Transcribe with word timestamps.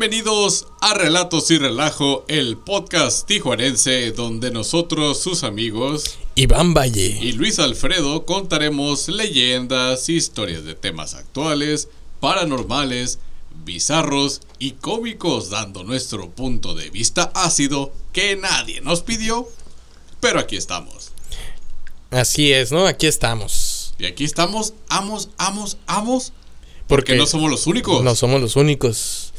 Bienvenidos 0.00 0.66
a 0.80 0.94
Relatos 0.94 1.50
y 1.50 1.58
Relajo, 1.58 2.24
el 2.26 2.56
podcast 2.56 3.26
tijuanense 3.28 4.12
donde 4.12 4.50
nosotros, 4.50 5.20
sus 5.20 5.44
amigos 5.44 6.16
Iván 6.36 6.72
Valle 6.72 7.18
y 7.20 7.32
Luis 7.32 7.58
Alfredo 7.58 8.24
contaremos 8.24 9.08
leyendas, 9.08 10.08
historias 10.08 10.64
de 10.64 10.74
temas 10.74 11.12
actuales, 11.12 11.90
paranormales, 12.18 13.18
bizarros 13.66 14.40
y 14.58 14.70
cómicos 14.70 15.50
dando 15.50 15.84
nuestro 15.84 16.30
punto 16.30 16.74
de 16.74 16.88
vista 16.88 17.30
ácido 17.34 17.92
que 18.14 18.36
nadie 18.36 18.80
nos 18.80 19.02
pidió, 19.02 19.50
pero 20.18 20.40
aquí 20.40 20.56
estamos. 20.56 21.12
Así 22.10 22.54
es, 22.54 22.72
¿no? 22.72 22.86
Aquí 22.86 23.06
estamos. 23.06 23.92
Y 23.98 24.06
aquí 24.06 24.24
estamos, 24.24 24.72
amos, 24.88 25.28
amos, 25.36 25.76
amos, 25.86 26.32
porque, 26.90 27.16
no 27.16 27.26
somos 27.26 27.50
los 27.50 27.66
únicos. 27.66 28.02
No 28.02 28.14
somos 28.16 28.40
los 28.40 28.56
únicos. 28.56 29.32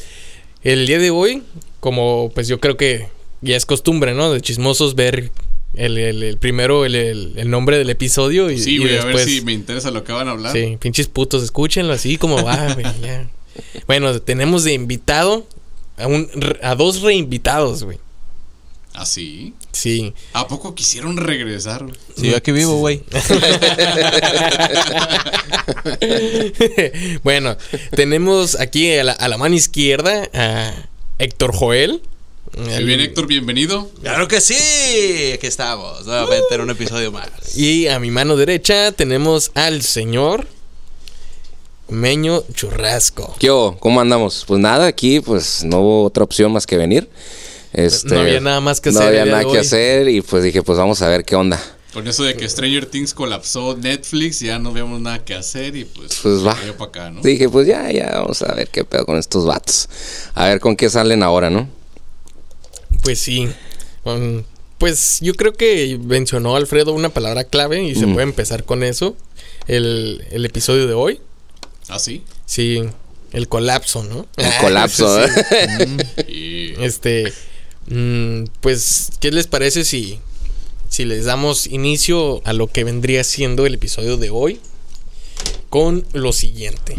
El 0.64 0.86
día 0.86 1.00
de 1.00 1.10
hoy, 1.10 1.44
como 1.80 2.32
pues 2.34 2.48
yo 2.48 2.60
creo 2.60 2.78
que 2.78 3.08
ya 3.42 3.56
es 3.56 3.66
costumbre, 3.66 4.14
¿no? 4.14 4.32
De 4.32 4.42
chismosos 4.42 4.96
ver 4.96 5.32
el, 5.74 5.98
el, 5.98 6.38
primero 6.38 6.86
el, 6.86 6.96
el, 6.96 7.50
nombre 7.50 7.78
del 7.78 7.90
episodio 7.90 8.52
y, 8.52 8.60
sí, 8.60 8.78
voy 8.80 8.96
a 8.96 9.06
ver 9.06 9.20
si 9.20 9.42
me 9.42 9.54
interesa 9.54 9.90
lo 9.90 10.04
que 10.04 10.12
van 10.12 10.28
a 10.28 10.32
hablar. 10.32 10.52
Sí, 10.52 10.78
pinches 10.80 11.08
putos, 11.08 11.44
escúchenlo 11.44 11.94
así 11.94 12.18
como 12.18 12.44
va, 12.44 12.74
güey, 12.74 12.86
ya. 13.02 13.30
Bueno, 13.88 14.22
tenemos 14.22 14.64
de 14.64 14.74
invitado 14.74 15.46
a, 15.98 16.08
un, 16.08 16.30
a 16.62 16.76
dos 16.76 17.02
reinvitados, 17.02 17.84
güey. 17.84 17.98
¿Ah, 18.94 19.06
sí? 19.06 19.54
Sí. 19.72 20.14
¿A 20.34 20.48
poco 20.48 20.76
quisieron 20.76 21.18
regresar? 21.18 21.86
Sí, 22.18 22.30
yo 22.30 22.38
aquí 22.38 22.52
vivo, 22.52 22.78
güey. 22.78 23.04
bueno, 27.24 27.56
tenemos 27.96 28.60
aquí 28.60 28.94
a 28.94 29.06
la, 29.06 29.14
a 29.14 29.28
la 29.30 29.38
mano 29.38 29.56
izquierda 29.56 30.30
a 30.34 30.74
Héctor 31.20 31.56
Joel. 31.56 32.02
Muy 32.58 32.84
bien, 32.84 33.00
Héctor, 33.00 33.28
bienvenido. 33.28 33.90
Claro 34.02 34.28
que 34.28 34.42
sí. 34.42 35.32
Aquí 35.34 35.48
estamos, 35.48 36.06
nuevamente 36.06 36.54
en 36.54 36.62
un 36.62 36.70
episodio 36.72 37.12
más. 37.12 37.56
Y 37.56 37.88
a 37.88 37.98
mi 37.98 38.12
mano 38.12 38.36
derecha 38.36 38.92
tenemos 38.92 39.52
al 39.56 39.84
señor 39.84 40.48
Meño 41.88 42.44
Churrasco. 42.54 43.36
¿Qué 43.40 43.48
¿Cómo 43.80 44.02
andamos? 44.02 44.44
Pues 44.46 44.60
nada, 44.60 44.88
aquí 44.88 45.22
pues 45.22 45.64
no 45.64 45.80
hubo 45.80 46.04
otra 46.06 46.26
opción 46.26 46.52
más 46.52 46.68
que 46.68 46.78
venir. 46.78 47.10
Este, 47.74 48.14
no 48.14 48.20
había 48.20 48.40
nada 48.40 48.60
más 48.60 48.82
que 48.82 48.90
hacer. 48.90 49.02
No 49.02 49.08
había 49.08 49.26
nada 49.26 49.46
que 49.46 49.60
hacer 49.60 50.10
y 50.10 50.22
pues 50.22 50.44
dije, 50.44 50.62
pues 50.64 50.78
vamos 50.78 51.02
a 51.02 51.08
ver 51.08 51.24
qué 51.24 51.36
onda. 51.36 51.60
Con 51.94 52.08
eso 52.08 52.24
de 52.24 52.36
que 52.36 52.48
Stranger 52.48 52.86
Things 52.86 53.14
colapsó 53.14 53.76
Netflix, 53.76 54.40
ya 54.40 54.60
no 54.60 54.72
vemos 54.72 55.02
nada 55.02 55.26
que 55.26 55.34
hacer 55.34 55.76
y 55.76 55.84
pues, 55.84 56.20
pues 56.22 56.46
va. 56.46 56.56
Para 56.56 56.86
acá, 56.86 57.12
¿no? 57.12 57.22
Dije, 57.22 57.50
pues 57.50 57.68
ya, 57.68 57.92
ya, 57.92 58.12
vamos 58.14 58.42
a 58.44 58.54
ver 58.54 58.70
qué 58.70 58.86
pedo 58.86 59.06
con 59.06 59.18
estos 59.18 59.46
vatos. 59.46 59.90
A 60.34 60.48
ver 60.48 60.62
con 60.62 60.78
qué 60.78 60.90
salen 60.90 61.22
ahora, 61.22 61.50
¿no? 61.50 61.68
Pues 63.04 63.20
sí. 63.20 63.50
pues 64.78 65.20
yo 65.22 65.34
creo 65.34 65.54
que 65.54 66.00
mencionó 66.02 66.56
Alfredo 66.56 66.94
una 66.94 67.10
palabra 67.10 67.44
clave 67.44 67.84
y 67.84 67.96
se 67.96 68.08
puede 68.08 68.24
empezar 68.24 68.64
con 68.64 68.84
eso. 68.84 69.18
El, 69.68 70.26
el 70.32 70.46
episodio 70.46 70.88
de 70.88 70.94
hoy. 70.94 71.20
¿Ah, 71.90 72.00
sí? 72.00 72.24
Sí, 72.46 72.84
el 73.34 73.48
colapso, 73.50 74.04
¿no? 74.04 74.28
El 74.38 74.52
colapso, 74.62 75.24
¿eh? 75.24 75.30
Este, 76.80 77.34
mm, 77.92 78.46
pues, 78.62 79.10
¿qué 79.20 79.32
les 79.32 79.48
parece 79.48 79.86
si, 79.86 80.20
si 80.90 81.06
les 81.06 81.26
damos 81.26 81.68
inicio 81.68 82.42
a 82.46 82.54
lo 82.54 82.68
que 82.68 82.84
vendría 82.84 83.24
siendo 83.24 83.66
el 83.66 83.76
episodio 83.76 84.18
de 84.18 84.30
hoy? 84.30 84.60
Con 85.70 86.06
lo 86.14 86.34
siguiente. 86.34 86.98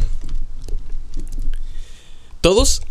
Todos 2.40 2.82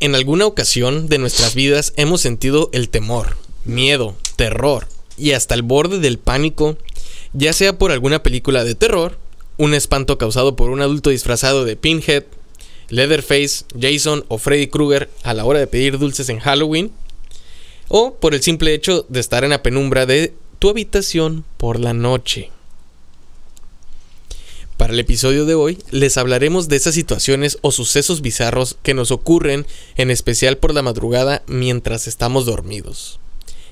en 0.00 0.14
alguna 0.14 0.46
ocasión 0.46 1.08
de 1.08 1.18
nuestras 1.18 1.54
vidas 1.54 1.92
hemos 1.96 2.20
sentido 2.20 2.70
el 2.72 2.88
temor, 2.88 3.36
miedo, 3.64 4.16
terror 4.36 4.86
y 5.16 5.32
hasta 5.32 5.54
el 5.54 5.62
borde 5.62 5.98
del 5.98 6.18
pánico, 6.18 6.76
ya 7.32 7.52
sea 7.52 7.78
por 7.78 7.90
alguna 7.90 8.22
película 8.22 8.64
de 8.64 8.74
terror, 8.74 9.18
un 9.56 9.74
espanto 9.74 10.18
causado 10.18 10.54
por 10.54 10.70
un 10.70 10.80
adulto 10.80 11.10
disfrazado 11.10 11.64
de 11.64 11.74
Pinhead, 11.76 12.24
Leatherface, 12.90 13.64
Jason 13.78 14.24
o 14.28 14.38
Freddy 14.38 14.68
Krueger 14.68 15.10
a 15.24 15.34
la 15.34 15.44
hora 15.44 15.58
de 15.58 15.66
pedir 15.66 15.98
dulces 15.98 16.28
en 16.28 16.38
Halloween, 16.38 16.92
o 17.88 18.14
por 18.14 18.34
el 18.34 18.42
simple 18.42 18.74
hecho 18.74 19.06
de 19.08 19.20
estar 19.20 19.44
en 19.44 19.50
la 19.50 19.62
penumbra 19.62 20.06
de 20.06 20.34
tu 20.58 20.70
habitación 20.70 21.44
por 21.56 21.80
la 21.80 21.94
noche. 21.94 22.50
Para 24.76 24.92
el 24.92 25.00
episodio 25.00 25.44
de 25.44 25.54
hoy 25.54 25.78
les 25.90 26.16
hablaremos 26.18 26.68
de 26.68 26.76
esas 26.76 26.94
situaciones 26.94 27.58
o 27.62 27.72
sucesos 27.72 28.20
bizarros 28.20 28.76
que 28.82 28.94
nos 28.94 29.10
ocurren 29.10 29.66
en 29.96 30.10
especial 30.10 30.56
por 30.56 30.72
la 30.72 30.82
madrugada 30.82 31.42
mientras 31.46 32.06
estamos 32.06 32.46
dormidos. 32.46 33.18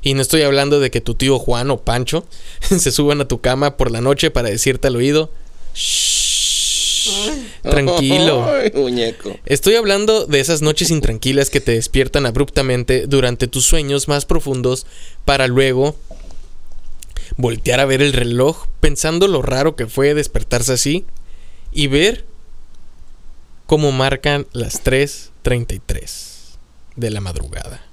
Y 0.02 0.14
no 0.14 0.22
estoy 0.22 0.42
hablando 0.42 0.80
de 0.80 0.90
que 0.90 1.00
tu 1.00 1.14
tío 1.14 1.38
Juan 1.38 1.70
o 1.70 1.78
Pancho 1.78 2.26
se 2.60 2.90
suban 2.90 3.20
a 3.20 3.28
tu 3.28 3.40
cama 3.40 3.76
por 3.76 3.90
la 3.90 4.00
noche 4.00 4.30
para 4.30 4.48
decirte 4.48 4.88
al 4.88 4.96
oído, 4.96 5.30
Shh, 5.74 6.35
tranquilo. 7.62 8.46
muñeco. 8.74 9.36
Estoy 9.46 9.74
hablando 9.74 10.26
de 10.26 10.40
esas 10.40 10.62
noches 10.62 10.90
intranquilas 10.90 11.50
que 11.50 11.60
te 11.60 11.72
despiertan 11.72 12.26
abruptamente 12.26 13.06
durante 13.06 13.46
tus 13.46 13.64
sueños 13.64 14.08
más 14.08 14.24
profundos 14.24 14.86
para 15.24 15.46
luego 15.46 15.96
voltear 17.36 17.80
a 17.80 17.84
ver 17.84 18.02
el 18.02 18.12
reloj 18.12 18.66
pensando 18.80 19.28
lo 19.28 19.42
raro 19.42 19.76
que 19.76 19.86
fue 19.86 20.14
despertarse 20.14 20.72
así 20.72 21.04
y 21.72 21.88
ver 21.88 22.24
cómo 23.66 23.92
marcan 23.92 24.46
las 24.52 24.84
3.33 24.84 26.56
de 26.94 27.10
la 27.10 27.20
madrugada, 27.20 27.84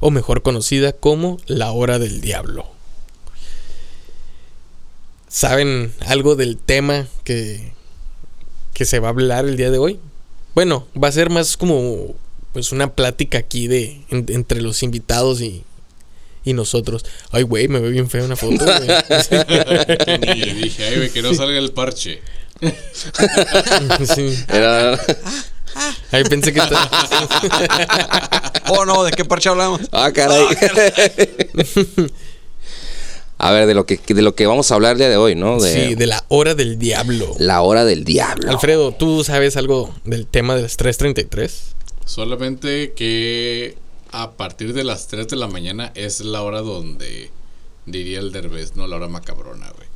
o 0.00 0.10
mejor 0.10 0.42
conocida 0.42 0.92
como 0.92 1.38
la 1.46 1.70
hora 1.72 1.98
del 1.98 2.20
diablo. 2.20 2.66
¿Saben 5.28 5.92
algo 6.06 6.36
del 6.36 6.56
tema 6.56 7.06
que, 7.24 7.73
que 8.74 8.84
se 8.84 8.98
va 8.98 9.08
a 9.08 9.10
hablar 9.10 9.46
el 9.46 9.56
día 9.56 9.70
de 9.70 9.78
hoy? 9.78 9.98
Bueno, 10.54 10.86
va 11.02 11.08
a 11.08 11.12
ser 11.12 11.30
más 11.30 11.56
como 11.56 12.14
pues 12.52 12.72
una 12.72 12.92
plática 12.92 13.38
aquí 13.38 13.66
de 13.66 14.02
entre 14.10 14.60
los 14.60 14.82
invitados 14.82 15.40
y, 15.40 15.64
y 16.44 16.52
nosotros, 16.52 17.04
ay, 17.30 17.42
güey, 17.42 17.68
me 17.68 17.80
ve 17.80 17.90
bien 17.90 18.10
fea 18.10 18.24
una 18.24 18.36
foto, 18.36 18.64
güey. 18.64 18.88
y 20.36 20.52
dije, 20.52 20.84
ay, 20.84 20.96
güey, 20.96 21.10
que 21.10 21.22
no 21.22 21.34
salga 21.34 21.58
el 21.58 21.72
parche. 21.72 22.20
sí. 24.14 24.44
Era... 24.48 25.00
Ahí 26.12 26.22
pensé 26.24 26.52
que 26.52 26.60
oh, 28.68 28.84
no, 28.84 29.02
¿de 29.02 29.10
qué 29.10 29.24
parche 29.24 29.48
hablamos? 29.48 29.80
Ah, 29.90 30.12
caray. 30.12 30.46
A 33.44 33.52
ver, 33.52 33.66
de 33.66 33.74
lo 33.74 33.84
que 33.84 33.98
de 33.98 34.22
lo 34.22 34.34
que 34.34 34.46
vamos 34.46 34.70
a 34.70 34.74
hablar 34.74 34.92
el 34.92 34.98
día 34.98 35.10
de 35.10 35.18
hoy, 35.18 35.34
¿no? 35.34 35.60
De, 35.60 35.88
sí, 35.88 35.94
de 35.96 36.06
la 36.06 36.24
hora 36.28 36.54
del 36.54 36.78
diablo. 36.78 37.34
La 37.38 37.60
hora 37.60 37.84
del 37.84 38.02
diablo. 38.02 38.50
Alfredo, 38.50 38.92
¿tú 38.92 39.22
sabes 39.22 39.58
algo 39.58 39.94
del 40.04 40.26
tema 40.26 40.56
de 40.56 40.62
las 40.62 40.78
3.33? 40.78 41.52
Solamente 42.06 42.94
que 42.94 43.76
a 44.12 44.30
partir 44.30 44.72
de 44.72 44.82
las 44.82 45.08
3 45.08 45.28
de 45.28 45.36
la 45.36 45.46
mañana 45.46 45.92
es 45.94 46.20
la 46.20 46.40
hora 46.40 46.62
donde 46.62 47.30
diría 47.84 48.20
el 48.20 48.32
derbez, 48.32 48.76
¿no? 48.76 48.86
La 48.86 48.96
hora 48.96 49.08
macabrona, 49.08 49.70
güey. 49.76 49.88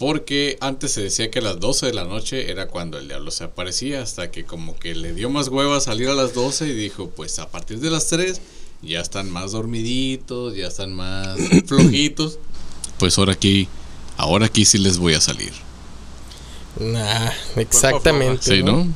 Porque 0.00 0.58
antes 0.60 0.90
se 0.90 1.02
decía 1.02 1.30
que 1.30 1.38
a 1.38 1.42
las 1.42 1.60
12 1.60 1.86
de 1.86 1.94
la 1.94 2.02
noche 2.02 2.50
era 2.50 2.66
cuando 2.66 2.98
el 2.98 3.06
diablo 3.06 3.30
se 3.30 3.44
aparecía, 3.44 4.02
hasta 4.02 4.32
que 4.32 4.42
como 4.42 4.76
que 4.76 4.96
le 4.96 5.14
dio 5.14 5.30
más 5.30 5.46
hueva 5.46 5.78
salir 5.78 6.08
a 6.08 6.14
las 6.14 6.34
12 6.34 6.66
y 6.66 6.74
dijo, 6.74 7.10
pues 7.10 7.38
a 7.38 7.52
partir 7.52 7.78
de 7.78 7.90
las 7.90 8.08
3 8.08 8.40
ya 8.82 9.00
están 9.00 9.30
más 9.30 9.52
dormiditos, 9.52 10.56
ya 10.56 10.66
están 10.66 10.92
más 10.92 11.38
flojitos. 11.66 12.40
Pues 13.00 13.18
ahora 13.18 13.32
aquí, 13.32 13.66
ahora 14.18 14.46
aquí 14.46 14.64
sí 14.64 14.78
les 14.78 14.98
voy 14.98 15.14
a 15.14 15.20
salir. 15.20 15.52
Nah, 16.78 17.30
exactamente. 17.56 18.56
Sí, 18.56 18.62
¿no? 18.62 18.86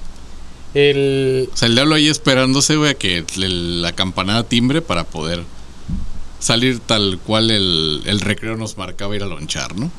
El... 0.75 1.49
O 1.53 1.57
sea, 1.57 1.69
el 1.69 1.75
diablo 1.75 1.95
ahí 1.95 2.09
esperándose, 2.09 2.77
güey, 2.77 2.91
a 2.91 2.95
que 2.95 3.25
la 3.37 3.93
campanada 3.93 4.45
timbre 4.45 4.83
para 4.83 5.05
poder 5.05 5.43
salir 6.39 6.81
tal 6.81 7.19
cual 7.27 7.51
el, 7.51 8.21
recreo 8.21 8.57
nos 8.57 8.77
marcaba 8.77 9.17
ir 9.17 9.23
a 9.23 9.27
lonchar, 9.27 9.75
¿no? 9.75 9.91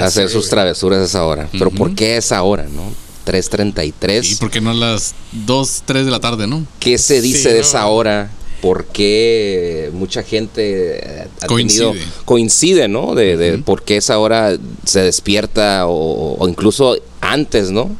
Hacer 0.00 0.28
sus 0.28 0.48
travesuras 0.48 1.00
a 1.00 1.04
esa 1.04 1.24
hora. 1.24 1.48
Pero 1.52 1.70
¿por 1.70 1.94
qué 1.94 2.18
esa 2.18 2.42
hora, 2.42 2.64
no? 2.64 2.92
3.33. 3.26 4.32
¿Y 4.32 4.34
por 4.36 4.50
qué 4.50 4.60
no 4.60 4.70
a 4.70 4.74
las 4.74 5.14
2, 5.32 5.82
3 5.86 6.04
de 6.04 6.10
la 6.10 6.20
tarde, 6.20 6.46
no? 6.46 6.66
¿Qué 6.78 6.98
se 6.98 7.20
dice 7.20 7.52
de 7.52 7.60
esa 7.60 7.86
hora? 7.86 8.30
¿Por 8.62 8.86
qué 8.86 9.90
mucha 9.92 10.22
gente 10.22 11.26
ha 11.42 11.46
coincide. 11.46 11.92
coincide, 12.24 12.88
¿no? 12.88 13.14
De, 13.14 13.58
por 13.64 13.82
qué 13.82 13.96
esa 13.98 14.18
hora 14.18 14.56
se 14.84 15.00
despierta 15.02 15.86
o, 15.86 16.36
o 16.38 16.48
incluso 16.48 16.96
antes, 17.20 17.70
¿no? 17.70 17.90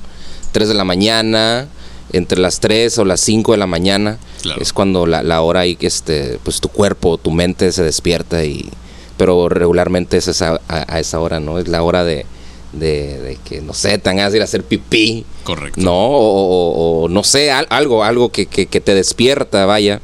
3 0.52 0.68
de 0.68 0.74
la 0.74 0.84
mañana, 0.84 1.68
entre 2.12 2.40
las 2.40 2.60
3 2.60 2.96
o 2.98 3.04
las 3.04 3.20
5 3.20 3.52
de 3.52 3.58
la 3.58 3.66
mañana. 3.66 4.18
Es 4.60 4.72
cuando 4.72 5.06
la, 5.06 5.22
la 5.22 5.42
hora 5.42 5.60
ahí 5.60 5.76
que 5.76 5.86
este, 5.88 6.38
pues 6.42 6.60
tu 6.60 6.68
cuerpo, 6.68 7.18
tu 7.18 7.30
mente 7.30 7.70
se 7.72 7.82
despierta 7.82 8.44
y 8.44 8.70
pero 9.18 9.48
regularmente 9.48 10.18
es 10.18 10.28
esa, 10.28 10.60
a, 10.68 11.00
esa 11.00 11.20
hora, 11.20 11.40
¿no? 11.40 11.58
Es 11.58 11.68
la 11.68 11.82
hora 11.82 12.04
de, 12.04 12.26
de, 12.74 13.18
de 13.18 13.38
que, 13.44 13.62
no 13.62 13.72
sé, 13.72 13.96
te 13.98 14.10
ganas 14.10 14.32
de 14.32 14.38
ir 14.38 14.42
a 14.42 14.44
hacer 14.44 14.62
pipí. 14.62 15.24
Correcto. 15.44 15.80
No, 15.80 15.94
o, 15.94 16.20
o- 16.20 17.04
o 17.04 17.08
no 17.08 17.24
sé, 17.24 17.50
al- 17.50 17.66
algo, 17.70 18.04
algo 18.04 18.30
que, 18.30 18.44
que- 18.46 18.66
que 18.66 18.80
te 18.80 18.94
despierta, 18.94 19.64
vaya. 19.64 20.00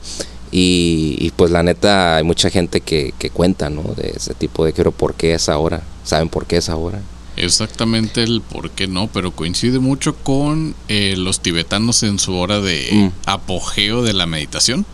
Y, 0.54 1.16
y, 1.18 1.30
pues 1.30 1.50
la 1.50 1.62
neta, 1.62 2.16
hay 2.16 2.24
mucha 2.24 2.50
gente 2.50 2.82
que, 2.82 3.14
que 3.18 3.30
cuenta, 3.30 3.70
¿no? 3.70 3.82
De 3.96 4.12
ese 4.14 4.34
tipo 4.34 4.64
de, 4.66 4.72
pero 4.74 4.92
¿por 4.92 5.14
qué 5.14 5.32
es 5.34 5.48
ahora? 5.48 5.82
¿Saben 6.04 6.28
por 6.28 6.44
qué 6.46 6.58
es 6.58 6.68
ahora? 6.68 7.00
Exactamente 7.36 8.22
el 8.22 8.42
por 8.42 8.70
qué 8.70 8.86
no, 8.86 9.06
pero 9.06 9.30
coincide 9.30 9.78
mucho 9.78 10.14
con 10.16 10.74
eh, 10.88 11.14
los 11.16 11.40
tibetanos 11.40 12.02
en 12.02 12.18
su 12.18 12.34
hora 12.34 12.60
de 12.60 12.86
Mm. 12.92 13.08
apogeo 13.24 14.02
de 14.02 14.12
la 14.12 14.26
meditación. 14.26 14.84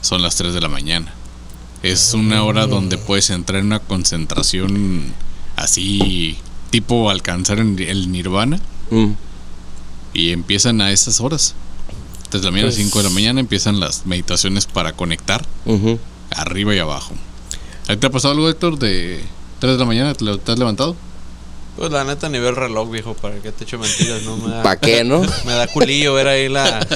Son 0.00 0.22
las 0.22 0.36
3 0.36 0.54
de 0.54 0.60
la 0.62 0.68
mañana. 0.68 1.12
Es 1.82 2.14
una 2.14 2.42
hora 2.42 2.66
donde 2.66 2.96
puedes 2.96 3.28
entrar 3.28 3.60
en 3.60 3.66
una 3.66 3.80
concentración 3.80 5.12
así, 5.56 6.38
tipo 6.70 7.10
alcanzar 7.10 7.58
el 7.58 7.78
el 7.82 8.10
nirvana, 8.10 8.58
Mm, 8.90 9.12
y 10.14 10.32
empiezan 10.32 10.80
a 10.80 10.90
esas 10.92 11.20
horas. 11.20 11.54
3 12.32 12.42
de 12.42 12.46
la 12.46 12.50
mañana, 12.52 12.68
Pues- 12.68 12.76
5 12.76 12.98
de 12.98 13.04
la 13.04 13.10
mañana 13.10 13.40
empiezan 13.40 13.78
las 13.78 14.06
meditaciones 14.06 14.66
para 14.66 14.92
conectar 14.94 15.44
arriba 16.30 16.74
y 16.74 16.78
abajo. 16.78 17.12
¿A 17.88 17.92
ti 17.92 17.96
¿Te 17.98 18.06
ha 18.06 18.10
pasado 18.10 18.32
algo, 18.34 18.48
Héctor, 18.48 18.78
de 18.78 19.22
3 19.60 19.74
de 19.74 19.78
la 19.78 19.84
mañana? 19.84 20.14
¿Te, 20.14 20.24
te 20.38 20.52
has 20.52 20.58
levantado? 20.58 20.96
Pues 21.76 21.90
la 21.90 22.04
neta, 22.04 22.28
nivel 22.28 22.54
reloj, 22.56 22.90
viejo, 22.90 23.14
para 23.14 23.36
que 23.36 23.50
te 23.52 23.64
echo 23.64 23.78
mentiras, 23.78 24.22
no 24.22 24.36
me 24.36 24.50
da. 24.50 24.62
¿Pa' 24.62 24.76
qué, 24.76 25.04
no? 25.04 25.20
Me 25.46 25.52
da 25.52 25.66
culillo 25.66 26.12
ver 26.14 26.28
ahí 26.28 26.48
la. 26.48 26.86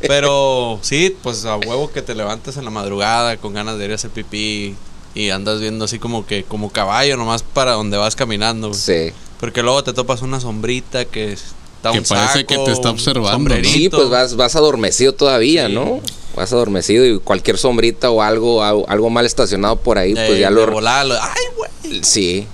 Pero 0.00 0.78
sí, 0.82 1.14
pues 1.22 1.44
a 1.44 1.56
huevo 1.56 1.90
que 1.90 2.02
te 2.02 2.14
levantes 2.14 2.56
en 2.56 2.64
la 2.64 2.70
madrugada 2.70 3.36
con 3.36 3.52
ganas 3.54 3.78
de 3.78 3.84
ir 3.86 3.92
a 3.92 3.94
hacer 3.96 4.10
pipí 4.10 4.74
y 5.14 5.30
andas 5.30 5.60
viendo 5.60 5.84
así 5.86 5.98
como 5.98 6.26
que 6.26 6.44
como 6.44 6.70
caballo 6.70 7.16
nomás 7.16 7.42
para 7.42 7.72
donde 7.72 7.96
vas 7.96 8.16
caminando. 8.16 8.72
Sí. 8.74 9.12
Porque 9.40 9.62
luego 9.62 9.82
te 9.84 9.92
topas 9.92 10.22
una 10.22 10.40
sombrita 10.40 11.04
que 11.04 11.36
está 11.78 11.92
Que 11.92 11.98
un 11.98 12.04
parece 12.04 12.40
saco, 12.40 12.46
que 12.46 12.58
te 12.58 12.72
está 12.72 12.90
observando, 12.90 13.56
¿no? 13.56 13.64
Sí, 13.64 13.88
pues 13.88 14.08
vas, 14.10 14.36
vas 14.36 14.54
adormecido 14.56 15.12
todavía, 15.14 15.66
Sí. 15.68 15.72
¿no? 15.74 16.00
Vas 16.36 16.52
adormecido 16.52 17.04
y 17.06 17.18
cualquier 17.18 17.58
sombrita 17.58 18.10
o 18.10 18.22
algo, 18.22 18.62
algo, 18.62 19.10
mal 19.10 19.26
estacionado 19.26 19.76
por 19.76 19.98
ahí, 19.98 20.14
pues 20.14 20.38
ya 20.38 20.50
lo... 20.50 20.66
volada, 20.70 21.04
lo- 21.04 21.14
Ay, 21.20 21.42
güey. 21.56 22.04
Sí, 22.04 22.46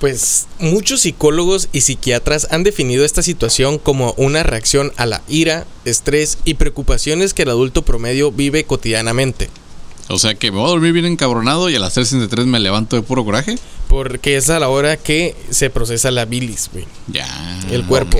Pues 0.00 0.46
muchos 0.58 1.02
psicólogos 1.02 1.68
y 1.72 1.82
psiquiatras 1.82 2.48
han 2.50 2.62
definido 2.64 3.04
esta 3.04 3.22
situación 3.22 3.78
como 3.78 4.14
una 4.16 4.42
reacción 4.42 4.92
a 4.96 5.04
la 5.04 5.20
ira, 5.28 5.66
estrés 5.84 6.38
y 6.46 6.54
preocupaciones 6.54 7.34
que 7.34 7.42
el 7.42 7.50
adulto 7.50 7.82
promedio 7.82 8.32
vive 8.32 8.64
cotidianamente. 8.64 9.50
O 10.10 10.18
sea 10.18 10.34
que 10.34 10.50
me 10.50 10.58
voy 10.58 10.66
a 10.66 10.70
dormir 10.70 10.92
bien 10.92 11.06
encabronado 11.06 11.70
y 11.70 11.76
a 11.76 11.78
las 11.78 11.96
3.33 11.96 12.44
me 12.44 12.58
levanto 12.60 12.96
de 12.96 13.02
puro 13.02 13.24
coraje. 13.24 13.56
Porque 13.88 14.36
es 14.36 14.50
a 14.50 14.58
la 14.60 14.68
hora 14.68 14.96
que 14.96 15.34
se 15.50 15.70
procesa 15.70 16.10
la 16.10 16.24
bilis, 16.24 16.68
güey. 16.72 16.84
Ya. 17.08 17.26
El 17.70 17.84
cuerpo. 17.86 18.18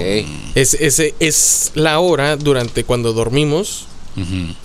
Es, 0.55 0.75
ese 0.75 1.15
es 1.21 1.73
la 1.75 1.99
hora 2.01 2.37
durante 2.37 2.85
cuando 2.85 3.13
dormimos. 3.13 3.87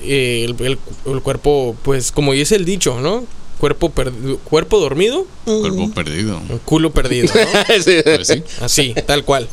Eh, 0.01 0.45
el, 0.50 0.56
el- 0.66 0.80
el 1.06 1.22
cuerpo, 1.22 1.75
pues 1.83 2.12
como 2.12 2.33
dice 2.33 2.56
el 2.56 2.66
dicho, 2.66 3.00
¿no? 3.00 3.25
Cuerpo, 3.60 3.89
perdi- 3.94 4.38
cuerpo 4.44 4.80
dormido, 4.80 5.25
Cuerpo 5.45 5.89
perdido. 5.92 6.42
culo 6.66 6.92
perdido, 6.92 7.27
¿no? 7.33 7.75
Sí. 7.83 7.92
Pues 8.04 8.27
sí. 8.27 8.44
Así, 8.62 8.94
tal 9.07 9.24
cual. 9.24 9.48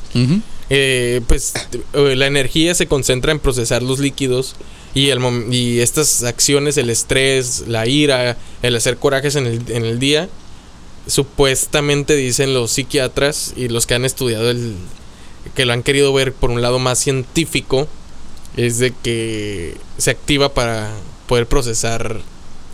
Eh, 0.71 1.21
pues 1.29 1.53
eh, 1.93 2.17
la 2.17 2.27
energía 2.27 2.75
se 2.75 2.87
concentra 2.87 3.31
en 3.33 3.39
procesar 3.39 3.83
los 3.83 3.99
líquidos 3.99 4.57
y, 4.95 5.11
el 5.11 5.21
y 5.53 5.81
estas 5.81 6.23
acciones, 6.23 6.77
el 6.77 6.91
estrés, 6.91 7.65
la 7.67 7.87
ira, 7.87 8.37
el 8.63 8.77
hacer 8.77 8.97
corajes 8.99 9.37
en 9.37 9.47
el, 9.47 9.63
en 9.69 9.85
el 9.85 9.99
día, 9.99 10.29
supuestamente 11.07 12.15
dicen 12.15 12.55
los 12.55 12.73
psiquiatras 12.73 13.55
y 13.57 13.69
los 13.69 13.87
que 13.87 13.95
han 13.95 14.05
estudiado 14.05 14.51
el 14.51 14.77
que 15.55 15.67
lo 15.67 15.73
han 15.73 15.83
querido 15.83 16.13
ver 16.13 16.33
por 16.33 16.51
un 16.51 16.63
lado 16.63 16.79
más 16.79 16.99
científico 16.99 17.89
es 18.57 18.79
de 18.79 18.93
que 18.93 19.77
se 19.99 20.11
activa 20.11 20.55
para 20.55 20.93
poder 21.27 21.47
procesar 21.47 22.21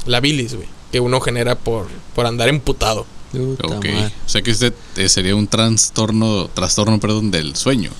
la 0.06 0.20
bilis, 0.20 0.54
güey, 0.54 0.68
que 0.92 1.00
uno 1.00 1.20
genera 1.20 1.56
por, 1.56 1.86
por 2.14 2.26
andar 2.26 2.48
emputado. 2.48 3.06
Puta 3.32 3.66
Ok. 3.66 3.86
O 4.26 4.28
sea 4.28 4.42
que 4.42 4.50
este 4.50 4.72
eh, 4.96 5.08
sería 5.08 5.36
un 5.36 5.46
trastorno, 5.46 6.48
trastorno, 6.48 6.98
perdón, 6.98 7.30
del 7.30 7.56
sueño. 7.56 7.90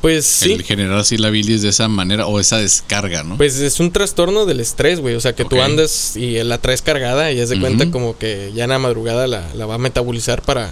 Pues 0.00 0.24
sí. 0.24 0.52
El 0.52 0.62
generar 0.62 0.98
así 0.98 1.18
la 1.18 1.28
bilis 1.28 1.60
de 1.62 1.68
esa 1.68 1.86
manera 1.88 2.26
o 2.26 2.40
esa 2.40 2.56
descarga, 2.56 3.22
¿no? 3.22 3.36
Pues 3.36 3.56
es 3.58 3.80
un 3.80 3.92
trastorno 3.92 4.46
del 4.46 4.60
estrés, 4.60 4.98
güey. 5.00 5.14
O 5.14 5.20
sea, 5.20 5.34
que 5.34 5.44
tú 5.44 5.60
andas 5.60 6.16
y 6.16 6.42
la 6.42 6.56
traes 6.58 6.80
cargada 6.80 7.30
y 7.32 7.40
haz 7.40 7.50
de 7.50 7.60
cuenta 7.60 7.90
como 7.90 8.16
que 8.16 8.50
ya 8.54 8.64
en 8.64 8.70
la 8.70 8.78
madrugada 8.78 9.26
la, 9.26 9.46
la 9.54 9.66
va 9.66 9.74
a 9.74 9.78
metabolizar 9.78 10.40
para. 10.42 10.70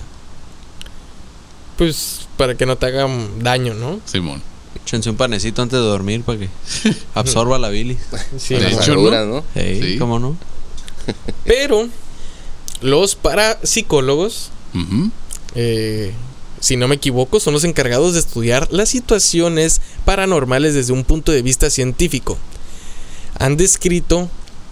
Pues 1.76 2.20
para 2.36 2.56
que 2.56 2.66
no 2.66 2.76
te 2.76 2.86
haga 2.86 3.06
daño, 3.40 3.74
¿no? 3.74 4.00
Simón. 4.04 4.42
Échense 4.84 5.10
un 5.10 5.16
panecito 5.16 5.60
antes 5.62 5.78
de 5.78 5.84
dormir 5.84 6.22
para 6.22 6.38
que 6.38 6.48
absorba 7.14 7.58
la 7.58 7.68
bilis. 7.68 7.98
Sí. 8.38 8.54
De 8.54 8.68
hecho, 8.68 8.94
¿no? 8.96 9.44
Ey, 9.54 9.82
Sí. 9.82 9.98
¿Cómo 9.98 10.18
no? 10.18 10.36
Pero 11.44 11.88
los 12.80 13.14
parapsicólogos, 13.14 14.50
Ujú. 14.74 15.10
eh, 15.54 16.12
si 16.60 16.76
no 16.76 16.88
me 16.88 16.96
equivoco, 16.96 17.40
son 17.40 17.54
los 17.54 17.64
encargados 17.64 18.14
de 18.14 18.20
estudiar 18.20 18.68
las 18.70 18.88
situaciones 18.88 19.80
paranormales 20.04 20.74
desde 20.74 20.92
un 20.92 21.04
punto 21.04 21.32
de 21.32 21.42
vista 21.42 21.70
científico. 21.70 22.38
Han 23.38 23.56
descrito 23.56 24.28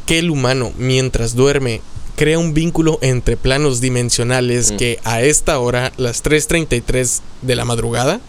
que 0.07 0.19
el 0.19 0.31
humano, 0.31 0.73
mientras 0.79 1.35
duerme, 1.35 1.81
crea 2.17 2.39
un 2.39 2.55
vínculo 2.55 2.99
entre 3.03 3.37
planos 3.37 3.81
dimensionales 3.81 4.73
Mm. 4.73 4.77
que 4.77 4.99
a 5.05 5.23
esta 5.23 5.59
hora, 5.59 5.93
las 5.97 6.23
3.33 6.23 7.21
de 7.43 7.57
la 7.57 7.65
madrugada, 7.65 8.21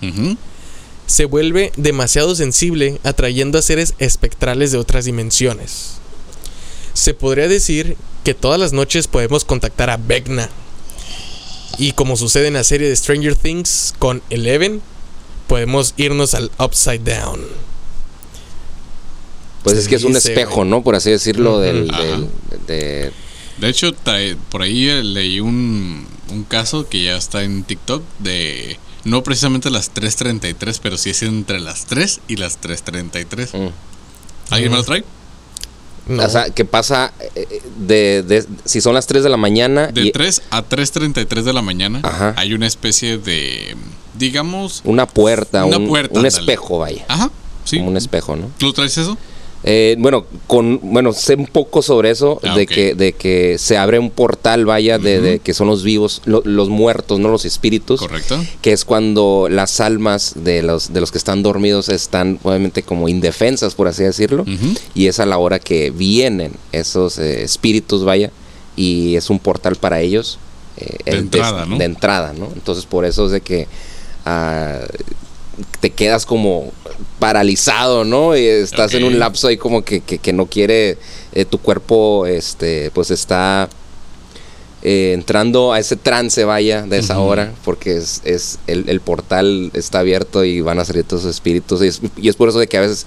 se 1.05 1.25
vuelve 1.25 1.71
demasiado 1.77 2.35
sensible 2.35 2.99
atrayendo 3.03 3.57
a 3.57 3.61
seres 3.61 3.93
espectrales 3.99 4.71
de 4.71 4.77
otras 4.77 5.05
dimensiones. 5.05 5.99
Se 6.93 7.13
podría 7.13 7.47
decir 7.47 7.95
que 8.25 8.33
todas 8.33 8.59
las 8.59 8.73
noches 8.73 9.07
podemos 9.07 9.45
contactar 9.45 9.89
a 9.89 9.95
Vecna. 9.97 10.49
Y 11.77 11.91
como 11.91 12.17
sucede 12.17 12.47
en 12.47 12.55
la 12.55 12.63
serie 12.63 12.89
de 12.89 12.95
Stranger 12.95 13.35
Things 13.35 13.93
con 13.99 14.21
Eleven, 14.29 14.81
podemos 15.47 15.93
irnos 15.97 16.33
al 16.33 16.51
Upside 16.59 16.99
Down. 16.99 17.41
Pues 19.63 19.75
Se 19.75 19.81
es 19.83 19.87
que 19.87 19.95
es 19.95 20.03
un 20.03 20.15
espejo. 20.15 20.65
¿no? 20.65 20.83
Por 20.83 20.95
así 20.95 21.11
decirlo, 21.11 21.59
del, 21.59 21.91
de... 22.67 23.11
De 23.57 23.69
hecho, 23.69 23.91
por 24.49 24.61
ahí 24.61 24.87
eh, 24.87 25.03
leí 25.03 25.39
un, 25.39 26.07
un 26.29 26.43
caso 26.43 26.87
que 26.87 27.03
ya 27.03 27.17
está 27.17 27.43
en 27.43 27.63
TikTok 27.63 28.03
de 28.19 28.77
no 29.03 29.23
precisamente 29.23 29.69
las 29.69 29.93
3.33, 29.93 30.79
pero 30.81 30.97
sí 30.97 31.09
es 31.09 31.23
entre 31.23 31.59
las 31.59 31.85
3 31.85 32.21
y 32.27 32.35
las 32.35 32.61
3.33. 32.61 33.57
mm. 33.57 33.71
¿Alguien 34.49 34.71
me 34.71 34.77
lo 34.77 34.83
trae? 34.83 35.03
No. 36.07 36.23
O 36.23 36.29
sea, 36.29 36.49
que 36.49 36.63
pasa 36.65 37.11
eh, 37.35 37.61
de, 37.79 38.23
de- 38.23 38.45
Si 38.65 38.81
son 38.81 38.93
las 38.93 39.07
3 39.07 39.23
de 39.23 39.29
la 39.29 39.37
mañana 39.37 39.87
De 39.87 40.01
y 40.05 40.11
3 40.11 40.41
a 40.51 40.63
3.33 40.63 41.41
de 41.43 41.53
la 41.53 41.61
mañana 41.61 41.99
Ajá. 42.03 42.33
hay 42.37 42.53
una 42.53 42.65
especie 42.67 43.17
de, 43.17 43.75
digamos... 44.17 44.81
una 44.85 45.05
puerta, 45.05 45.65
Una 45.65 45.77
un, 45.77 45.87
puerta, 45.87 46.13
un 46.19 46.25
ándale. 46.25 46.39
espejo, 46.39 46.79
vaya. 46.79 47.03
Ajá, 47.07 47.29
sí. 47.65 47.77
Como 47.77 47.89
un 47.89 47.97
espejo, 47.97 48.35
¿no? 48.35 48.49
¿Tú 48.57 48.71
traes 48.73 48.97
eso? 48.97 49.17
Eh, 49.69 49.95
bueno, 49.99 50.25
con, 50.47 50.79
bueno, 50.81 51.11
sé 51.11 51.35
un 51.35 51.45
poco 51.47 51.81
sobre 51.81 52.09
eso, 52.09 52.39
Ah, 52.43 52.55
de, 52.55 52.65
que, 52.65 52.95
de 52.95 53.11
que 53.13 53.57
se 53.57 53.77
abre 53.77 53.99
un 53.99 54.09
portal, 54.09 54.65
vaya, 54.65 54.97
de, 54.97 55.39
que 55.43 55.53
son 55.53 55.67
los 55.67 55.83
vivos, 55.83 56.21
lo- 56.25 56.41
los 56.45 56.69
muertos, 56.69 57.19
no 57.19 57.27
los 57.27 57.43
espíritus. 57.43 57.99
Correcto. 57.99 58.41
Que 58.61 58.71
es 58.71 58.85
cuando 58.85 59.47
las 59.49 59.81
almas 59.81 60.33
de 60.37 60.63
los, 60.63 60.93
de 60.93 61.01
los 61.01 61.11
que 61.11 61.17
están 61.17 61.43
dormidos 61.43 61.89
están, 61.89 62.39
obviamente, 62.43 62.81
como 62.83 63.09
indefensas, 63.09 63.75
por 63.75 63.87
así 63.89 64.03
decirlo. 64.03 64.45
Y 64.95 65.07
es 65.07 65.19
a 65.19 65.25
la 65.25 65.37
hora 65.37 65.59
que 65.59 65.91
vienen 65.91 66.53
esos 66.71 67.17
eh, 67.19 67.43
espíritus, 67.43 68.05
vaya, 68.05 68.31
y 68.77 69.15
es 69.17 69.29
un 69.29 69.39
portal 69.39 69.75
para 69.75 69.99
ellos. 69.99 70.39
eh, 70.77 70.95
De 71.05 71.17
entrada, 71.17 71.65
¿no? 71.65 71.77
De 71.77 71.83
entrada, 71.85 72.33
¿no? 72.37 72.49
Entonces, 72.53 72.85
por 72.85 73.03
eso 73.03 73.25
es 73.25 73.31
de 73.33 73.41
que 73.41 73.67
ah, 74.25 74.79
te 75.79 75.89
quedas 75.89 76.25
como 76.25 76.71
paralizado, 77.19 78.03
¿no? 78.03 78.35
Y 78.35 78.45
estás 78.45 78.93
en 78.93 79.03
un 79.03 79.19
lapso 79.19 79.47
ahí 79.47 79.57
como 79.57 79.83
que, 79.83 80.01
que, 80.01 80.19
que 80.19 80.33
no 80.33 80.45
quiere, 80.45 80.97
eh, 81.33 81.45
tu 81.45 81.59
cuerpo, 81.59 82.25
este, 82.25 82.91
pues 82.91 83.11
está 83.11 83.69
eh, 84.83 85.13
entrando 85.13 85.73
a 85.73 85.79
ese 85.79 85.95
trance, 85.95 86.43
vaya, 86.45 86.83
de 86.83 86.99
esa 86.99 87.19
hora, 87.19 87.53
porque 87.65 87.97
es, 87.97 88.21
es 88.23 88.59
el, 88.67 88.87
el 88.87 89.01
portal 89.01 89.71
está 89.73 89.99
abierto 89.99 90.43
y 90.43 90.61
van 90.61 90.79
a 90.79 90.85
salir 90.85 91.03
todos 91.03 91.25
espíritus. 91.25 91.81
Y 91.81 91.87
es, 91.87 92.01
y 92.15 92.29
es 92.29 92.35
por 92.35 92.49
eso 92.49 92.59
de 92.59 92.67
que 92.67 92.77
a 92.77 92.81
veces 92.81 93.05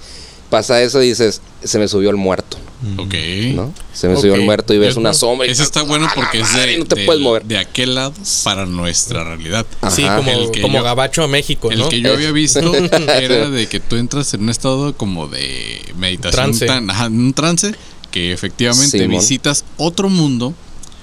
pasa 0.49 0.81
eso 0.81 1.01
y 1.01 1.07
dices, 1.07 1.41
se 1.63 1.79
me 1.79 1.87
subió 1.87 2.09
el 2.09 2.17
muerto, 2.17 2.57
Ok. 2.97 3.13
¿no? 3.55 3.73
Se 3.93 4.07
me 4.07 4.15
subió 4.15 4.33
Ok. 4.33 4.39
el 4.39 4.45
muerto 4.45 4.73
y 4.73 4.77
ves 4.79 4.89
Es- 4.91 4.97
una 4.97 5.13
sombra. 5.13 5.47
y 5.47 5.51
Eso 5.51 5.63
está 5.63 5.83
bueno 5.83 6.05
¡Ah, 6.05 6.13
la 6.15 6.15
porque 6.15 6.39
es 6.41 6.53
de, 6.53 6.77
No 6.79 6.85
te 6.85 7.05
puedes 7.05 7.21
mover. 7.21 7.43
de 7.45 7.57
aquel 7.57 7.95
lado 7.95 8.13
para 8.43 8.65
nuestra 8.65 9.23
realidad. 9.23 9.65
sí, 9.91 10.03
Ajá. 10.03 10.17
como, 10.17 10.31
El 10.31 10.51
que 10.51 10.61
como 10.61 10.79
yo- 10.79 10.83
Gabacho 10.83 11.23
a 11.23 11.27
México, 11.27 11.69
El 11.71 11.79
¿no? 11.79 11.89
que 11.89 12.01
yo 12.01 12.13
había 12.13 12.31
visto 12.31 12.59
era 13.07 13.49
de 13.49 13.67
que 13.67 13.79
tú 13.79 13.95
entras 13.97 14.33
en 14.33 14.41
un 14.43 14.49
estado 14.49 14.95
como 14.95 15.27
de 15.27 15.81
meditación, 15.97 16.31
Trance. 16.51 16.65
tan- 16.65 16.89
ajá, 16.89 17.07
un 17.07 17.33
trance, 17.33 17.73
que 18.09 18.33
efectivamente 18.33 18.97
Simón. 18.99 19.19
visitas 19.19 19.63
otro 19.77 20.09
mundo, 20.09 20.53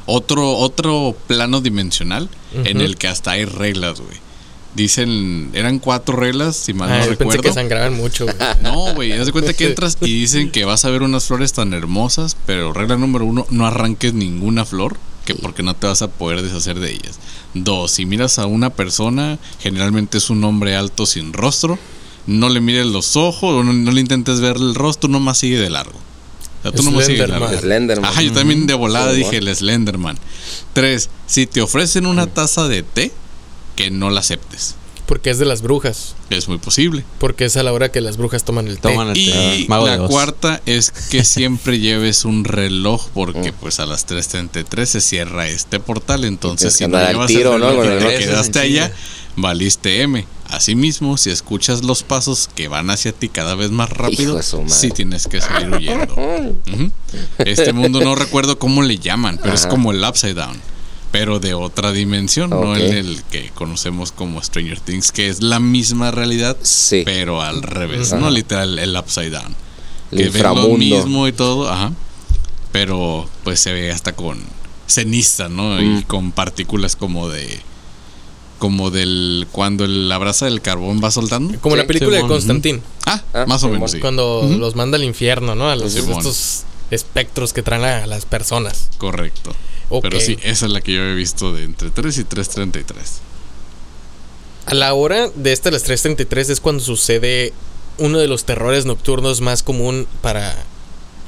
otro, 0.06 0.56
otro 0.56 1.14
plano 1.26 1.60
dimensional 1.60 2.28
en 2.64 2.80
el 2.80 2.96
que 2.96 3.08
hasta 3.08 3.32
hay 3.32 3.44
reglas, 3.44 4.00
güey. 4.00 4.16
Dicen, 4.74 5.50
eran 5.54 5.78
cuatro 5.78 6.14
reglas, 6.16 6.56
si 6.56 6.72
mal 6.74 6.90
Ah, 6.90 6.98
no 6.98 7.04
yo 7.04 7.10
recuerdo. 7.10 7.32
pensé 7.32 7.48
que 7.48 7.54
sangraban 7.54 7.94
mucho, 7.94 8.24
güey. 8.26 8.36
No, 8.62 8.94
güey, 8.94 9.12
haz 9.12 9.26
de 9.26 9.32
cuenta 9.32 9.52
que 9.54 9.66
entras 9.66 9.96
y 10.00 10.20
dicen 10.20 10.50
que 10.50 10.64
vas 10.64 10.84
a 10.84 10.90
ver 10.90 11.02
unas 11.02 11.24
flores 11.24 11.52
tan 11.52 11.72
hermosas, 11.74 12.36
pero 12.46 12.72
regla 12.72 12.96
número 12.96 13.24
uno, 13.24 13.46
no 13.50 13.66
arranques 13.66 14.14
ninguna 14.14 14.64
flor, 14.64 14.96
que 15.24 15.34
porque 15.34 15.62
no 15.62 15.74
te 15.74 15.86
vas 15.86 16.02
a 16.02 16.08
poder 16.08 16.42
deshacer 16.42 16.78
de 16.78 16.92
ellas. 16.92 17.18
Dos, 17.54 17.90
si 17.92 18.06
miras 18.06 18.38
a 18.38 18.46
una 18.46 18.70
persona, 18.70 19.38
generalmente 19.58 20.18
es 20.18 20.30
un 20.30 20.44
hombre 20.44 20.76
alto 20.76 21.06
sin 21.06 21.32
rostro, 21.32 21.78
no 22.26 22.48
le 22.50 22.60
mires 22.60 22.86
los 22.86 23.16
ojos, 23.16 23.54
o 23.54 23.64
no, 23.64 23.72
no 23.72 23.90
le 23.90 24.00
intentes 24.00 24.40
ver 24.40 24.56
el 24.56 24.74
rostro, 24.74 25.08
nomás 25.08 25.38
sigue 25.38 25.58
de 25.58 25.70
largo. 25.70 25.98
O 26.58 26.62
sea, 26.62 26.72
tú 26.72 26.82
de 26.82 27.04
Slenderman. 27.04 27.40
largo. 27.40 27.60
Slenderman. 27.60 28.10
Ajá, 28.10 28.20
yo 28.22 28.32
también 28.32 28.66
de 28.66 28.74
volada 28.74 29.12
dije 29.12 29.38
el 29.38 29.54
Slenderman. 29.54 30.18
Tres, 30.72 31.08
si 31.26 31.46
te 31.46 31.62
ofrecen 31.62 32.04
una 32.04 32.26
taza 32.26 32.68
de 32.68 32.82
té, 32.82 33.12
que 33.78 33.92
no 33.92 34.10
la 34.10 34.18
aceptes. 34.18 34.74
Porque 35.06 35.30
es 35.30 35.38
de 35.38 35.44
las 35.44 35.62
brujas. 35.62 36.16
Es 36.30 36.48
muy 36.48 36.58
posible. 36.58 37.04
Porque 37.20 37.44
es 37.44 37.56
a 37.56 37.62
la 37.62 37.72
hora 37.72 37.92
que 37.92 38.00
las 38.00 38.16
brujas 38.16 38.42
toman 38.42 38.66
el 38.66 38.80
té. 38.80 38.88
Toman 38.90 39.10
el 39.10 39.14
té. 39.14 39.56
Y 39.60 39.68
Mago 39.68 39.86
de 39.86 39.98
la 39.98 40.06
cuarta 40.08 40.60
es 40.66 40.90
que 40.90 41.24
siempre 41.24 41.78
lleves 41.78 42.24
un 42.24 42.42
reloj 42.42 43.06
porque 43.14 43.52
pues 43.52 43.78
a 43.78 43.86
las 43.86 44.04
3.33 44.08 44.84
se 44.84 45.00
cierra 45.00 45.46
este 45.46 45.78
portal. 45.78 46.24
Entonces 46.24 46.74
si 46.74 46.88
no 46.88 46.98
llevas 46.98 47.28
tiro, 47.28 47.54
el 47.54 47.60
¿no? 47.60 47.70
reloj 47.70 47.86
el 47.86 47.98
te 48.00 48.18
quedaste 48.18 48.58
allá, 48.58 48.92
valiste 49.36 50.02
M. 50.02 50.26
Asimismo, 50.48 51.16
si 51.16 51.30
escuchas 51.30 51.84
los 51.84 52.02
pasos 52.02 52.50
que 52.52 52.66
van 52.66 52.90
hacia 52.90 53.12
ti 53.12 53.28
cada 53.28 53.54
vez 53.54 53.70
más 53.70 53.90
rápido, 53.90 54.40
sí 54.42 54.90
tienes 54.90 55.28
que 55.28 55.40
salir 55.40 55.72
huyendo. 55.72 56.56
Este 57.38 57.72
mundo 57.72 58.00
no 58.00 58.16
recuerdo 58.16 58.58
cómo 58.58 58.82
le 58.82 58.98
llaman, 58.98 59.38
pero 59.40 59.54
es 59.54 59.66
como 59.66 59.92
el 59.92 60.02
Upside 60.02 60.34
Down. 60.34 60.60
Pero 61.10 61.40
de 61.40 61.54
otra 61.54 61.90
dimensión, 61.92 62.50
no 62.50 62.72
Ok. 62.72 62.76
el, 62.78 63.22
que 63.30 63.50
conocemos 63.54 64.12
como 64.12 64.42
Stranger 64.42 64.78
Things, 64.80 65.10
que 65.10 65.28
es 65.28 65.42
la 65.42 65.58
misma 65.58 66.10
realidad, 66.10 66.56
Sí. 66.62 67.02
pero 67.04 67.40
al 67.40 67.62
revés, 67.62 68.12
Ajá. 68.12 68.20
no 68.20 68.30
literal 68.30 68.78
el 68.78 68.94
upside 68.96 69.30
down. 69.30 69.54
El 70.10 70.18
que 70.18 70.24
ves 70.24 70.32
lo 70.34 70.38
inframundo. 70.38 70.76
mismo 70.78 71.26
y 71.28 71.32
todo, 71.32 71.70
ajá. 71.70 71.92
Pero 72.72 73.28
pues 73.44 73.60
se 73.60 73.72
ve 73.72 73.90
hasta 73.90 74.12
con 74.12 74.38
ceniza, 74.86 75.48
¿no? 75.48 75.80
Y 75.80 75.86
Mm. 75.86 76.02
con 76.02 76.32
partículas 76.32 76.96
como 76.96 77.28
de 77.28 77.60
como 78.58 78.90
del 78.90 79.46
cuando 79.52 79.86
la 79.86 80.18
brasa 80.18 80.46
del 80.46 80.60
carbón 80.60 81.00
va 81.02 81.10
soltando. 81.12 81.56
Como 81.60 81.76
Sí, 81.76 81.80
la 81.80 81.86
película 81.86 82.10
de 82.10 82.16
Simón. 82.18 82.28
Constantín. 82.32 82.82
Ah, 83.06 83.22
Ah, 83.32 83.44
más 83.46 83.62
o 83.62 83.68
menos 83.68 83.92
sí. 83.92 84.00
Cuando 84.00 84.42
los 84.58 84.74
manda 84.74 84.96
al 84.96 85.04
infierno, 85.04 85.54
¿no? 85.54 85.68
A 85.70 85.76
los, 85.76 85.94
estos 85.94 86.64
espectros 86.90 87.52
que 87.52 87.62
traen 87.62 87.84
a 87.84 88.06
las 88.06 88.24
personas. 88.26 88.88
Correcto. 88.98 89.54
Pero 90.02 90.20
sí, 90.20 90.36
esa 90.42 90.66
es 90.66 90.72
la 90.72 90.80
que 90.82 90.92
yo 90.92 91.02
he 91.02 91.14
visto 91.14 91.52
de 91.52 91.64
entre 91.64 91.90
3 91.90 92.18
y 92.18 92.24
3.33. 92.24 92.82
A 94.66 94.74
la 94.74 94.92
hora 94.92 95.30
de 95.34 95.52
esta, 95.52 95.70
las 95.70 95.86
3.33, 95.88 96.50
es 96.50 96.60
cuando 96.60 96.82
sucede 96.84 97.52
uno 97.96 98.18
de 98.18 98.28
los 98.28 98.44
terrores 98.44 98.84
nocturnos 98.84 99.40
más 99.40 99.62
común 99.62 100.06
para 100.20 100.54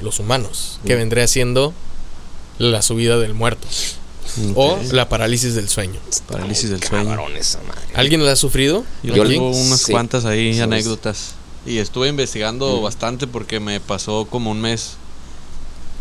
los 0.01 0.19
humanos, 0.19 0.79
que 0.85 0.95
Mm. 0.95 0.99
vendría 0.99 1.27
siendo 1.27 1.73
la 2.59 2.81
subida 2.83 3.17
del 3.17 3.33
muerto 3.33 3.67
o 4.55 4.79
la 4.91 5.09
parálisis 5.09 5.55
del 5.55 5.67
sueño. 5.67 5.99
Parálisis 6.27 6.69
del 6.69 6.83
sueño. 6.83 7.17
Esa 7.35 7.59
madre. 7.63 7.81
¿Alguien 7.95 8.23
la 8.23 8.33
ha 8.33 8.35
sufrido? 8.35 8.85
Yo 9.03 9.27
tengo 9.27 9.49
unas 9.49 9.81
sí. 9.81 9.91
cuantas 9.91 10.25
ahí 10.25 10.59
anécdotas. 10.59 11.33
Y 11.65 11.79
estuve 11.79 12.07
investigando 12.07 12.81
bastante 12.81 13.27
porque 13.27 13.59
me 13.59 13.79
pasó 13.79 14.25
como 14.29 14.51
un 14.51 14.61
mes. 14.61 14.93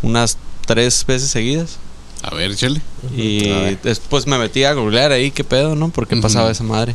Unas 0.02 0.36
tres 0.66 1.04
veces 1.06 1.30
seguidas. 1.30 1.78
A 2.22 2.34
ver, 2.34 2.54
chele. 2.54 2.80
Y 3.16 3.48
ver. 3.48 3.80
después 3.82 4.26
me 4.26 4.38
metí 4.38 4.64
a 4.64 4.74
googlear 4.74 5.12
ahí 5.12 5.30
qué 5.30 5.42
pedo, 5.44 5.74
¿no? 5.74 5.88
¿Por 5.90 6.06
qué 6.06 6.14
Ujú. 6.16 6.22
pasaba 6.22 6.50
esa 6.50 6.64
madre? 6.64 6.94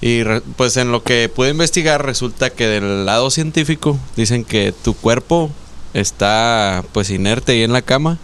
Y 0.00 0.22
re- 0.22 0.42
pues 0.56 0.76
en 0.76 0.92
lo 0.92 1.02
que 1.02 1.28
pude 1.28 1.50
investigar 1.50 2.04
resulta 2.04 2.50
que 2.50 2.66
del 2.66 3.06
lado 3.06 3.30
científico 3.30 3.98
dicen 4.16 4.44
que 4.44 4.72
tu 4.72 4.94
cuerpo 4.94 5.50
está 5.94 6.84
pues 6.92 7.10
inerte 7.10 7.52
ahí 7.52 7.62
en 7.62 7.72
la 7.72 7.82
cama. 7.82 8.18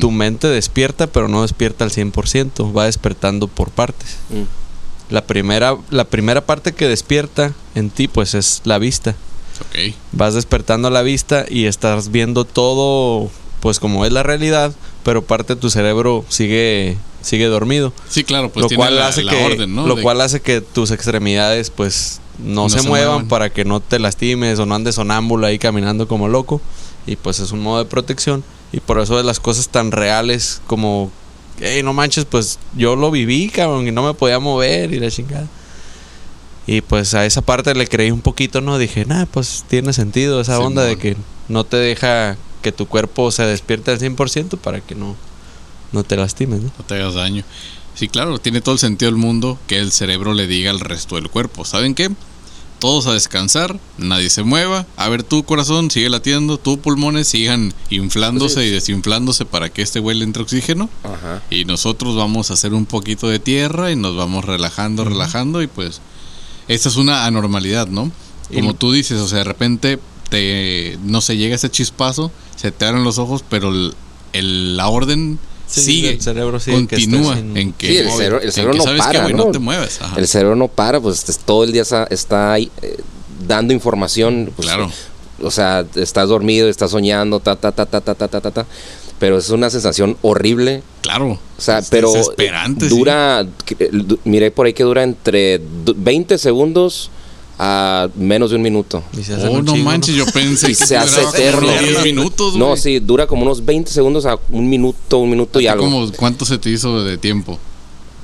Tu 0.00 0.10
mente 0.10 0.46
despierta 0.46 1.06
pero 1.08 1.28
no 1.28 1.42
despierta 1.42 1.84
al 1.84 1.90
100%, 1.90 2.74
va 2.74 2.84
despertando 2.86 3.46
por 3.48 3.70
partes. 3.70 4.16
Mm. 4.30 5.12
La 5.12 5.24
primera, 5.26 5.76
la 5.90 6.04
primera 6.04 6.46
parte 6.46 6.72
que 6.72 6.88
despierta 6.88 7.52
en 7.74 7.90
ti 7.90 8.08
pues 8.08 8.34
es 8.34 8.62
la 8.64 8.78
vista. 8.78 9.14
Ok. 9.60 9.94
Vas 10.12 10.34
despertando 10.34 10.90
la 10.90 11.02
vista 11.02 11.44
y 11.48 11.66
estás 11.66 12.10
viendo 12.10 12.44
todo 12.44 13.30
pues 13.60 13.80
como 13.80 14.04
es 14.04 14.12
la 14.12 14.22
realidad, 14.22 14.72
pero 15.02 15.22
parte 15.24 15.54
de 15.54 15.60
tu 15.60 15.70
cerebro 15.70 16.24
sigue 16.28 16.96
sigue 17.22 17.46
dormido. 17.46 17.92
Sí, 18.08 18.22
claro, 18.22 18.50
pues 18.52 18.62
lo 18.62 18.68
tiene 18.68 18.82
cual 18.84 18.96
la, 18.96 19.08
hace 19.08 19.24
la 19.24 19.32
que 19.32 19.44
orden, 19.44 19.74
¿no? 19.74 19.86
lo 19.86 19.96
De- 19.96 20.02
cual 20.02 20.20
hace 20.20 20.40
que 20.40 20.60
tus 20.60 20.90
extremidades 20.92 21.70
pues 21.70 22.20
no, 22.38 22.64
No 22.64 22.68
se, 22.68 22.80
se 22.80 22.88
muevan, 22.88 23.08
muevan. 23.08 23.28
para 23.28 23.50
que 23.50 23.64
no 23.64 23.80
te 23.80 23.98
lastimes 23.98 24.58
o 24.60 24.66
no 24.66 24.74
andes 24.76 24.94
sonámbulo 24.96 25.46
ahí 25.46 25.58
caminando 25.58 26.06
como 26.06 26.28
loco 26.28 26.60
y 27.06 27.16
pues 27.16 27.40
es 27.40 27.50
un 27.50 27.60
modo 27.60 27.78
de 27.82 27.86
protección 27.90 28.44
y 28.72 28.78
por 28.80 29.00
eso 29.00 29.16
de 29.16 29.24
las 29.24 29.40
cosas 29.40 29.68
tan 29.70 29.90
reales 29.90 30.60
como 30.68 31.10
hey, 31.58 31.82
no 31.82 31.92
manches, 31.94 32.26
pues 32.26 32.58
yo 32.76 32.94
lo 32.96 33.10
viví, 33.10 33.48
cabrón, 33.48 33.88
y 33.88 33.90
no 33.90 34.02
me 34.02 34.12
podía 34.12 34.38
mover 34.38 34.92
y 34.92 35.00
la 35.00 35.10
chingada. 35.10 35.46
Y 36.66 36.80
pues 36.80 37.14
a 37.14 37.24
esa 37.26 37.42
parte 37.42 37.74
le 37.74 37.86
creí 37.86 38.10
un 38.10 38.22
poquito, 38.22 38.60
¿no? 38.60 38.78
Dije, 38.78 39.04
nah, 39.04 39.26
pues 39.26 39.64
tiene 39.68 39.92
sentido 39.92 40.40
esa 40.40 40.58
onda 40.58 40.82
de 40.84 40.98
que 40.98 41.16
no 41.48 41.64
te 41.64 41.76
deja 41.76 42.36
que 42.62 42.72
tu 42.72 42.86
cuerpo 42.86 43.30
se 43.30 43.44
despierte 43.44 43.92
al 43.92 44.00
100% 44.00 44.58
para 44.58 44.80
que 44.80 44.96
no, 44.96 45.14
no 45.92 46.02
te 46.02 46.16
lastimes, 46.16 46.62
¿no? 46.62 46.72
no 46.76 46.84
te 46.84 46.94
hagas 46.94 47.14
daño. 47.14 47.44
Sí, 47.94 48.08
claro, 48.08 48.38
tiene 48.38 48.60
todo 48.60 48.74
el 48.74 48.78
sentido 48.78 49.10
del 49.10 49.18
mundo 49.18 49.58
que 49.66 49.78
el 49.78 49.92
cerebro 49.92 50.34
le 50.34 50.46
diga 50.46 50.70
al 50.70 50.80
resto 50.80 51.14
del 51.14 51.30
cuerpo. 51.30 51.64
¿Saben 51.64 51.94
qué? 51.94 52.10
Todos 52.78 53.06
a 53.06 53.14
descansar, 53.14 53.78
nadie 53.96 54.28
se 54.28 54.42
mueva. 54.42 54.84
A 54.96 55.08
ver, 55.08 55.22
tu 55.22 55.44
corazón 55.44 55.90
sigue 55.90 56.10
latiendo, 56.10 56.58
tus 56.58 56.76
pulmones 56.76 57.28
sigan 57.28 57.72
inflándose 57.88 58.60
sí. 58.60 58.66
y 58.66 58.70
desinflándose 58.70 59.46
para 59.46 59.70
que 59.70 59.80
este 59.80 59.98
güey 59.98 60.18
le 60.18 60.24
entre 60.24 60.42
oxígeno. 60.42 60.90
Ajá. 61.04 61.42
Y 61.48 61.64
nosotros 61.64 62.16
vamos 62.16 62.50
a 62.50 62.54
hacer 62.54 62.74
un 62.74 62.84
poquito 62.84 63.28
de 63.28 63.38
tierra 63.38 63.92
y 63.92 63.96
nos 63.96 64.14
vamos 64.14 64.44
relajando, 64.44 65.04
relajando. 65.04 65.62
Y 65.62 65.68
pues, 65.68 66.02
esta 66.68 66.88
es 66.88 66.96
una 66.96 67.26
anormalidad, 67.26 67.86
¿no? 67.88 68.10
Como 68.54 68.74
tú 68.74 68.92
dices, 68.92 69.18
o 69.20 69.28
sea, 69.28 69.38
de 69.38 69.44
repente 69.44 69.98
te, 70.30 70.98
no 71.04 71.20
se 71.20 71.36
llega 71.36 71.54
ese 71.54 71.70
chispazo, 71.70 72.30
se 72.56 72.70
te 72.72 72.84
abren 72.84 73.04
los 73.04 73.18
ojos, 73.18 73.44
pero 73.48 73.68
el- 73.70 73.94
el- 74.32 74.76
la 74.76 74.88
orden 74.88 75.38
Sí, 75.68 75.80
sigue, 75.82 76.10
el 76.10 76.20
cerebro 76.22 76.60
sigue 76.60 76.76
continúa 76.76 77.36
en 77.38 77.72
que, 77.72 77.88
Sí, 77.88 77.96
el 77.96 78.10
cerebro- 78.10 78.38
el 78.40 78.46
en 78.46 78.52
cerebro 78.52 78.72
que 78.72 78.78
no 78.78 78.84
sabes 78.84 79.00
que, 79.02 79.06
para, 79.08 79.22
güey, 79.22 79.34
¿no? 79.34 79.46
no 79.46 79.50
te 79.50 79.58
mueves. 79.58 80.00
Ajá. 80.00 80.16
El 80.18 80.28
cerebro 80.28 80.54
no 80.54 80.68
para, 80.68 81.00
pues 81.00 81.28
es- 81.28 81.38
todo 81.38 81.64
el 81.64 81.72
día 81.72 81.82
está, 81.82 82.04
está 82.04 82.52
ahí, 82.52 82.70
eh, 82.82 82.96
dando 83.48 83.74
información. 83.74 84.52
pues, 84.54 84.68
Claro. 84.68 84.90
O 85.42 85.50
sea, 85.50 85.84
estás 85.96 86.28
dormido, 86.28 86.68
estás 86.68 86.92
soñando, 86.92 87.40
ta, 87.40 87.56
ta, 87.56 87.72
ta, 87.72 87.84
ta, 87.84 88.00
ta, 88.00 88.14
ta, 88.14 88.28
ta, 88.28 88.40
ta, 88.40 88.50
ta. 88.52 88.66
Pero 89.18 89.38
es 89.38 89.48
una 89.50 89.70
sensación 89.70 90.16
horrible. 90.22 90.82
Claro. 91.00 91.38
O 91.58 91.60
sea, 91.60 91.78
Es 91.78 91.88
pero 91.88 92.12
desesperante, 92.12 92.88
sí. 92.88 92.96
dura, 92.96 93.46
que- 93.64 93.76
eh, 93.80 93.90
miré 94.24 94.50
por 94.50 94.66
ahí 94.66 94.74
que 94.74 94.82
dura 94.84 95.02
entre 95.02 95.58
du- 95.58 95.94
20 95.96 96.36
segundos 96.38 97.10
a 97.58 98.08
menos 98.16 98.50
de 98.50 98.56
un 98.56 98.62
minuto. 98.62 99.02
y 99.18 99.22
se 99.22 99.32
hacen 99.32 99.48
Oh, 99.48 99.52
un 99.52 99.64
no 99.64 99.72
chingo, 99.72 99.84
manches, 99.86 100.14
yo 100.14 100.26
pensé 100.26 100.66
Y 100.70 100.74
que 100.76 100.84
se 100.86 100.96
hace 100.98 101.22
eterno. 101.22 101.66
10 101.66 102.02
minutos. 102.04 102.54
No, 102.56 102.76
sí, 102.76 102.98
dura 102.98 103.26
como 103.26 103.42
unos 103.44 103.64
20 103.64 103.90
segundos 103.90 104.26
a 104.26 104.38
un 104.50 104.68
minuto, 104.68 105.16
un 105.18 105.30
minuto 105.30 105.58
y 105.60 105.66
¿A 105.66 105.72
ti 105.72 105.78
algo. 105.82 105.84
como 105.90 106.12
¿Cuánto 106.12 106.44
se 106.44 106.58
te 106.58 106.68
hizo 106.68 107.02
de 107.02 107.16
tiempo? 107.16 107.58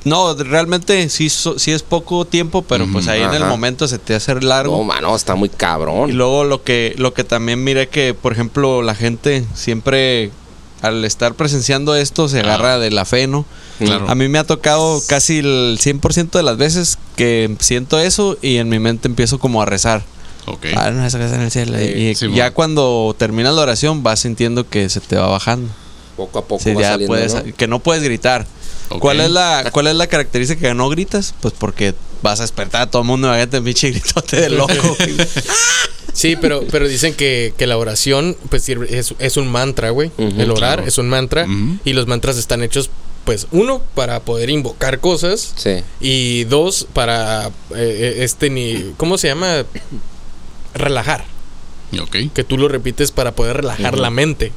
No, 0.04 0.34
realmente 0.34 1.08
sí, 1.08 1.30
so- 1.30 1.58
sí 1.58 1.70
es 1.70 1.82
poco 1.82 2.24
tiempo, 2.26 2.60
pero 2.62 2.86
pues 2.92 3.06
ahí 3.08 3.22
en 3.22 3.32
el 3.32 3.44
momento 3.44 3.86
se 3.88 3.98
te 3.98 4.14
hace 4.16 4.34
largo. 4.40 4.76
No, 4.76 4.82
mano, 4.84 5.14
está 5.16 5.34
muy 5.36 5.48
cabrón. 5.48 6.10
Y 6.10 6.12
luego 6.12 6.42
lo 6.44 6.62
que, 6.64 6.92
lo 6.98 7.14
que 7.14 7.22
también 7.24 7.62
miré 7.64 7.88
que, 7.88 8.12
por 8.12 8.32
ejemplo, 8.32 8.82
la 8.82 8.94
gente 8.96 9.44
siempre 9.54 10.30
al 10.82 11.04
estar 11.04 11.34
presenciando 11.34 11.94
esto 11.94 12.28
se 12.28 12.38
Ah. 12.40 12.42
agarra 12.42 12.78
de 12.78 12.90
la 12.90 13.04
fe, 13.04 13.26
¿no? 13.26 13.46
Claro. 13.78 14.08
A 14.10 14.14
mí 14.14 14.28
me 14.28 14.38
ha 14.38 14.44
tocado 14.44 15.00
casi 15.08 15.38
el 15.38 15.78
100% 15.80 16.38
de 16.38 16.42
las 16.44 16.56
veces 16.56 16.98
que 17.16 17.54
siento 17.60 17.98
eso 17.98 18.36
y 18.42 18.56
en 18.58 18.68
mi 18.68 18.78
mente 18.78 19.08
empiezo 19.08 19.38
como 19.38 19.62
a 19.62 19.64
rezar. 19.66 20.02
Ok. 20.46 20.66
Ah, 20.76 20.90
no, 20.90 21.06
esa 21.06 21.18
casa 21.18 21.36
en 21.36 21.42
el 21.42 21.50
cielo. 21.52 21.78
Sí, 21.78 21.84
y 21.84 22.14
Simón. 22.16 22.36
ya 22.36 22.50
cuando 22.52 23.14
terminas 23.16 23.54
la 23.54 23.62
oración 23.62 24.02
vas 24.02 24.20
sintiendo 24.20 24.68
que 24.68 24.88
se 24.88 25.00
te 25.00 25.16
va 25.16 25.28
bajando. 25.28 25.70
Poco 26.16 26.40
a 26.40 26.44
poco 26.44 26.62
Sí, 26.62 26.74
va 26.74 26.80
ya 26.82 26.90
saliendo, 26.90 27.12
puedes, 27.14 27.34
¿no? 27.34 27.42
que 27.56 27.66
no 27.68 27.78
puedes 27.78 28.02
gritar. 28.02 28.44
Ok. 28.90 28.98
¿Cuál 29.00 29.20
es 29.20 29.30
la 29.30 29.70
cuál 29.72 29.86
es 29.86 29.94
la 29.94 30.06
característica 30.08 30.60
que 30.68 30.74
no 30.74 30.88
gritas? 30.90 31.32
Pues 31.40 31.54
porque 31.56 31.94
vas 32.22 32.40
a 32.40 32.42
despertar 32.42 32.82
a 32.82 32.86
todo 32.90 33.02
el 33.02 33.08
mundo, 33.08 33.28
imagínate 33.28 33.58
un 33.58 33.64
pinche 33.64 33.90
gritote 33.92 34.36
de 34.40 34.50
loco. 34.50 34.74
Sí, 36.12 36.36
pero, 36.36 36.62
pero 36.70 36.86
dicen 36.88 37.14
que, 37.14 37.54
que 37.56 37.66
la 37.66 37.78
oración 37.78 38.36
pues 38.50 38.62
sirve- 38.68 38.88
es, 38.90 39.14
es 39.18 39.36
un 39.36 39.48
mantra, 39.48 39.90
güey. 39.90 40.10
El 40.18 40.50
orar 40.50 40.76
claro. 40.76 40.84
es 40.86 40.98
un 40.98 41.08
mantra. 41.08 41.46
Y 41.84 41.92
los 41.94 42.06
mantras 42.06 42.36
están 42.36 42.62
hechos, 42.62 42.90
pues, 43.24 43.46
uno, 43.52 43.80
para 43.94 44.20
poder 44.20 44.50
invocar 44.50 45.00
cosas. 45.00 45.52
Sí. 45.56 45.82
Y 46.00 46.44
dos, 46.44 46.86
para 46.92 47.50
eh, 47.74 48.16
este 48.20 48.50
ni. 48.50 48.92
¿Cómo 48.96 49.16
se 49.16 49.28
llama? 49.28 49.64
Relajar. 50.74 51.24
Ok. 52.00 52.16
Que 52.34 52.44
tú 52.44 52.56
lo 52.56 52.68
repites 52.68 53.10
para 53.10 53.32
poder 53.34 53.58
relajar 53.58 53.98
la 53.98 54.10
mente. 54.10 54.52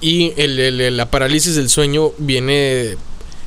Y 0.00 0.32
el- 0.36 0.58
el- 0.60 0.96
la 0.96 1.10
parálisis 1.10 1.54
del 1.56 1.68
sueño 1.68 2.12
viene 2.18 2.96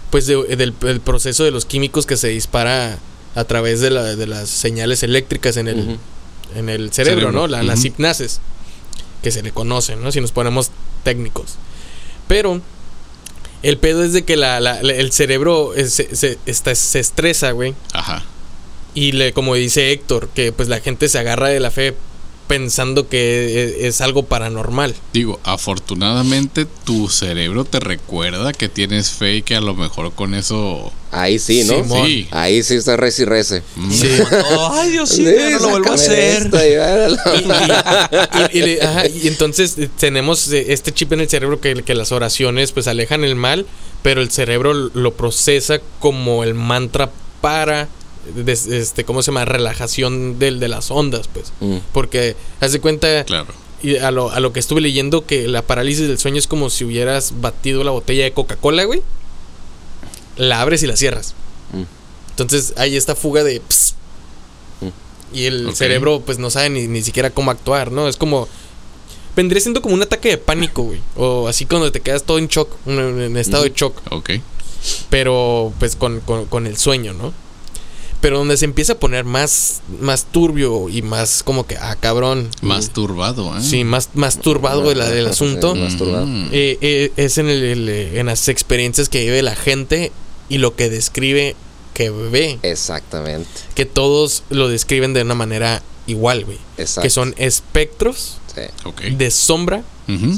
pues 0.10 0.26
de- 0.28 0.56
del, 0.56 0.74
del 0.80 1.02
proceso 1.02 1.44
de 1.44 1.52
los 1.52 1.66
químicos 1.66 2.06
que 2.06 2.16
se 2.18 2.30
dispara 2.30 2.98
a 3.36 3.44
través 3.44 3.82
de, 3.82 3.90
la- 3.92 4.16
de 4.16 4.28
las 4.28 4.50
señales 4.50 5.04
eléctricas 5.04 5.58
en 5.58 5.68
el. 5.68 5.98
En 6.56 6.70
el 6.70 6.92
cerebro, 6.94 7.22
Cerebro. 7.28 7.40
¿no? 7.42 7.48
La- 7.48 7.64
Las 7.64 7.84
hipnases, 7.86 8.40
que 9.24 9.32
se 9.32 9.42
le 9.44 9.52
conocen, 9.52 10.04
¿no? 10.04 10.12
Si 10.12 10.22
nos 10.22 10.32
ponemos 10.32 10.72
técnicos. 11.04 11.56
Pero 12.28 12.62
el 13.64 13.78
pedo 13.78 14.04
es 14.04 14.14
de 14.14 14.24
que 14.24 14.36
la, 14.38 14.58
el 14.80 15.12
cerebro 15.12 15.74
eh, 15.76 15.88
se, 15.90 16.16
se- 16.16 16.38
está- 16.46 16.76
se 16.76 17.00
estresa, 17.00 17.52
güey. 17.52 17.74
Ajá. 17.94 18.24
Y 18.94 19.12
le, 19.14 19.34
como 19.34 19.56
dice 19.56 19.92
Héctor, 19.92 20.30
que 20.30 20.52
pues 20.52 20.70
la 20.70 20.80
gente 20.80 21.08
se 21.10 21.20
agarra 21.20 21.50
de 21.50 21.60
la 21.60 21.72
fe 21.72 21.96
pensando 22.48 23.10
que 23.10 23.64
es, 23.80 23.86
es 23.96 24.02
algo 24.02 24.24
paranormal. 24.24 24.96
Digo, 25.14 25.40
afortunadamente 25.44 26.66
tu 26.86 27.10
cerebro 27.10 27.66
te 27.66 27.80
recuerda 27.80 28.54
que 28.54 28.70
tienes 28.70 29.12
fe 29.12 29.36
y 29.38 29.42
que 29.42 29.56
a 29.56 29.62
lo 29.62 29.76
mejor 29.76 30.14
con 30.14 30.34
eso. 30.34 30.92
Ahí 31.12 31.40
sí, 31.40 31.64
¿no? 31.66 31.84
Simón. 31.84 32.06
Sí. 32.08 32.28
Ahí 32.32 32.64
sí 32.64 32.76
está 32.76 32.96
reci 32.98 33.26
rece. 33.26 33.64
Mm, 33.76 33.92
Sí. 33.92 34.10
Oh, 34.56 34.70
ay, 34.74 34.92
Dios 34.92 35.10
sí, 35.10 35.24
no 35.24 35.60
lo 35.60 35.70
vuelvo 35.70 35.92
a 35.92 35.96
hacer. 35.96 36.50
y. 36.54 36.58
Y, 37.38 38.60
y- 38.60 38.64
y- 38.64 38.74
y 38.76 38.80
ajá, 38.80 39.08
y 39.08 39.28
entonces 39.28 39.78
eh, 39.78 39.90
tenemos 40.00 40.48
eh, 40.52 40.66
este 40.70 40.94
chip 40.94 41.12
en 41.14 41.22
el 41.22 41.30
cerebro 41.30 41.60
que, 41.62 41.84
que 41.84 41.96
las 41.96 42.12
oraciones 42.12 42.72
pues 42.72 42.88
alejan 42.88 43.24
el 43.24 43.36
mal, 43.36 43.66
pero 44.04 44.22
el 44.22 44.32
cerebro 44.32 44.74
lo 44.74 45.14
procesa 45.14 45.80
como 46.00 46.44
el 46.44 46.54
mantra 46.54 47.10
para 47.42 47.88
des- 48.36 48.68
este 48.68 49.04
cómo 49.04 49.22
se 49.22 49.28
llama 49.32 49.46
relajación 49.46 50.40
del 50.40 50.60
de 50.60 50.68
las 50.68 50.92
ondas 50.92 51.28
pues 51.32 51.52
Mm. 51.60 51.78
porque 51.94 52.36
haz 52.62 52.72
de 52.72 52.80
cuenta 52.82 53.24
Claro. 53.26 53.48
y 53.82 53.98
a 53.98 54.12
lo, 54.12 54.32
a 54.32 54.40
lo 54.40 54.54
que 54.54 54.60
estuve 54.60 54.82
leyendo 54.82 55.26
que 55.26 55.48
la 55.48 55.62
parálisis 55.62 56.08
del 56.08 56.18
sueño 56.18 56.38
es 56.38 56.48
como 56.48 56.70
si 56.70 56.84
hubieras 56.86 57.34
batido 57.42 57.84
la 57.84 57.92
botella 57.92 58.24
de 58.24 58.34
Coca-Cola 58.34 58.84
güey 58.86 59.02
la 60.38 60.62
abres 60.62 60.84
y 60.84 60.88
la 60.88 60.96
cierras 60.96 61.34
Mm. 61.74 61.84
entonces 62.32 62.74
hay 62.78 62.96
esta 62.96 63.16
fuga 63.16 63.44
de 63.44 63.60
ps, 63.60 63.96
y 65.34 65.44
el 65.46 65.76
cerebro 65.76 66.22
pues 66.26 66.40
no 66.40 66.50
sabe 66.50 66.70
ni, 66.70 66.88
ni 66.88 67.02
siquiera 67.04 67.30
cómo 67.32 67.52
actuar, 67.52 67.92
¿no? 67.92 68.08
Es 68.08 68.16
como... 68.16 68.48
Vendría 69.36 69.60
siendo 69.62 69.82
como 69.82 69.94
un 69.94 70.02
ataque 70.02 70.30
de 70.30 70.38
pánico, 70.38 70.84
güey. 70.84 71.02
O 71.18 71.50
así 71.50 71.66
cuando 71.66 71.92
te 71.92 72.00
quedas 72.00 72.24
todo 72.24 72.40
en 72.40 72.48
shock, 72.48 72.70
en 72.88 73.36
estado 73.36 73.64
de 73.64 73.74
shock. 73.76 73.96
Ok. 74.12 74.30
Pero 75.10 75.74
pues 75.80 75.96
con, 75.98 76.22
con- 76.22 76.46
con 76.46 76.66
el 76.66 76.78
sueño, 76.78 77.12
¿no? 77.14 77.34
Pero 78.20 78.40
donde 78.40 78.58
se 78.58 78.66
empieza 78.66 78.94
a 78.94 79.00
poner 79.00 79.26
más, 79.26 79.82
más 80.02 80.26
turbio 80.26 80.90
y 80.90 81.04
más 81.04 81.44
como 81.44 81.68
que, 81.68 81.78
ah, 81.78 81.96
cabrón. 82.00 82.50
Más 82.62 82.90
turbado, 82.90 83.56
¿eh? 83.56 83.62
Sí, 83.62 83.84
más, 83.84 84.10
más 84.16 84.40
turbado 84.42 84.90
el, 84.92 85.00
el 85.02 85.28
asunto. 85.28 85.74
Sí, 85.76 85.80
más 85.82 85.98
turbado. 85.98 86.26
Eh, 86.52 86.78
eh, 86.82 87.12
es 87.16 87.38
en, 87.38 87.48
el- 87.48 87.64
el- 87.64 87.90
en 87.90 88.26
las 88.26 88.48
experiencias 88.48 89.08
que 89.10 89.20
vive 89.24 89.42
la 89.44 89.56
gente 89.56 90.12
y 90.50 90.58
lo 90.58 90.76
que 90.76 90.90
describe 90.90 91.56
que 91.94 92.10
ve. 92.10 92.58
Exactamente. 92.64 93.48
que 93.76 93.86
todos 93.86 94.44
lo 94.50 94.68
describen 94.68 95.14
de 95.14 95.22
una 95.22 95.36
manera 95.36 95.84
igual, 96.08 96.46
güey. 96.46 96.58
Exacto. 96.78 97.02
Que 97.04 97.10
son 97.12 97.36
espectros 97.38 98.38
Sí, 98.56 99.12
de 99.16 99.30
sombra 99.30 99.84
sí. 100.08 100.30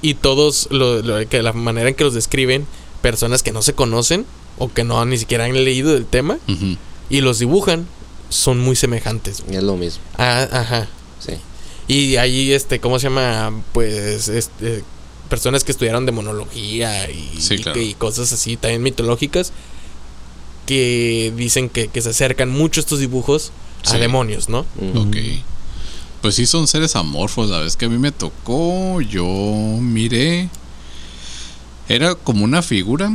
y 0.00 0.14
todos, 0.14 0.68
lo, 0.70 1.02
lo- 1.02 1.28
que 1.28 1.42
la 1.42 1.52
manera 1.52 1.88
en 1.90 1.94
que 1.94 2.04
los 2.04 2.14
describen, 2.14 2.66
personas 3.02 3.42
que 3.42 3.52
no 3.52 3.60
se 3.60 3.74
conocen 3.74 4.24
o 4.58 4.72
que 4.72 4.84
no 4.84 5.04
ni 5.04 5.18
siquiera 5.18 5.44
han 5.44 5.52
leído 5.64 5.92
del 5.92 6.06
tema 6.06 6.38
Ujú. 6.48 6.76
Y 7.10 7.20
los 7.20 7.38
dibujan, 7.38 7.86
son 8.28 8.58
muy 8.60 8.76
semejantes. 8.76 9.42
güey. 9.44 9.56
Es 9.56 9.62
lo 9.62 9.76
mismo. 9.76 10.02
Ah, 10.18 10.46
ajá. 10.52 10.88
Sí. 11.20 11.32
Y 11.88 12.16
ahí, 12.16 12.52
este, 12.52 12.80
¿cómo 12.80 12.98
se 12.98 13.04
llama? 13.04 13.50
Pues, 13.72 14.28
este, 14.28 14.84
personas 15.30 15.64
que 15.64 15.72
estudiaron 15.72 16.04
demonología 16.06 17.10
y, 17.10 17.40
Sí, 17.40 17.54
y 17.54 17.58
claro. 17.62 17.74
que- 17.74 17.84
y 17.84 17.94
cosas 17.94 18.32
así 18.32 18.56
también 18.56 18.82
mitológicas 18.82 19.52
que 20.66 21.32
dicen 21.36 21.68
que, 21.70 21.88
que 21.88 22.02
se 22.02 22.10
acercan 22.10 22.50
mucho 22.50 22.80
estos 22.80 22.98
dibujos 22.98 23.52
a 23.86 23.96
demonios, 23.96 24.48
¿no? 24.50 24.60
Ok. 24.96 25.16
Pues 26.20 26.34
sí 26.34 26.46
son 26.46 26.66
seres 26.66 26.94
amorfos. 26.96 27.48
La 27.48 27.60
vez 27.60 27.76
que 27.76 27.86
a 27.86 27.88
mí 27.88 27.96
me 27.96 28.12
tocó, 28.12 29.00
yo 29.00 29.24
miré. 29.80 30.48
Era 31.88 32.14
como 32.16 32.44
una 32.44 32.60
figura 32.60 33.10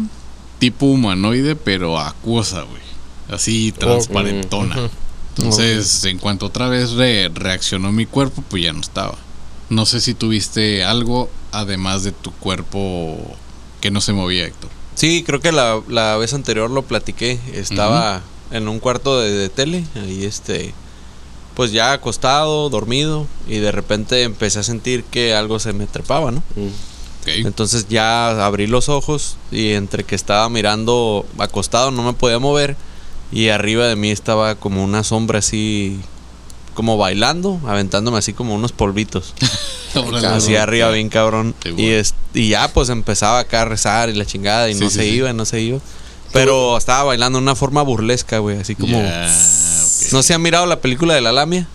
tipo 0.57 0.87
humanoide, 0.87 1.55
pero 1.55 1.99
acuosa, 1.99 2.61
güey. 2.63 2.81
Así 3.29 3.71
transparentona. 3.71 4.89
Entonces, 5.37 6.03
en 6.05 6.19
cuanto 6.19 6.45
otra 6.47 6.67
vez 6.67 6.91
re- 6.91 7.29
reaccionó 7.33 7.91
mi 7.91 8.05
cuerpo, 8.05 8.43
pues 8.49 8.63
ya 8.63 8.73
no 8.73 8.81
estaba. 8.81 9.15
No 9.69 9.85
sé 9.85 10.01
si 10.01 10.13
tuviste 10.13 10.83
algo 10.83 11.29
además 11.51 12.03
de 12.03 12.11
tu 12.11 12.31
cuerpo 12.33 13.17
que 13.81 13.89
no 13.91 14.01
se 14.01 14.13
movía, 14.13 14.45
Héctor. 14.45 14.69
Sí, 14.95 15.23
creo 15.25 15.39
que 15.39 15.51
la, 15.51 15.81
la 15.87 16.17
vez 16.17 16.33
anterior 16.33 16.69
lo 16.69 16.83
platiqué. 16.83 17.39
Estaba 17.53 18.21
en 18.51 18.67
un 18.67 18.79
cuarto 18.79 19.19
de, 19.19 19.31
de 19.31 19.49
tele, 19.49 19.83
ahí 19.95 20.23
este, 20.25 20.73
pues 21.55 21.71
ya 21.71 21.93
acostado, 21.93 22.69
dormido, 22.69 23.25
y 23.47 23.57
de 23.57 23.71
repente 23.71 24.21
empecé 24.21 24.59
a 24.59 24.63
sentir 24.63 25.03
que 25.05 25.33
algo 25.33 25.57
se 25.59 25.73
me 25.73 25.87
trepaba, 25.87 26.29
¿no? 26.29 26.43
Mm. 26.55 26.67
Entonces 27.25 27.87
ya 27.89 28.45
abrí 28.45 28.67
los 28.67 28.89
ojos 28.89 29.37
y 29.51 29.71
entre 29.71 30.03
que 30.03 30.13
estaba 30.13 30.47
mirando 30.49 31.25
acostado 31.39 31.89
no 31.89 32.03
me 32.03 32.11
podía 32.13 32.37
mover 32.37 32.75
y 33.33 33.49
arriba 33.49 33.87
de 33.87 33.95
mí 33.95 34.11
estaba 34.11 34.55
como 34.55 34.83
una 34.83 35.03
sombra 35.03 35.39
así 35.39 35.99
como 36.75 36.97
bailando, 36.97 37.59
aventándome 37.65 38.19
así 38.19 38.33
como 38.33 38.53
unos 38.55 38.71
polvitos. 38.71 39.33
Así 40.25 40.55
arriba 40.55 40.89
bien 40.89 41.07
cabrón. 41.09 41.53
Sí, 41.61 41.69
Y, 41.77 41.89
es, 41.89 42.15
y 42.33 42.49
ya 42.49 42.67
pues 42.73 42.89
empezaba 42.89 43.37
acá 43.37 43.61
a 43.61 43.65
rezar 43.65 44.09
y 44.09 44.15
la 44.15 44.25
chingada 44.25 44.67
y 44.67 44.73
Sí, 44.73 44.79
no 44.79 44.89
sí, 44.89 44.95
se 44.95 45.07
iba, 45.07 45.33
no 45.33 45.45
se 45.45 45.61
iba. 45.61 45.77
Pero 46.31 46.75
estaba 46.75 47.03
bailando 47.03 47.37
de 47.37 47.43
una 47.43 47.53
forma 47.53 47.83
burlesca, 47.83 48.39
güey, 48.39 48.57
así 48.57 48.73
como... 48.73 48.99
¿No 50.11 50.23
se 50.23 50.33
han 50.33 50.41
mirado 50.41 50.65
la 50.65 50.81
película 50.81 51.13
de 51.13 51.21
la 51.21 51.31
lamia? 51.31 51.67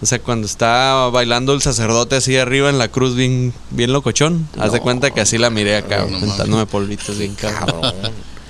O 0.00 0.06
sea, 0.06 0.18
cuando 0.20 0.46
está 0.46 1.10
bailando 1.12 1.52
el 1.52 1.60
sacerdote 1.60 2.16
así 2.16 2.34
arriba 2.38 2.70
en 2.70 2.78
la 2.78 2.88
cruz 2.88 3.14
bien, 3.14 3.52
bien 3.70 3.92
locochón. 3.92 4.48
Haz 4.58 4.72
de 4.72 4.80
cuenta 4.80 5.10
que 5.10 5.20
así 5.20 5.36
la 5.36 5.50
miré 5.50 5.76
acá, 5.76 6.06
no 6.08 6.16
aventándome 6.16 6.64
polvitos 6.64 7.18
bien 7.18 7.34
cabrón. 7.34 7.92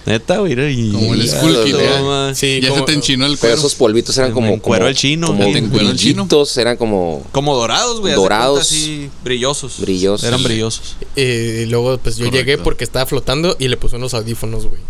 Neta, 0.06 0.38
güey. 0.38 0.52
Y, 0.52 0.92
Como 0.92 1.14
el 1.14 1.24
y- 1.24 1.28
Skull 1.28 1.64
Kid, 1.64 1.74
¿eh? 1.76 2.32
Sí, 2.34 2.60
ya 2.60 2.68
como- 2.68 2.80
se 2.80 2.86
te 2.86 2.92
enchinó 2.92 3.24
el 3.26 3.32
Pero 3.32 3.40
cuero. 3.40 3.54
esos 3.56 3.74
polvitos 3.74 4.16
eran 4.18 4.32
como. 4.32 4.60
como- 4.60 4.76
el 4.76 4.94
chino. 4.94 5.28
Como 5.28 5.44
te 5.44 5.58
encuero 5.58 5.88
el 5.90 5.96
chino. 5.96 6.24
brillitos, 6.24 6.56
eran 6.58 6.76
como. 6.76 7.24
Como 7.32 7.54
dorados, 7.56 8.00
güey. 8.00 8.14
Dorados. 8.14 8.60
Así, 8.60 9.08
brillosos. 9.24 9.80
Brillosos. 9.80 10.24
Eran 10.26 10.42
brillosos. 10.42 10.96
Eh, 11.16 11.64
y 11.66 11.70
luego, 11.70 11.96
pues 11.98 12.16
yo 12.16 12.26
Correcto. 12.26 12.46
llegué 12.46 12.58
porque 12.62 12.84
estaba 12.84 13.06
flotando 13.06 13.56
y 13.58 13.68
le 13.68 13.76
puse 13.76 13.96
unos 13.96 14.12
audífonos, 14.14 14.66
güey. 14.66 14.80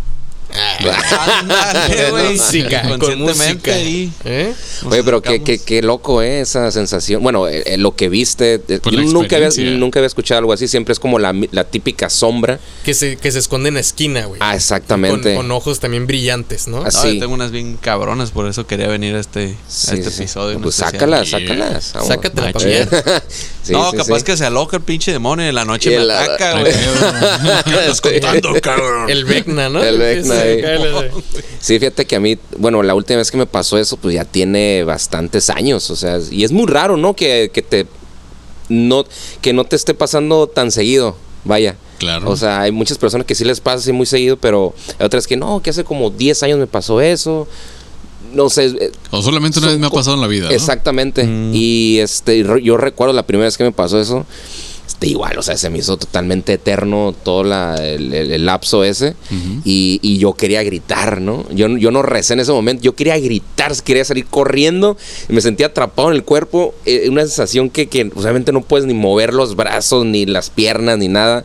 Ándale, 1.39 2.11
güey. 2.11 2.33
Música, 2.37 2.97
con 2.99 3.19
música. 3.19 3.73
ahí. 3.73 4.11
¿Eh? 4.23 4.53
Oye, 4.85 5.03
pero 5.03 5.21
qué, 5.21 5.41
qué, 5.43 5.59
qué 5.59 5.81
loco, 5.81 6.21
¿eh? 6.21 6.41
Esa 6.41 6.71
sensación. 6.71 7.21
Bueno, 7.23 7.47
eh, 7.47 7.63
eh, 7.65 7.77
lo 7.77 7.95
que 7.95 8.09
viste. 8.09 8.61
eh, 8.67 8.79
yo 8.83 9.01
nunca 9.03 9.35
había, 9.37 9.49
nunca 9.77 9.99
había 9.99 10.07
escuchado 10.07 10.39
algo 10.39 10.53
así. 10.53 10.67
Siempre 10.67 10.93
es 10.93 10.99
como 10.99 11.19
la, 11.19 11.33
la 11.51 11.63
típica 11.65 12.09
sombra. 12.09 12.59
Que 12.83 12.93
se, 12.93 13.17
que 13.17 13.31
se 13.31 13.39
esconde 13.39 13.69
en 13.69 13.75
la 13.75 13.79
esquina, 13.81 14.25
güey. 14.25 14.39
Ah, 14.43 14.55
exactamente. 14.55 15.35
con 15.35 15.49
ojos 15.51 15.79
también 15.79 16.07
brillantes, 16.07 16.67
¿no? 16.67 16.83
Así. 16.83 17.15
Yo 17.15 17.19
tengo 17.21 17.33
unas 17.33 17.51
bien 17.51 17.77
cabronas, 17.77 18.31
por 18.31 18.47
eso 18.47 18.67
quería 18.67 18.87
venir 18.87 19.15
a 19.15 19.19
este, 19.19 19.55
Sí, 19.67 19.91
a 19.91 19.93
este 19.95 20.11
sí, 20.11 20.23
episodio. 20.23 20.59
Pues 20.61 20.75
sácalas, 20.75 21.29
Yeah. 21.29 21.39
sácalas. 21.39 21.91
vamos. 21.93 22.07
Sácatela 22.09 22.47
allá. 22.53 23.23
Sí, 23.65 23.71
no, 23.71 23.89
sí, 23.89 23.97
capaz 23.97 24.19
sí. 24.19 24.25
que 24.25 24.37
se 24.37 24.45
aloca 24.45 24.77
el 24.77 24.83
pinche 24.83 25.11
demonio 25.11 25.47
en 25.47 25.55
la 25.55 25.65
noche 25.65 25.91
Y 25.91 25.95
me 25.95 26.03
el- 26.03 26.11
ataca, 26.11 26.51
güey. 26.59 26.71
pedo. 26.71 27.63
¿Qué 27.65 27.71
estás 27.79 27.99
contando, 28.01 28.53
cabrón? 28.61 29.09
El 29.09 29.25
Vecna, 29.25 29.69
¿no? 29.69 29.83
El 29.83 29.97
Vecna, 29.97 30.44
Sí, 31.59 31.79
fíjate 31.79 32.05
que 32.05 32.15
a 32.15 32.19
mí, 32.19 32.37
bueno, 32.57 32.83
la 32.83 32.93
última 32.93 33.17
vez 33.17 33.31
que 33.31 33.37
me 33.37 33.47
pasó 33.47 33.77
eso, 33.77 33.97
pues 33.97 34.15
ya 34.15 34.25
tiene 34.25 34.83
bastantes 34.83 35.49
años, 35.49 35.89
o 35.89 35.95
sea, 35.95 36.19
y 36.29 36.43
es 36.43 36.51
muy 36.51 36.67
raro, 36.67 36.95
¿no? 36.95 37.15
Que, 37.15 37.49
que 37.51 37.61
te, 37.63 37.87
no, 38.69 39.03
que 39.41 39.53
no 39.53 39.63
te 39.65 39.75
esté 39.75 39.93
pasando 39.93 40.47
tan 40.47 40.71
seguido, 40.71 41.15
vaya. 41.43 41.75
Claro. 41.97 42.29
O 42.29 42.35
sea, 42.35 42.61
hay 42.61 42.71
muchas 42.71 42.97
personas 42.97 43.25
que 43.25 43.35
sí 43.35 43.45
les 43.45 43.61
pasa 43.61 43.77
así 43.77 43.91
muy 43.91 44.05
seguido, 44.05 44.37
pero 44.37 44.73
hay 44.99 45.05
otras 45.05 45.27
que 45.27 45.37
no, 45.37 45.61
que 45.61 45.69
hace 45.69 45.83
como 45.83 46.09
10 46.09 46.43
años 46.43 46.59
me 46.59 46.67
pasó 46.67 47.01
eso. 47.01 47.47
No 48.33 48.49
sé, 48.49 48.65
eh, 48.65 48.91
O 49.11 49.21
solamente 49.21 49.59
una 49.59 49.69
vez 49.69 49.79
me 49.79 49.87
ha 49.87 49.89
pasado 49.89 50.15
en 50.15 50.21
la 50.21 50.27
vida. 50.27 50.47
¿no? 50.47 50.51
Exactamente. 50.51 51.23
Mm. 51.23 51.51
Y 51.53 51.99
este, 51.99 52.43
yo 52.61 52.77
recuerdo 52.77 53.13
la 53.13 53.25
primera 53.25 53.45
vez 53.45 53.57
que 53.57 53.63
me 53.63 53.71
pasó 53.71 53.99
eso. 53.99 54.25
Este, 54.95 55.07
igual, 55.09 55.37
o 55.37 55.41
sea, 55.41 55.57
se 55.57 55.69
me 55.69 55.79
hizo 55.79 55.97
totalmente 55.97 56.53
eterno 56.53 57.13
todo 57.23 57.43
la- 57.43 57.75
el, 57.75 58.13
el- 58.13 58.31
el 58.31 58.45
lapso 58.45 58.83
ese. 58.85 59.13
Y, 59.65 59.99
y 60.01 60.19
yo 60.19 60.33
quería 60.33 60.63
gritar, 60.63 61.19
¿no? 61.19 61.45
Yo, 61.51 61.67
yo 61.77 61.91
no 61.91 62.01
recé 62.01 62.31
en 62.33 62.39
ese 62.39 62.53
momento. 62.53 62.81
Yo 62.81 62.95
quería 62.95 63.17
gritar, 63.19 63.73
quería 63.83 64.05
salir 64.05 64.25
corriendo. 64.25 64.95
Y 65.27 65.33
me 65.33 65.41
sentía 65.41 65.67
atrapado 65.67 66.09
en 66.09 66.15
el 66.15 66.23
cuerpo. 66.23 66.73
eh, 66.85 67.09
una 67.09 67.21
sensación 67.23 67.69
que, 67.69 67.87
que 67.87 68.09
obviamente 68.15 68.53
no 68.53 68.61
puedes 68.61 68.85
ni 68.87 68.93
mover 68.93 69.33
los 69.33 69.57
brazos, 69.57 70.05
ni 70.05 70.25
las 70.25 70.49
piernas, 70.49 70.97
ni 70.97 71.09
nada. 71.09 71.43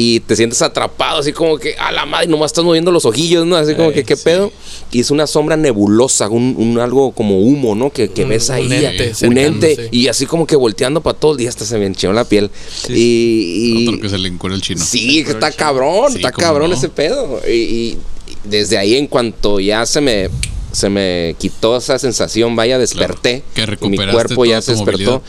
Y 0.00 0.20
te 0.20 0.36
sientes 0.36 0.62
atrapado, 0.62 1.18
así 1.18 1.32
como 1.32 1.58
que 1.58 1.74
a 1.74 1.90
la 1.90 2.06
madre, 2.06 2.28
nomás 2.28 2.52
estás 2.52 2.64
moviendo 2.64 2.92
los 2.92 3.04
ojillos, 3.04 3.44
¿no? 3.44 3.56
Así 3.56 3.74
como 3.74 3.90
que, 3.90 4.04
¿qué 4.04 4.16
pedo? 4.16 4.52
Y 4.92 5.00
es 5.00 5.10
una 5.10 5.26
sombra 5.26 5.56
nebulosa, 5.56 6.28
un, 6.28 6.78
algo 6.80 7.10
como 7.10 7.40
humo, 7.40 7.74
¿no? 7.74 7.90
Que, 7.90 8.06
ves 8.06 8.48
ahí. 8.48 8.66
Un 8.66 8.72
ente. 8.72 9.26
Un 9.26 9.38
ente 9.38 9.88
y 9.90 10.06
así 10.06 10.24
como 10.24 10.46
que 10.46 10.54
volteando 10.54 11.00
para 11.00 11.18
todo 11.18 11.32
el 11.32 11.38
día 11.38 11.48
hasta 11.48 11.64
se 11.64 11.78
me 11.78 11.86
enchó 11.86 12.12
la 12.12 12.24
piel. 12.24 12.48
Y, 12.88 13.88
Otro 13.88 14.00
que 14.02 14.08
se 14.08 14.18
le 14.18 14.28
encuentra 14.28 14.54
el 14.54 14.62
chino. 14.62 14.84
Sí, 14.84 15.24
que 15.24 15.32
está 15.32 15.50
cabrón, 15.50 16.14
está 16.14 16.30
cabrón 16.30 16.72
ese 16.72 16.88
pedo. 16.90 17.40
Y, 17.48 17.98
desde 18.44 18.78
ahí, 18.78 18.94
en 18.94 19.08
cuanto 19.08 19.58
ya 19.58 19.84
se 19.84 20.00
me 20.00 20.30
se 20.70 20.90
me 20.90 21.34
quitó 21.40 21.76
esa 21.76 21.98
sensación, 21.98 22.54
vaya, 22.54 22.78
desperté. 22.78 23.42
Que 23.52 23.88
mi 23.88 23.96
cuerpo 23.96 24.44
ya 24.44 24.62
se 24.62 24.76
despertó 24.76 25.24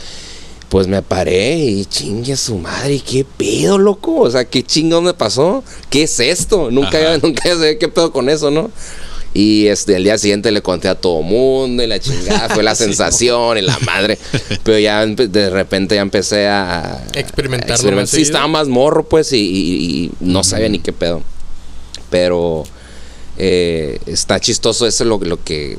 pues 0.70 0.86
me 0.86 1.02
paré 1.02 1.56
y 1.56 1.84
chingue 1.84 2.32
a 2.34 2.36
su 2.36 2.56
madre, 2.56 3.00
¿qué 3.00 3.24
pedo, 3.24 3.76
loco? 3.76 4.20
O 4.20 4.30
sea, 4.30 4.44
¿qué 4.44 4.62
chingón 4.62 5.04
me 5.04 5.14
pasó? 5.14 5.64
¿Qué 5.90 6.04
es 6.04 6.20
esto? 6.20 6.70
Nunca, 6.70 7.18
nunca 7.22 7.42
sé 7.56 7.76
qué 7.76 7.88
pedo 7.88 8.12
con 8.12 8.28
eso, 8.28 8.52
¿no? 8.52 8.70
Y 9.34 9.66
este, 9.66 9.96
el 9.96 10.04
día 10.04 10.16
siguiente 10.16 10.52
le 10.52 10.62
conté 10.62 10.88
a 10.88 10.94
todo 10.94 11.22
mundo 11.22 11.82
y 11.82 11.88
la 11.88 11.98
chingada 11.98 12.48
fue 12.48 12.62
la 12.62 12.74
sensación 12.76 13.58
y 13.58 13.62
la 13.62 13.78
madre. 13.80 14.16
Pero 14.62 14.78
ya 14.78 15.04
de 15.04 15.50
repente 15.50 15.96
ya 15.96 16.02
empecé 16.02 16.46
a 16.46 17.04
experimentar. 17.14 17.76
Sí, 18.06 18.22
estaba 18.22 18.46
más 18.46 18.68
morro, 18.68 19.04
pues, 19.04 19.32
y, 19.32 20.12
no 20.20 20.44
sabía 20.44 20.68
ni 20.68 20.78
qué 20.78 20.92
pedo. 20.92 21.22
Pero 22.10 22.64
eh, 23.38 23.98
está 24.06 24.38
chistoso 24.38 24.86
eso 24.86 25.04
lo, 25.04 25.18
lo 25.18 25.42
que, 25.42 25.78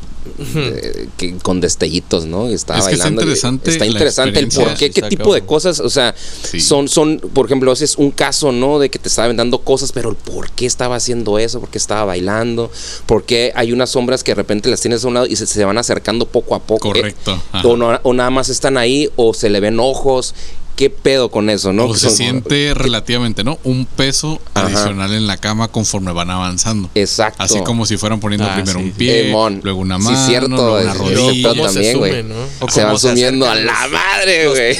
eh, 0.56 1.08
que, 1.18 1.38
con 1.38 1.62
destellitos, 1.62 2.26
¿no? 2.26 2.48
Está 2.48 2.78
es 2.78 2.86
bailando. 2.86 3.22
está 3.22 3.24
interesante. 3.24 3.72
Está 3.72 3.86
interesante 3.86 4.40
el 4.40 4.48
por 4.50 4.74
qué, 4.76 4.92
qué 4.92 5.02
tipo 5.04 5.34
de 5.34 5.42
cosas, 5.42 5.80
o 5.80 5.90
sea, 5.90 6.14
son, 6.60 6.88
son, 6.88 7.20
por 7.34 7.46
ejemplo, 7.46 7.72
es 7.72 7.96
un 7.98 8.12
caso, 8.12 8.52
¿no? 8.52 8.80
De 8.80 8.90
que 8.90 9.00
te 9.00 9.10
estaban 9.10 9.36
dando 9.36 9.60
cosas, 9.60 9.92
pero 9.92 10.10
el 10.10 10.16
por 10.16 10.52
qué 10.52 10.66
estaba 10.66 10.96
haciendo 10.96 11.40
eso, 11.40 11.60
por 11.60 11.70
qué 11.70 11.78
estaba 11.78 12.06
bailando, 12.06 12.72
por 13.06 13.24
qué 13.24 13.52
hay 13.56 13.72
unas 13.72 13.92
sombras 13.92 14.24
que 14.24 14.32
de 14.32 14.36
repente 14.36 14.70
las 14.70 14.82
tienes 14.82 15.04
a 15.04 15.08
un 15.08 15.16
lado 15.16 15.26
y 15.26 15.36
se, 15.36 15.66
van 15.66 15.78
acercando 15.78 16.26
poco 16.26 16.56
a 16.56 16.60
poco. 16.60 16.90
Correcto. 16.90 17.42
o, 17.64 18.14
nada 18.14 18.30
más 18.30 18.50
están 18.50 18.78
ahí, 18.78 19.10
o 19.16 19.34
se 19.34 19.50
le 19.50 19.60
ven 19.60 19.80
ojos 19.80 20.36
qué 20.76 20.90
pedo 20.90 21.30
con 21.30 21.50
eso, 21.50 21.74
¿no? 21.74 21.86
O 21.86 21.96
se 21.96 22.10
siente 22.10 22.74
relativamente, 22.74 23.44
¿no? 23.44 23.60
Un 23.64 23.86
peso 23.86 24.42
adicional 24.54 25.14
en 25.14 25.28
la 25.28 25.38
cama 25.38 25.68
conforme 25.68 26.12
van 26.12 26.30
avanzando. 26.30 26.90
Exacto. 26.96 27.44
Así 27.44 27.62
como 27.62 27.86
si 27.86 27.98
fueran 27.98 28.20
poniendo 28.20 28.48
ah, 28.48 28.56
primero 28.56 28.80
un 28.80 28.92
pie, 28.92 29.32
luego 29.64 29.80
una 29.80 29.98
mano, 29.98 30.18
sí, 30.18 30.26
cierto, 30.28 30.48
luego 30.50 30.80
una 30.80 30.94
rodilla. 30.94 31.54
también, 31.54 31.98
güey. 31.98 32.26
Se, 32.68 32.72
se 32.72 32.84
van 32.84 33.00
sumiendo 33.00 33.50
a 33.50 33.56
la 33.56 33.88
madre, 33.88 34.48
güey. 34.48 34.78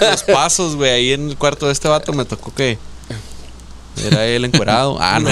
los 0.00 0.22
pasos, 0.24 0.76
güey, 0.76 0.90
ahí 0.90 1.12
en 1.12 1.30
el 1.30 1.36
cuarto 1.36 1.66
de 1.66 1.72
este 1.72 1.88
vato 1.88 2.12
me 2.12 2.24
tocó 2.24 2.54
que 2.54 2.78
era 3.96 4.26
él 4.26 4.44
encuerado. 4.44 4.98
Ah, 5.12 5.18
no. 5.18 5.30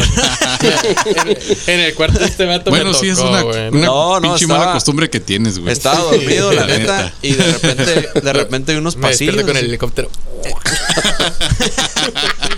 en, 1.67 1.81
el 1.81 1.95
cuarto 1.95 2.19
de 2.19 2.27
este 2.27 2.45
vato 2.45 2.71
bueno, 2.71 2.91
me 2.91 2.99
sí, 2.99 3.09
es 3.09 3.19
una, 3.19 3.45
una 3.45 3.71
no, 3.71 4.19
pinche 4.21 4.47
mala 4.47 4.73
costumbre 4.73 5.09
que 5.09 5.21
tienes, 5.21 5.59
güey. 5.59 5.73
Estaba 5.73 6.01
dormido, 6.01 6.53
la, 6.53 6.67
neta, 6.67 7.13
Y 7.23 7.35
de 7.35 7.53
repente, 7.53 8.21
de 8.21 8.33
repente 8.33 8.73
hay 8.73 8.79
unos 8.79 8.97
me 8.97 9.09
pasillos. 9.09 9.43
con 9.45 9.57
el 9.57 9.67
helicóptero. 9.67 10.11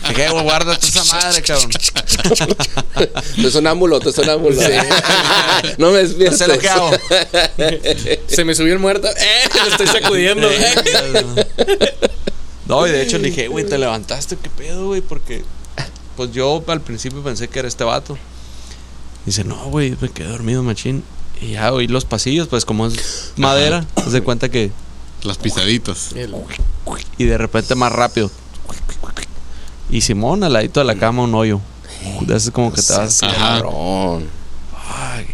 Dije, 0.09 0.29
güey, 0.31 0.43
guárdate 0.43 0.87
esa 0.87 1.05
madre, 1.05 1.43
cabrón. 1.43 1.71
Tú 3.41 3.51
sonámbulo, 3.51 4.01
tú 4.01 4.13
sonámbulo. 4.13 4.61
Sí. 4.61 4.73
no 5.79 5.91
me 5.91 5.99
despiertes. 5.99 6.41
No 6.41 6.47
sé 6.47 6.53
lo 6.53 6.59
que 6.59 6.69
hago. 6.69 6.91
Se 8.27 8.45
me 8.45 8.55
subió 8.55 8.73
el 8.73 8.79
muerto. 8.79 9.09
Eh, 9.09 9.49
lo 9.55 9.71
estoy 9.71 9.87
sacudiendo. 9.87 10.49
no, 12.67 12.87
y 12.87 12.91
de 12.91 13.03
hecho 13.03 13.19
le 13.19 13.29
dije, 13.29 13.49
güey, 13.49 13.67
te 13.67 13.79
levantaste, 13.79 14.37
qué 14.43 14.51
pedo, 14.51 14.87
güey, 14.87 15.01
porque 15.01 15.43
pues 16.23 16.35
yo 16.37 16.63
al 16.69 16.81
principio 16.81 17.21
pensé 17.21 17.49
que 17.49 17.59
era 17.59 17.67
este 17.67 17.83
vato. 17.83 18.17
Dice, 19.27 19.43
no, 19.43 19.57
güey, 19.71 19.97
me 20.01 20.09
quedé 20.09 20.29
dormido, 20.29 20.63
machín. 20.63 21.03
Y 21.41 21.53
ya 21.53 21.73
oí 21.73 21.89
los 21.89 22.05
pasillos, 22.05 22.47
pues 22.47 22.65
como 22.65 22.87
es 22.87 23.33
madera, 23.37 23.85
se 24.05 24.11
de 24.11 24.23
cuenta 24.23 24.49
que. 24.49 24.71
Las 25.25 25.39
pisaditas. 25.39 26.11
Y 27.19 27.25
de 27.25 27.39
repente 27.39 27.75
más 27.75 27.91
rápido. 27.91 28.31
Y 29.91 30.03
Simón 30.03 30.45
al 30.45 30.53
ladito 30.53 30.79
de 30.79 30.87
la 30.87 30.95
cama 30.95 31.25
un 31.25 31.35
hoyo. 31.35 31.61
Es 32.29 32.51
como 32.53 32.73
que 32.73 32.83
te 32.83 32.93
vas. 32.93 33.21
Ajá. 33.23 33.63
Ay, 34.89 35.27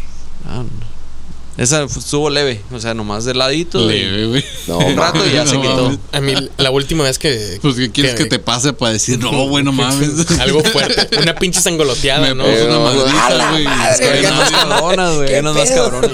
esa 1.59 1.83
estuvo 1.83 2.29
leve, 2.29 2.61
o 2.71 2.79
sea, 2.79 2.93
nomás 2.93 3.25
de 3.25 3.33
ladito. 3.33 3.85
Leve, 3.85 4.27
güey. 4.27 4.45
No, 4.67 4.77
un 4.77 4.95
rato 4.95 5.27
y 5.27 5.33
ya 5.33 5.45
se 5.45 5.57
quitó. 5.57 5.91
A 6.13 6.21
mí, 6.21 6.33
la 6.57 6.71
última 6.71 7.03
vez 7.03 7.19
que. 7.19 7.59
Pues, 7.61 7.75
¿qué 7.75 7.91
quieres 7.91 8.15
que, 8.15 8.25
te 8.25 8.39
pase 8.39 8.71
para 8.71 8.93
decir, 8.93 9.19
no, 9.19 9.29
bueno, 9.49 9.73
mames? 9.73 10.31
Algo 10.39 10.63
fuerte. 10.63 11.19
Una 11.19 11.35
pinche 11.35 11.59
sangoloteada, 11.59 12.33
¿no? 12.33 12.45
Es 12.45 12.65
una 12.65 12.79
madriza, 12.79 13.51
güey. 13.51 13.65
más 13.65 14.51
cabronas, 14.51 15.15
güey. 15.17 15.41
más 15.41 15.71
cabronas. 15.71 16.11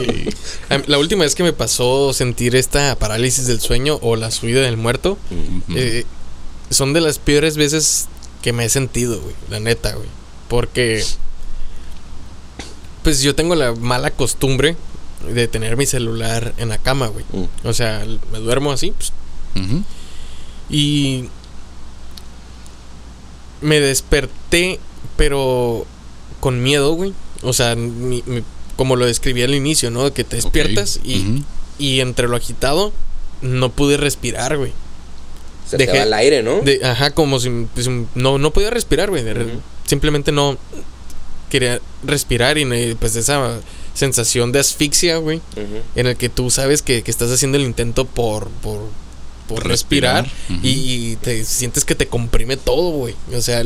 La 0.88 0.98
última 0.98 1.24
vez 1.24 1.36
que 1.36 1.44
me 1.44 1.54
pasó 1.54 2.12
sentir 2.12 2.56
esta 2.56 2.98
parálisis 2.98 3.46
del 3.46 3.62
sueño 3.62 4.00
o 4.02 4.16
la 4.16 4.32
subida 4.32 4.62
del 4.62 4.78
muerto, 4.78 5.20
eh, 5.76 6.06
son 6.72 6.94
de 6.94 7.02
las 7.02 7.20
peores 7.20 7.56
veces 7.56 8.08
que 8.42 8.52
me 8.52 8.66
he 8.66 8.70
sentido, 8.70 9.22
güey. 9.22 9.36
La 9.52 9.60
neta, 9.60 9.94
güey. 9.94 10.10
Porque. 10.48 11.06
Pues 13.04 13.22
yo 13.22 13.36
tengo 13.36 13.54
la 13.54 13.76
mala 13.76 14.10
costumbre 14.10 14.76
de 15.30 15.48
tener 15.48 15.78
mi 15.78 15.86
celular 15.86 16.54
en 16.58 16.70
la 16.70 16.78
cama, 16.78 17.08
güey. 17.08 17.26
Mm. 17.32 17.68
O 17.68 17.74
sea, 17.74 18.06
me 18.32 18.40
duermo 18.40 18.72
así. 18.72 18.92
Pues. 18.92 19.12
Y 20.70 21.26
me 23.62 23.80
desperté, 23.80 24.80
pero 25.18 25.86
con 26.40 26.62
miedo, 26.62 26.94
güey. 26.94 27.14
O 27.42 27.54
sea, 27.54 27.76
como 28.76 28.96
lo 28.96 29.06
describí 29.06 29.44
al 29.44 29.56
inicio, 29.56 29.92
¿no? 29.92 30.14
Que 30.14 30.24
te 30.24 30.36
despiertas 30.36 31.00
y, 31.04 31.44
y 31.78 32.00
entre 32.00 32.28
lo 32.28 32.36
agitado 32.36 32.92
no 33.42 33.72
pude 33.72 33.98
respirar, 33.98 34.58
güey. 34.58 34.74
Se 35.68 35.78
Dejé, 35.78 36.04
el 36.04 36.14
aire, 36.14 36.44
¿no? 36.44 36.62
ajá, 36.84 37.12
como 37.12 37.40
si 37.40 37.50
pues, 37.74 37.90
no, 38.14 38.38
no 38.38 38.52
podía 38.52 38.70
respirar, 38.70 39.10
güey. 39.10 39.24
Simplemente 39.86 40.32
no 40.32 40.58
quería 41.50 41.80
respirar 42.04 42.58
y 42.58 42.96
pues 42.96 43.16
esa 43.16 43.60
sensación 43.96 44.52
de 44.52 44.60
asfixia, 44.60 45.18
güey, 45.18 45.42
en 45.96 46.06
el 46.06 46.16
que 46.18 46.30
tú 46.30 46.52
sabes 46.52 46.84
que, 46.84 47.04
estás 47.06 47.32
haciendo 47.32 47.58
el 47.58 47.64
intento 47.64 48.06
por, 48.06 48.50
por, 48.62 48.82
por 49.48 49.66
respirar, 49.66 50.30
y, 50.62 51.16
te 51.18 51.44
sientes 51.46 51.86
que 51.86 51.96
te 51.96 52.08
comprime 52.08 52.58
todo, 52.58 52.92
güey. 52.92 53.16
O 53.34 53.42
sea, 53.42 53.64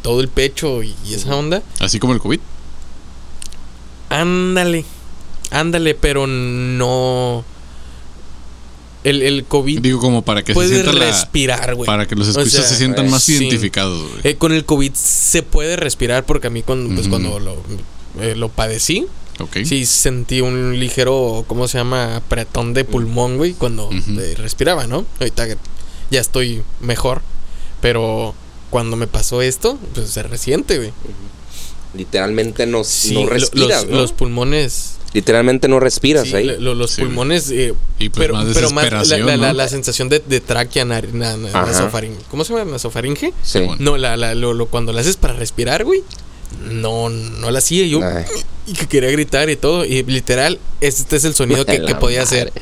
todo 0.00 0.20
el 0.20 0.28
pecho 0.28 0.82
y, 0.82 0.94
esa 1.12 1.36
onda. 1.36 1.62
Así 1.78 2.00
como 2.00 2.14
el 2.14 2.18
COVID. 2.18 2.40
Ándale, 4.08 4.84
ándale, 5.50 5.94
pero 5.94 6.26
no... 6.26 7.44
El, 9.04 9.20
el, 9.22 9.44
COVID. 9.44 9.80
Digo, 9.80 9.98
como 9.98 10.22
para 10.22 10.44
que 10.44 10.54
se 10.54 10.68
sienta 10.68 10.92
respirar, 10.92 11.74
güey. 11.74 11.86
Para 11.86 12.06
que 12.06 12.14
los 12.14 12.28
escuchas 12.28 12.68
se 12.68 12.76
sientan 12.76 13.10
más 13.10 13.28
identificados, 13.28 14.00
güey. 14.00 14.20
Eh, 14.22 14.36
con 14.36 14.52
el 14.52 14.64
COVID 14.64 14.92
se 14.94 15.42
puede 15.42 15.74
respirar 15.74 16.24
porque 16.24 16.46
a 16.46 16.50
mí 16.50 16.62
cuando, 16.62 16.94
pues, 16.94 17.08
cuando 17.08 17.40
lo, 17.40 17.56
eh, 18.20 18.36
lo 18.36 18.48
padecí, 18.48 19.08
Sí, 19.64 19.86
sentí 19.86 20.40
un 20.40 20.78
ligero, 20.78 21.44
¿cómo 21.46 21.66
se 21.68 21.78
llama? 21.78 22.16
Apretón 22.16 22.74
de 22.74 22.84
pulmón, 22.84 23.38
güey, 23.38 23.54
cuando 23.54 23.90
eh, 23.92 24.34
respiraba, 24.36 24.86
¿no? 24.86 25.04
Ahorita 25.20 25.46
ya 26.10 26.20
estoy 26.20 26.62
mejor. 26.80 27.22
Pero 27.80 28.34
cuando 28.70 28.96
me 28.96 29.06
pasó 29.06 29.42
esto, 29.42 29.78
pues 29.94 30.10
se 30.10 30.22
resiente, 30.22 30.78
güey. 30.78 30.92
Literalmente 31.94 32.64
no, 32.66 32.78
no 32.78 33.26
respiras, 33.26 33.84
los, 33.84 33.90
los, 33.90 34.12
pulmones. 34.12 34.94
Literalmente 35.12 35.68
no 35.68 35.78
respiras 35.78 36.32
ahí. 36.32 36.56
los 36.58 36.96
pulmones. 36.96 37.50
Eh, 37.50 37.74
y 37.98 38.08
pues 38.08 38.18
pero, 38.18 38.34
más 38.34 38.46
pero 38.54 38.70
más 38.70 39.08
la, 39.08 39.52
la, 39.52 39.68
sensación 39.68 40.08
de, 40.08 40.20
de 40.20 40.40
tráquea, 40.40 40.84
nasofaringe. 40.84 42.22
¿Cómo 42.30 42.44
se 42.44 42.54
llama? 42.54 42.70
¿Nasofaringe? 42.70 43.34
Sí. 43.42 43.60
No, 43.78 43.98
la, 43.98 44.16
la, 44.16 44.34
lo, 44.34 44.66
cuando 44.66 44.92
lo 44.92 45.00
haces 45.00 45.16
para 45.16 45.34
respirar, 45.34 45.84
güey 45.84 46.02
no, 46.70 47.08
no 47.08 47.50
la 47.50 47.58
hacía. 47.58 47.86
Yo 47.86 48.00
y 48.66 48.72
que 48.74 48.86
quería 48.86 49.10
gritar 49.10 49.50
y 49.50 49.56
todo. 49.56 49.84
Y 49.84 50.02
literal, 50.04 50.58
este 50.80 51.16
es 51.16 51.24
el 51.24 51.34
sonido 51.34 51.64
que, 51.64 51.82
que 51.82 51.94
podía 51.94 52.22
hacer. 52.22 52.52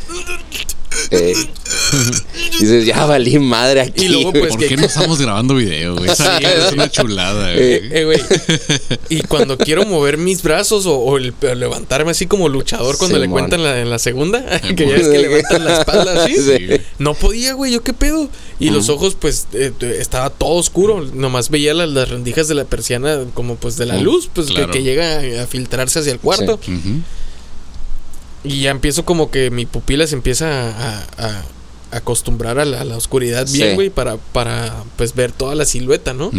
Eh, 1.10 1.34
dices, 2.60 2.86
ya 2.86 3.04
valí 3.04 3.38
madre 3.38 3.82
aquí. 3.82 4.06
Y 4.06 4.08
luego, 4.08 4.32
pues, 4.32 4.50
¿Por 4.50 4.66
qué 4.66 4.76
no 4.76 4.86
estamos 4.86 5.20
grabando 5.20 5.54
video, 5.54 5.96
güey? 5.96 6.10
es 6.10 6.72
una 6.72 6.90
chulada, 6.90 7.54
eh, 7.54 7.80
eh, 7.90 8.98
y 9.08 9.22
cuando 9.22 9.58
quiero 9.58 9.84
mover 9.84 10.18
mis 10.18 10.42
brazos 10.42 10.84
o, 10.86 11.18
levantarme 11.18 12.10
así 12.10 12.26
como 12.26 12.48
luchador 12.48 12.98
cuando 12.98 13.18
le 13.18 13.28
cuentan 13.28 13.62
la, 13.62 13.80
en 13.80 13.90
la 13.90 13.98
segunda, 13.98 14.60
que 14.76 14.88
ya 14.88 14.96
es 14.96 15.08
que 15.08 15.18
levantan 15.18 15.64
la 15.64 15.78
espalda 15.78 16.24
así, 16.24 16.36
no 16.98 17.14
podía, 17.14 17.54
güey, 17.54 17.72
yo 17.72 17.82
qué 17.82 17.92
pedo. 17.92 18.28
Y 18.58 18.68
los 18.68 18.90
ojos, 18.90 19.16
pues, 19.18 19.46
estaba 19.80 20.28
todo 20.28 20.56
oscuro. 20.56 21.00
Nomás 21.14 21.48
veía 21.48 21.72
las, 21.72 22.08
rendijas 22.10 22.46
de 22.46 22.54
la 22.54 22.64
persiana 22.64 23.20
como, 23.32 23.56
pues, 23.56 23.76
de 23.76 23.86
la 23.86 23.96
luz, 23.96 24.28
pues, 24.32 24.48
que, 24.50 24.82
llega 24.82 25.42
a 25.42 25.46
filtrarse 25.46 26.00
hacia 26.00 26.12
el 26.12 26.20
cuarto. 26.20 26.60
Y 28.42 28.62
ya 28.62 28.70
empiezo 28.70 29.04
como 29.04 29.30
que 29.30 29.50
mi 29.50 29.66
pupila 29.66 30.06
se 30.06 30.14
empieza 30.14 30.70
a, 30.70 31.42
acostumbrar 31.90 32.58
a 32.58 32.64
la, 32.64 32.96
oscuridad 32.96 33.46
bien, 33.50 33.74
güey, 33.74 33.90
para, 33.90 34.16
para 34.16 34.84
pues 34.96 35.14
ver 35.14 35.32
toda 35.32 35.54
la 35.54 35.64
silueta, 35.64 36.14
¿no? 36.14 36.30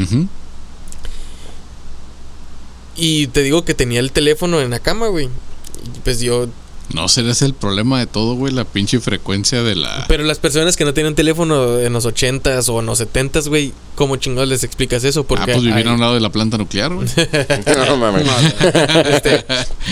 Y 2.96 3.28
te 3.28 3.42
digo 3.42 3.64
que 3.66 3.74
tenía 3.74 4.00
el 4.00 4.12
teléfono 4.12 4.62
en 4.62 4.70
la 4.70 4.80
cama, 4.80 5.08
güey. 5.08 5.30
Pues 6.04 6.20
yo 6.20 6.48
no, 6.94 7.08
será 7.08 7.32
ese 7.32 7.46
el 7.46 7.54
problema 7.54 8.00
de 8.00 8.08
todo, 8.08 8.36
güey, 8.36 8.54
la 8.54 8.66
pinche 8.66 9.00
frecuencia 9.00 9.64
de 9.64 9.76
la... 9.76 10.06
Pero 10.08 10.24
las 10.24 10.40
personas 10.40 10.76
que 10.76 10.86
no 10.86 10.94
tienen 10.94 11.16
teléfono 11.16 11.80
en 11.80 11.94
los 11.94 12.06
80s 12.06 12.70
o 12.70 12.80
en 12.80 12.86
los 12.86 13.00
70s, 13.00 13.48
güey, 13.48 13.74
¿cómo 13.96 14.16
chingados 14.18 14.50
les 14.50 14.64
explicas 14.64 15.04
eso? 15.04 15.24
Porque 15.24 15.52
ah, 15.52 15.54
pues 15.54 15.64
vivir 15.64 15.88
a 15.88 15.94
un 15.94 16.00
lado 16.00 16.14
de 16.14 16.20
la 16.20 16.30
planta 16.30 16.58
nuclear, 16.58 16.94
güey. 16.94 17.08
no, 17.88 17.98
mames. 17.98 18.28
Este, 19.10 19.46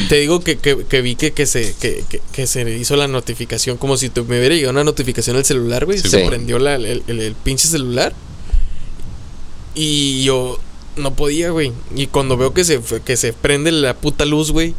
te 0.10 0.16
digo 0.18 0.42
que, 0.42 0.58
que, 0.58 1.02
vi 1.02 1.16
que, 1.16 1.32
que 1.32 1.46
se, 1.46 1.76
que, 1.80 2.04
que, 2.32 2.48
se 2.48 2.70
hizo 2.78 2.96
la 2.96 3.08
notificación 3.08 3.78
como 3.78 3.98
si 3.98 4.12
me 4.28 4.40
hubiera 4.40 4.56
llegado 4.56 4.72
una 4.72 4.84
notificación 4.84 5.38
al 5.38 5.46
celular, 5.46 5.86
güey. 5.86 6.00
se 6.00 6.26
prendió 6.26 6.60
la, 6.60 6.76
el, 6.76 7.04
el, 7.08 7.36
pinche 7.44 7.68
celular. 7.68 8.14
Y 9.76 10.24
yo 10.24 10.60
no 10.98 11.14
podía, 11.14 11.52
güey. 11.52 11.72
Y 11.96 12.08
cuando 12.08 12.36
veo 12.36 12.54
que 12.54 12.64
se, 12.64 12.82
que 13.06 13.16
se 13.16 13.34
prende 13.34 13.72
la 13.72 13.94
puta 13.94 14.26
luz, 14.26 14.52
güey 14.52 14.74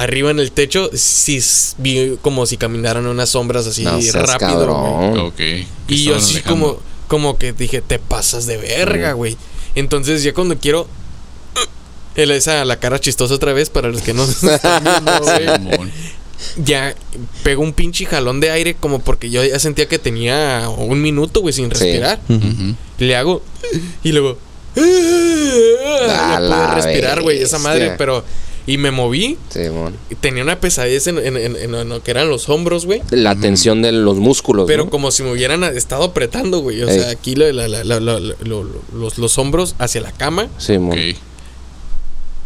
arriba 0.00 0.30
en 0.30 0.40
el 0.40 0.50
techo, 0.50 0.90
sí 0.94 1.40
vi 1.76 2.16
como 2.22 2.46
si 2.46 2.56
caminaran 2.56 3.06
unas 3.06 3.28
sombras 3.28 3.66
así 3.66 3.84
rápido. 4.12 5.32
Y 5.88 6.04
yo 6.04 6.16
así 6.16 6.40
como, 6.40 6.80
como 7.06 7.36
que 7.36 7.52
dije, 7.52 7.82
te 7.82 7.98
pasas 7.98 8.46
de 8.46 8.56
verga, 8.56 9.12
güey. 9.12 9.36
Entonces 9.74 10.22
ya 10.22 10.32
cuando 10.32 10.56
quiero 10.58 10.88
esa 12.14 12.64
la 12.64 12.78
cara 12.78 12.98
chistosa 12.98 13.34
otra 13.34 13.52
vez 13.52 13.68
para 13.70 13.88
los 13.88 14.00
que 14.02 14.14
no 14.14 14.24
están 14.52 14.84
viendo, 14.84 15.86
ya 16.56 16.94
pego 17.42 17.62
un 17.62 17.74
pinche 17.74 18.06
jalón 18.06 18.40
de 18.40 18.50
aire 18.50 18.74
como 18.74 19.00
porque 19.00 19.28
yo 19.28 19.44
ya 19.44 19.58
sentía 19.58 19.86
que 19.86 19.98
tenía 19.98 20.68
un 20.70 21.02
minuto, 21.02 21.40
güey, 21.40 21.52
sin 21.52 21.70
respirar. 21.70 22.20
Le 22.98 23.16
hago 23.16 23.42
y 24.02 24.12
luego 24.12 24.38
ya 24.74 26.38
pude 26.38 26.74
respirar, 26.74 27.20
güey, 27.20 27.42
esa 27.42 27.58
madre, 27.58 27.96
pero 27.98 28.24
y 28.66 28.78
me 28.78 28.90
moví. 28.90 29.38
Sí, 29.48 29.60
Tenía 30.20 30.42
una 30.42 30.60
pesadez 30.60 31.06
en, 31.06 31.88
lo 31.88 32.02
que 32.02 32.10
eran 32.10 32.28
los 32.28 32.48
hombros, 32.48 32.86
güey. 32.86 33.02
La 33.10 33.34
tensión 33.34 33.82
de 33.82 33.92
los 33.92 34.16
músculos. 34.16 34.66
Pero 34.66 34.90
como 34.90 35.10
si 35.10 35.22
me 35.22 35.32
hubieran 35.32 35.64
estado 35.64 36.04
apretando, 36.04 36.60
güey. 36.60 36.82
O 36.82 36.88
sea, 36.88 37.10
aquí 37.10 37.34
los, 37.34 39.18
los, 39.18 39.38
hombros 39.38 39.74
hacia 39.78 40.00
la 40.00 40.12
cama. 40.12 40.48
Sí, 40.58 40.74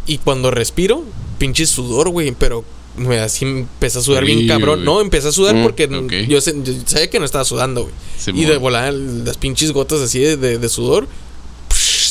Y 0.07 0.17
cuando 0.19 0.51
respiro, 0.51 1.03
pinche 1.37 1.65
sudor, 1.65 2.09
güey. 2.09 2.31
Pero 2.31 2.63
me 2.97 3.19
así 3.19 3.45
empecé 3.45 3.99
a 3.99 4.01
sudar 4.01 4.25
bien 4.25 4.47
cabrón. 4.47 4.83
No, 4.85 5.01
empecé 5.01 5.27
a 5.27 5.31
sudar 5.31 5.55
mm, 5.55 5.63
porque 5.63 6.27
yo, 6.27 6.39
sabía 6.41 7.09
que 7.09 7.19
no 7.19 7.25
estaba 7.25 7.45
sudando, 7.45 7.83
güey. 7.83 8.41
y 8.41 8.45
de 8.45 8.57
volar 8.57 8.93
las 8.93 9.37
pinches 9.37 9.71
gotas 9.71 10.01
así 10.01 10.19
de, 10.19 10.37
de, 10.37 10.69
sudor. 10.69 11.07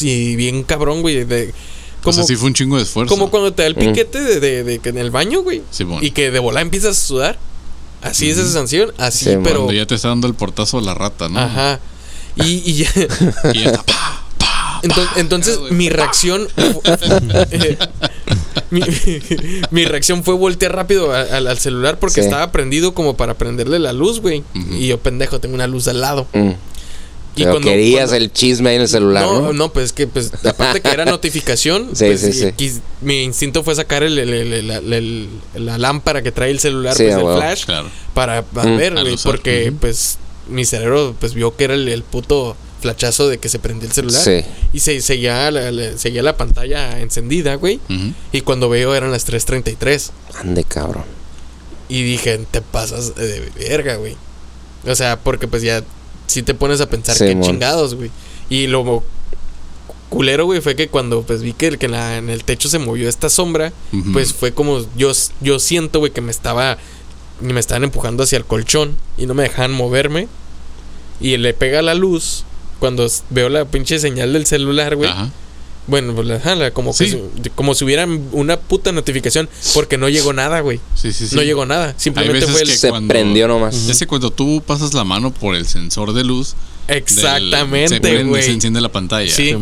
y 0.00 0.36
bien 0.36 0.62
cabrón, 0.62 1.00
güey. 1.02 1.24
De, 1.24 1.52
como, 2.04 2.16
pues 2.16 2.24
así 2.24 2.36
fue 2.36 2.48
un 2.48 2.54
chingo 2.54 2.76
de 2.76 2.82
esfuerzo. 2.82 3.12
Como 3.12 3.30
cuando 3.30 3.52
te 3.52 3.62
da 3.62 3.68
el 3.68 3.76
mm. 3.76 3.78
piquete 3.78 4.20
de, 4.20 4.62
de, 4.62 4.80
en 4.84 4.98
el 4.98 5.10
baño, 5.10 5.42
güey. 5.42 5.62
Y 6.00 6.10
que 6.10 6.30
de 6.30 6.38
volar 6.38 6.62
empiezas 6.62 6.98
a 6.98 7.06
sudar. 7.06 7.38
Así 8.02 8.28
es 8.28 8.36
esa 8.36 8.52
sanción. 8.52 8.92
Así, 8.98 9.30
pero. 9.42 9.60
Cuando 9.60 9.72
ya 9.72 9.86
te 9.86 9.94
está 9.94 10.08
dando 10.08 10.26
el 10.26 10.34
portazo 10.34 10.78
a 10.78 10.82
la 10.82 10.94
rata, 10.94 11.28
¿no? 11.28 11.40
Ajá. 11.40 11.80
Y, 12.36 12.62
y 12.70 12.74
ya. 12.74 12.90
y 13.54 13.62
ya 13.64 13.82
entonces, 14.82 15.16
entonces 15.16 15.58
mi 15.70 15.88
reacción. 15.88 16.46
mi, 19.70 19.84
reacción 19.84 20.24
fue 20.24 20.34
voltear 20.34 20.74
rápido 20.74 21.12
al 21.12 21.58
celular 21.58 21.98
porque 21.98 22.20
estaba 22.20 22.52
prendido 22.52 22.92
como 22.92 23.16
para 23.16 23.34
prenderle 23.34 23.78
la 23.78 23.94
luz, 23.94 24.20
güey. 24.20 24.44
Y 24.72 24.88
yo, 24.88 24.98
pendejo, 24.98 25.40
tengo 25.40 25.54
una 25.54 25.66
luz 25.66 25.88
al 25.88 26.02
lado. 26.02 26.26
Mm. 26.34 26.50
Y 27.36 27.42
cuando, 27.42 27.68
querías 27.68 28.12
el 28.12 28.32
chisme 28.32 28.70
ahí 28.70 28.76
en 28.76 28.82
el 28.82 28.88
celular. 28.88 29.24
No, 29.24 29.52
no, 29.52 29.72
pues 29.72 29.92
que 29.92 30.06
pues 30.06 30.30
aparte 30.44 30.80
que 30.80 30.90
era 30.90 31.04
notificación, 31.04 31.90
sí, 31.94 32.04
pues, 32.06 32.20
sí, 32.20 32.32
sí. 32.32 32.80
mi 33.00 33.22
instinto 33.22 33.64
fue 33.64 33.74
sacar 33.74 34.02
el, 34.02 35.38
la 35.54 35.78
lámpara 35.78 36.22
que 36.22 36.32
trae 36.32 36.50
el 36.50 36.60
celular, 36.60 36.94
pues, 36.96 37.14
el 37.14 37.20
flash, 37.20 37.64
para, 38.12 38.42
mm. 38.42 38.76
ver, 38.76 38.94
porque 39.24 39.72
pues 39.78 40.18
mi 40.48 40.64
cerebro 40.64 41.14
pues 41.18 41.34
vio 41.34 41.56
que 41.56 41.64
era 41.64 41.74
el, 41.74 42.02
puto 42.02 42.56
flachazo 42.80 43.28
de 43.28 43.38
que 43.38 43.48
se 43.48 43.58
prendió 43.58 43.88
el 43.88 43.94
celular. 43.94 44.44
Y 44.72 44.80
se 44.80 45.00
seguía 45.00 45.50
la, 45.50 45.96
seguía 45.96 46.22
la 46.22 46.36
pantalla 46.36 47.00
encendida, 47.00 47.54
güey. 47.54 47.80
Y 48.32 48.42
cuando 48.42 48.68
veo 48.68 48.94
eran 48.94 49.10
las 49.10 49.26
3.33. 49.26 50.10
Ande, 50.40 50.64
cabrón. 50.64 51.04
Y 51.88 52.02
dije, 52.02 52.38
te 52.50 52.60
pasas 52.62 53.14
de 53.14 53.52
verga, 53.56 53.96
güey. 53.96 54.16
O 54.86 54.94
sea, 54.94 55.18
porque 55.18 55.48
pues 55.48 55.62
ya 55.62 55.82
si 56.34 56.42
te 56.42 56.54
pones 56.54 56.80
a 56.80 56.88
pensar 56.88 57.16
qué 57.16 57.38
chingados, 57.40 57.94
güey. 57.94 58.10
Y 58.50 58.66
lo 58.66 59.04
culero, 60.08 60.46
güey, 60.46 60.60
fue 60.60 60.74
que 60.74 60.88
cuando 60.88 61.22
pues 61.22 61.42
vi 61.42 61.52
que, 61.52 61.78
que 61.78 61.86
en, 61.86 62.28
el 62.28 62.44
techo 62.44 62.68
se 62.68 62.78
movió 62.78 63.08
esta 63.08 63.30
sombra, 63.30 63.72
pues 64.12 64.32
fue 64.32 64.52
como 64.52 64.84
yo, 64.96 65.12
yo 65.40 65.58
siento, 65.58 66.00
güey, 66.00 66.12
que 66.12 66.20
me 66.20 66.32
estaba 66.32 66.76
me 67.40 67.58
estaban 67.58 67.84
empujando 67.84 68.22
hacia 68.22 68.38
el 68.38 68.44
colchón 68.44 68.96
y 69.16 69.26
no 69.26 69.34
me 69.34 69.44
dejaban 69.44 69.72
moverme. 69.72 70.28
Y 71.20 71.36
le 71.36 71.54
pega 71.54 71.82
la 71.82 71.94
luz 71.94 72.44
cuando 72.80 73.06
veo 73.30 73.48
la 73.48 73.64
pinche 73.64 73.98
señal 73.98 74.32
del 74.32 74.46
celular, 74.46 74.96
güey. 74.96 75.10
Bueno, 75.86 76.14
pues 76.14 76.72
como, 76.72 76.92
como 77.54 77.74
si 77.74 77.84
hubiera 77.84 78.06
una 78.32 78.58
puta 78.58 78.92
notificación 78.92 79.48
porque 79.74 79.98
no 79.98 80.08
llegó 80.08 80.32
nada, 80.32 80.60
güey. 80.60 80.80
Sí, 80.94 81.12
sí, 81.12 81.28
sí. 81.28 81.36
No 81.36 81.42
llegó 81.42 81.66
nada. 81.66 81.94
Simplemente 81.96 82.46
fue 82.46 82.62
el... 82.62 82.68
Se 82.68 82.92
prendió 83.06 83.48
nomás. 83.48 83.74
Ese 83.88 84.06
cuando 84.06 84.30
tú 84.30 84.62
pasas 84.66 84.94
la 84.94 85.04
mano 85.04 85.32
por 85.32 85.54
el 85.54 85.66
sensor 85.66 86.12
de 86.12 86.24
luz. 86.24 86.54
Exactamente, 86.88 88.24
güey. 88.24 88.42
Se, 88.42 88.52
enciende 88.52 88.80
la 88.80 88.90
pantalla. 88.90 89.32
Sí. 89.32 89.54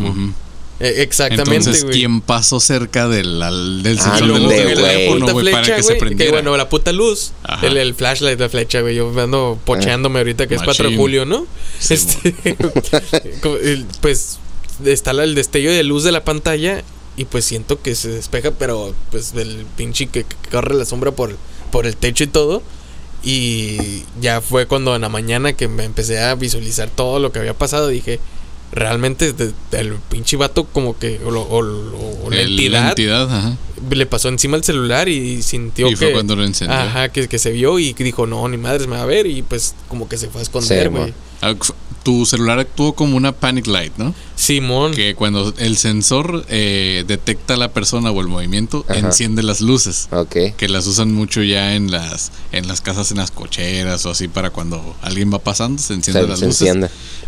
E, 0.79 1.03
exactamente, 1.03 1.69
Entonces, 1.69 1.85
¿quién 1.91 2.19
pasó 2.21 2.59
cerca 2.59 3.07
del, 3.07 3.39
del 3.83 3.99
ah, 3.99 4.03
sensor 4.03 4.33
de 4.33 4.39
luz 4.39 4.49
del 4.49 4.73
teléfono, 4.73 5.31
güey, 5.31 5.51
para 5.51 5.75
que 5.75 5.83
se 5.83 5.95
prendiera? 5.95 6.31
Que, 6.31 6.31
bueno, 6.31 6.57
la 6.57 6.67
puta 6.67 6.91
luz, 6.91 7.31
el, 7.61 7.77
el, 7.77 7.93
flashlight, 7.93 8.39
la 8.39 8.49
flecha, 8.49 8.81
güey. 8.81 8.95
Yo 8.95 9.13
ando 9.17 9.59
pocheándome 9.63 10.19
ahorita 10.19 10.47
que 10.47 10.55
es 10.55 10.63
4 10.63 10.89
de 10.89 10.97
julio, 10.97 11.25
¿no? 11.25 11.45
este, 11.89 12.35
pues 14.01 14.39
está 14.85 15.11
el 15.11 15.35
destello 15.35 15.71
de 15.71 15.83
luz 15.83 16.03
de 16.03 16.11
la 16.11 16.23
pantalla 16.23 16.83
y 17.15 17.25
pues 17.25 17.45
siento 17.45 17.81
que 17.81 17.95
se 17.95 18.09
despeja, 18.09 18.51
pero 18.51 18.93
pues 19.11 19.33
del 19.33 19.65
pinche 19.77 20.07
que, 20.07 20.25
corre 20.51 20.75
la 20.75 20.85
sombra 20.85 21.11
por, 21.11 21.35
por 21.71 21.85
el 21.85 21.95
techo 21.95 22.23
y 22.23 22.27
todo. 22.27 22.63
Y 23.23 24.03
ya 24.19 24.41
fue 24.41 24.65
cuando 24.65 24.95
en 24.95 25.01
la 25.01 25.09
mañana 25.09 25.53
que 25.53 25.67
me 25.67 25.85
empecé 25.85 26.19
a 26.19 26.35
visualizar 26.35 26.89
todo 26.89 27.19
lo 27.19 27.31
que 27.31 27.39
había 27.39 27.53
pasado, 27.53 27.87
dije, 27.87 28.19
realmente 28.73 29.33
el 29.71 29.93
pinche 30.09 30.35
vato 30.35 30.65
como 30.65 30.97
que 30.97 31.21
o, 31.23 32.29
la 32.29 32.41
entidad, 32.41 33.57
le 33.89 34.05
pasó 34.07 34.27
encima 34.27 34.57
el 34.57 34.63
celular 34.63 35.07
y 35.07 35.41
sintió 35.41 35.87
que 35.95 36.11
cuando 36.11 36.35
lo 36.35 36.43
encendió. 36.43 36.75
Ajá, 36.75 37.09
que, 37.09 37.29
que, 37.29 37.39
se 37.39 37.51
vio 37.51 37.79
y 37.79 37.93
dijo, 37.93 38.27
"No, 38.27 38.45
ni 38.49 38.57
madres 38.57 38.87
me 38.87 38.97
va 38.97 39.03
a 39.03 39.05
ver" 39.05 39.25
y 39.27 39.41
pues 39.41 39.75
como 39.87 40.09
que 40.09 40.17
se 40.17 40.27
fue 40.27 40.41
a 40.41 40.43
esconder, 40.43 40.89
güey 40.89 41.13
tu 42.03 42.25
celular 42.25 42.59
actuó 42.59 42.93
como 42.93 43.15
una 43.17 43.31
panic 43.31 43.67
light, 43.67 43.93
¿no? 43.97 44.13
Simón. 44.35 44.93
Que 44.93 45.15
cuando 45.15 45.53
el 45.57 45.77
sensor 45.77 46.45
eh, 46.49 47.05
detecta 47.07 47.55
la 47.55 47.71
persona 47.71 48.11
o 48.11 48.21
el 48.21 48.27
movimiento, 48.27 48.85
enciende 48.89 49.41
las 49.41 49.61
luces. 49.61 50.09
Ok. 50.11 50.35
Que 50.57 50.67
las 50.67 50.85
usan 50.85 51.13
mucho 51.13 51.41
ya 51.41 51.75
en 51.75 51.91
las, 51.91 52.31
en 52.51 52.67
las 52.67 52.81
casas, 52.81 53.11
en 53.11 53.17
las 53.17 53.31
cocheras 53.31 54.05
o 54.05 54.11
así, 54.11 54.27
para 54.27 54.49
cuando 54.49 54.95
alguien 55.01 55.33
va 55.33 55.39
pasando, 55.39 55.81
se 55.81 55.93
enciende 55.93 56.27
las 56.27 56.41
luces. 56.41 56.75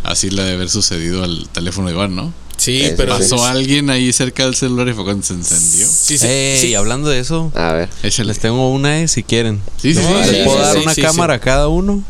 Así 0.02 0.30
le 0.30 0.42
debe 0.42 0.54
haber 0.56 0.70
sucedido 0.70 1.24
al 1.24 1.48
teléfono 1.48 1.88
de 1.88 1.94
Iván, 1.94 2.14
¿no? 2.14 2.32
Sí, 2.56 2.92
pero. 2.96 3.18
Pasó 3.18 3.44
alguien 3.44 3.90
ahí 3.90 4.12
cerca 4.12 4.44
del 4.44 4.54
celular 4.54 4.88
y 4.88 4.92
fue 4.92 5.04
cuando 5.04 5.22
se 5.22 5.34
encendió. 5.34 5.86
Sí, 5.86 6.18
sí. 6.18 6.56
sí. 6.58 6.74
hablando 6.74 7.08
de 7.08 7.20
eso. 7.20 7.52
A 7.54 7.72
ver. 7.72 7.88
Les 8.02 8.38
tengo 8.38 8.70
una, 8.72 9.02
eh, 9.02 9.08
si 9.08 9.22
quieren. 9.22 9.60
Sí, 9.76 9.94
sí, 9.94 10.00
sí. 10.00 10.30
¿Les 10.32 10.44
puedo 10.44 10.58
dar 10.58 10.76
una 10.78 10.94
cámara 10.94 11.34
a 11.34 11.38
cada 11.38 11.68
uno? 11.68 12.02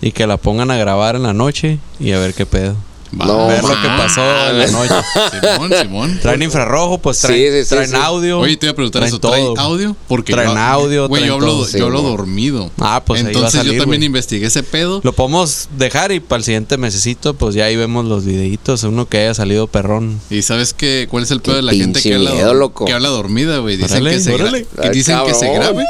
Y 0.00 0.12
que 0.12 0.26
la 0.26 0.36
pongan 0.36 0.70
a 0.70 0.76
grabar 0.76 1.16
en 1.16 1.24
la 1.24 1.32
noche 1.32 1.78
y 1.98 2.12
a 2.12 2.18
ver 2.18 2.34
qué 2.34 2.46
pedo. 2.46 2.76
No, 3.12 3.46
ver 3.46 3.62
lo 3.62 3.68
que 3.80 3.88
pasó 3.88 4.20
en 4.50 4.58
la 4.58 4.66
noche. 4.66 4.94
Simón, 5.40 5.72
Simón. 5.82 6.18
Traen 6.22 6.42
infrarrojo, 6.42 6.98
pues 6.98 7.18
traen, 7.20 7.66
traen 7.66 7.94
audio. 7.94 8.38
Oye, 8.40 8.56
te 8.56 8.66
iba 8.66 8.72
a 8.72 8.74
preguntar 8.74 9.02
eso. 9.04 9.18
¿Traen 9.18 9.58
audio? 9.58 9.96
Porque 10.06 10.32
traen 10.32 10.56
audio. 10.56 11.08
Güey, 11.08 11.26
yo, 11.26 11.34
hablo, 11.34 11.68
yo 11.68 11.86
hablo 11.86 12.02
dormido. 12.02 12.70
Ah, 12.78 13.02
pues 13.04 13.22
Entonces 13.22 13.64
yo 13.64 13.78
también 13.78 14.02
investigué 14.02 14.46
ese 14.46 14.62
pedo. 14.62 15.00
Lo 15.02 15.12
podemos 15.12 15.68
dejar 15.76 16.12
y 16.12 16.20
para 16.20 16.38
el 16.38 16.44
siguiente 16.44 16.76
mesecito, 16.76 17.34
pues 17.34 17.54
ya 17.54 17.64
ahí 17.64 17.76
vemos 17.76 18.04
los 18.04 18.24
videitos. 18.24 18.82
Uno 18.84 19.08
que 19.08 19.18
haya 19.18 19.34
salido 19.34 19.66
perrón. 19.66 20.20
¿Y 20.30 20.42
sabes 20.42 20.74
qué, 20.74 21.06
cuál 21.10 21.22
es 21.24 21.30
el 21.30 21.40
pedo 21.40 21.56
de 21.56 21.62
la 21.62 21.72
gente 21.72 22.02
que 22.02 22.14
habla, 22.14 22.70
que 22.86 22.92
habla 22.92 23.08
dormida, 23.08 23.58
güey? 23.58 23.76
Dicen, 23.76 24.04
que, 24.04 24.20
se 24.20 24.90
dicen 24.92 25.18
que 25.24 25.34
se 25.34 25.52
grabe 25.52 25.84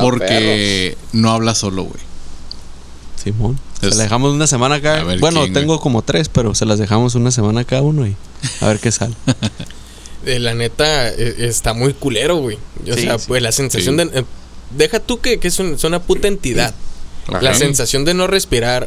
porque 0.00 0.96
no 1.12 1.32
habla 1.32 1.54
solo, 1.54 1.84
güey. 1.84 2.07
Simón. 3.22 3.58
se 3.80 3.88
las 3.88 3.98
dejamos 3.98 4.32
una 4.32 4.46
semana 4.46 4.76
acá. 4.76 5.04
Bueno, 5.20 5.50
tengo 5.52 5.80
como 5.80 6.02
tres, 6.02 6.28
pero 6.28 6.54
se 6.54 6.66
las 6.66 6.78
dejamos 6.78 7.14
una 7.14 7.30
semana 7.30 7.64
cada 7.64 7.82
uno 7.82 8.06
y 8.06 8.16
a 8.60 8.68
ver 8.68 8.78
qué 8.78 8.92
sale. 8.92 9.14
Eh, 10.26 10.40
la 10.40 10.52
neta, 10.52 11.08
e, 11.10 11.46
está 11.46 11.72
muy 11.72 11.94
culero, 11.94 12.36
güey. 12.36 12.58
O 12.90 12.94
sea, 12.94 13.18
pues 13.18 13.40
la 13.40 13.52
sensación 13.52 13.96
de. 13.96 14.02
Eh, 14.12 14.24
deja 14.76 15.00
tú 15.00 15.20
que, 15.20 15.38
es, 15.40 15.58
una 15.58 16.02
puta 16.02 16.28
entidad. 16.28 16.74
La 17.40 17.54
sensación 17.54 18.04
de 18.04 18.14
no 18.14 18.26
respirar 18.26 18.86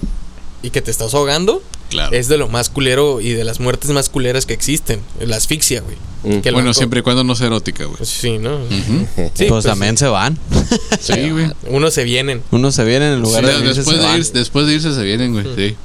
y 0.62 0.72
que 0.72 0.82
te 0.82 0.91
estás 0.91 1.13
ahogando 1.13 1.63
Claro. 1.91 2.15
Es 2.15 2.27
de 2.30 2.38
lo 2.38 2.47
más 2.47 2.69
culero 2.69 3.19
y 3.21 3.34
de 3.34 3.43
las 3.43 3.60
muertes 3.60 3.91
más 3.91 4.08
culeras 4.10 4.45
que 4.45 4.54
existen. 4.54 5.01
La 5.19 5.36
asfixia, 5.36 5.82
güey. 5.82 5.97
Mm. 6.23 6.41
Que 6.41 6.51
Bueno, 6.51 6.73
siempre 6.73 7.01
y 7.01 7.04
cuando 7.04 7.23
no 7.25 7.36
sea 7.36 7.47
erótica, 7.47 7.84
güey. 7.84 7.97
Pues 7.97 8.10
sí, 8.10 8.38
¿no? 8.39 8.56
Ujú. 8.56 9.08
Sí, 9.15 9.45
pues, 9.45 9.49
pues, 9.49 9.65
también 9.65 9.97
se 9.97 10.08
van. 10.08 10.39
Sí, 11.01 11.30
güey. 11.30 11.51
Unos 11.67 11.93
se 11.93 12.04
vienen. 12.06 12.41
Uno 12.51 12.71
se 12.71 12.84
viene 12.86 13.10
en 13.13 13.17
Sí, 13.17 13.21
lugar 13.23 13.45
de 13.45 13.54
venirse, 13.54 13.82
después, 13.82 13.99
de 13.99 14.17
irse, 14.17 14.32
después 14.34 14.67
de 14.67 14.73
irse 14.73 14.93
se 14.95 15.04
vienen, 15.04 15.34
güey. 15.34 15.45
Sí. 15.56 15.75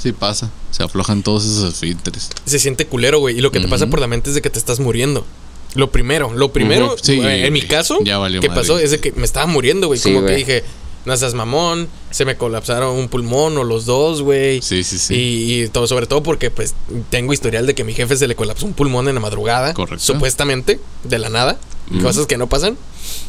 Sí 0.00 0.12
pasa. 0.12 0.50
Se 0.70 0.82
aflojan 0.82 1.22
todos 1.22 1.44
esos 1.44 1.72
esfínteres. 1.74 2.28
Se 2.46 2.58
siente 2.58 2.86
culero, 2.86 3.18
güey. 3.18 3.36
Y 3.38 3.40
lo 3.40 3.50
que 3.50 3.58
te 3.60 3.68
pasa 3.68 3.86
por 3.88 4.00
la 4.00 4.06
mente 4.06 4.28
es 4.30 4.34
de 4.34 4.42
que 4.42 4.50
te 4.50 4.58
estás 4.58 4.78
muriendo. 4.80 5.26
Lo 5.74 5.90
primero, 5.90 6.32
lo 6.32 6.52
primero. 6.52 6.94
Sí, 7.02 7.20
en 7.22 7.52
mi 7.52 7.62
caso, 7.62 7.98
Ya 8.04 8.18
valió 8.18 8.40
que 8.40 8.48
madre, 8.48 8.60
pasó 8.62 8.78
es 8.78 8.92
de 8.92 8.98
sí. 8.98 9.02
que 9.02 9.12
me 9.12 9.24
estaba 9.24 9.46
muriendo, 9.46 9.88
güey. 9.88 9.98
Sí, 9.98 10.12
como 10.12 10.20
que 10.20 10.26
güey. 10.32 10.36
dije, 10.36 10.64
no 11.04 11.16
seas 11.16 11.34
mamón, 11.34 11.88
se 12.10 12.24
me 12.24 12.36
colapsaron 12.36 12.96
un 12.96 13.08
pulmón 13.08 13.56
o 13.58 13.64
los 13.64 13.84
dos, 13.86 14.22
güey. 14.22 14.62
Sí, 14.62 14.84
sí, 14.84 14.98
sí. 14.98 15.14
Y, 15.14 15.62
y 15.64 15.68
todo, 15.68 15.86
sobre 15.86 16.06
todo 16.06 16.22
porque 16.22 16.50
pues 16.50 16.74
tengo 17.10 17.32
historial 17.32 17.66
de 17.66 17.74
que 17.74 17.82
a 17.82 17.84
mi 17.84 17.92
jefe 17.94 18.16
se 18.16 18.26
le 18.28 18.34
colapsó 18.36 18.66
un 18.66 18.72
pulmón 18.74 19.08
en 19.08 19.14
la 19.14 19.20
madrugada. 19.20 19.74
Correcto. 19.74 20.04
Supuestamente, 20.04 20.80
de 21.04 21.18
la 21.18 21.28
nada. 21.28 21.58
Cosas 22.00 22.26
que 22.26 22.38
no 22.38 22.48
pasan. 22.48 22.78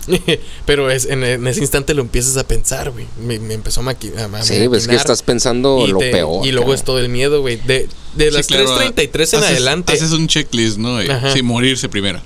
Pero 0.65 0.89
es, 0.89 1.05
en, 1.05 1.23
en 1.25 1.45
ese 1.47 1.59
instante 1.59 1.93
lo 1.93 2.01
empiezas 2.01 2.37
a 2.37 2.47
pensar, 2.47 2.91
güey. 2.91 3.05
Me, 3.19 3.37
me 3.39 3.53
empezó 3.53 3.81
a, 3.81 3.83
maqui- 3.83 4.15
a- 4.17 4.25
a 4.37 4.43
Sí, 4.43 4.67
pues 4.69 4.83
es 4.83 4.87
que 4.87 4.93
maquinar. 4.93 4.95
estás 4.97 5.23
pensando 5.23 5.83
Y 5.85 5.91
lo 5.91 5.99
te- 5.99 6.11
peor. 6.11 6.45
Y 6.45 6.51
luego 6.53 6.73
es 6.73 6.83
todo 6.83 6.99
el 6.99 7.09
miedo, 7.09 7.41
güey. 7.41 7.57
De, 7.57 7.89
de 8.15 8.31
las 8.31 8.45
Sí, 8.45 8.53
claro, 8.53 8.69
3.33 8.79 9.13
en 9.13 9.19
haces- 9.19 9.33
adelante. 9.43 9.91
Haces 9.93 10.11
un 10.11 10.27
checklist, 10.27 10.77
¿no? 10.77 11.01
Eh, 11.01 11.11
Ajá. 11.11 11.33
Sí, 11.33 11.41
morirse 11.41 11.89
primero. 11.89 12.21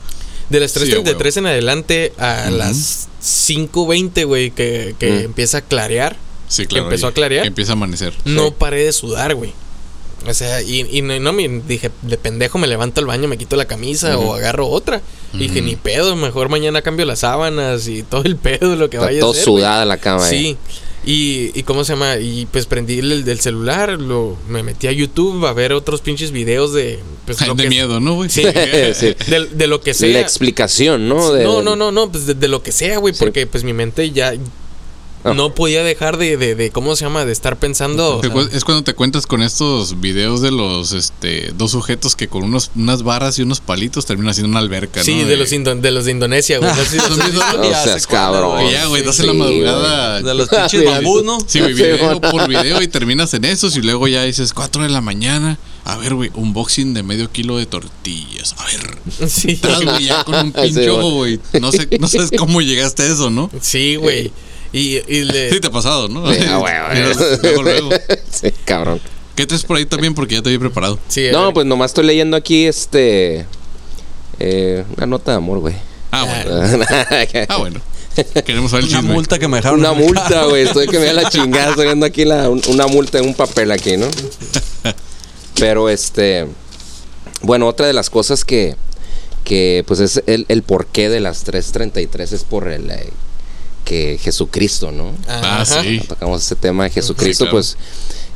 De 0.49 0.59
las 0.59 0.71
Sí, 0.71 0.79
a 0.79 0.83
3.33 1.03 1.37
en 1.37 1.45
adelante 1.47 2.13
a 2.17 2.45
Ujú. 2.47 2.57
las 2.57 3.07
5.20, 3.21 4.25
güey, 4.25 4.51
que, 4.51 4.95
que 4.99 5.11
Mm. 5.11 5.25
empieza 5.25 5.59
a 5.59 5.61
clarear. 5.61 6.17
Sí, 6.47 6.65
claro. 6.65 6.85
empezó 6.85 7.07
y- 7.07 7.09
a 7.09 7.13
clarear. 7.13 7.43
que 7.43 7.47
empieza 7.49 7.73
a 7.73 7.73
amanecer. 7.73 8.13
No 8.25 8.51
paré 8.51 8.83
de 8.85 8.91
sudar, 8.91 9.35
güey. 9.35 9.53
O 10.27 10.33
sea, 10.33 10.61
y, 10.61 10.81
y 10.91 11.01
no, 11.01 11.17
no 11.19 11.31
me 11.31 11.47
dije, 11.47 11.91
de 12.01 12.17
pendejo 12.17 12.57
me 12.57 12.67
levanto 12.67 12.99
al 12.99 13.07
baño, 13.07 13.27
me 13.27 13.37
quito 13.37 13.55
la 13.55 13.65
camisa 13.65 14.17
o 14.17 14.33
agarro 14.33 14.67
otra. 14.67 15.01
Y 15.33 15.37
dije, 15.37 15.61
ni 15.61 15.75
pedo, 15.75 16.15
mejor 16.15 16.49
mañana 16.49 16.81
cambio 16.81 17.05
las 17.05 17.19
sábanas 17.19 17.87
y 17.87 18.03
todo 18.09 18.23
el 18.23 18.35
pedo, 18.35 18.75
lo 18.75 18.89
que 18.89 18.97
Está 18.97 19.05
vaya 19.07 19.19
todo 19.21 19.29
a 19.29 19.33
hacer. 19.33 19.45
güey. 19.47 19.61
sudada 19.61 19.85
la 19.85 19.97
cama. 19.97 20.25
eh. 20.29 20.57
Y, 21.05 21.51
y 21.57 21.63
cómo 21.63 21.83
se 21.85 21.93
llama, 21.93 22.17
y 22.17 22.45
pues 22.51 22.65
prendí 22.65 22.99
el 22.99 23.23
del 23.23 23.39
celular, 23.39 23.99
lo, 23.99 24.37
me 24.49 24.63
metí 24.63 24.87
a 24.87 24.91
YouTube 24.91 25.45
a 25.45 25.53
ver 25.53 25.71
otros 25.73 26.01
pinches 26.01 26.31
videos 26.31 26.73
de 26.73 26.99
pues, 27.25 27.45
lo 27.47 27.55
de 27.55 27.63
que 27.63 27.69
miedo, 27.69 27.99
¿no, 27.99 28.15
güey? 28.15 28.29
Sí. 28.29 28.43
Sí. 28.93 29.15
de, 29.27 29.47
de 29.51 29.67
lo 29.67 29.79
que 29.81 29.91
La 29.91 29.95
sea. 29.97 30.19
explicación, 30.21 31.07
¿no? 31.07 31.31
De- 31.31 31.43
No, 31.45 31.61
no, 31.61 31.75
no, 31.77 31.91
no, 31.91 32.11
pues 32.11 32.25
de, 32.27 32.33
de 32.33 32.47
lo 32.49 32.61
que 32.61 32.71
sea, 32.73 32.97
güey, 32.97 33.13
Sí. 33.13 33.19
porque 33.19 33.47
pues 33.47 33.63
mi 33.63 33.73
mente 33.73 34.11
ya 34.11 34.33
No 35.23 35.53
podía 35.53 35.83
dejar 35.83 36.17
de, 36.17 36.37
de, 36.37 36.55
de, 36.55 36.71
¿cómo 36.71 36.95
se 36.95 37.03
llama? 37.05 37.25
De 37.25 37.31
estar 37.33 37.57
pensando. 37.57 38.21
Es 38.53 38.63
cuando 38.63 38.83
te 38.83 38.93
cuentas 38.93 39.27
con 39.27 39.41
estos 39.41 39.99
videos 39.99 40.41
de 40.41 40.51
los 40.51 40.93
este 40.93 41.51
dos 41.57 41.71
sujetos 41.71 42.15
que 42.15 42.27
con 42.29 42.43
unos, 42.43 42.71
unas 42.75 43.03
barras 43.03 43.37
y 43.37 43.41
unos 43.41 43.59
palitos 43.59 44.05
terminan 44.05 44.31
haciendo 44.31 44.49
una 44.49 44.59
alberca, 44.59 45.03
sí, 45.03 45.15
¿no? 45.21 45.27
de 45.27 45.35
los, 45.37 45.51
indo- 45.51 45.75
de 45.75 45.91
los 45.91 46.05
de 46.05 46.11
Indonesia, 46.11 46.59
güey. 46.59 46.71
¿No 46.71 48.07
cabrón. 48.07 48.51
güey. 48.61 48.71
ya, 48.71 48.85
güey, 48.85 49.03
das 49.03 49.15
Sí, 49.17 49.21
en 49.23 49.27
la 49.27 49.33
güey. 49.33 49.61
madrugada. 49.61 50.21
De 50.21 50.33
los 50.33 50.49
pinches 50.49 50.85
bambús, 50.89 51.23
¿no? 51.23 51.37
Sí, 51.45 51.59
güey, 51.59 51.73
video 51.73 52.21
por 52.21 52.47
video 52.47 52.81
y 52.81 52.87
terminas 52.99 53.33
en 53.33 53.45
esos 53.45 53.75
y 53.75 53.81
luego 53.81 54.07
ya 54.07 54.23
dices 54.23 54.53
4 54.53 54.83
de 54.83 54.89
la 54.89 55.01
mañana. 55.01 55.57
A 55.85 55.97
ver, 55.97 56.13
güey, 56.13 56.29
unboxing 56.35 56.93
de 56.93 57.03
medio 57.03 57.31
kilo 57.31 57.57
de 57.57 57.65
tortillas. 57.65 58.55
A 58.57 58.65
ver, 58.65 59.29
Sí, 59.29 59.51
estás, 59.51 59.83
güey, 59.83 60.05
ya 60.05 60.23
con 60.23 60.35
un 60.35 60.53
Sí, 60.53 60.61
pinche 60.61 60.89
güey. 60.89 60.89
ojo, 60.89 61.11
güey. 61.15 61.39
No 61.59 61.71
sé, 61.71 61.87
no 61.99 62.07
sabes 62.07 62.31
cómo 62.37 62.61
llegaste 62.61 63.03
a 63.03 63.07
eso, 63.07 63.29
¿no? 63.29 63.49
sí, 63.61 63.95
güey. 63.95 64.31
Y, 64.71 64.97
y 65.07 65.23
le- 65.23 65.49
Sí 65.51 65.59
te 65.59 65.67
ha 65.67 65.71
pasado, 65.71 66.07
¿no? 66.07 66.31
Sí, 66.33 66.39
ah, 66.47 66.57
güey, 66.59 66.73
güey. 66.79 66.95
Miras 67.01 67.17
luego, 67.41 67.63
luego. 67.63 67.89
Sí, 68.31 68.51
cabrón. 68.65 69.01
¿Qué 69.35 69.45
traes 69.47 69.63
por 69.63 69.77
ahí 69.77 69.85
también? 69.85 70.13
Porque 70.13 70.35
ya 70.35 70.41
te 70.41 70.49
había 70.49 70.59
preparado. 70.59 70.99
sí, 71.07 71.27
No, 71.31 71.53
pues 71.53 71.65
nomás 71.65 71.91
estoy 71.91 72.05
leyendo 72.05 72.35
aquí 72.37 72.65
este. 72.65 73.45
eh, 74.39 74.83
una 74.97 75.05
nota 75.05 75.31
de 75.31 75.37
amor, 75.37 75.59
güey. 75.59 75.75
Ah, 76.11 76.25
bueno. 76.25 76.85
Ah, 77.49 77.57
bueno. 77.57 77.81
Queremos 78.45 78.71
saber 78.71 78.83
el 78.85 78.89
Una 78.89 78.99
chisme. 78.99 79.13
multa 79.13 79.39
que 79.39 79.47
me 79.47 79.57
dejaron. 79.57 79.79
una 79.79 79.93
multa, 79.93 80.43
güey. 80.45 80.63
Estoy 80.63 80.87
que 80.87 80.99
me 80.99 81.05
da 81.05 81.13
la 81.13 81.29
chingada. 81.29 81.69
Estoy 81.69 81.85
viendo 81.85 82.05
aquí 82.05 82.25
la, 82.25 82.49
un- 82.49 82.61
una 82.67 82.87
multa 82.87 83.17
en 83.19 83.25
un 83.27 83.33
papel 83.33 83.71
aquí, 83.71 83.95
¿no? 83.95 84.07
Pero 85.57 85.89
este. 85.89 86.47
Bueno, 87.41 87.67
otra 87.67 87.87
de 87.87 87.93
las 87.93 88.09
cosas 88.09 88.43
que. 88.43 88.75
Que 89.45 89.83
pues 89.87 89.99
es 90.01 90.21
el, 90.27 90.45
el 90.49 90.63
porqué 90.63 91.07
de 91.09 91.21
las 91.21 91.43
333 91.43 92.33
es 92.33 92.43
por 92.43 92.67
el. 92.67 92.89
eh, 92.91 93.09
que 93.89 94.19
Jesucristo, 94.21 94.91
¿no? 94.91 95.13
Ah, 95.27 95.61
Ajá. 95.63 95.81
sí. 95.81 95.99
Tocamos 96.07 96.43
ese 96.45 96.55
tema 96.55 96.83
de 96.83 96.91
Jesucristo, 96.91 97.45
claro. 97.45 97.55
pues 97.57 97.75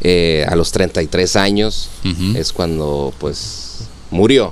eh, 0.01 0.43
a 0.49 0.55
los 0.55 0.71
33 0.71 1.35
años 1.35 1.89
Ujú. 2.03 2.35
es 2.35 2.51
cuando 2.51 3.13
pues 3.19 3.81
murió, 4.09 4.51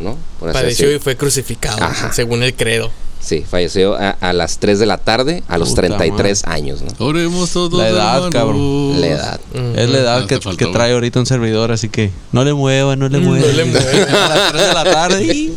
¿no? 0.00 0.18
Por 0.38 0.50
así 0.50 0.58
Padeció 0.58 0.84
y 0.84 0.88
decirlo. 0.88 1.02
fue 1.02 1.16
crucificado, 1.16 1.82
Ajá. 1.82 2.12
según 2.12 2.42
el 2.42 2.54
credo. 2.54 2.90
Sí, 3.20 3.42
falleció 3.48 3.94
a, 3.94 4.10
a 4.10 4.34
las 4.34 4.58
3 4.58 4.78
de 4.78 4.84
la 4.84 4.98
tarde 4.98 5.42
a 5.48 5.56
los 5.56 5.70
Puta 5.70 5.80
33 5.86 6.44
años, 6.44 6.82
¿no? 6.82 7.06
Oremos 7.06 7.48
todos. 7.52 7.72
La 7.80 7.88
edad, 7.88 8.16
hermanos. 8.26 8.34
cabrón. 8.34 9.00
La 9.00 9.06
edad. 9.06 9.40
Es 9.76 9.88
la 9.88 9.98
edad 9.98 10.20
No 10.20 10.26
que, 10.26 10.38
que 10.58 10.66
trae 10.66 10.92
ahorita 10.92 11.20
un 11.20 11.24
servidor, 11.26 11.72
así 11.72 11.88
que 11.88 12.10
no 12.32 12.44
le 12.44 12.52
mueva, 12.52 12.96
no 12.96 13.08
le 13.08 13.20
mueva. 13.20 13.46
No 13.46 13.52
le 13.54 13.64
mueva. 13.64 14.26
A 14.26 14.28
las 14.28 14.52
3 14.52 14.66
de 14.66 14.72
la 14.74 14.84
tarde. 14.84 15.52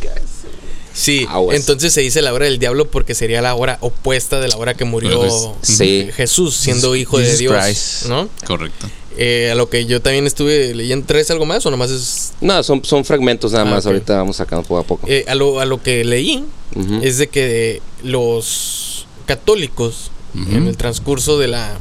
Sí, 0.99 1.27
Aguas. 1.29 1.55
entonces 1.57 1.93
se 1.93 2.01
dice 2.01 2.23
la 2.23 2.33
hora 2.33 2.45
del 2.45 2.57
diablo 2.57 2.89
porque 2.89 3.13
sería 3.13 3.39
la 3.41 3.53
hora 3.53 3.77
opuesta 3.81 4.39
de 4.39 4.47
la 4.47 4.57
hora 4.57 4.73
que 4.73 4.83
murió 4.83 5.55
sí. 5.61 6.09
Jesús, 6.15 6.55
siendo 6.55 6.95
hijo 6.95 7.19
de 7.19 7.25
Jesus 7.25 7.39
Dios, 7.39 7.55
Christ. 7.63 8.05
¿no? 8.07 8.27
Correcto. 8.47 8.89
Eh, 9.19 9.49
a 9.51 9.55
lo 9.55 9.69
que 9.69 9.85
yo 9.85 10.01
también 10.01 10.25
estuve 10.25 10.73
leyendo, 10.73 11.05
¿traes 11.05 11.29
algo 11.31 11.45
más 11.45 11.65
o 11.67 11.71
nomás 11.71 11.91
es...? 11.91 12.33
No, 12.41 12.61
son, 12.63 12.83
son 12.83 13.05
fragmentos 13.05 13.51
nada 13.51 13.63
Ah, 13.67 13.69
más. 13.69 13.85
Ahorita 13.85 14.17
vamos 14.17 14.37
sacando 14.37 14.63
poco 14.67 14.79
a 14.79 14.83
poco. 14.83 15.07
eh, 15.07 15.23
a, 15.27 15.35
lo, 15.35 15.59
a 15.59 15.65
lo 15.65 15.81
que 15.83 16.03
leí 16.03 16.43
es 17.03 17.17
de 17.19 17.27
que 17.27 17.81
los 18.03 19.05
católicos 19.27 20.09
en 20.35 20.67
el 20.67 20.77
transcurso 20.77 21.37
de 21.39 21.47
la... 21.47 21.77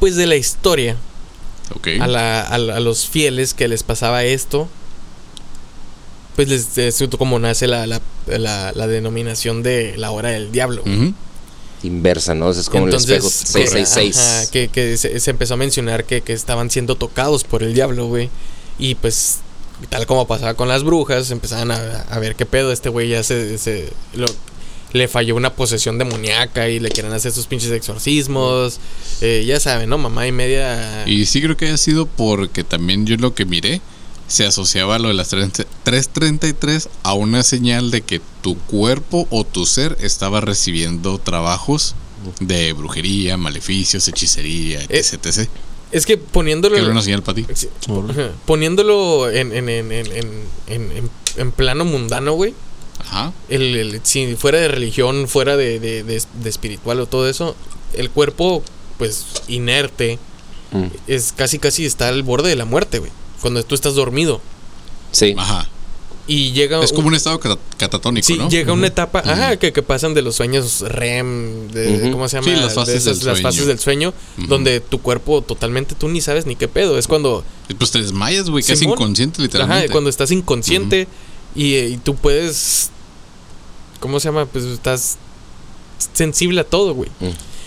Pues 0.00 0.16
de 0.16 0.26
la 0.26 0.36
historia, 0.36 0.96
Ok. 1.74 1.88
a, 2.00 2.06
la- 2.06 2.42
a 2.42 2.58
la- 2.58 2.76
a 2.76 2.80
los 2.80 3.06
fieles 3.06 3.54
que 3.54 3.68
les 3.68 3.82
pasaba 3.82 4.24
esto, 4.24 4.68
pues 6.36 6.48
les, 6.48 6.76
es 6.78 7.02
como 7.18 7.38
nace 7.38 7.66
la, 7.66 7.86
la, 7.86 8.00
la- 8.26 8.72
la 8.74 8.86
denominación 8.86 9.62
de 9.62 9.96
la 9.96 10.10
hora 10.10 10.30
del 10.30 10.50
diablo. 10.52 10.82
Inversa, 11.82 12.34
¿no? 12.34 12.50
Es 12.50 12.68
como 12.70 12.86
Entonces, 12.86 13.10
el 13.10 13.16
espejo 13.16 13.28
que- 13.28 13.68
666. 13.68 14.18
ajá, 14.18 14.50
que, 14.50 14.68
que 14.68 14.96
se, 14.96 15.20
se 15.20 15.30
empezó 15.30 15.54
a 15.54 15.56
mencionar 15.58 16.04
que, 16.04 16.22
que 16.22 16.32
estaban 16.32 16.70
siendo 16.70 16.96
tocados 16.96 17.44
por 17.44 17.62
el 17.62 17.74
diablo, 17.74 18.06
güey. 18.06 18.30
Y 18.78 18.94
pues, 18.94 19.40
tal 19.90 20.06
como 20.06 20.26
pasaba 20.26 20.54
con 20.54 20.66
las 20.68 20.82
brujas, 20.82 21.30
empezaban 21.30 21.70
a, 21.70 21.76
a 21.76 22.18
ver 22.18 22.36
qué 22.36 22.46
pedo. 22.46 22.72
Este 22.72 22.88
güey 22.88 23.10
ya 23.10 23.22
se, 23.22 23.58
se- 23.58 23.92
lo- 24.14 24.26
le 24.94 25.08
falló 25.08 25.34
una 25.36 25.52
posesión 25.54 25.98
demoníaca 25.98 26.68
y 26.70 26.78
le 26.80 26.88
quieren 26.88 27.12
hacer 27.12 27.32
sus 27.32 27.46
pinches 27.46 27.70
exorcismos. 27.72 28.78
Eh, 29.20 29.44
ya 29.46 29.60
saben, 29.60 29.90
¿no? 29.90 29.98
Mamá 29.98 30.26
y 30.26 30.32
media. 30.32 31.04
Y 31.06 31.26
sí 31.26 31.42
creo 31.42 31.56
que 31.56 31.66
haya 31.66 31.76
sido 31.76 32.06
porque 32.06 32.64
también 32.64 33.04
yo 33.04 33.16
lo 33.16 33.34
que 33.34 33.44
miré 33.44 33.82
se 34.26 34.46
asociaba 34.46 34.96
a 34.96 34.98
lo 34.98 35.08
de 35.08 35.14
las 35.14 35.28
30 35.28 35.64
333 35.82 36.88
a 37.02 37.14
una 37.14 37.42
señal 37.42 37.90
de 37.90 38.02
que 38.02 38.20
tu 38.42 38.56
cuerpo 38.58 39.26
o 39.30 39.44
tu 39.44 39.66
ser 39.66 39.96
estaba 40.00 40.40
recibiendo 40.40 41.18
trabajos 41.18 41.94
de 42.40 42.72
brujería, 42.72 43.36
maleficios, 43.36 44.08
hechicería, 44.08 44.80
Eh, 44.82 44.86
etc. 44.90 45.26
etc. 45.26 45.48
Es 45.92 46.06
que 46.06 46.16
poniéndolo. 46.16 46.76
Era 46.76 46.88
una 46.88 47.02
señal 47.02 47.22
para 47.22 47.36
ti. 47.36 47.46
Poniéndolo 48.46 49.30
en, 49.30 49.52
en, 49.52 49.68
en, 49.68 49.92
en, 49.92 50.06
en, 50.12 50.26
en- 50.66 50.92
en- 50.92 51.10
en 51.36 51.52
plano 51.52 51.84
mundano, 51.84 52.32
güey. 52.34 52.54
Ajá. 53.00 53.32
el, 53.48 53.74
el- 53.76 54.00
si 54.04 54.36
fuera 54.36 54.58
de 54.60 54.68
religión, 54.68 55.26
fuera 55.28 55.56
de, 55.56 55.80
de- 55.80 56.04
de- 56.04 56.22
de 56.42 56.48
espiritual 56.48 57.00
o 57.00 57.06
todo 57.06 57.28
eso, 57.28 57.54
el 57.92 58.08
cuerpo, 58.10 58.62
pues, 58.98 59.24
inerte, 59.48 60.18
Mm. 60.70 60.86
es 61.08 61.32
casi, 61.36 61.58
casi 61.58 61.84
está 61.84 62.08
al 62.08 62.22
borde 62.22 62.48
de 62.48 62.56
la 62.56 62.64
muerte, 62.64 62.98
güey. 63.00 63.10
Cuando 63.44 63.62
tú 63.62 63.74
estás 63.74 63.94
dormido. 63.94 64.40
Sí. 65.12 65.34
Ajá. 65.36 65.68
Y 66.26 66.52
llega. 66.52 66.82
Es 66.82 66.94
como 66.94 67.08
un 67.08 67.14
estado 67.14 67.38
cata- 67.38 67.60
catatónico, 67.76 68.26
Sí, 68.26 68.38
¿no? 68.38 68.48
llega 68.48 68.72
una 68.72 68.86
etapa, 68.86 69.18
ajá, 69.18 69.58
que, 69.58 69.74
que 69.74 69.82
pasan 69.82 70.14
de 70.14 70.22
los 70.22 70.34
sueños 70.34 70.80
REM, 70.80 71.68
de. 71.68 72.08
¿cómo 72.10 72.26
se 72.26 72.38
llama? 72.40 72.48
Sí, 72.48 72.58
las 72.58 72.72
fases 72.74 73.04
De 73.04 73.10
del 73.10 73.18
las 73.18 73.22
sueño. 73.36 73.42
fases 73.42 73.66
del 73.66 73.78
sueño, 73.78 74.14
donde 74.48 74.80
tu 74.80 75.02
cuerpo 75.02 75.42
totalmente 75.42 75.94
tú 75.94 76.08
ni 76.08 76.22
sabes 76.22 76.46
ni 76.46 76.56
qué 76.56 76.66
pedo. 76.66 76.96
Es 76.96 77.06
cuando 77.06 77.44
Pues 77.78 77.90
te 77.90 78.00
desmayas, 78.00 78.48
güey, 78.48 78.64
casi 78.64 78.78
Simón. 78.78 78.94
inconsciente, 78.98 79.42
literalmente. 79.42 79.84
Ajá, 79.84 79.92
cuando 79.92 80.08
estás 80.08 80.30
inconsciente 80.30 81.06
y, 81.54 81.74
y 81.76 81.96
tú 81.98 82.14
puedes. 82.16 82.88
¿Cómo 84.00 84.18
se 84.18 84.28
llama? 84.28 84.46
Pues 84.46 84.64
estás 84.64 85.18
sensible 86.14 86.62
a 86.62 86.64
todo, 86.64 86.94
güey. 86.94 87.10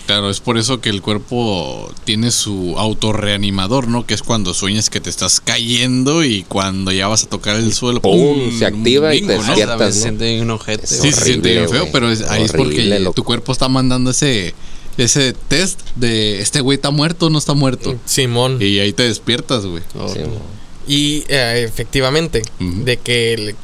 Claro, 0.08 0.30
es 0.30 0.40
por 0.40 0.56
eso 0.56 0.80
que 0.80 0.88
el 0.88 1.02
cuerpo 1.02 1.92
tiene 2.04 2.30
su 2.30 2.76
autorreanimador, 2.78 3.88
¿no? 3.88 4.06
Que 4.06 4.14
es 4.14 4.22
cuando 4.22 4.54
sueñas 4.54 4.88
que 4.88 5.00
te 5.02 5.10
estás 5.10 5.38
cayendo 5.38 6.24
y 6.24 6.44
cuando 6.44 6.92
ya 6.92 7.08
vas 7.08 7.24
a 7.24 7.28
tocar 7.28 7.56
el 7.56 7.74
suelo, 7.74 8.00
¡Pum! 8.00 8.58
Se 8.58 8.64
activa 8.64 9.14
y 9.14 9.20
te 9.20 9.34
bingo, 9.36 9.42
¿no? 9.46 9.78
se 9.92 9.92
siente 10.00 10.40
un 10.40 10.50
ojete. 10.50 10.86
Sí, 10.86 10.94
Sí, 11.02 11.12
se 11.12 11.24
siente 11.24 11.50
Horrible, 11.50 11.52
bien 11.60 11.68
feo, 11.68 11.88
pero 11.92 12.10
es- 12.10 12.22
ahí 12.22 12.44
es 12.44 12.52
porque 12.52 12.76
Horrible, 12.76 13.00
loco. 13.00 13.12
tu 13.16 13.24
cuerpo 13.24 13.52
está 13.52 13.68
mandando 13.68 14.10
ese 14.10 14.54
ese 14.96 15.34
test 15.34 15.80
de 15.94 16.40
este 16.40 16.62
güey 16.62 16.76
está 16.76 16.90
muerto 16.90 17.26
o 17.26 17.30
no 17.30 17.36
está 17.38 17.52
muerto. 17.52 17.94
Simón. 18.06 18.56
Y 18.62 18.78
ahí 18.78 18.94
te 18.94 19.02
despiertas, 19.02 19.66
güey. 19.66 19.82
Sí, 19.92 20.20
mo. 20.20 20.40
Y 20.88 21.24
eh, 21.28 21.64
efectivamente, 21.68 22.40
de 22.58 22.96
que 22.96 23.34
el- 23.34 23.54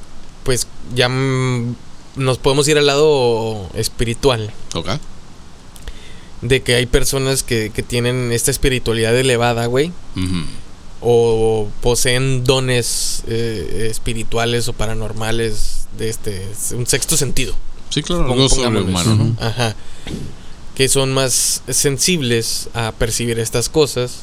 pues 0.43 0.67
ya 0.95 1.09
nos 1.09 2.37
podemos 2.37 2.69
ir 2.69 2.77
al 2.77 2.85
lado 2.85 3.67
espiritual. 3.75 4.53
¿Ok? 4.75 4.91
De 6.45 6.63
que 6.63 6.75
hay 6.75 6.87
personas 6.87 7.43
que, 7.43 7.71
que 7.75 7.83
tienen 7.83 8.31
esta 8.31 8.51
espiritualidad 8.51 9.17
elevada, 9.19 9.67
güey. 9.67 9.93
O 11.01 11.69
poseen 11.81 12.45
dones 12.45 13.25
eh, 13.27 13.89
espirituales 13.91 14.69
o 14.69 14.73
paranormales 14.73 15.87
de 15.99 16.09
este, 16.09 16.47
un 16.75 16.87
sexto 16.87 17.17
sentido. 17.17 17.55
Sí, 17.91 18.03
claro, 18.03 18.33
algo 18.33 18.49
sobrehumano, 18.49 19.15
¿no? 19.15 19.37
Ajá. 19.41 19.75
Que 20.75 20.89
son 20.89 21.13
más 21.13 21.63
sensibles 21.69 22.69
a 22.75 22.93
percibir 22.93 23.39
estas 23.39 23.69
cosas. 23.69 24.21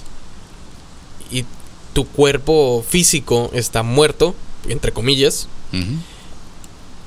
Y 1.32 1.45
tu 1.93 2.05
cuerpo 2.05 2.86
físico 2.88 3.49
está 3.53 3.84
muerto, 3.84 4.36
entre 4.67 4.91
comillas. 4.91 5.47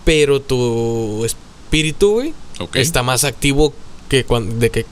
Pero 0.04 0.40
tu 0.40 1.24
espíritu, 1.24 2.12
güey, 2.12 2.34
está 2.74 3.02
más 3.02 3.24
activo 3.24 3.72
que 4.08 4.24
cuando. 4.24 4.56
De 4.56 4.70
que. 4.70 4.86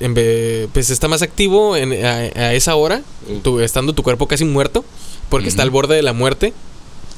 En 0.00 0.14
ve- 0.14 0.68
pues 0.72 0.90
está 0.90 1.06
más 1.08 1.22
activo 1.22 1.76
en- 1.76 2.04
a, 2.04 2.16
a 2.34 2.54
esa 2.54 2.74
hora, 2.74 3.02
Mm. 3.28 3.38
tu- 3.42 3.60
estando 3.60 3.92
tu 3.92 4.02
cuerpo 4.02 4.26
casi 4.26 4.44
muerto, 4.44 4.84
porque 5.28 5.48
está 5.48 5.62
al 5.62 5.70
borde 5.70 5.94
de 5.96 6.02
la 6.02 6.12
muerte. 6.12 6.52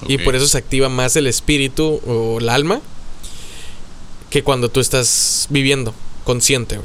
Y 0.09 0.19
por 0.19 0.35
eso 0.35 0.47
se 0.49 0.59
activa 0.59 0.89
más 0.89 1.15
el 1.17 1.29
espíritu 1.29 2.01
o 2.07 2.39
el 2.41 2.49
alma 2.49 2.81
que 4.31 4.43
cuando 4.43 4.69
tú 4.69 4.81
estás 4.81 5.47
viviendo, 5.51 5.95
consciente. 6.25 6.81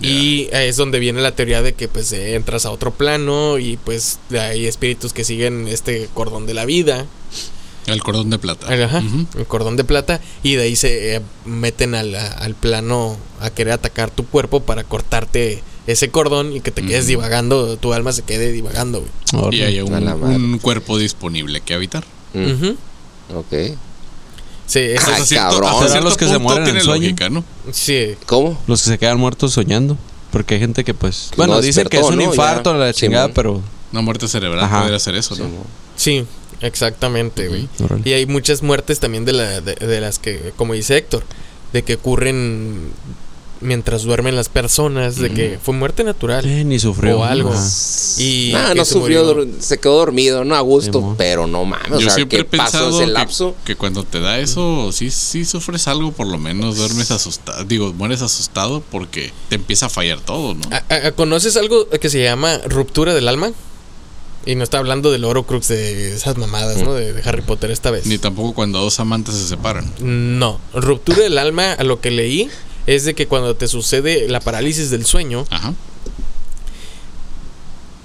Y 0.00 0.48
es 0.52 0.76
donde 0.76 0.98
viene 0.98 1.20
la 1.20 1.34
teoría 1.34 1.60
de 1.60 1.74
que 1.74 1.86
pues 1.88 2.10
entras 2.12 2.64
a 2.64 2.70
otro 2.70 2.90
plano 2.90 3.58
y 3.58 3.76
pues 3.76 4.18
hay 4.30 4.66
espíritus 4.66 5.12
que 5.12 5.24
siguen 5.24 5.68
este 5.68 6.08
cordón 6.14 6.46
de 6.46 6.54
la 6.54 6.64
vida, 6.64 7.04
El 7.92 8.02
cordón 8.02 8.30
de 8.30 8.38
plata. 8.38 8.66
ajá, 8.72 9.02
el 9.38 9.46
cordón 9.46 9.76
de 9.76 9.84
plata, 9.84 10.20
y 10.42 10.54
de 10.54 10.62
ahí 10.64 10.76
se 10.76 11.16
eh, 11.16 11.20
meten 11.44 11.94
al, 11.94 12.14
al 12.14 12.54
plano 12.54 13.16
a 13.40 13.50
querer 13.50 13.72
atacar 13.74 14.10
tu 14.10 14.26
cuerpo 14.26 14.60
para 14.60 14.84
cortarte 14.84 15.62
ese 15.86 16.10
cordón 16.10 16.52
y 16.54 16.60
que 16.60 16.70
te 16.70 16.82
quedes 16.82 17.06
divagando, 17.06 17.76
tu 17.76 17.92
alma 17.92 18.12
se 18.12 18.22
quede 18.22 18.52
divagando, 18.52 19.04
güey. 19.32 19.56
Y 19.58 19.62
hay 19.62 19.80
un, 19.80 20.58
cuerpo 20.58 20.98
disponible 20.98 21.60
que 21.60 21.74
habitar. 21.74 22.04
Ujú. 22.34 22.76
Ok. 23.34 23.76
Sí, 24.66 24.78
eso 24.78 25.06
Ay, 25.08 25.12
Hasta 25.14 25.24
cierto- 25.26 25.48
cabrón. 25.50 25.64
hasta 25.70 25.78
¿Serán 25.78 25.90
cierto 25.90 26.08
los 26.08 26.16
que 26.16 26.28
se 26.28 26.38
mueren 26.38 26.76
en 26.76 26.82
sueño? 26.82 27.02
lógica, 27.02 27.28
¿no? 27.28 27.44
sí. 27.72 28.14
¿Cómo? 28.26 28.56
Los 28.68 28.82
que 28.84 28.90
se 28.90 28.98
quedan 28.98 29.18
muertos 29.18 29.52
soñando. 29.52 29.96
Porque 30.30 30.54
hay 30.54 30.60
gente 30.60 30.84
que, 30.84 30.94
pues. 30.94 31.28
Que 31.30 31.36
Bueno, 31.38 31.54
no 31.54 31.60
dicen 31.60 31.88
que 31.88 31.98
es 31.98 32.04
un 32.04 32.14
¿no? 32.16 32.22
infarto 32.22 32.72
Ya. 32.72 32.78
la 32.78 32.92
chingada, 32.92 33.28
pero. 33.34 33.60
Una 33.90 34.00
muerte 34.02 34.28
cerebral 34.28 34.64
Ajá. 34.64 34.80
podría 34.82 34.96
hacer 34.96 35.16
eso, 35.16 35.34
Sí, 35.34 35.42
¿no? 35.42 35.48
Sí, 35.96 36.24
exactamente, 36.60 37.48
güey. 37.48 37.68
Y 38.04 38.12
hay 38.12 38.26
muchas 38.26 38.62
muertes 38.62 39.00
también 39.00 39.24
de, 39.24 39.32
la, 39.32 39.60
de, 39.60 39.74
de 39.74 40.00
las 40.00 40.18
que, 40.18 40.52
como 40.56 40.74
dice 40.74 40.96
Héctor, 40.96 41.24
de 41.72 41.82
que 41.82 41.94
ocurren 41.94 42.90
mientras 43.62 44.04
duermen 44.04 44.34
las 44.36 44.48
personas, 44.48 45.16
de 45.16 45.30
que 45.34 45.58
fue 45.62 45.74
muerte 45.74 46.02
natural. 46.02 46.46
Eh, 46.46 46.64
ni 46.64 46.78
sufrió. 46.78 47.18
O 47.20 47.24
algo. 47.24 47.54
Y 48.16 48.52
Nah, 48.54 48.72
no 48.72 48.86
se 48.86 48.94
sufrió, 48.94 49.22
murió. 49.22 49.52
se 49.60 49.78
quedó 49.78 49.98
dormido, 49.98 50.44
no 50.46 50.54
a 50.56 50.60
gusto, 50.60 51.14
pero 51.18 51.46
no 51.46 51.66
mames, 51.66 51.92
o 51.92 51.98
Yo 52.00 52.06
sea, 52.06 52.14
siempre 52.14 52.38
¿qué 52.38 52.40
he 52.42 52.44
pasó 52.58 52.72
pensado 52.78 52.88
ese 52.96 53.04
que, 53.04 53.12
lapso? 53.12 53.54
que 53.66 53.76
cuando 53.76 54.04
te 54.04 54.18
da 54.20 54.38
eso, 54.38 54.92
sí, 54.92 55.10
sí 55.10 55.44
sufres 55.44 55.88
algo, 55.88 56.10
por 56.12 56.26
lo 56.26 56.38
menos 56.38 56.78
duermes 56.78 57.10
asustado. 57.10 57.62
Digo, 57.64 57.92
mueres 57.92 58.22
asustado 58.22 58.82
porque 58.90 59.30
te 59.50 59.56
empieza 59.56 59.86
a 59.86 59.88
fallar 59.90 60.20
todo, 60.20 60.54
¿no? 60.54 60.62
¿A- 60.70 61.08
a- 61.08 61.12
¿Conoces 61.12 61.58
algo 61.58 61.86
que 61.90 62.08
se 62.08 62.22
llama 62.22 62.58
ruptura 62.66 63.12
del 63.12 63.28
alma? 63.28 63.52
Y 64.46 64.54
no 64.54 64.64
está 64.64 64.78
hablando 64.78 65.10
del 65.12 65.24
oro 65.24 65.42
crux 65.44 65.68
de 65.68 66.14
esas 66.14 66.36
mamadas, 66.38 66.78
¿no? 66.82 66.94
De, 66.94 67.12
de 67.12 67.28
Harry 67.28 67.42
Potter 67.42 67.70
esta 67.70 67.90
vez. 67.90 68.06
Ni 68.06 68.16
tampoco 68.18 68.54
cuando 68.54 68.80
dos 68.80 68.98
amantes 68.98 69.34
se 69.34 69.46
separan. 69.46 69.92
No, 70.00 70.58
ruptura 70.74 71.18
del 71.18 71.36
alma, 71.38 71.72
a 71.74 71.84
lo 71.84 72.00
que 72.00 72.10
leí, 72.10 72.48
es 72.86 73.04
de 73.04 73.14
que 73.14 73.26
cuando 73.26 73.54
te 73.54 73.68
sucede 73.68 74.28
la 74.28 74.40
parálisis 74.40 74.88
del 74.90 75.04
sueño, 75.04 75.46
Ajá. 75.50 75.74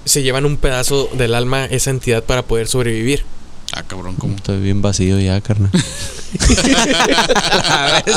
se 0.03 0.23
llevan 0.23 0.45
un 0.45 0.57
pedazo 0.57 1.09
del 1.13 1.33
alma 1.35 1.65
esa 1.65 1.89
entidad 1.89 2.23
para 2.23 2.41
poder 2.43 2.67
sobrevivir. 2.67 3.23
Ah, 3.71 3.83
cabrón, 3.83 4.15
¿cómo? 4.15 4.35
Estoy 4.35 4.59
bien 4.59 4.81
vacío 4.81 5.19
ya, 5.19 5.39
carnal. 5.41 5.71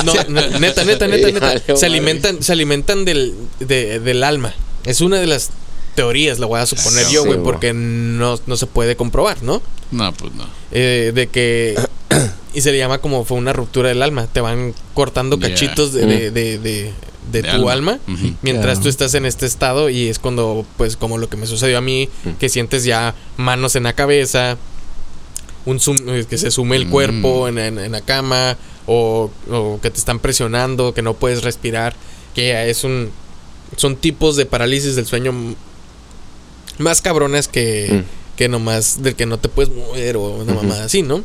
No, 0.05 0.13
no, 0.29 0.59
neta, 0.59 0.85
neta, 0.85 1.07
neta, 1.07 1.31
neta. 1.31 1.77
Se 1.77 1.87
alimentan, 1.87 2.43
se 2.43 2.53
alimentan 2.53 3.05
del, 3.05 3.35
de- 3.61 4.01
del 4.01 4.25
alma. 4.25 4.55
Es 4.85 5.01
una 5.01 5.19
de 5.19 5.27
las 5.27 5.51
teorías, 6.03 6.39
lo 6.39 6.47
voy 6.49 6.61
a 6.61 6.67
suponer 6.67 7.05
Sí, 7.07 7.15
yo, 7.15 7.25
güey, 7.25 7.39
porque 7.43 7.73
no, 7.75 8.39
no 8.47 8.57
se 8.57 8.67
puede 8.67 8.95
comprobar, 8.97 9.43
¿no? 9.43 9.61
No, 9.91 10.13
pues 10.13 10.33
no. 10.35 10.45
Eh, 10.71 11.13
de 11.15 11.27
que... 11.27 11.75
Y 12.55 12.61
se 12.63 12.73
le 12.73 12.79
llama 12.79 12.99
como 12.99 13.25
fue 13.25 13.37
una 13.37 13.53
ruptura 13.53 13.89
del 13.91 14.03
alma. 14.03 14.27
Te 14.27 14.41
van 14.41 14.75
cortando 14.95 15.39
cachitos 15.39 15.93
de, 15.93 16.07
de, 16.07 16.31
de, 16.31 16.59
de- 16.59 16.93
de 17.31 17.43
De 17.43 17.53
tu 17.53 17.69
alma. 17.69 17.99
Mientras 18.43 18.79
Ya. 18.79 18.83
tú 18.83 18.89
estás 18.89 19.13
en 19.15 19.27
este 19.27 19.45
estado 19.47 19.91
y 19.91 20.09
es 20.09 20.19
cuando, 20.19 20.65
pues 20.79 20.97
como 20.97 21.19
lo 21.19 21.29
que 21.29 21.37
me 21.37 21.47
sucedió 21.47 21.77
a 21.79 21.81
mí, 21.83 22.09
que 22.41 22.49
sientes 22.49 22.85
ya 22.85 23.15
manos 23.37 23.77
en 23.77 23.83
la 23.83 23.93
cabeza, 23.93 24.57
un 25.67 25.79
zoom- 25.79 26.09
eh, 26.09 26.25
que 26.29 26.39
se 26.39 26.51
sume 26.51 26.77
el 26.77 26.87
Mm. 26.87 26.91
cuerpo 26.91 27.49
en, 27.49 27.59
en- 27.59 27.79
en 27.79 27.93
la 27.93 28.01
cama, 28.01 28.57
o, 28.87 29.31
o 29.51 29.79
que 29.83 29.91
te 29.91 29.99
están 29.99 30.19
presionando, 30.19 30.95
que 30.95 31.03
no 31.03 31.13
puedes 31.15 31.43
respirar, 31.45 31.95
que 32.35 32.71
es 32.71 32.83
un... 32.85 33.11
Son 33.77 33.95
tipos 33.97 34.37
de 34.37 34.47
parálisis 34.47 34.97
del 34.97 35.05
sueño 35.07 35.35
más 36.79 37.01
cabronas 37.03 37.49
que, 37.49 37.89
Mm. 38.05 38.37
que 38.37 38.49
nomás 38.49 39.03
del 39.03 39.15
que 39.17 39.27
no 39.27 39.39
te 39.39 39.49
puedes 39.49 39.75
mover 39.75 40.17
o 40.17 40.37
una 40.37 40.55
mamada 40.55 40.85
así, 40.85 41.03
¿no? 41.03 41.23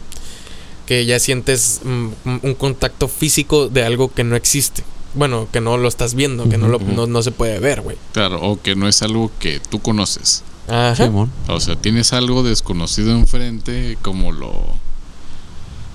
Que 0.85 1.05
ya 1.05 1.19
sientes 1.19 1.81
mm, 1.83 2.07
un 2.43 2.53
contacto 2.55 3.07
físico 3.07 3.69
de 3.69 3.83
algo 3.83 4.13
que 4.13 4.23
no 4.23 4.35
existe. 4.35 4.83
Bueno, 5.15 5.47
que 5.51 5.61
no 5.61 5.77
lo 5.77 5.87
estás 5.87 6.15
viendo, 6.15 6.49
que 6.49 6.57
no, 6.57 6.67
lo, 6.67 6.79
no, 6.79 7.05
no 7.05 7.21
se 7.21 7.31
puede 7.31 7.59
ver, 7.59 7.81
güey. 7.81 7.97
Claro, 8.13 8.41
o 8.41 8.59
que 8.61 8.75
no 8.75 8.87
es 8.87 9.01
algo 9.03 9.31
que 9.39 9.59
tú 9.69 9.79
conoces. 9.79 10.43
Ajá. 10.67 10.95
Simón. 10.95 11.31
O 11.47 11.59
sea, 11.59 11.75
tienes 11.75 12.13
algo 12.13 12.41
desconocido 12.41 13.11
enfrente, 13.11 13.97
como 14.01 14.31
lo 14.31 14.81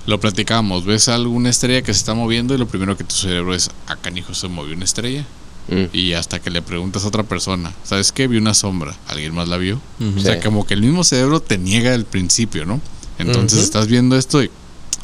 lo 0.05 0.19
platicamos. 0.19 0.85
Ves 0.85 1.07
alguna 1.09 1.49
estrella 1.49 1.81
que 1.83 1.93
se 1.93 1.99
está 1.99 2.13
moviendo 2.13 2.55
y 2.55 2.57
lo 2.57 2.67
primero 2.67 2.97
que 2.97 3.03
tu 3.03 3.13
cerebro 3.13 3.53
es, 3.53 3.69
acá 3.85 3.97
canijo, 4.03 4.33
se 4.33 4.47
movió 4.47 4.73
una 4.75 4.85
estrella. 4.85 5.25
Mm. 5.69 5.85
Y 5.95 6.13
hasta 6.13 6.39
que 6.39 6.49
le 6.49 6.61
preguntas 6.61 7.03
a 7.03 7.07
otra 7.07 7.23
persona, 7.23 7.73
¿sabes 7.83 8.11
qué? 8.11 8.27
Vi 8.27 8.37
una 8.37 8.53
sombra. 8.53 8.95
¿Alguien 9.07 9.33
más 9.35 9.47
la 9.47 9.57
vio? 9.57 9.79
O 10.17 10.19
sea, 10.19 10.35
Sí. 10.35 10.41
como 10.43 10.65
que 10.65 10.73
el 10.73 10.81
mismo 10.81 11.03
cerebro 11.03 11.39
te 11.41 11.57
niega 11.57 11.93
al 11.93 12.05
principio, 12.05 12.65
¿no? 12.65 12.81
Entonces 13.19 13.59
estás 13.59 13.87
viendo 13.87 14.17
esto 14.17 14.41
y, 14.43 14.49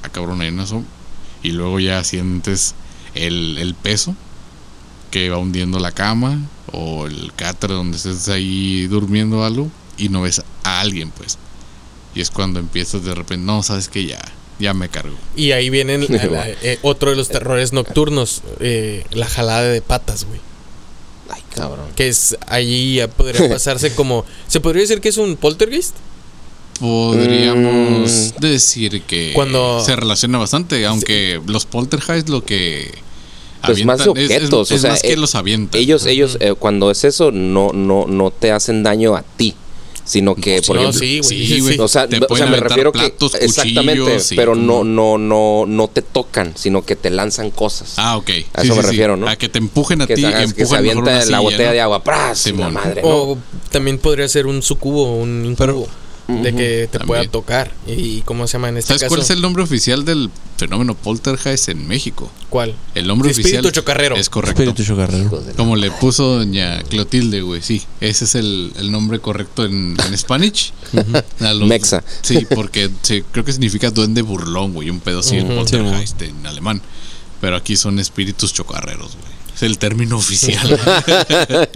ah, 0.03 0.09
cabrón, 0.09 0.41
hay 0.41 0.49
una 0.49 0.65
sombra. 0.65 0.89
Y 1.43 1.51
luego 1.51 1.79
ya 1.79 2.03
sientes 2.03 2.73
el, 3.13 3.57
el 3.59 3.75
peso 3.75 4.15
que 5.11 5.29
va 5.29 5.37
hundiendo 5.37 5.79
la 5.79 5.91
cama 5.91 6.39
o 6.71 7.05
el 7.07 7.31
cáter 7.35 7.69
donde 7.69 7.97
estés 7.97 8.27
ahí 8.29 8.87
durmiendo 8.87 9.39
o 9.39 9.43
algo 9.43 9.69
y 9.97 10.09
no 10.09 10.23
ves 10.23 10.41
a 10.63 10.79
alguien, 10.81 11.11
pues. 11.11 11.37
Y 12.15 12.21
es 12.21 12.31
cuando 12.31 12.59
empiezas 12.59 13.03
de 13.03 13.13
repente, 13.13 13.45
no, 13.45 13.61
sabes 13.61 13.87
que 13.89 14.05
ya, 14.05 14.19
ya 14.59 14.73
me 14.73 14.89
cargo. 14.89 15.15
Y 15.35 15.51
ahí 15.51 15.69
viene 15.69 15.95
el- 15.95 16.03
el- 16.15 16.57
eh, 16.63 16.79
otro 16.81 17.11
de 17.11 17.15
los 17.17 17.29
terrores 17.29 17.71
nocturnos, 17.73 18.41
eh, 18.59 19.05
la 19.11 19.27
jalada 19.27 19.63
de 19.63 19.81
patas, 19.81 20.25
güey. 20.25 20.39
Ay, 21.29 21.41
cabrón. 21.55 21.85
Que 21.95 22.07
es 22.07 22.37
allí 22.47 22.95
ya 22.95 23.07
podría 23.07 23.47
pasarse 23.49 23.93
como. 23.95 24.25
¿Se 24.47 24.59
podría 24.59 24.81
decir 24.81 25.01
que 25.01 25.09
es 25.09 25.17
un 25.17 25.35
poltergeist? 25.37 25.95
Podríamos 26.79 28.33
decir 28.39 29.01
que 29.03 29.31
Cuando- 29.33 29.83
se 29.83 29.95
relaciona 29.95 30.37
bastante, 30.37 30.85
aunque 30.85 31.41
los 31.47 31.65
poltergeist 31.65 32.29
lo 32.29 32.43
que 32.43 32.91
Pues 33.65 33.83
más 33.85 33.99
de 33.99 34.09
avientan 34.09 34.23
es- 34.23 34.29
es- 34.31 34.37
objetos, 34.37 34.71
o 34.71 34.75
es 34.75 34.81
sea, 34.81 34.91
más 34.91 35.01
que 35.01 35.13
eh, 35.13 35.17
los 35.17 35.35
avientan. 35.35 35.79
Ellos, 35.81 36.05
ellos, 36.05 36.37
eh, 36.41 36.53
cuando 36.57 36.91
es 36.91 37.03
eso, 37.03 37.31
no, 37.31 37.71
no, 37.73 38.05
no 38.07 38.31
te 38.31 38.51
hacen 38.51 38.83
daño 38.83 39.15
a 39.15 39.23
ti, 39.23 39.55
sino 40.05 40.35
que, 40.35 40.61
por 40.61 40.75
no, 40.77 40.83
ejemplo, 40.83 40.99
sí, 40.99 41.19
güey. 41.19 41.29
sí, 41.29 41.47
sí, 41.47 41.59
güey. 41.61 41.73
sí. 41.73 41.79
o 41.79 41.87
sea, 41.87 42.07
Te 42.07 42.19
o 42.29 42.35
sea, 42.37 42.45
me 42.45 42.59
refiero 42.59 42.91
platos, 42.91 43.31
que 43.33 43.43
exactamente, 43.45 43.99
cuchillos 44.01 44.31
y 44.31 44.35
pero 44.35 44.55
no, 44.55 44.83
no, 44.83 45.17
no, 45.17 45.65
no 45.67 45.87
te 45.87 46.01
tocan, 46.01 46.53
sino 46.55 46.85
que 46.85 46.95
te 46.95 47.09
lanzan 47.09 47.49
cosas. 47.51 47.95
Ah, 47.97 48.15
ok. 48.17 48.29
A 48.53 48.61
eso 48.61 48.75
me 48.75 48.81
refiero, 48.83 49.17
¿no? 49.17 49.27
A 49.27 49.35
que 49.35 49.49
te 49.49 49.57
empujen 49.57 50.01
a 50.01 50.07
que, 50.07 50.15
ti 50.15 50.23
haga- 50.25 50.43
empujan 50.43 50.55
que 50.55 50.65
se 50.65 50.75
avienta 50.77 51.11
la 51.11 51.21
silla, 51.23 51.39
botella 51.39 51.65
¿no? 51.67 51.73
de 51.73 51.81
agua, 51.81 52.03
¡pras! 52.03 52.53
Madre, 52.53 53.01
¿no? 53.01 53.07
O 53.09 53.37
también 53.71 53.97
podría 53.97 54.27
ser 54.27 54.45
un 54.45 54.61
sucubo, 54.61 55.15
un 55.17 55.43
incubo. 55.45 55.87
De 56.27 56.55
que 56.55 56.89
te 56.91 56.99
pueda 56.99 57.21
También. 57.21 57.29
tocar. 57.31 57.71
¿Y 57.85 58.21
cómo 58.21 58.47
se 58.47 58.53
llama 58.53 58.69
en 58.69 58.77
este 58.77 58.87
¿Sabes 58.89 59.01
caso? 59.03 59.09
cuál 59.09 59.21
es 59.21 59.29
el 59.29 59.41
nombre 59.41 59.61
oficial 59.61 60.05
del 60.05 60.31
fenómeno 60.57 60.95
poltergeist 60.95 61.69
en 61.69 61.87
México? 61.87 62.31
¿Cuál? 62.49 62.75
El 62.95 63.05
nombre 63.07 63.29
Espíritu 63.29 63.57
oficial 63.59 63.71
chocarrero. 63.71 64.15
es 64.15 64.29
correcto. 64.29 64.63
Espíritu 64.63 64.83
chocarrero. 64.83 65.43
Como 65.55 65.75
le 65.75 65.91
puso 65.91 66.37
doña 66.37 66.81
Clotilde, 66.83 67.41
güey, 67.41 67.61
sí. 67.61 67.83
Ese 68.01 68.25
es 68.25 68.35
el, 68.35 68.71
el 68.77 68.91
nombre 68.91 69.19
correcto 69.19 69.65
en, 69.65 69.95
en 70.07 70.17
Spanish. 70.17 70.73
Los- 71.39 71.67
Mexa. 71.67 72.03
Sí, 72.21 72.47
porque 72.55 72.89
sí, 73.03 73.23
creo 73.31 73.45
que 73.45 73.51
significa 73.51 73.91
duende 73.91 74.21
burlón, 74.23 74.73
güey. 74.73 74.89
Un 74.89 74.99
pedo 75.01 75.19
así, 75.19 75.37
el 75.37 75.45
Ujú. 75.45 75.55
poltergeist 75.57 76.21
en 76.23 76.45
alemán. 76.47 76.81
Pero 77.41 77.55
aquí 77.57 77.75
son 77.75 77.99
espíritus 77.99 78.53
chocarreros, 78.53 79.11
güey. 79.11 79.34
Es 79.55 79.63
el 79.63 79.77
término 79.77 80.17
oficial. 80.17 80.67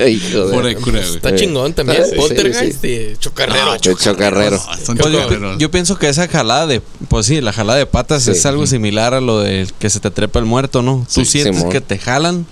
Hijo 0.08 0.46
de- 0.48 0.54
Fuera 0.54 0.68
de 0.70 0.76
cura, 0.76 1.00
güey. 1.00 1.16
Está 1.16 1.36
chingón 1.36 1.74
también. 1.74 2.04
Sí, 2.10 2.16
Poltergeist 2.16 2.82
sí, 2.82 2.88
y 2.88 3.18
chocarrero. 3.18 3.78
Chocarrero. 3.78 4.58
No, 4.58 4.86
son 4.86 4.98
Pues 4.98 5.14
yo, 5.58 5.72
pienso 5.72 5.98
que 5.98 6.10
esa 6.10 6.28
jalada 6.28 6.68
de, 6.68 6.82
pues 7.08 7.26
sí, 7.26 7.40
la 7.42 7.54
jalada 7.54 7.80
de 7.80 7.86
patas 7.86 8.24
Sí. 8.24 8.32
es 8.32 8.46
algo 8.46 8.68
similar 8.68 9.14
a 9.14 9.22
lo 9.22 9.40
de 9.40 9.68
que 9.80 9.90
se 9.90 10.00
te 10.00 10.12
trepa 10.12 10.40
el 10.40 10.46
muerto, 10.46 10.82
¿no? 10.82 11.06
Tú 11.14 11.24
sientes 11.26 11.64
que 11.66 11.80
te 11.82 11.98
jalan, 11.98 12.46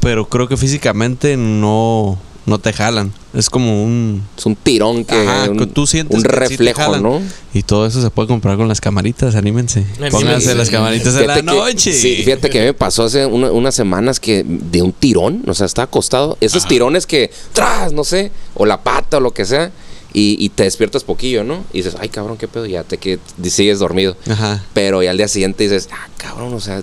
pero 0.00 0.28
creo 0.28 0.48
que 0.48 0.56
físicamente 0.56 1.36
no, 1.36 2.18
no 2.46 2.58
te 2.58 2.72
jalan. 2.72 3.12
Es 3.34 3.48
como 3.48 3.84
un... 3.84 4.22
Es 4.36 4.44
un 4.46 4.56
tirón 4.56 5.04
que. 5.04 5.14
Ajá, 5.14 5.50
un, 5.50 5.70
tú 5.70 5.86
sientes 5.86 6.16
un 6.16 6.22
que 6.22 6.28
sí 6.28 6.34
te 6.34 6.40
reflejo, 6.40 6.80
jalan. 6.80 7.02
¿no? 7.02 7.22
Y 7.54 7.62
todo 7.62 7.86
eso 7.86 8.02
se 8.02 8.10
puede 8.10 8.28
comprar 8.28 8.56
con 8.56 8.68
las 8.68 8.80
camaritas, 8.80 9.34
anímense. 9.36 9.86
Pónganse 10.10 10.54
las 10.54 10.68
camaritas 10.70 11.14
de 11.14 11.26
la 11.26 11.34
Fíjate 11.36 11.50
que- 11.50 11.56
noche. 11.56 11.92
sí, 11.92 12.22
fíjate 12.24 12.50
que 12.50 12.60
me 12.60 12.74
pasó 12.74 13.04
hace 13.04 13.24
una- 13.26 13.50
unas 13.52 13.74
semanas 13.74 14.20
que 14.20 14.44
de 14.46 14.82
un 14.82 14.92
tirón, 14.92 15.42
o 15.46 15.54
sea, 15.54 15.66
estaba 15.66 15.84
acostado. 15.84 16.36
Esos 16.40 16.62
Ajá. 16.62 16.68
tirones 16.68 17.06
que, 17.06 17.30
tras, 17.52 17.92
no 17.92 18.04
sé, 18.04 18.32
o 18.54 18.66
la 18.66 18.82
pata 18.82 19.18
o 19.18 19.20
lo 19.20 19.30
que 19.32 19.44
sea, 19.44 19.70
y, 20.14 20.36
y 20.44 20.50
te 20.50 20.64
despiertas 20.64 21.04
poquillo, 21.04 21.42
¿no? 21.44 21.64
Y 21.72 21.78
dices, 21.78 21.96
ay, 21.98 22.10
cabrón, 22.10 22.36
qué 22.36 22.46
pedo, 22.48 22.66
y 22.66 22.72
ya 22.72 22.84
te 22.84 22.98
que 22.98 23.18
sigues 23.44 23.78
dormido. 23.78 24.14
Ajá. 24.28 24.62
Pero 24.74 25.02
ya 25.02 25.10
al 25.10 25.16
día 25.16 25.26
siguiente 25.28 25.64
dices, 25.64 25.88
ah, 25.90 26.08
cabrón, 26.18 26.52
o 26.52 26.60
sea, 26.60 26.82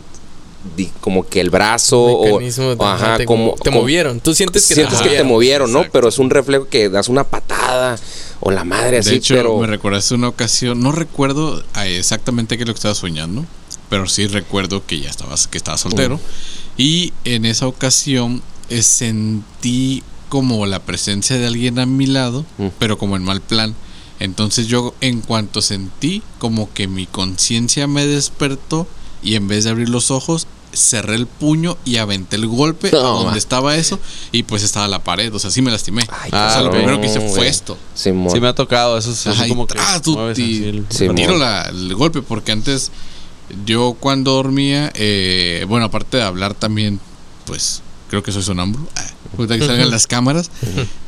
como 1.02 1.26
que 1.28 1.40
el 1.42 1.50
brazo 1.50 2.02
o, 2.02 2.26
Mecanismo 2.26 2.70
de- 2.70 2.76
o 2.78 2.86
ajá, 2.86 3.18
te, 3.18 3.26
como 3.26 3.56
te 3.62 3.70
como- 3.70 3.82
movieron. 3.82 4.20
Tú 4.20 4.34
sientes 4.34 4.68
que 4.68 4.76
sientes 4.76 5.02
te 5.02 5.10
que 5.10 5.16
te 5.18 5.24
movieron. 5.24 5.72
¿no? 5.72 5.80
Exacto. 5.80 5.94
Pero 5.94 6.10
es 6.10 6.20
un 6.20 6.30
reflejo 6.30 6.68
que 6.68 6.90
das 6.90 7.08
una 7.10 7.24
patada 7.24 7.98
o 8.42 8.52
la 8.52 8.64
madre 8.64 8.98
así, 9.00 9.12
de 9.12 9.16
hecho, 9.18 9.36
pero 9.36 9.58
me 9.58 9.68
recordaste 9.68 10.16
una 10.16 10.28
ocasión, 10.30 10.80
no 10.82 10.92
recuerdo 10.92 11.64
ah, 11.74 11.88
exactamente 11.88 12.58
qué 12.58 12.64
es 12.64 12.68
lo 12.68 12.74
que 12.74 12.78
estaba 12.80 12.96
soñando, 12.96 13.46
pero 13.90 14.08
sí 14.08 14.28
recuerdo 14.28 14.86
que 14.86 15.00
ya 15.00 15.10
estabas, 15.10 15.48
que 15.48 15.58
estaba 15.58 15.78
soltero. 15.78 16.20
Y 16.78 17.12
en 17.26 17.46
esa 17.46 17.68
ocasión 17.68 18.42
eh, 18.70 18.82
sentí 18.84 20.04
como 20.30 20.66
la 20.66 20.80
presencia 20.80 21.38
de 21.38 21.48
alguien 21.48 21.80
a 21.80 21.86
mi 21.86 22.06
lado, 22.06 22.46
Mm. 22.58 22.68
pero 22.78 22.98
como 22.98 23.16
en 23.18 23.24
mal 23.24 23.42
plan. 23.42 23.74
Entonces 24.20 24.68
yo 24.68 24.94
en 25.02 25.22
cuanto 25.22 25.62
sentí 25.62 26.22
como 26.40 26.72
que 26.74 26.88
mi 26.88 27.06
conciencia 27.08 27.88
me 27.88 28.06
despertó 28.06 28.86
y 29.24 29.36
en 29.36 29.48
vez 29.48 29.64
de 29.66 29.70
abrir 29.72 29.90
los 29.90 30.12
ojos 30.12 30.48
cerré 30.72 31.16
el 31.16 31.26
puño 31.26 31.78
y 31.84 31.98
aventé 31.98 32.36
el 32.36 32.46
golpe 32.48 32.92
No, 32.92 33.00
a 33.00 33.24
donde 33.24 33.40
estaba 33.40 33.76
eso 33.76 34.00
y 34.32 34.44
pues 34.44 34.62
estaba 34.64 34.88
la 34.88 35.04
pared, 35.04 35.34
o 35.34 35.40
sea, 35.40 35.50
sí 35.50 35.62
me 35.64 35.72
lastimé. 35.72 36.04
Ay, 36.12 36.30
Ah, 36.32 36.48
o 36.50 36.54
sea, 36.54 36.62
lo 36.62 36.70
primero 36.72 37.02
que 37.02 37.08
hice 37.08 37.20
fue 37.28 37.48
esto. 37.48 37.76
Simón. 37.96 38.32
Sí 38.32 38.40
me 38.40 38.48
ha 38.48 38.54
tocado, 38.54 38.98
eso 38.98 39.12
es 39.12 39.26
Ajá, 39.26 39.48
como 39.48 39.66
que 39.66 39.76
tú 40.04 40.20
así 40.20 40.64
el- 40.66 40.86
Sí, 40.90 41.08
tiro 41.16 41.38
la- 41.38 41.64
el 41.70 41.96
golpe 41.96 42.22
porque 42.22 42.52
antes 42.52 42.92
yo 43.66 43.98
cuando 44.00 44.34
dormía, 44.34 44.92
eh, 44.94 45.66
bueno, 45.68 45.86
aparte 45.86 46.18
de 46.18 46.24
hablar 46.24 46.54
también, 46.54 47.00
pues 47.46 47.82
creo 48.12 48.22
que 48.22 48.32
soy 48.32 48.44
sonámbulo, 48.44 48.88
ah, 48.96 49.06
ahorita 49.40 49.58
que 49.58 49.66
salgan 49.66 49.90
las 49.90 50.06
cámaras, 50.06 50.52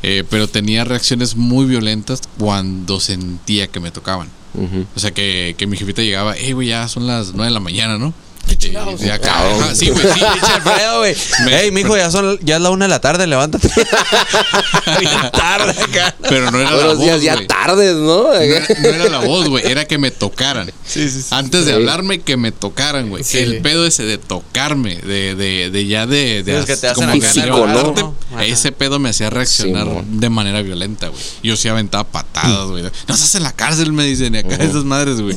eh, 0.02 0.24
pero 0.28 0.48
tenía 0.48 0.82
reacciones 0.84 1.36
muy 1.36 1.66
violentas 1.66 2.22
cuando 2.36 2.98
sentía 2.98 3.68
que 3.68 3.78
me 3.78 3.92
tocaban. 3.92 4.28
Ujú. 4.54 4.86
O 4.94 5.00
sea, 5.00 5.12
que, 5.12 5.54
que 5.56 5.66
mi 5.66 5.76
jefita 5.76 6.02
llegaba, 6.02 6.34
hey, 6.36 6.52
güey, 6.52 6.68
ya 6.68 6.88
son 6.88 7.06
las 7.06 7.32
9 7.32 7.46
de 7.46 7.54
la 7.54 7.60
mañana, 7.60 7.98
¿no? 7.98 8.12
¿Qué 8.46 8.54
Y- 8.54 8.56
chingados? 8.56 9.00
y 9.02 9.08
acá, 9.10 9.32
Cabrón. 9.32 9.62
ajá, 9.62 9.74
sí, 9.74 9.88
güey, 9.90 10.02
sí, 10.14 10.20
Pinche 10.32 10.52
Alfredo, 10.52 10.98
güey. 10.98 11.16
Me- 11.44 11.60
Ey, 11.62 11.70
mijo, 11.70 11.96
ya, 11.96 12.10
son, 12.10 12.38
ya 12.42 12.56
es 12.56 12.62
la 12.62 12.70
una 12.70 12.84
de 12.84 12.88
la 12.90 13.00
tarde, 13.00 13.26
levántate. 13.26 13.68
Bien 15.00 15.12
tarde 15.32 15.70
acá. 15.80 16.14
pero 16.28 16.50
no 16.50 16.58
era 16.60 16.70
la 16.70 16.76
Buenos 16.76 16.96
voz, 16.98 17.04
días 17.06 17.22
ya 17.22 17.34
güey. 17.34 17.46
tardes, 17.46 17.94
¿no? 17.96 18.24
No 18.24 18.32
era, 18.34 18.66
no 18.80 18.88
era 18.88 19.08
la 19.08 19.18
voz, 19.20 19.48
güey, 19.48 19.66
era 19.66 19.84
que 19.86 19.98
me 19.98 20.10
tocaran. 20.10 20.70
Sí, 20.86 21.08
sí, 21.08 21.22
sí. 21.22 21.28
Antes 21.30 21.64
de 21.66 21.72
Sí. 21.72 21.76
hablarme, 21.76 22.20
que 22.20 22.36
me 22.36 22.52
tocaran, 22.52 23.08
güey. 23.08 23.24
Sí. 23.24 23.38
El 23.38 23.62
pedo 23.62 23.86
ese 23.86 24.04
de 24.04 24.18
tocarme, 24.18 24.96
de, 24.96 25.34
de, 25.34 25.70
de 25.70 25.86
ya 25.86 26.06
de. 26.06 26.42
de 26.42 26.64
que 26.64 26.76
te 26.76 26.88
hacen 26.88 27.08
como 27.50 27.62
brazo, 27.64 28.14
¿no? 28.30 28.40
Ese 28.40 28.72
pedo 28.72 28.98
me 28.98 29.10
hacía 29.10 29.30
reaccionar 29.30 29.86
de 30.04 30.28
manera 30.28 30.62
violenta, 30.62 31.08
güey. 31.08 31.20
Yo 31.42 31.56
sí 31.56 31.68
aventaba 31.68 32.04
patadas, 32.04 32.66
güey. 32.68 32.82
No 32.82 32.88
estás 33.14 33.34
en 33.34 33.42
la 33.42 33.52
cárcel, 33.52 33.92
me 33.92 34.04
dicen, 34.04 34.36
acá 34.36 34.56
esas 34.56 34.84
madres, 34.84 35.20
güey. 35.20 35.36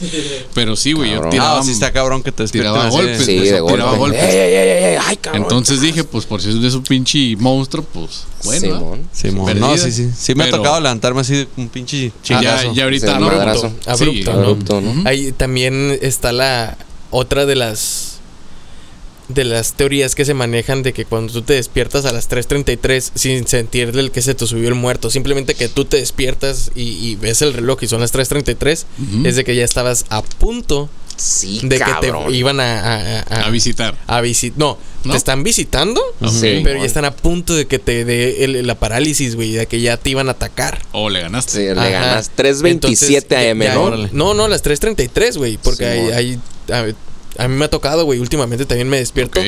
Pero 0.53 0.75
sí, 0.75 0.93
güey, 0.93 1.11
yo 1.11 1.21
tiraba. 1.29 1.59
Ah, 1.59 1.63
sí 1.63 1.71
está 1.71 1.91
cabrón 1.91 2.23
que 2.23 2.31
te 2.31 2.45
tiraba 2.47 2.89
golpes, 2.97 3.25
Sí, 3.25 3.37
pues, 3.37 3.51
de 3.51 3.59
golpe. 3.59 3.97
golpes. 3.97 4.23
Ey, 4.23 4.37
ey, 4.37 4.53
ey, 4.55 4.83
ey, 4.93 4.97
ay, 5.05 5.17
cabrón. 5.17 5.43
Entonces 5.43 5.81
dije, 5.81 6.03
pues 6.03 6.25
por 6.25 6.41
si 6.41 6.49
es 6.49 6.61
de 6.61 6.71
su 6.71 6.81
pinche 6.83 7.35
monstruo, 7.37 7.83
pues 7.93 8.23
bueno. 8.43 8.75
¿ah? 8.75 8.79
Simón. 8.79 9.09
Simón. 9.11 9.45
Perdida. 9.45 9.67
No, 9.67 9.77
sí, 9.77 9.91
sí. 9.91 10.09
Sí 10.17 10.35
me 10.35 10.43
ha 10.45 10.49
tocado 10.51 10.79
levantarme 10.79 11.21
así 11.21 11.33
de 11.35 11.47
un 11.57 11.69
pinche 11.69 12.07
Ya, 12.07 12.39
chingazo. 12.39 12.73
ya 12.73 12.83
ahorita 12.83 13.13
Sí, 13.15 13.19
no. 13.19 13.27
Abrupto, 13.29 13.71
Sí, 13.97 14.23
¿no? 14.23 14.31
Abrupto. 14.31 14.83
Ahí 15.05 15.31
también 15.31 15.97
está 16.01 16.31
la 16.31 16.77
otra 17.11 17.45
de 17.45 17.55
las 17.55 18.11
de 19.27 19.43
las 19.43 19.73
teorías 19.73 20.13
que 20.13 20.23
se 20.23 20.35
manejan 20.35 20.83
de 20.83 20.93
que 20.93 21.03
cuando 21.05 21.33
tú 21.33 21.41
te 21.41 21.53
despiertas 21.53 22.05
a 22.05 22.11
las 22.13 22.29
3:33 22.29 23.11
sin 23.15 23.47
sentirle 23.47 24.01
el 24.01 24.11
que 24.11 24.21
se 24.21 24.35
te 24.35 24.45
subió 24.45 24.67
el 24.69 24.75
muerto, 24.75 25.09
simplemente 25.09 25.55
que 25.55 25.67
tú 25.67 25.83
te 25.85 25.97
despiertas 25.97 26.69
y, 26.75 26.83
y 26.83 27.15
ves 27.15 27.41
el 27.41 27.53
reloj 27.53 27.79
y 27.81 27.87
son 27.87 28.01
las 28.01 28.13
3:33, 28.13 28.85
Ujú. 29.01 29.25
es 29.27 29.35
de 29.35 29.43
que 29.43 29.55
ya 29.55 29.63
estabas 29.63 30.05
a 30.09 30.21
punto 30.21 30.89
Sí, 31.17 31.61
de 31.63 31.79
que 31.79 31.91
te 32.01 32.11
iban 32.33 32.59
a 32.59 32.79
a, 32.79 33.19
a- 33.21 33.45
A 33.45 33.49
visitar. 33.49 33.95
a 34.07 34.21
visit- 34.21 34.53
no, 34.57 34.77
¿No? 35.05 35.11
te 35.11 35.17
están 35.17 35.43
visitando, 35.43 36.01
Sí. 36.29 36.59
pero 36.63 36.79
ya 36.79 36.85
están 36.85 37.05
a 37.05 37.11
punto 37.15 37.53
de 37.55 37.67
que 37.67 37.79
te 37.79 38.03
dé 38.05 38.43
el- 38.43 38.67
la 38.67 38.75
parálisis, 38.75 39.35
güey, 39.35 39.51
de 39.53 39.65
que 39.67 39.79
ya 39.79 39.97
te 39.97 40.09
iban 40.09 40.27
a 40.27 40.31
atacar. 40.31 40.79
O 40.91 41.09
le 41.09 41.21
ganaste. 41.21 41.51
Sí, 41.51 41.59
le 41.59 41.71
Ajá. 41.71 41.89
ganas 41.89 42.31
3.27 42.35 43.35
Entonces, 43.37 43.51
AM, 43.51 43.63
ya- 43.63 43.73
¿no? 43.75 44.07
No, 44.11 44.33
no, 44.33 44.47
las 44.47 44.61
3.33, 44.61 45.37
güey. 45.37 45.57
Porque 45.57 45.85
Sí, 45.85 46.11
hay, 46.13 46.39
hay- 46.67 46.95
a, 47.37 47.43
a 47.43 47.47
mí 47.47 47.55
me 47.55 47.65
ha 47.65 47.69
tocado, 47.69 48.03
güey. 48.05 48.19
Últimamente 48.19 48.65
también 48.65 48.89
me 48.89 48.97
despierto. 48.97 49.39
Ok. 49.39 49.45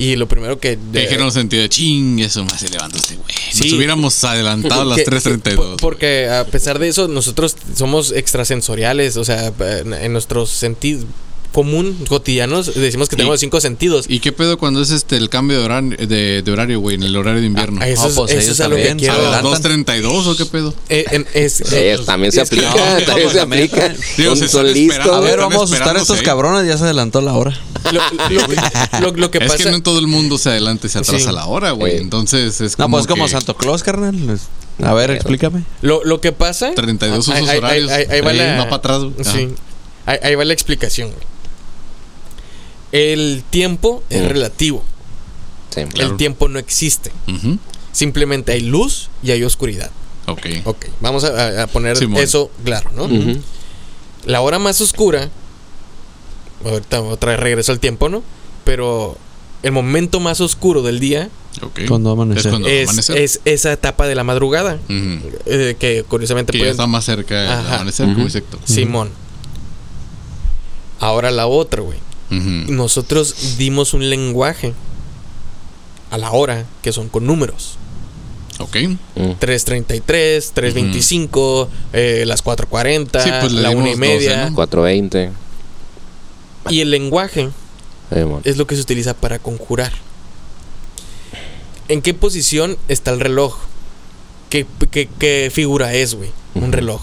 Y 0.00 0.16
lo 0.16 0.26
primero 0.26 0.58
que... 0.58 0.78
Que 0.92 1.00
dijeron 1.00 1.26
en 1.26 1.32
sentido 1.32 1.62
de 1.62 1.68
ching, 1.68 2.18
eso 2.20 2.42
más 2.44 2.58
se 2.60 2.68
levanta 2.70 2.96
este 2.98 3.16
güey. 3.16 3.28
Sí. 3.52 3.64
Nos 3.64 3.72
hubiéramos 3.74 4.24
adelantado 4.24 4.80
a 4.80 4.84
las 4.86 4.98
que- 5.04 5.04
3.32. 5.04 5.56
por- 5.56 5.76
Porque 5.76 6.28
a 6.28 6.44
pesar 6.46 6.78
de 6.78 6.88
eso, 6.88 7.06
nosotros 7.06 7.54
somos 7.76 8.10
extrasensoriales. 8.12 9.16
O 9.18 9.24
sea, 9.24 9.52
en 9.60 10.12
nuestros 10.12 10.48
sentidos 10.50 11.04
común, 11.60 11.94
cotidianos, 12.08 12.74
decimos 12.74 13.10
que 13.10 13.16
tenemos 13.16 13.38
cinco 13.38 13.60
sentidos. 13.60 14.06
¿Y 14.08 14.20
qué 14.20 14.32
pedo 14.32 14.56
cuando 14.56 14.80
es 14.80 14.90
este 14.90 15.16
el 15.16 15.28
cambio 15.28 15.58
de 15.58 15.64
horario, 15.66 15.96
de, 16.06 16.40
de 16.42 16.50
horario, 16.52 16.80
güey, 16.80 16.96
en 16.96 17.02
el 17.02 17.14
horario 17.16 17.40
de 17.42 17.46
invierno? 17.46 17.80
Ah, 17.82 17.88
eso 17.88 18.04
No, 18.04 18.08
es, 18.08 18.14
pues 18.14 18.30
eso 18.30 18.40
ellos 18.40 18.52
es 18.54 18.60
a 18.60 18.68
lo 18.68 18.76
que 18.76 18.82
también, 18.86 18.98
quiero. 18.98 19.14
¿A 19.26 19.30
las 19.30 19.44
adelantan. 19.44 20.02
2.32 20.02 20.26
o 20.26 20.36
qué 20.36 20.46
pedo? 20.46 20.74
Eh, 20.88 21.04
en- 21.10 21.26
es- 21.34 21.52
Sí, 21.52 21.64
eh, 21.72 21.98
también 22.06 22.32
se 22.32 22.40
aplica, 22.40 22.68
no, 22.70 23.04
también 23.06 23.30
se 23.30 23.40
aplica. 23.40 23.94
Digo, 24.16 24.36
se 24.36 24.58
A 24.58 25.20
ver, 25.20 25.38
vamos 25.38 25.60
a 25.60 25.64
asustar 25.64 25.96
a 25.96 26.00
estos 26.00 26.22
cabrones, 26.22 26.66
ya 26.66 26.78
se 26.78 26.84
adelantó 26.84 27.20
la 27.20 27.34
hora. 27.34 27.54
lo, 27.92 28.00
lo- 28.30 29.00
lo- 29.00 29.16
lo 29.16 29.30
que 29.30 29.38
es 29.38 29.52
que 29.54 29.64
no 29.70 29.76
en 29.76 29.82
todo 29.82 29.98
el 29.98 30.06
mundo 30.06 30.38
se 30.38 30.48
adelanta 30.48 30.86
y 30.86 30.90
se 30.90 30.98
atrasa 30.98 31.28
Sí. 31.30 31.34
la 31.34 31.44
hora, 31.46 31.72
güey. 31.72 31.98
Entonces 31.98 32.60
es 32.62 32.78
No, 32.78 32.84
como 32.86 32.96
pues 32.96 33.06
como 33.06 33.24
que 33.26 33.30
Santo 33.32 33.54
Claus, 33.56 33.82
carnal. 33.82 34.16
A 34.82 34.94
ver, 34.94 35.10
explícame. 35.10 35.64
Lo, 35.82 36.02
lo 36.04 36.22
que 36.22 36.32
pasa... 36.32 36.72
32 36.74 37.28
Ahí- 37.28 37.42
usos 37.42 37.54
horarios. 37.56 37.90
ahí- 37.90 38.06
ahí 38.10 38.20
va 38.22 38.32
la- 38.32 38.64
para 38.64 38.76
atrás, 38.76 39.02
ahí 40.06 40.34
va 40.34 40.44
la 40.44 40.52
explicación, 40.54 41.10
güey. 41.10 41.29
El 42.92 43.44
tiempo 43.50 44.02
es 44.10 44.22
Mm. 44.22 44.26
relativo. 44.28 44.84
Sí. 45.74 45.82
Claro. 45.84 46.10
El 46.10 46.16
tiempo 46.16 46.48
no 46.48 46.58
existe. 46.58 47.12
Simplemente 47.92 48.52
hay 48.52 48.60
luz 48.60 49.10
y 49.22 49.30
hay 49.30 49.42
oscuridad. 49.44 49.90
Ok. 50.26 50.46
Ok, 50.64 50.86
vamos 51.00 51.24
a, 51.24 51.66
poner 51.68 51.96
Simón. 51.96 52.22
eso 52.22 52.50
claro, 52.64 52.90
¿no? 52.94 53.08
La 54.26 54.40
hora 54.42 54.58
más 54.58 54.80
oscura, 54.80 55.28
ahorita 56.64 57.00
otra 57.02 57.32
vez 57.32 57.40
regreso 57.40 57.72
al 57.72 57.80
tiempo, 57.80 58.08
¿no? 58.08 58.22
Pero 58.64 59.16
el 59.62 59.72
momento 59.72 60.20
más 60.20 60.40
oscuro 60.40 60.82
del 60.82 61.00
día 61.00 61.30
ok. 61.62 61.80
Cuando 61.88 62.10
amanece. 62.10 62.40
Es 62.40 62.46
cuando 62.48 62.68
es, 62.68 62.88
amanece. 62.88 63.24
es 63.24 63.40
esa 63.44 63.72
etapa 63.72 64.06
de 64.06 64.14
la 64.14 64.22
madrugada. 64.24 64.78
Eh, 64.88 65.76
que 65.78 66.04
curiosamente 66.06 66.52
Que 66.52 66.70
está 66.70 66.86
más 66.86 67.04
cerca 67.04 67.40
del 67.42 67.50
amanecer, 67.50 68.06
como. 68.14 68.28
Simón. 68.66 69.10
Ahora 71.00 71.30
la 71.30 71.46
otra, 71.46 71.82
güey. 71.82 71.98
Ujú. 72.30 72.72
Nosotros 72.72 73.56
dimos 73.58 73.92
un 73.94 74.08
lenguaje 74.08 74.72
a 76.10 76.18
la 76.18 76.30
hora 76.32 76.64
que 76.82 76.92
son 76.92 77.08
con 77.08 77.26
números. 77.26 77.76
Ok. 78.58 78.76
Mm. 79.16 79.20
3.33, 79.40 80.52
3.25, 80.54 81.68
eh, 81.92 82.24
las 82.26 82.44
4.40, 82.44 83.22
Sí, 83.22 83.30
pues 83.40 83.52
la 83.52 83.70
una 83.70 83.90
y 83.90 83.96
media. 83.96 84.36
12, 84.40 84.50
¿no? 84.50 84.54
420. 84.56 85.30
Y 86.68 86.80
el 86.80 86.90
lenguaje 86.90 87.48
Eh, 88.12 88.26
es 88.44 88.56
lo 88.56 88.66
que 88.66 88.74
se 88.76 88.82
utiliza 88.82 89.14
para 89.14 89.38
conjurar. 89.38 89.92
¿En 91.88 92.02
qué 92.02 92.12
posición 92.14 92.76
está 92.88 93.10
el 93.12 93.20
reloj? 93.20 93.56
¿Qué, 94.48 94.66
qué- 94.90 95.08
qué 95.18 95.50
figura 95.52 95.94
es, 95.94 96.14
güey? 96.14 96.30
Un 96.54 96.64
Ujú. 96.64 96.72
reloj. 96.72 97.00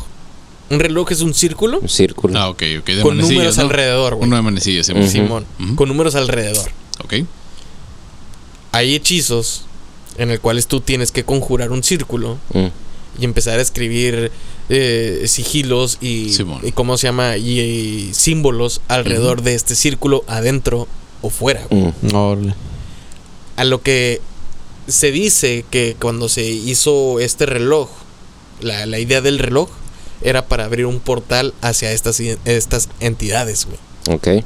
Un 0.69 0.79
reloj 0.79 1.11
es 1.11 1.21
un 1.21 1.33
círculo 1.33 1.79
Un 1.79 1.87
círculo. 1.89 2.37
Ah, 2.37 2.49
ok, 2.49 2.63
ok. 2.79 2.85
De 2.87 3.01
con 3.01 3.17
números 3.17 3.55
¿no? 3.57 3.63
alrededor, 3.63 4.15
güey. 4.15 4.27
Uno 4.27 4.35
de 4.35 4.41
manecillas, 4.41 4.85
sí. 4.87 4.93
Ujú. 4.93 5.07
Simón. 5.07 5.45
Con 5.75 5.87
números 5.87 6.15
alrededor. 6.15 6.69
Ok. 7.03 7.13
Hay 8.71 8.95
hechizos 8.95 9.63
en 10.17 10.31
el 10.31 10.39
cuales 10.39 10.67
tú 10.67 10.81
tienes 10.81 11.11
que 11.11 11.23
conjurar 11.23 11.71
un 11.71 11.83
círculo 11.83 12.37
Mm. 12.53 12.67
y 13.21 13.25
empezar 13.25 13.59
a 13.59 13.61
escribir 13.61 14.31
eh, 14.69 15.23
sigilos 15.27 15.97
y, 16.01 16.33
Simón. 16.33 16.59
y 16.63 16.71
cómo 16.73 16.97
se 16.97 17.07
llama 17.07 17.37
y, 17.37 17.59
y 17.59 18.13
símbolos 18.13 18.81
alrededor 18.89 19.41
de 19.41 19.55
este 19.55 19.75
círculo 19.75 20.23
adentro 20.27 20.87
o 21.21 21.29
fuera. 21.29 21.65
Mm. 21.69 22.13
Órale. 22.15 22.55
A 23.55 23.63
lo 23.63 23.81
que 23.81 24.21
se 24.87 25.11
dice 25.11 25.65
que 25.71 25.95
cuando 25.99 26.27
se 26.29 26.43
hizo 26.45 27.19
este 27.19 27.45
reloj, 27.45 27.89
la, 28.61 28.85
la 28.85 28.99
idea 28.99 29.21
del 29.21 29.39
reloj 29.39 29.69
era 30.21 30.45
para 30.47 30.65
abrir 30.65 30.85
un 30.85 30.99
portal 30.99 31.53
hacia 31.61 31.91
estas, 31.91 32.19
estas 32.45 32.89
entidades, 32.99 33.65
güey. 33.67 33.77
Ok. 34.15 34.43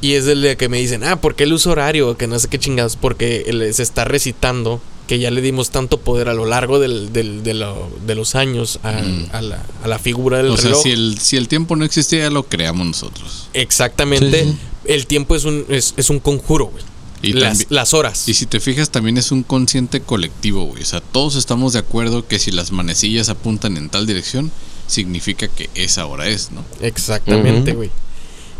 Y 0.00 0.14
es 0.14 0.26
el 0.26 0.42
de 0.42 0.56
que 0.56 0.68
me 0.68 0.78
dicen, 0.78 1.04
ah, 1.04 1.20
¿por 1.20 1.36
qué 1.36 1.44
el 1.44 1.52
uso 1.52 1.70
horario? 1.70 2.16
Que 2.16 2.26
no 2.26 2.38
sé 2.38 2.48
qué 2.48 2.58
chingados, 2.58 2.96
porque 2.96 3.70
se 3.72 3.82
está 3.82 4.04
recitando 4.04 4.80
que 5.06 5.18
ya 5.20 5.30
le 5.30 5.40
dimos 5.40 5.70
tanto 5.70 5.98
poder 6.00 6.28
a 6.28 6.34
lo 6.34 6.44
largo 6.44 6.78
del, 6.80 7.12
del- 7.12 7.42
de, 7.42 7.54
lo- 7.54 7.88
de 8.06 8.14
los 8.14 8.34
años 8.34 8.80
a, 8.82 8.92
Mm. 8.92 9.26
a 9.32 9.42
la, 9.42 9.62
a 9.84 9.88
la 9.88 9.98
figura 9.98 10.38
del 10.38 10.50
O 10.52 10.56
sea, 10.56 10.66
reloj. 10.70 10.82
si 10.82 10.90
el, 10.90 11.18
si 11.20 11.36
el 11.36 11.48
tiempo 11.48 11.76
no 11.76 11.84
existía, 11.84 12.20
ya 12.20 12.30
lo 12.30 12.44
creamos 12.44 12.86
nosotros. 12.86 13.48
Exactamente. 13.52 14.44
Sí, 14.44 14.50
sí. 14.50 14.58
El 14.84 15.06
tiempo 15.06 15.36
es 15.36 15.44
un, 15.44 15.64
es, 15.68 15.94
es 15.96 16.10
un 16.10 16.18
conjuro, 16.18 16.66
güey. 16.66 16.84
Y 17.22 17.34
Las, 17.34 17.66
las 17.70 17.94
horas. 17.94 18.28
Y 18.28 18.34
si 18.34 18.46
te 18.46 18.58
fijas, 18.60 18.90
también 18.90 19.16
es 19.16 19.30
un 19.30 19.42
consciente 19.44 20.00
colectivo, 20.00 20.64
güey. 20.64 20.82
O 20.82 20.86
sea, 20.86 21.00
todos 21.00 21.36
estamos 21.36 21.72
de 21.72 21.78
acuerdo 21.78 22.26
que 22.26 22.38
si 22.38 22.50
las 22.50 22.72
manecillas 22.72 23.28
apuntan 23.28 23.76
en 23.76 23.88
tal 23.90 24.06
dirección, 24.06 24.50
significa 24.88 25.46
que 25.48 25.70
esa 25.74 26.04
hora 26.06 26.26
es, 26.28 26.50
¿no? 26.50 26.64
Exactamente, 26.80 27.72
güey. 27.74 27.90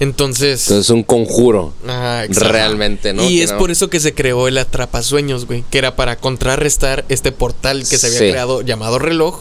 Entonces. 0.00 0.62
Entonces 0.62 0.86
es 0.86 0.90
un 0.90 1.02
conjuro. 1.02 1.74
ajá, 1.86 2.24
exacto. 2.24 2.52
Realmente, 2.52 3.12
¿no? 3.12 3.24
Y 3.28 3.36
Que 3.38 3.42
es 3.44 3.52
no- 3.52 3.58
por 3.58 3.70
eso 3.70 3.88
que 3.90 4.00
se 4.00 4.14
creó 4.14 4.48
el 4.48 4.58
atrapasueños, 4.58 5.46
güey. 5.46 5.64
Que 5.70 5.78
era 5.78 5.94
para 5.96 6.16
contrarrestar 6.16 7.04
este 7.08 7.30
portal 7.32 7.80
que 7.88 7.98
se 7.98 8.06
había 8.08 8.18
Sí. 8.18 8.30
creado 8.30 8.62
llamado 8.62 8.98
reloj. 8.98 9.40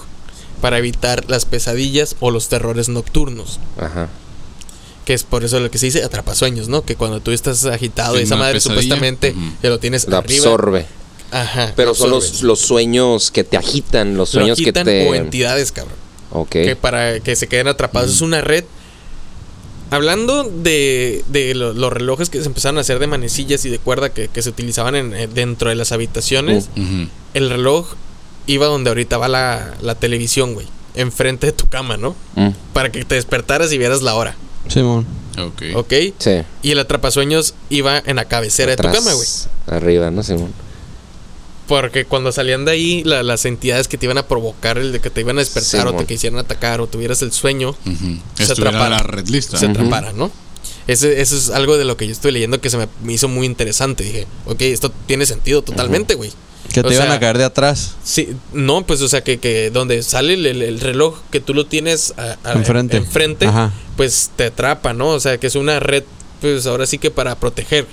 Para 0.62 0.78
evitar 0.78 1.26
las 1.28 1.46
pesadillas 1.46 2.16
o 2.20 2.30
los 2.30 2.48
terrores 2.48 2.88
nocturnos. 2.88 3.60
Ajá. 3.80 4.10
Que 5.06 5.14
es 5.14 5.24
por 5.24 5.44
eso 5.44 5.60
lo 5.60 5.72
que 5.72 5.78
se 5.80 5.88
dice 5.88 6.04
atrapasueños, 6.04 6.68
¿no? 6.70 6.84
Que 6.84 6.96
cuando 6.96 7.20
tú 7.22 7.32
estás 7.32 7.66
agitado, 7.66 8.18
En 8.18 8.24
esa 8.24 8.36
madre 8.36 8.54
pesadilla, 8.56 8.82
supuestamente 8.82 9.36
te 9.62 9.70
lo 9.70 9.80
tienes 9.80 10.08
Lo 10.08 10.18
arriba. 10.18 10.46
absorbe. 10.46 10.86
Ajá. 11.32 11.74
Pero 11.76 11.90
lo 11.90 11.96
son 11.96 12.10
los, 12.12 12.44
los 12.44 12.60
sueños 12.60 13.32
que 13.32 13.44
te 13.44 13.58
agitan, 13.58 14.18
los 14.18 14.34
Lo 14.34 14.42
sueños 14.42 14.58
que 14.58 14.64
agitan 14.66 14.86
te. 14.86 15.10
o 15.10 15.16
entidades, 15.16 15.72
cabrón. 15.72 15.96
Ok. 16.34 16.50
que 16.50 16.76
para 16.76 17.20
que 17.20 17.36
se 17.36 17.48
queden 17.48 17.68
atrapados. 17.68 18.12
Es 18.12 18.22
una 18.22 18.42
red. 18.42 18.64
Hablando 19.90 20.44
de, 20.46 21.24
de 21.28 21.54
lo- 21.54 21.74
los 21.74 21.92
relojes 21.92 22.30
que 22.30 22.40
se 22.40 22.46
empezaron 22.48 22.78
a 22.78 22.82
hacer 22.82 23.00
de 23.00 23.08
manecillas 23.08 23.66
y 23.66 23.70
de 23.70 23.78
cuerda 23.78 24.10
que, 24.10 24.30
que 24.30 24.42
se 24.42 24.48
utilizaban 24.50 24.96
en, 24.96 25.14
eh, 25.14 25.28
dentro 25.28 25.68
de 25.70 25.76
las 25.76 25.92
habitaciones, 25.92 26.70
el 27.34 27.50
reloj 27.50 27.88
iba 28.48 28.68
donde 28.68 28.90
ahorita 28.90 29.18
va 29.18 29.28
la, 29.28 29.74
la 29.82 29.96
televisión, 29.96 30.54
güey. 30.54 30.68
Enfrente 30.96 31.48
de 31.48 31.52
tu 31.54 31.68
cama, 31.68 31.98
¿no? 31.98 32.16
Mm, 32.36 32.50
Para 32.74 32.90
que 32.92 33.04
te 33.04 33.16
despertaras 33.16 33.72
y 33.74 33.78
vieras 33.78 34.02
la 34.02 34.16
hora, 34.16 34.36
Simón. 34.68 35.06
Ok. 35.38 35.64
¿ok? 35.76 35.94
Sí. 36.18 36.42
Y 36.62 36.72
el 36.72 36.80
atrapasueños 36.80 37.54
iba 37.70 37.98
en 38.06 38.18
la 38.18 38.26
cabecera 38.26 38.72
de 38.72 38.78
tu 38.78 38.84
cama, 38.84 39.14
güey. 39.14 39.28
Arriba, 39.68 40.12
¿no, 40.12 40.24
Simón? 40.24 40.52
Porque 41.68 42.04
cuando 42.06 42.32
salían 42.34 42.66
de 42.66 42.72
ahí 42.72 43.04
la- 43.06 43.24
las 43.24 43.46
entidades 43.46 43.88
que 43.88 43.98
te 43.98 44.06
iban 44.06 44.18
a 44.18 44.28
provocar, 44.28 44.78
el 44.78 44.92
de 44.92 45.00
que 45.00 45.10
te 45.10 45.22
iban 45.22 45.38
a 45.38 45.40
despertar 45.40 45.88
o 45.88 45.94
te 45.96 46.06
quisieran 46.06 46.38
atacar 46.40 46.82
o 46.82 46.88
tuvieras 46.88 47.22
el 47.22 47.32
sueño, 47.32 47.70
Ujú. 47.70 48.18
Se 48.36 48.52
atrapara. 48.52 48.90
la 48.90 49.04
red 49.04 49.28
lista. 49.30 49.58
se 49.58 49.68
atrapara, 49.68 50.12
¿no? 50.12 50.32
Ese, 50.88 51.22
eso 51.22 51.38
es 51.38 51.50
algo 51.50 51.78
de 51.78 51.86
lo 51.86 51.96
que 51.96 52.08
yo 52.08 52.12
estoy 52.12 52.32
leyendo 52.34 52.60
que 52.60 52.70
se 52.70 52.78
me, 52.78 52.88
me 53.04 53.14
hizo 53.14 53.28
muy 53.30 53.46
interesante. 53.46 54.04
Dije, 54.04 54.28
ok, 54.48 54.62
esto 54.64 54.92
tiene 55.06 55.26
sentido 55.26 55.62
totalmente, 55.62 56.16
güey. 56.16 56.32
Que 56.74 56.82
te 56.82 56.88
O 56.90 56.92
iban 56.92 57.08
sea, 57.08 57.16
a 57.16 57.20
caer 57.20 57.38
de 57.38 57.44
atrás. 57.44 57.96
Sí, 58.04 58.30
no, 58.54 58.86
pues 58.86 59.02
o 59.02 59.08
sea, 59.10 59.24
que, 59.24 59.40
que 59.40 59.70
donde 59.72 60.02
sale 60.04 60.34
el, 60.36 60.46
el- 60.46 60.62
el 60.62 60.80
reloj 60.80 61.20
que 61.32 61.40
tú 61.40 61.54
lo 61.54 61.66
tienes 61.66 62.14
a- 62.18 62.38
a- 62.44 62.54
Enfrente. 62.54 62.98
enfrente, 62.98 63.46
Ajá. 63.46 63.72
pues 63.98 64.32
te 64.36 64.46
atrapa, 64.46 64.94
¿no? 64.94 65.10
O 65.10 65.20
sea, 65.20 65.38
que 65.38 65.48
es 65.48 65.56
una 65.56 65.80
red, 65.80 66.04
pues 66.40 66.66
ahora 66.68 66.86
sí 66.86 66.98
que 66.98 67.12
para 67.12 67.36
proteger. 67.36 67.86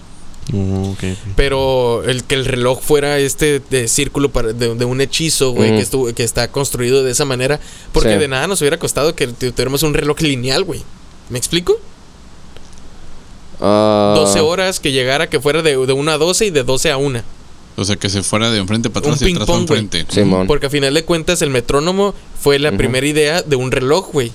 Mm. 0.52 0.92
Pero 1.36 2.02
el 2.04 2.24
que 2.24 2.34
el 2.34 2.46
reloj 2.46 2.80
fuera 2.80 3.18
este 3.18 3.60
de 3.68 3.86
círculo 3.88 4.30
para- 4.30 4.52
de, 4.54 4.74
de 4.74 4.84
un 4.86 5.00
hechizo, 5.00 5.50
güey, 5.50 5.72
que, 5.72 5.80
estuvo, 5.80 6.12
que 6.14 6.24
está 6.24 6.48
construido 6.48 7.02
de 7.04 7.10
esa 7.10 7.24
manera. 7.26 7.60
Porque 7.92 8.14
Sí. 8.14 8.18
de 8.18 8.28
nada 8.28 8.46
nos 8.46 8.60
hubiera 8.62 8.78
costado 8.78 9.14
que 9.14 9.26
tu- 9.26 9.50
tuviéramos 9.52 9.82
un 9.82 9.92
reloj 9.92 10.20
lineal, 10.22 10.64
güey. 10.64 10.82
¿Me 11.28 11.38
explico? 11.38 11.78
Ah, 13.60 14.14
12 14.16 14.40
horas 14.40 14.78
que 14.80 14.92
llegara, 14.92 15.28
que 15.28 15.40
fuera 15.40 15.62
de, 15.62 15.76
de 15.76 15.92
1 15.92 16.10
a 16.12 16.16
12 16.18 16.46
y 16.46 16.50
de 16.50 16.62
12 16.62 16.90
a 16.92 16.96
1. 16.96 17.22
O 17.78 17.84
sea, 17.84 17.96
que 17.96 18.08
se 18.10 18.22
fuera 18.24 18.50
de 18.50 18.58
enfrente 18.58 18.90
para 18.90 19.06
Un 19.06 19.14
atrás 19.14 19.28
y 19.28 19.32
atrás 19.32 19.46
para 19.46 19.60
enfrente. 19.60 20.04
Simón. 20.08 20.46
Porque 20.48 20.66
a 20.66 20.70
final 20.70 20.92
de 20.94 21.04
cuentas 21.04 21.40
el 21.42 21.50
metrónomo 21.50 22.12
fue 22.40 22.58
la 22.58 22.72
primera 22.76 23.06
idea 23.06 23.42
de 23.42 23.54
un 23.56 23.70
reloj, 23.70 24.10
güey. 24.12 24.32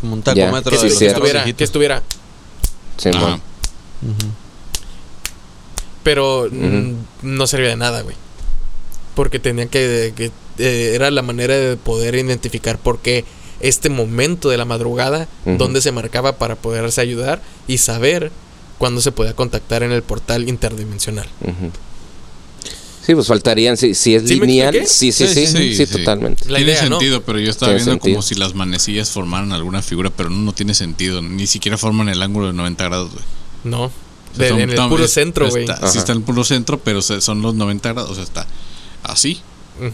Como 0.00 0.12
un 0.14 0.22
tacómetro 0.22 0.70
Que, 0.72 0.76
Sí, 0.78 0.88
de 0.88 0.90
si- 0.90 0.92
los 0.92 0.98
que 0.98 1.06
estuviera, 1.06 1.44
que 1.56 1.64
estuviera. 1.64 2.02
Simón. 2.98 3.40
Pero 6.02 6.48
mm, 6.50 6.92
no 7.22 7.46
servía 7.46 7.70
de 7.70 7.76
nada, 7.76 8.02
güey. 8.02 8.16
Porque 9.14 9.38
tenía 9.38 9.66
que, 9.66 10.12
que, 10.16 10.30
eh, 10.58 10.92
Era 10.94 11.10
la 11.10 11.22
manera 11.22 11.54
de 11.56 11.76
poder 11.76 12.14
identificar 12.14 12.78
por 12.78 12.98
qué 13.00 13.24
este 13.60 13.88
momento 13.88 14.48
de 14.50 14.56
la 14.56 14.64
madrugada, 14.64 15.26
donde 15.44 15.80
se 15.80 15.90
marcaba 15.90 16.36
para 16.38 16.54
poderse 16.54 17.00
ayudar 17.00 17.42
y 17.66 17.78
saber 17.78 18.30
cuándo 18.78 19.00
se 19.00 19.10
podía 19.10 19.34
contactar 19.34 19.82
en 19.82 19.90
el 19.90 20.02
portal 20.02 20.48
interdimensional. 20.48 21.26
Sí, 23.08 23.14
pues 23.14 23.26
faltarían, 23.26 23.78
si, 23.78 23.94
si 23.94 24.14
es 24.14 24.28
¿Sí 24.28 24.38
me 24.38 24.46
lineal, 24.46 24.74
sí, 24.86 25.12
sí, 25.12 25.26
sí, 25.26 25.28
Sí, 25.28 25.46
sí, 25.46 25.74
sí, 25.74 25.86
sí. 25.86 25.92
totalmente. 25.98 26.44
La 26.50 26.58
tiene 26.58 26.72
idea, 26.72 26.82
¿no? 26.90 26.98
sentido, 26.98 27.22
pero 27.22 27.38
yo 27.38 27.48
estaba 27.50 27.72
Tiene 27.72 27.82
viendo 27.86 28.00
como 28.02 28.20
si 28.20 28.34
las 28.34 28.54
manecillas 28.54 29.08
formaran 29.08 29.50
alguna 29.52 29.80
figura, 29.80 30.10
pero 30.14 30.28
no, 30.28 30.36
no 30.36 30.52
tiene 30.52 30.74
sentido. 30.74 31.22
Ni 31.22 31.46
siquiera 31.46 31.78
forman 31.78 32.10
el 32.10 32.20
ángulo 32.20 32.48
de 32.48 32.52
90 32.52 32.84
grados, 32.84 33.10
güey. 33.12 33.24
No. 33.64 33.84
O 33.84 33.90
sea, 34.36 34.44
De- 34.44 34.48
son- 34.50 34.60
en 34.60 34.68
el 34.68 34.76
no, 34.76 34.90
puro 34.90 35.06
es- 35.06 35.12
centro, 35.14 35.48
güey. 35.48 35.66
Sí 35.90 35.96
está 35.96 36.12
en 36.12 36.18
el 36.18 36.24
puro 36.24 36.44
centro, 36.44 36.78
pero 36.80 37.00
se- 37.00 37.22
son 37.22 37.40
los 37.40 37.54
90 37.54 37.94
grados. 37.94 38.10
O 38.10 38.14
sea, 38.14 38.24
está 38.24 38.46
así 39.02 39.40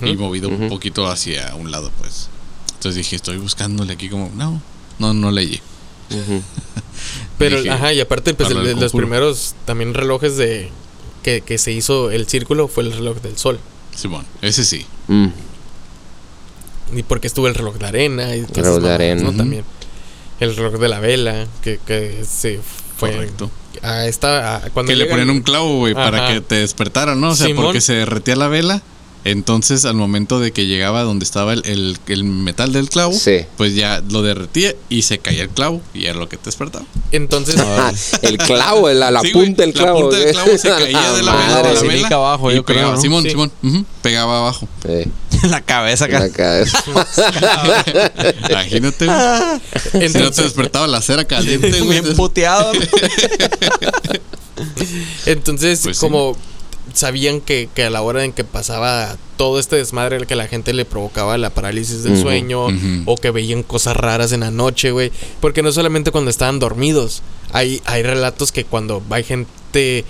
y 0.05 0.17
movido 0.17 0.49
un 0.49 0.69
poquito 0.69 1.07
hacia 1.07 1.55
un 1.55 1.71
lado, 1.71 1.93
pues. 2.01 2.29
Entonces 2.75 2.97
dije, 2.97 3.15
estoy 3.15 3.37
buscándole 3.37 3.93
aquí 3.93 4.09
como, 4.09 4.29
no, 4.35 4.61
no, 4.99 5.15
no 5.15 5.31
leí. 5.31 5.61
Pero, 7.39 7.59
Dije, 7.59 7.71
ajá, 7.71 7.93
y 7.93 8.01
aparte, 8.01 8.35
pues 8.35 8.51
el- 8.51 8.79
los 8.81 8.93
primeros 8.93 9.55
también 9.67 9.95
relojes 9.95 10.37
de 10.37 10.71
que, 11.25 11.41
que 11.41 11.59
se 11.59 11.73
hizo 11.73 12.13
el 12.13 12.29
círculo 12.29 12.69
fue 12.69 12.85
el 12.85 12.93
reloj 12.93 13.17
del 13.23 13.37
sol. 13.37 13.59
Simón, 13.97 14.25
ese 14.43 14.65
sí. 14.65 14.87
Mm. 15.09 15.27
Y 16.97 17.03
porque 17.03 17.27
estuvo 17.27 17.49
el 17.49 17.55
reloj 17.55 17.77
de 17.79 17.87
arena 17.87 18.37
y 18.37 18.41
esas 18.41 18.57
Reloj 18.59 18.83
de 18.83 18.93
arena. 18.93 19.23
¿no? 19.23 19.33
También. 19.37 19.65
El 20.41 20.55
reloj 20.55 20.75
de 20.75 20.89
la 20.89 21.01
vela, 21.01 21.47
que, 21.63 21.79
que 21.85 22.25
se 22.29 22.61
fue. 22.97 23.13
Correcto. 23.13 23.51
A 23.83 24.07
esta, 24.07 24.57
a- 24.57 24.71
cuando 24.71 24.91
Que 24.91 24.97
le 24.97 25.07
ponían 25.07 25.29
el- 25.31 25.37
un 25.37 25.43
clavo, 25.43 25.79
güey, 25.79 25.95
para 25.95 26.29
que 26.29 26.41
te 26.41 26.57
despertara, 26.57 27.15
¿no? 27.15 27.31
O 27.31 27.35
sea, 27.35 27.47
Simón. 27.47 27.65
porque 27.67 27.81
se 27.81 27.95
derretía 27.95 28.37
la 28.37 28.49
vela. 28.49 28.83
Entonces, 29.25 29.87
al 29.87 29.95
momento 29.95 30.39
de 30.39 30.53
que 30.53 30.67
llegaba 30.67 31.03
donde 31.03 31.25
estaba 31.25 31.55
el, 31.55 31.63
el- 31.65 31.99
el 32.09 32.25
metal 32.25 32.73
del 32.75 32.91
clavo, 32.91 33.13
Sí. 33.15 33.47
pues 33.57 33.75
ya 33.75 34.03
lo 34.11 34.21
derretía 34.23 34.75
y 34.91 35.03
se 35.03 35.19
caía 35.19 35.43
el 35.45 35.49
clavo 35.49 35.81
y 35.95 36.05
era 36.05 36.19
lo 36.19 36.29
que 36.29 36.37
te 36.37 36.45
despertaba. 36.47 36.85
Entonces, 37.11 37.57
Ah, 37.59 37.91
el 38.23 38.37
clavo, 38.37 38.91
la, 38.91 39.11
la 39.11 39.21
Sí, 39.23 39.29
punta 39.31 39.63
del 39.63 39.71
La 39.75 39.81
clavo. 39.83 40.01
punta 40.03 40.17
del 40.19 40.33
clavo 40.33 40.51
se 40.59 40.69
caía 40.69 41.13
de 41.13 41.23
la 41.23 41.33
vela, 41.37 41.47
de 41.47 41.53
Madre, 41.63 41.75
la 41.75 41.81
sí. 41.81 41.87
vela 41.87 42.09
abajo, 42.13 42.51
y 42.53 42.55
yo 42.57 42.65
creo, 42.65 42.77
pegaba. 42.79 42.95
¿no? 42.97 43.01
Simón, 43.01 43.23
Sí. 43.25 43.31
Simón, 43.31 43.53
pegaba 44.03 44.39
abajo. 44.41 44.69
Sí, 44.87 45.11
la 45.49 45.61
cabeza 45.63 46.07
la 46.07 46.29
cabeza. 46.29 46.85
Imagínate, 48.51 49.07
güey. 49.07 49.19
Si 49.19 49.97
no 49.97 50.01
te 50.01 50.05
entonces, 50.07 50.45
despertaba 50.45 50.87
la 50.87 51.01
cera 51.01 51.25
caliente, 51.25 51.71
güey. 51.81 52.01
Bien 52.03 52.15
puteado. 52.15 52.73
entonces 55.27 55.81
Pues 55.83 55.97
sí. 55.97 56.01
como 56.01 56.37
sabían 56.93 57.41
que, 57.41 57.69
que 57.75 57.85
a 57.85 57.91
la 57.91 58.03
hora 58.03 58.25
en 58.25 58.33
que 58.33 58.45
pasaba 58.45 59.17
todo 59.37 59.59
este 59.59 59.77
desmadre 59.77 60.27
que 60.27 60.37
la 60.37 60.47
gente 60.47 60.73
le 60.73 60.85
provocaba 60.85 61.39
la 61.39 61.51
parálisis 61.51 62.03
del 62.03 62.21
sueño 62.21 62.67
o 63.07 63.17
que 63.17 63.31
veían 63.31 63.63
cosas 63.63 63.97
raras 63.97 64.33
en 64.33 64.41
la 64.41 64.51
noche, 64.51 64.91
güey. 64.91 65.11
Porque 65.41 65.63
no 65.63 65.73
solamente 65.73 66.11
cuando 66.11 66.31
estaban 66.31 66.59
dormidos, 66.59 67.23
hay, 67.53 67.81
hay 67.87 68.03
relatos 68.03 68.53
que 68.53 68.65
cuando 68.65 69.03
hay 69.11 69.25
gente 69.25 70.05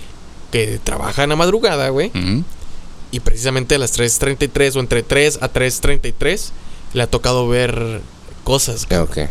que 0.51 0.79
trabaja 0.83 1.23
en 1.23 1.29
la 1.29 1.35
madrugada, 1.35 1.89
güey, 1.89 2.11
y 3.11 3.19
precisamente 3.21 3.75
a 3.75 3.77
las 3.79 3.97
3.33 3.97 4.75
o 4.75 4.79
entre 4.79 5.03
3 5.03 5.39
a 5.41 5.51
3.33 5.51 6.49
le 6.93 7.03
ha 7.03 7.07
tocado 7.07 7.47
ver 7.47 8.01
cosas. 8.43 8.85
cabrón. 8.85 9.29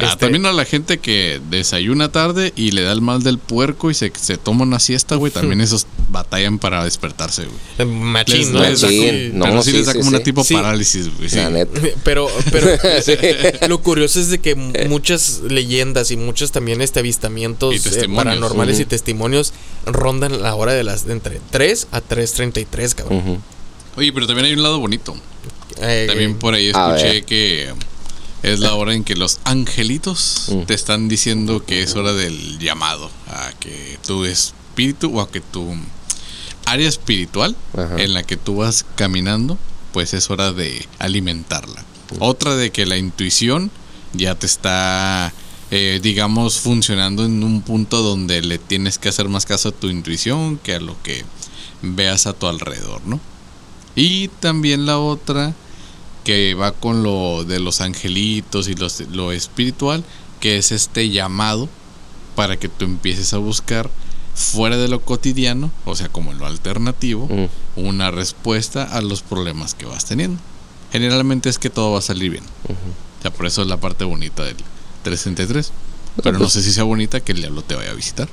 Ah, 0.00 0.06
Este- 0.06 0.16
también 0.26 0.44
a 0.46 0.52
la 0.52 0.64
gente 0.64 0.98
que 0.98 1.40
desayuna 1.50 2.10
tarde 2.10 2.52
y 2.56 2.72
le 2.72 2.82
da 2.82 2.90
el 2.92 3.00
mal 3.00 3.22
del 3.22 3.38
puerco 3.38 3.90
y 3.90 3.94
se, 3.94 4.12
se 4.20 4.36
toma 4.36 4.64
una 4.64 4.80
siesta, 4.80 5.14
güey. 5.14 5.30
También 5.30 5.60
esos 5.60 5.86
batallan 6.08 6.58
para 6.58 6.82
despertarse, 6.82 7.44
güey. 7.44 7.56
Eh, 7.78 7.84
Machín, 7.84 8.38
Les- 8.38 8.50
¿no? 8.50 8.60
les 8.62 8.80
da 8.80 8.88
Machín, 8.88 9.30
como- 9.30 9.38
no, 9.38 9.44
pero 9.44 9.62
sí, 9.62 9.70
sí, 9.70 9.76
les 9.76 9.86
da 9.86 9.92
sí, 9.92 9.98
como 9.98 10.08
una 10.08 10.18
sí. 10.18 10.24
tipo 10.24 10.42
Sí. 10.44 10.54
parálisis, 10.54 11.16
güey. 11.16 11.28
sí. 11.30 11.36
La 11.36 11.50
neta. 11.50 11.80
Pero, 12.04 12.28
pero 12.50 12.66
lo 13.68 13.80
curioso 13.82 14.18
es 14.20 14.30
de 14.30 14.38
que 14.40 14.54
muchas 14.88 15.40
leyendas 15.48 16.10
y 16.10 16.16
muchos 16.16 16.50
también 16.50 16.80
este 16.82 16.98
Y 16.98 17.02
avistamientos 17.02 17.86
eh, 17.86 18.08
paranormales 18.14 18.80
y 18.80 18.84
testimonios 18.86 19.52
rondan 19.86 20.42
la 20.42 20.54
hora 20.56 20.72
de 20.72 20.82
las 20.82 21.06
de 21.06 21.12
entre 21.12 21.40
3 21.50 21.86
a 21.92 22.00
3.33, 22.00 22.94
cabrón. 22.94 23.18
Ujú. 23.18 23.38
Oye, 23.96 24.12
pero 24.12 24.26
también 24.26 24.46
hay 24.46 24.54
un 24.54 24.62
lado 24.62 24.80
bonito. 24.80 25.14
Eh, 25.80 26.06
También 26.08 26.34
por 26.36 26.54
ahí 26.54 26.68
escuché 26.68 27.22
que 27.22 27.72
es 28.44 28.60
la 28.60 28.74
hora 28.74 28.94
en 28.94 29.04
que 29.04 29.16
los 29.16 29.40
angelitos 29.44 30.46
Mm. 30.50 30.62
te 30.66 30.74
están 30.74 31.08
diciendo 31.08 31.64
que 31.64 31.82
es 31.82 31.94
hora 31.96 32.12
del 32.12 32.58
llamado 32.58 33.10
a 33.28 33.50
que 33.58 33.98
tu 34.06 34.24
espíritu 34.24 35.18
o 35.18 35.20
a 35.20 35.30
que 35.30 35.40
tu 35.40 35.74
área 36.66 36.88
espiritual 36.88 37.56
en 37.98 38.14
la 38.14 38.22
que 38.22 38.36
tú 38.36 38.56
vas 38.56 38.84
caminando, 38.96 39.58
pues 39.92 40.14
es 40.14 40.30
hora 40.30 40.52
de 40.52 40.86
alimentarla. 40.98 41.84
Otra 42.20 42.54
de 42.56 42.70
que 42.70 42.86
la 42.86 42.96
intuición 42.96 43.70
ya 44.12 44.34
te 44.34 44.46
está, 44.46 45.32
eh, 45.70 46.00
digamos, 46.02 46.60
funcionando 46.60 47.24
en 47.24 47.42
un 47.44 47.62
punto 47.62 48.02
donde 48.02 48.40
le 48.42 48.58
tienes 48.58 48.98
que 48.98 49.08
hacer 49.08 49.28
más 49.28 49.44
caso 49.46 49.70
a 49.70 49.72
tu 49.72 49.88
intuición 49.88 50.58
que 50.58 50.74
a 50.74 50.80
lo 50.80 51.00
que 51.02 51.24
veas 51.82 52.26
a 52.26 52.32
tu 52.32 52.46
alrededor, 52.46 53.00
¿no? 53.06 53.20
Y 53.96 54.28
también 54.40 54.86
la 54.86 54.98
otra 54.98 55.54
que 56.24 56.54
va 56.54 56.72
con 56.72 57.02
lo 57.02 57.44
de 57.44 57.60
los 57.60 57.80
angelitos 57.80 58.68
y 58.68 58.74
lo 58.74 59.32
espiritual, 59.32 60.02
que 60.40 60.56
es 60.56 60.72
este 60.72 61.10
llamado 61.10 61.68
para 62.34 62.56
que 62.56 62.68
tú 62.68 62.84
empieces 62.84 63.32
a 63.34 63.38
buscar 63.38 63.90
fuera 64.34 64.76
de 64.76 64.88
lo 64.88 65.00
cotidiano, 65.00 65.70
o 65.84 65.94
sea, 65.94 66.08
como 66.08 66.32
en 66.32 66.38
lo 66.38 66.46
alternativo, 66.46 67.28
mm. 67.28 67.80
una 67.80 68.10
respuesta 68.10 68.82
a 68.82 69.00
los 69.00 69.22
problemas 69.22 69.74
que 69.74 69.86
vas 69.86 70.06
teniendo. 70.06 70.40
Generalmente 70.92 71.48
es 71.48 71.58
que 71.58 71.70
todo 71.70 71.92
va 71.92 71.98
a 71.98 72.02
salir 72.02 72.30
bien. 72.30 72.44
O 72.68 73.22
sea, 73.22 73.32
por 73.32 73.46
eso 73.46 73.62
es 73.62 73.68
la 73.68 73.78
parte 73.78 74.04
bonita 74.04 74.44
del 74.44 74.56
363. 75.02 75.72
Pero 76.22 76.32
no 76.34 76.38
pues 76.40 76.52
sé 76.52 76.62
si 76.62 76.72
sea 76.72 76.84
bonita 76.84 77.20
que 77.20 77.32
el 77.32 77.38
diablo 77.38 77.62
te 77.62 77.74
vaya 77.74 77.90
a 77.90 77.94
visitar. 77.94 78.28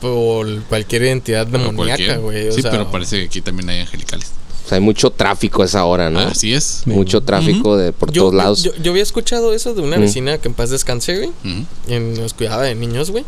Por 0.00 0.62
cualquier 0.64 1.04
entidad 1.04 1.46
demoníaca, 1.46 2.18
güey. 2.18 2.52
Sí, 2.52 2.62
pero 2.62 2.90
parece 2.90 3.18
que 3.18 3.26
aquí 3.26 3.40
también 3.40 3.70
hay 3.70 3.80
angelicales. 3.80 4.32
O 4.64 4.68
sea, 4.68 4.76
hay 4.76 4.84
mucho 4.84 5.10
tráfico 5.10 5.62
a 5.62 5.64
esa 5.64 5.84
hora, 5.84 6.10
¿no? 6.10 6.20
Así 6.20 6.52
es. 6.52 6.82
Mucho 6.86 7.22
tráfico 7.22 7.76
de 7.76 7.92
por 7.92 8.12
todos 8.12 8.34
lados. 8.34 8.62
Yo, 8.62 8.72
había 8.90 9.02
escuchado 9.02 9.52
eso 9.52 9.74
de 9.74 9.82
una 9.82 9.96
vecina 9.96 10.38
que 10.38 10.48
en 10.48 10.54
paz 10.54 10.70
descanse, 10.70 11.16
güey. 11.18 12.00
nos 12.00 12.34
cuidaba 12.34 12.62
de 12.62 12.74
niños, 12.74 13.10
güey. 13.10 13.24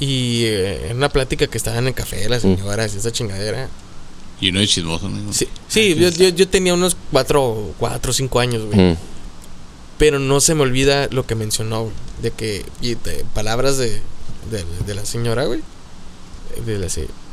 Y 0.00 0.44
eh, 0.44 0.90
en 0.90 0.96
una 0.98 1.08
plática 1.08 1.48
que 1.48 1.58
estaba 1.58 1.78
en 1.78 1.88
el 1.88 1.94
café, 1.94 2.28
las 2.28 2.42
señoras 2.42 2.94
y 2.94 2.98
esa 2.98 3.10
chingadera. 3.10 3.68
Y 4.40 4.52
no 4.52 4.60
es 4.60 4.70
chismoso, 4.70 5.08
¿no? 5.08 5.32
Sí, 5.32 5.48
sí 5.66 5.96
yo, 5.96 6.10
yo, 6.10 6.48
tenía 6.48 6.72
unos 6.74 6.96
cuatro, 7.10 7.74
cuatro 7.78 8.12
o 8.12 8.14
cinco 8.14 8.38
años, 8.38 8.64
güey. 8.64 8.96
Pero 9.98 10.20
no 10.20 10.40
se 10.40 10.54
me 10.54 10.62
olvida 10.62 11.08
lo 11.10 11.26
que 11.26 11.34
mencionó, 11.34 11.90
de 12.22 12.30
que, 12.30 12.64
y 12.80 12.94
palabras 13.34 13.78
de, 13.78 14.00
de, 14.86 14.94
la 14.94 15.04
señora, 15.04 15.44
güey. 15.46 15.60
De 16.64 16.78
la, 16.78 16.86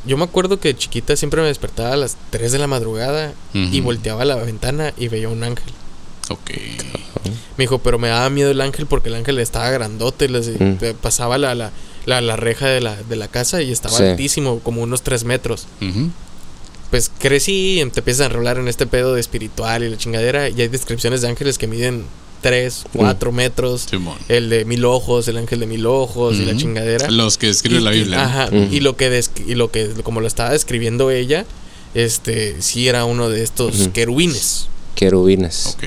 yo 0.05 0.17
me 0.17 0.23
acuerdo 0.23 0.59
que 0.59 0.75
chiquita 0.75 1.15
siempre 1.15 1.41
me 1.41 1.47
despertaba 1.47 1.93
a 1.93 1.97
las 1.97 2.17
3 2.29 2.51
de 2.51 2.59
la 2.59 2.67
madrugada 2.67 3.33
y 3.53 3.81
volteaba 3.81 4.23
a 4.23 4.25
la 4.25 4.35
ventana 4.35 4.93
y 4.97 5.07
veía 5.07 5.29
un 5.29 5.43
ángel. 5.43 5.73
Ok. 6.29 6.51
Me 7.57 7.63
dijo, 7.63 7.79
pero 7.79 7.97
me 7.99 8.09
daba 8.09 8.29
miedo 8.29 8.51
el 8.51 8.61
ángel 8.61 8.85
porque 8.85 9.09
el 9.09 9.15
ángel 9.15 9.39
estaba 9.39 9.69
grandote. 9.69 10.27
Les, 10.29 10.51
Pasaba 11.01 11.37
la, 11.37 11.55
la, 11.55 11.71
la, 12.05 12.35
reja 12.35 12.67
de 12.67 12.81
la, 12.81 12.95
de 12.95 13.15
la 13.15 13.27
casa 13.27 13.61
y 13.61 13.71
estaba 13.71 13.97
altísimo, 13.97 14.59
como 14.59 14.81
unos 14.81 15.01
3 15.03 15.23
metros. 15.23 15.67
Pues 16.89 17.11
crecí 17.19 17.81
y 17.81 17.85
te 17.89 17.99
empiezas 17.99 18.21
a 18.21 18.25
enrolar 18.25 18.57
en 18.57 18.67
este 18.67 18.85
pedo 18.85 19.15
de 19.15 19.21
espiritual 19.21 19.83
y 19.83 19.89
la 19.89 19.97
chingadera. 19.97 20.49
Y 20.49 20.61
hay 20.61 20.67
descripciones 20.67 21.21
de 21.21 21.29
ángeles 21.29 21.57
que 21.57 21.67
miden 21.67 22.05
3, 22.45 22.85
4 22.93 23.31
mm. 23.31 23.35
metros. 23.35 23.87
El 24.29 24.51
de 24.51 24.65
mil 24.65 24.85
ojos, 24.85 25.27
el 25.27 25.37
ángel 25.37 25.61
de 25.61 25.65
mil 25.65 25.87
ojos 25.87 26.35
y 26.35 26.45
la 26.45 26.55
chingadera. 26.55 27.09
Los 27.09 27.39
que 27.39 27.49
escribe 27.49 27.81
la 27.81 27.89
Biblia. 27.89 28.23
ajá. 28.23 28.49
Y 28.69 28.81
lo 28.81 28.95
que 28.95 29.23
y 29.47 29.55
lo 29.55 29.71
que 29.71 29.87
como 30.03 30.21
lo 30.21 30.27
estaba 30.27 30.51
describiendo 30.51 31.09
ella, 31.09 31.43
este 31.95 32.61
sí 32.61 32.87
era 32.87 33.05
uno 33.05 33.29
de 33.29 33.41
estos 33.41 33.89
querubines. 33.93 34.67
Querubines. 34.93 35.75
Ok. 35.75 35.83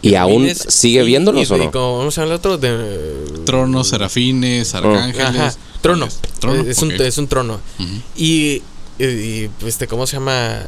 ¿Y 0.00 0.14
aún 0.14 0.48
sigue 0.54 1.02
viéndolos 1.02 1.50
o 1.50 1.56
no? 1.56 1.72
¿Cómo 1.72 2.08
se 2.12 2.20
llama 2.20 2.34
el 2.34 2.38
otro? 2.38 2.56
De, 2.56 3.42
Tronos, 3.44 3.88
serafines, 3.88 4.76
arcángeles. 4.76 5.58
Trono. 5.80 6.06
Es, 6.06 6.82
un, 6.82 6.92
es, 6.92 7.18
un, 7.18 7.26
trono. 7.26 7.58
y, 8.16 8.62
y, 9.00 9.50
este, 9.66 9.88
¿cómo 9.88 10.06
se 10.06 10.18
llama? 10.18 10.62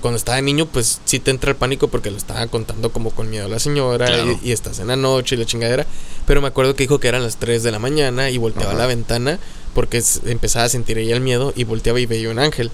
Cuando 0.00 0.16
estaba 0.16 0.40
niño, 0.40 0.66
pues 0.66 1.00
sí 1.04 1.18
te 1.18 1.30
entra 1.30 1.50
el 1.50 1.56
pánico 1.56 1.88
porque 1.88 2.10
lo 2.10 2.16
estaba 2.16 2.46
contando 2.46 2.92
como 2.92 3.10
con 3.10 3.28
miedo 3.28 3.46
a 3.46 3.48
la 3.48 3.58
señora 3.58 4.08
y, 4.42 4.52
estás 4.52 4.78
en 4.78 4.88
la 4.88 4.96
noche 4.96 5.34
y 5.34 5.38
la 5.38 5.46
chingadera. 5.46 5.86
Pero 6.26 6.40
me 6.40 6.48
acuerdo 6.48 6.76
que 6.76 6.84
dijo 6.84 7.00
que 7.00 7.08
eran 7.08 7.22
las 7.22 7.36
3 7.36 7.62
de 7.62 7.72
la 7.72 7.78
mañana 7.78 8.30
y 8.30 8.38
volteaba 8.38 8.72
a 8.72 8.76
la 8.76 8.86
ventana 8.86 9.38
porque 9.74 10.02
empezaba 10.26 10.66
a 10.66 10.68
sentir 10.68 10.98
ella 10.98 11.14
el 11.14 11.20
miedo 11.20 11.52
y 11.56 11.64
volteaba 11.64 11.98
y 11.98 12.06
veía 12.06 12.30
un 12.30 12.38
ángel. 12.38 12.70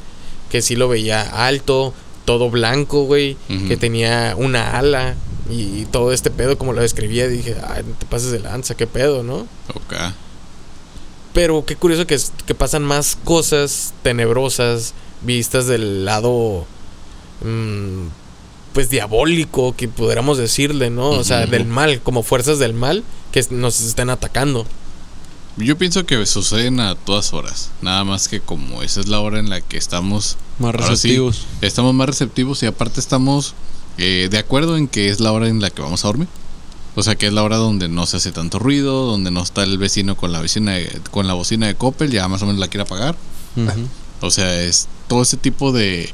Que 0.51 0.63
sí 0.63 0.77
lo 0.77 0.89
veía 0.89 1.23
alto, 1.47 1.95
todo 2.25 2.51
blanco, 2.51 3.05
güey, 3.05 3.37
que 3.69 3.77
tenía 3.77 4.35
una 4.37 4.77
ala 4.77 5.15
y, 5.49 5.87
todo 5.87 6.13
este 6.13 6.31
pedo 6.31 6.59
como 6.59 6.73
lo 6.75 6.83
describía. 6.83 7.29
Dije, 7.29 7.57
ay, 7.67 7.83
no 7.85 7.95
te 7.95 8.05
pases 8.07 8.31
de 8.31 8.41
lanza, 8.41 8.77
qué 8.77 8.87
pedo, 8.87 9.23
¿no? 9.23 9.47
Ok. 9.75 9.95
Pero 11.33 11.65
qué 11.65 11.77
curioso 11.77 12.07
que, 12.07 12.19
que 12.47 12.55
pasan 12.55 12.83
más 12.83 13.17
cosas 13.25 13.95
tenebrosas 14.03 14.93
vistas 15.23 15.67
del 15.67 16.05
lado 16.05 16.67
pues 18.73 18.91
diabólico, 18.91 19.75
que 19.77 19.89
pudiéramos 19.89 20.39
decirle, 20.39 20.91
¿no? 20.91 21.11
O 21.11 21.25
sea, 21.25 21.47
del 21.47 21.67
mal, 21.67 22.01
como 22.03 22.23
fuerzas 22.23 22.59
del 22.59 22.75
mal 22.75 23.05
que 23.33 23.45
nos 23.51 23.81
estén 23.81 24.11
atacando. 24.11 24.67
Yo 25.57 25.77
pienso 25.77 26.07
que 26.07 26.25
suceden 26.27 26.81
a 26.81 26.95
todas 26.95 27.33
horas, 27.33 27.71
nada 27.83 28.05
más 28.05 28.29
que 28.29 28.41
como 28.41 28.83
esa 28.83 29.01
es 29.01 29.09
la 29.09 29.21
hora 29.21 29.39
en 29.39 29.51
la 29.51 29.61
que 29.61 29.77
estamos 29.77 30.37
más 30.59 30.75
receptivos. 30.75 31.47
estamos 31.61 31.93
más 31.93 32.07
receptivos 32.07 32.63
y 32.63 32.67
aparte 32.67 33.01
estamos 33.01 33.55
eh, 33.99 34.29
de 34.31 34.39
acuerdo 34.39 34.77
en 34.77 34.89
que 34.89 35.11
es 35.11 35.21
la 35.21 35.33
hora 35.33 35.49
en 35.49 35.61
la 35.61 35.71
que 35.71 35.83
vamos 35.83 36.05
a 36.05 36.09
dormir. 36.09 36.29
O 36.97 37.03
sea, 37.03 37.15
que 37.15 37.27
es 37.27 37.33
la 37.33 37.43
hora 37.43 37.57
donde 37.57 37.89
no 37.89 38.07
se 38.07 38.17
hace 38.17 38.33
tanto 38.33 38.59
ruido, 38.59 39.07
donde 39.07 39.31
no 39.31 39.43
está 39.43 39.63
el 39.63 39.79
vecino 39.79 40.17
con 40.17 40.33
la 40.33 40.41
vecina 40.41 40.77
con 41.11 41.27
la 41.27 41.35
bocina 41.35 41.67
de 41.67 41.75
Coppel, 41.75 42.11
ya 42.11 42.27
más 42.29 42.43
o 42.43 42.47
menos 42.47 42.61
la 42.61 42.69
quiere 42.69 42.83
apagar. 42.83 43.17
O 44.21 44.31
sea, 44.31 44.63
es 44.63 44.89
todo 45.09 45.23
ese 45.23 45.37
tipo 45.37 45.73
de 45.73 46.13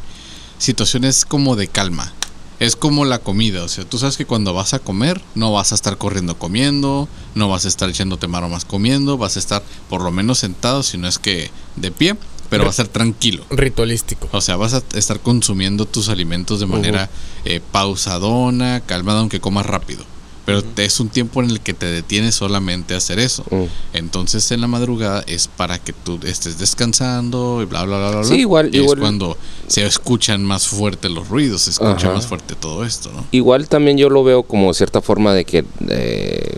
situaciones 0.59 1.25
como 1.25 1.57
de 1.57 1.69
calma. 1.69 2.13
Es 2.59 2.75
como 2.75 3.05
la 3.05 3.19
comida, 3.19 3.65
o 3.65 3.69
sea, 3.69 3.85
tú 3.85 3.99
sabes 3.99 4.17
que 4.17 4.25
cuando 4.25 4.55
vas 4.55 4.73
a 4.73 4.79
comer 4.79 5.21
no 5.35 5.53
vas 5.53 5.73
a 5.73 5.75
estar 5.75 5.99
corriendo 5.99 6.39
comiendo, 6.39 7.07
no 7.35 7.51
vas 7.51 7.67
a 7.67 7.69
estar 7.69 7.91
echándote 7.91 8.29
maromas 8.29 8.65
comiendo, 8.65 9.19
vas 9.19 9.37
a 9.37 9.41
estar 9.41 9.63
por 9.91 10.01
lo 10.01 10.11
menos 10.11 10.39
sentado, 10.39 10.83
si 10.83 10.97
no 10.97 11.07
es 11.07 11.19
que 11.19 11.51
de 11.77 11.91
pie, 11.91 12.17
pero 12.49 12.65
va 12.65 12.71
a 12.71 12.73
ser 12.73 12.89
tranquilo. 12.89 13.45
Ritualístico. 13.51 14.31
O 14.33 14.41
sea, 14.41 14.57
vas 14.57 14.73
a 14.73 14.83
estar 14.95 15.21
consumiendo 15.21 15.85
tus 15.85 16.09
alimentos 16.09 16.59
de 16.59 16.67
manera 16.67 17.11
eh, 17.45 17.61
pausadona, 17.73 18.81
calmada, 18.81 19.21
aunque 19.21 19.39
comas 19.39 19.67
rápido 19.67 20.16
pero 20.47 20.63
es 20.77 21.01
un 21.01 21.09
tiempo 21.09 21.43
en 21.43 21.51
el 21.51 21.61
que 21.61 21.75
te 21.75 21.87
detienes 21.87 22.37
solamente 22.37 22.95
a 22.95 22.99
hacer 22.99 23.19
eso. 23.19 23.45
Mm. 23.51 23.65
Entonces 23.95 24.51
en 24.53 24.61
la 24.61 24.69
madrugada 24.69 25.25
es 25.27 25.49
para 25.49 25.79
que 25.81 25.93
tú 25.93 26.21
estés 26.23 26.57
descansando 26.59 27.61
y 27.63 27.65
bla, 27.65 27.83
bla, 27.83 27.99
bla, 27.99 28.11
bla. 28.13 28.25
Sí, 28.25 28.37
igual. 28.37 28.73
Y 28.73 28.85
es 28.85 28.95
cuando 28.95 29.37
se 29.67 29.85
escuchan 29.85 30.45
más 30.45 30.69
fuerte 30.69 31.09
los 31.09 31.29
ruidos, 31.29 31.63
se 31.63 31.71
escucha 31.71 32.13
más 32.13 32.29
fuerte 32.29 32.55
todo 32.55 32.85
esto, 32.85 33.11
¿no? 33.13 33.27
Igual 33.33 33.69
también 33.69 33.99
yo 33.99 34.09
lo 34.09 34.23
veo 34.23 34.45
como 34.45 34.73
cierta 34.73 35.03
forma 35.03 35.35
de 35.35 35.45
que, 35.45 35.65
eh, 35.89 36.57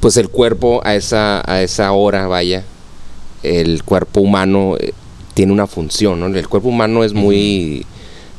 pues 0.00 0.18
el 0.18 0.28
cuerpo 0.28 0.82
a 0.84 0.94
esa, 0.94 1.42
a 1.50 1.62
esa 1.62 1.92
hora, 1.92 2.26
vaya, 2.26 2.62
el 3.42 3.84
cuerpo 3.84 4.20
humano 4.20 4.76
eh, 4.78 4.92
tiene 5.32 5.50
una 5.50 5.66
función, 5.66 6.20
¿no? 6.20 6.26
El 6.26 6.46
cuerpo 6.46 6.68
humano 6.68 7.04
es 7.04 7.14
muy, 7.14 7.86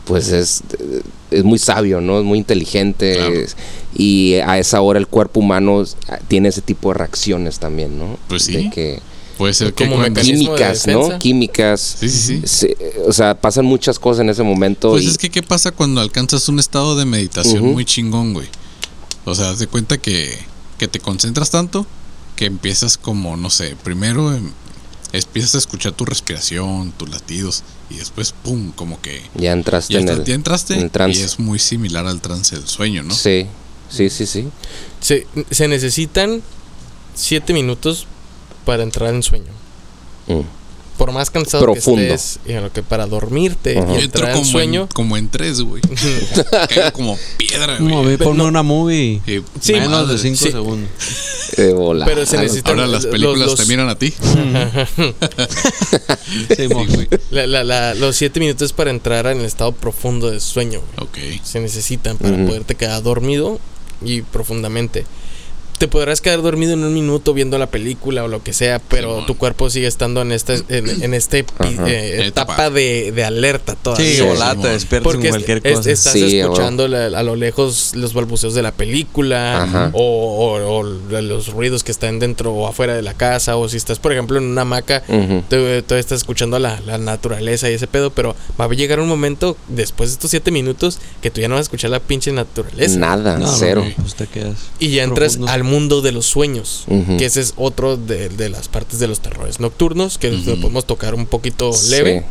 pues 0.06 0.30
es 0.30 0.64
es 1.32 1.44
muy 1.44 1.60
sabio, 1.60 2.02
¿no? 2.02 2.20
Es 2.20 2.26
muy 2.26 2.38
inteligente. 2.38 3.48
y 3.94 4.36
a 4.36 4.58
esa 4.58 4.82
hora 4.82 5.00
el 5.00 5.08
cuerpo 5.08 5.40
humano 5.40 5.84
tiene 6.28 6.50
ese 6.50 6.62
tipo 6.62 6.90
de 6.90 6.96
reacciones 6.96 7.60
también, 7.60 7.98
¿no? 7.98 8.18
Pues 8.28 8.44
sí. 8.44 8.70
que, 8.70 9.02
Puede 9.38 9.54
ser 9.54 9.74
que 9.74 9.90
como 9.90 10.04
químicas, 10.14 10.88
¿no? 10.88 11.20
Químicas. 11.20 11.98
Sí, 12.00 12.10
sí, 12.10 12.42
sí. 12.46 12.70
o 13.06 13.12
sea, 13.12 13.40
pasan 13.40 13.66
muchas 13.66 14.00
cosas 14.00 14.22
en 14.22 14.30
ese 14.30 14.44
momento. 14.44 14.92
Pues 14.92 15.06
es 15.06 15.18
que, 15.18 15.30
¿qué 15.30 15.44
pasa 15.44 15.72
cuando 15.72 16.00
alcanzas 16.00 16.48
un 16.48 16.60
estado 16.60 16.96
de 16.96 17.06
meditación 17.06 17.64
muy 17.74 17.84
chingón, 17.84 18.34
güey? 18.34 18.48
O 19.26 19.36
sea, 19.36 19.56
te 19.56 19.68
cuenta 19.68 19.98
que, 19.98 20.38
que 20.78 20.88
te 20.88 21.00
concentras 21.00 21.50
tanto 21.50 21.86
que 22.36 22.46
empiezas 22.46 22.98
como, 22.98 23.38
no 23.38 23.50
sé, 23.50 23.76
primero 23.84 24.38
empiezas 25.14 25.56
a 25.56 25.58
escuchar 25.58 25.94
tu 25.94 26.06
respiración, 26.06 26.92
tus 26.92 27.10
latidos 27.10 27.64
y 27.90 27.96
después, 27.96 28.34
¡pum! 28.44 28.72
Como 28.72 29.02
que... 29.02 29.22
Ya 29.36 29.52
entraste 29.52 29.98
en 29.98 30.08
el, 30.10 30.24
ya 30.24 30.34
entraste 30.34 30.90
y 31.10 31.22
es 31.22 31.40
muy 31.40 31.60
similar 31.60 32.06
al 32.08 32.22
trance 32.22 32.56
del 32.56 32.68
sueño, 32.68 33.04
¿no? 33.04 33.14
Sí, 33.14 33.48
sí, 33.90 34.10
sí, 34.10 34.26
sí. 34.26 34.48
Se, 35.00 35.28
se 35.52 35.68
necesitan 35.68 36.42
siete 37.14 37.54
minutos 37.54 38.08
para 38.66 38.84
entrar 38.84 39.14
en 39.14 39.24
sueño. 39.24 39.52
Mm 40.28 40.65
por 40.98 41.12
más 41.12 41.30
cansado 41.30 41.74
que 41.74 41.80
estés, 41.80 42.40
y 42.46 42.54
lo 42.54 42.72
que 42.72 42.82
para 42.84 43.06
dormirte 43.06 43.74
y 43.74 44.04
entrar 44.04 44.32
como 44.32 44.46
en 44.46 44.52
sueño. 44.52 44.90
como 44.94 45.18
en 45.18 45.30
tres, 45.30 45.62
güey. 45.62 45.82
Caigo 46.70 46.92
como 46.94 47.18
piedra, 47.38 47.78
güey. 47.80 48.18
Como 48.18 48.18
ponme 48.18 48.44
una 48.44 48.64
movie. 48.64 49.22
sí, 49.60 49.74
menos 49.74 50.08
de 50.10 50.18
cinco 50.18 50.38
segundos. 50.38 50.90
Pero 51.56 52.26
se 52.26 52.38
necesitan. 52.38 52.80
Ahora 52.80 52.88
las 52.88 53.06
películas 53.06 53.56
te 53.56 53.66
miran 53.66 53.90
a 53.90 53.96
ti. 53.96 54.12
sí, 56.56 56.70
la, 57.32 57.64
la, 57.64 57.94
los 57.94 58.16
siete 58.16 58.40
minutos 58.40 58.74
para 58.74 58.90
entrar 58.90 59.28
en 59.28 59.40
el 59.40 59.46
estado 59.46 59.72
profundo 59.72 60.32
de 60.32 60.40
sueño. 60.40 60.82
Ok. 61.00 61.18
Se 61.44 61.60
necesitan 61.60 62.18
para 62.18 62.38
poderte 62.46 62.76
quedar 62.76 63.04
dormido 63.04 63.60
y 64.04 64.22
profundamente. 64.22 65.06
Te 65.78 65.88
podrás 65.88 66.22
quedar 66.22 66.42
dormido 66.42 66.74
en 66.74 66.84
un 66.84 66.94
minuto 66.94 67.34
viendo 67.34 67.58
la 67.58 67.68
película 67.68 68.24
o 68.24 68.28
lo 68.28 68.42
que 68.44 68.54
sea, 68.54 68.80
pero 68.80 69.26
tu 69.26 69.36
cuerpo 69.38 69.70
sigue 69.70 69.88
estando 69.88 70.22
en 70.22 70.32
esta 70.32 70.54
en, 70.70 71.04
en 71.04 71.14
este 71.14 71.46
eh, 71.86 72.22
etapa 72.26 72.70
de, 72.70 73.12
de 73.12 73.24
alerta 73.24 73.76
todavía. 73.76 74.06
Sí, 74.10 74.20
con 74.90 75.04
Porque 75.04 75.30
cualquier 75.30 75.62
es- 75.64 75.78
cosa. 75.78 75.92
estás 75.92 76.14
Sí, 76.14 76.40
escuchando 76.40 76.88
la- 76.88 77.06
a 77.18 77.24
lo 77.24 77.36
lejos 77.36 77.92
los 77.96 78.14
balbuceos 78.14 78.54
de 78.54 78.62
la 78.62 78.72
película 78.72 79.92
o, 79.94 80.00
o- 80.02 80.78
o 80.80 80.84
los 80.84 81.48
ruidos 81.50 81.84
que 81.84 81.92
están 81.92 82.20
dentro 82.20 82.52
o 82.54 82.68
afuera 82.68 82.96
de 82.96 83.02
la 83.02 83.14
casa 83.14 83.58
o 83.58 83.68
si 83.70 83.78
estás 83.78 84.00
por 84.00 84.12
ejemplo 84.14 84.38
en 84.38 84.46
una 84.46 84.62
hamaca 84.62 85.02
te- 85.02 85.82
todavía 85.82 86.00
estás 86.00 86.20
escuchando 86.20 86.58
la, 86.60 86.80
la 86.86 86.98
naturaleza 86.98 87.70
y 87.70 87.74
ese 87.74 87.88
pedo 87.88 88.12
pero 88.12 88.36
va 88.60 88.66
a 88.66 88.70
llegar 88.70 89.00
un 89.00 89.08
momento 89.08 89.58
después 89.68 90.10
de 90.10 90.14
estos 90.14 90.32
siete 90.32 90.52
minutos 90.52 91.00
que 91.22 91.32
tú 91.32 91.42
ya 91.42 91.48
no 91.48 91.56
vas 91.56 91.62
a 91.62 91.64
escuchar 91.64 91.92
la 91.92 92.00
pinche 92.00 92.32
naturaleza 92.32 92.98
Nada, 93.00 93.38
No, 93.38 93.48
cero. 93.48 93.86
pues 93.98 94.16
te 94.16 94.28
quedas. 94.28 94.56
y 94.80 94.90
ya 94.92 95.04
entras 95.04 95.34
profundo. 95.34 95.52
al 95.52 95.64
mundo 95.66 96.02
de 96.02 96.12
los 96.14 96.26
sueños 96.26 96.86
que 97.18 97.26
ese 97.26 97.42
es 97.42 97.54
otro 97.58 97.98
de, 97.98 98.30
de 98.30 98.50
las 98.50 98.68
partes 98.70 99.00
de 99.00 99.08
los 99.08 99.20
terrores 99.20 99.60
nocturnos 99.60 100.18
que 100.18 100.32
lo 100.32 100.56
podemos 100.62 100.86
tocar 100.86 101.14
un 101.16 101.26
poquito 101.26 101.72
leve 101.90 102.24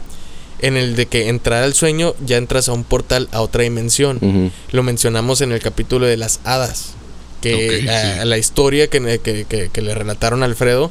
en 0.61 0.77
el 0.79 0.97
de 0.97 1.07
que 1.07 1.29
entrar 1.29 1.63
al 1.65 1.75
sueño 1.75 2.15
ya 2.25 2.37
entras 2.39 2.69
a 2.69 2.73
un 2.73 2.85
portal 2.85 3.29
a 3.33 3.41
otra 3.43 3.63
dimensión 3.65 4.53
lo 4.73 4.83
mencionamos 4.83 5.41
en 5.43 5.53
el 5.53 5.61
capítulo 5.61 6.07
de 6.07 6.17
las 6.17 6.41
hadas. 6.45 6.95
Que 7.43 7.81
sí. 7.83 8.27
la 8.27 8.39
historia 8.39 8.89
que, 8.89 9.21
que- 9.23 9.45
que- 9.45 9.69
que 9.71 9.83
le 9.83 9.95
relataron 9.95 10.43
a 10.43 10.47
Alfredo, 10.47 10.91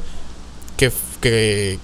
que, 0.77 0.91
que, 1.19 1.79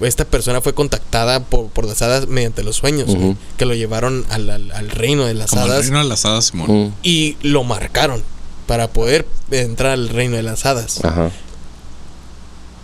esta 0.00 0.24
persona 0.24 0.62
fue 0.62 0.72
contactada 0.74 1.40
por, 1.44 1.68
por 1.68 1.84
las 1.86 2.00
hadas 2.00 2.26
mediante 2.28 2.62
los 2.62 2.76
sueños, 2.76 3.14
que 3.58 3.66
lo 3.66 3.74
llevaron 3.74 4.24
al, 4.30 4.48
al- 4.48 4.70
al 4.72 4.88
reino 4.90 5.26
de 5.26 5.34
las 5.34 5.50
Como 5.50 5.66
el 5.66 5.72
hadas 5.72 5.82
reino 5.84 5.98
de 6.02 6.08
las 6.08 6.24
hadas, 6.24 6.46
Simón. 6.46 6.70
Ujú. 6.70 6.92
y 7.02 7.36
lo 7.42 7.64
marcaron 7.64 8.22
para 8.66 8.88
poder 8.90 9.26
entrar 9.50 9.92
al 9.92 10.08
reino 10.08 10.36
de 10.36 10.42
las 10.42 10.64
hadas. 10.66 11.04
Ajá. 11.04 11.30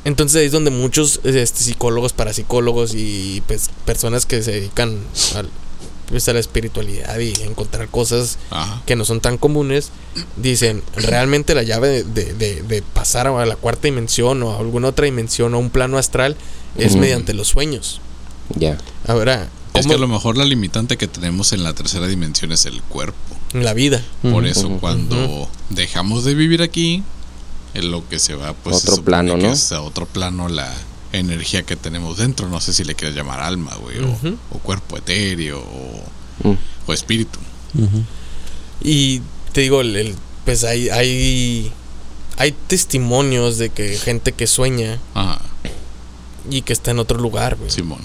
Entonces 0.05 0.41
ahí 0.41 0.47
es 0.47 0.53
donde 0.53 0.71
muchos 0.71 1.21
este, 1.25 1.63
psicólogos, 1.63 2.13
parapsicólogos 2.13 2.95
y 2.95 3.43
pues, 3.47 3.69
personas 3.85 4.25
que 4.27 4.43
se 4.43 4.53
dedican 4.53 4.99
al- 5.37 5.51
pues, 6.09 6.27
a 6.29 6.33
la 6.33 6.41
espiritualidad 6.41 7.19
y 7.19 7.33
encontrar 7.43 7.89
cosas 7.89 8.39
Ajá. 8.51 8.83
que 8.87 8.97
no 8.97 9.05
son 9.05 9.21
tan 9.21 9.37
comunes, 9.37 9.91
dicen, 10.37 10.83
realmente 10.97 11.55
la 11.55 11.63
llave 11.63 11.89
de, 11.89 12.05
de- 12.05 12.33
de- 12.35 12.63
de 12.63 12.83
pasar 12.83 13.27
a 13.27 13.47
la 13.47 13.57
cuarta 13.57 13.83
dimensión 13.83 14.43
o 14.43 14.53
a 14.53 14.59
alguna 14.59 14.89
otra 14.89 15.05
dimensión 15.05 15.55
o 15.55 15.59
un 15.59 15.71
plano 15.71 15.99
astral 15.99 16.35
es 16.77 16.97
mediante 16.97 17.35
los 17.35 17.49
sueños. 17.49 18.01
Ya. 18.57 18.79
Ahora, 19.07 19.49
Es 19.75 19.83
¿cómo 19.83 19.89
que 19.91 19.95
a 19.97 19.99
lo 20.01 20.09
mejor 20.09 20.37
la 20.39 20.45
limitante 20.45 20.97
que 20.97 21.07
tenemos 21.09 21.53
en 21.53 21.63
la 21.63 21.75
tercera 21.75 22.07
dimensión 22.07 22.53
es 22.53 22.65
el 22.65 22.83
cuerpo. 22.83 23.37
En 23.53 23.65
la 23.65 23.75
vida? 23.75 24.03
Por 24.23 24.47
eso 24.47 24.69
cuando 24.81 25.49
dejamos 25.71 26.25
de 26.25 26.35
vivir 26.35 26.63
aquí, 26.63 27.03
es 27.75 27.85
lo 27.85 28.09
que 28.09 28.19
se 28.19 28.35
va, 28.35 28.53
pues 28.53 28.77
Otro 28.77 28.97
se 28.97 29.03
plano, 29.03 29.37
que 29.37 29.43
¿no? 29.43 29.53
Es 29.53 29.73
a 29.73 29.81
otro 29.83 30.07
plano 30.07 30.49
la 30.49 30.73
energía 31.13 31.63
que 31.65 31.77
tenemos 31.77 32.19
dentro. 32.19 32.49
No 32.49 32.61
sé 32.61 32.73
si 32.73 32.85
le 32.85 32.95
quieres 32.95 33.17
llamar 33.17 33.41
alma, 33.41 33.75
güey, 33.77 33.99
o- 34.01 34.59
cuerpo 34.59 34.97
etéreo, 34.97 35.61
o, 35.61 36.49
Mm. 36.49 36.57
o 36.87 36.93
espíritu. 36.93 37.39
Y 38.83 39.21
te 39.53 39.61
digo, 39.63 39.81
el, 39.83 39.97
el- 39.97 40.15
pues 40.45 40.65
hay, 40.65 40.89
hay, 40.89 41.71
hay 42.39 42.53
testimonios 42.67 43.59
de 43.59 43.71
que 43.71 43.97
gente 43.99 44.33
que 44.33 44.47
sueña 44.47 44.99
Ajá, 45.15 45.41
y 46.51 46.63
que 46.63 46.73
está 46.73 46.91
en 46.93 46.99
otro 46.99 47.19
lugar, 47.19 47.57
güey. 47.57 47.71
Simón. 47.71 48.01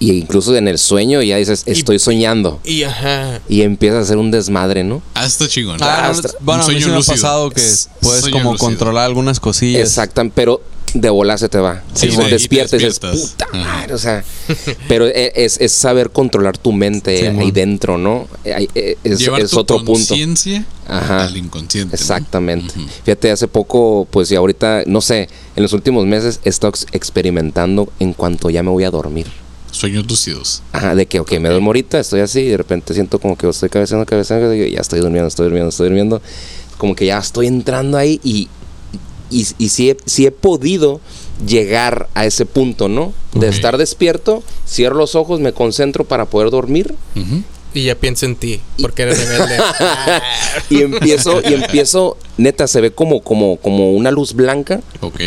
Y 0.00 0.12
incluso 0.12 0.54
en 0.56 0.68
el 0.68 0.78
sueño 0.78 1.20
ya 1.22 1.36
dices, 1.38 1.64
estoy 1.66 1.98
soñando. 1.98 2.60
Y 2.64 2.84
ajá, 2.84 3.40
Y 3.48 3.62
empieza 3.62 3.98
a 3.98 4.02
hacer 4.02 4.16
un 4.16 4.30
desmadre, 4.30 4.84
¿no? 4.84 5.02
Ah, 5.14 5.26
está 5.26 5.48
chingón. 5.48 5.78
Ah, 5.82 6.02
no, 6.04 6.10
hasta- 6.10 6.30
bueno, 6.40 6.62
a 6.62 6.66
un 6.66 6.74
mí 6.74 6.80
sueño 6.80 7.02
sí 7.02 7.08
me 7.10 7.12
ha 7.14 7.16
pasado 7.16 7.50
que 7.50 7.60
Es- 7.60 7.88
puedes 8.00 8.20
sueño 8.20 8.38
como 8.38 8.52
lúcido. 8.52 8.68
controlar 8.68 9.06
algunas 9.06 9.40
cosillas. 9.40 9.82
Exacto, 9.82 10.22
pero 10.34 10.60
de 10.94 11.10
volar 11.10 11.38
se 11.38 11.48
te 11.48 11.58
va. 11.58 11.82
Sí, 11.94 12.10
Sí, 12.12 12.16
te 12.16 12.28
despiertas 12.28 12.72
y 12.80 12.84
dices, 12.86 13.00
despiertas. 13.00 13.30
puta 13.32 13.46
Ajá. 13.52 13.76
madre, 13.80 13.94
o 13.94 13.98
sea, 13.98 14.24
pero 14.86 15.06
e- 15.06 15.32
es, 15.34 15.60
es 15.60 15.72
saber 15.72 16.10
controlar 16.10 16.56
tu 16.56 16.72
mente 16.72 17.18
Sí, 17.18 17.26
ahí 17.26 17.50
dentro, 17.50 17.98
¿no? 17.98 18.26
Ahí, 18.54 18.68
eh, 18.76 18.96
Es, 19.04 19.18
Llevar 19.18 19.40
es 19.42 19.50
tu 19.50 19.58
otro 19.58 19.78
punto. 19.78 19.92
conciencia 19.94 20.64
Ajá. 20.86 21.24
al 21.24 21.36
inconsciente. 21.36 21.90
¿no? 21.96 22.00
Exactamente. 22.00 22.72
Fíjate, 23.04 23.30
hace 23.32 23.48
poco, 23.48 24.06
pues 24.10 24.30
y 24.30 24.36
ahorita, 24.36 24.84
no 24.86 25.00
sé, 25.00 25.28
en 25.56 25.62
los 25.64 25.72
últimos 25.72 26.06
meses 26.06 26.40
he 26.44 26.48
estado 26.48 26.70
ex- 26.70 26.86
experimentando 26.92 27.92
en 27.98 28.12
cuanto 28.14 28.48
ya 28.48 28.62
me 28.62 28.70
voy 28.70 28.84
a 28.84 28.90
dormir. 28.90 29.26
Sueños 29.78 30.08
lúcidos. 30.08 30.62
Ajá, 30.72 30.96
de 30.96 31.06
que, 31.06 31.20
ok, 31.20 31.38
me 31.38 31.48
duermo 31.48 31.68
ahorita, 31.68 32.00
estoy 32.00 32.18
así, 32.18 32.40
y 32.40 32.48
de 32.48 32.56
repente 32.56 32.94
siento 32.94 33.20
como 33.20 33.38
que 33.38 33.48
estoy 33.48 33.68
cabeceando, 33.68 34.06
cabeceando, 34.06 34.52
y 34.52 34.72
ya 34.72 34.80
estoy 34.80 34.98
durmiendo, 34.98 35.28
estoy 35.28 35.44
durmiendo, 35.44 35.68
estoy 35.68 35.86
durmiendo. 35.86 36.20
Como 36.78 36.96
que 36.96 37.06
ya 37.06 37.18
estoy 37.18 37.46
entrando 37.46 37.96
ahí 37.96 38.20
y, 38.24 38.48
y, 39.30 39.46
y 39.56 39.68
sí, 39.68 39.90
he, 39.90 39.96
sí 40.04 40.26
he 40.26 40.32
podido 40.32 41.00
llegar 41.46 42.08
a 42.14 42.26
ese 42.26 42.44
punto, 42.44 42.88
¿no? 42.88 43.12
De 43.34 43.46
estar 43.46 43.78
despierto, 43.78 44.42
cierro 44.66 44.96
los 44.96 45.14
ojos, 45.14 45.38
me 45.38 45.52
concentro 45.52 46.04
para 46.04 46.24
poder 46.24 46.50
dormir 46.50 46.96
Ujú. 47.14 47.44
Y 47.78 47.84
ya 47.84 47.94
pienso 47.94 48.26
en 48.26 48.36
ti, 48.36 48.60
porque 48.80 49.02
eres 49.02 49.26
rebelde. 49.26 49.56
y 50.70 50.82
empiezo, 50.82 51.40
y 51.48 51.54
empiezo, 51.54 52.16
neta, 52.36 52.66
se 52.66 52.80
ve 52.80 52.90
como, 52.90 53.22
como, 53.22 53.56
como 53.56 53.92
una 53.92 54.10
luz 54.10 54.34
blanca 54.34 54.80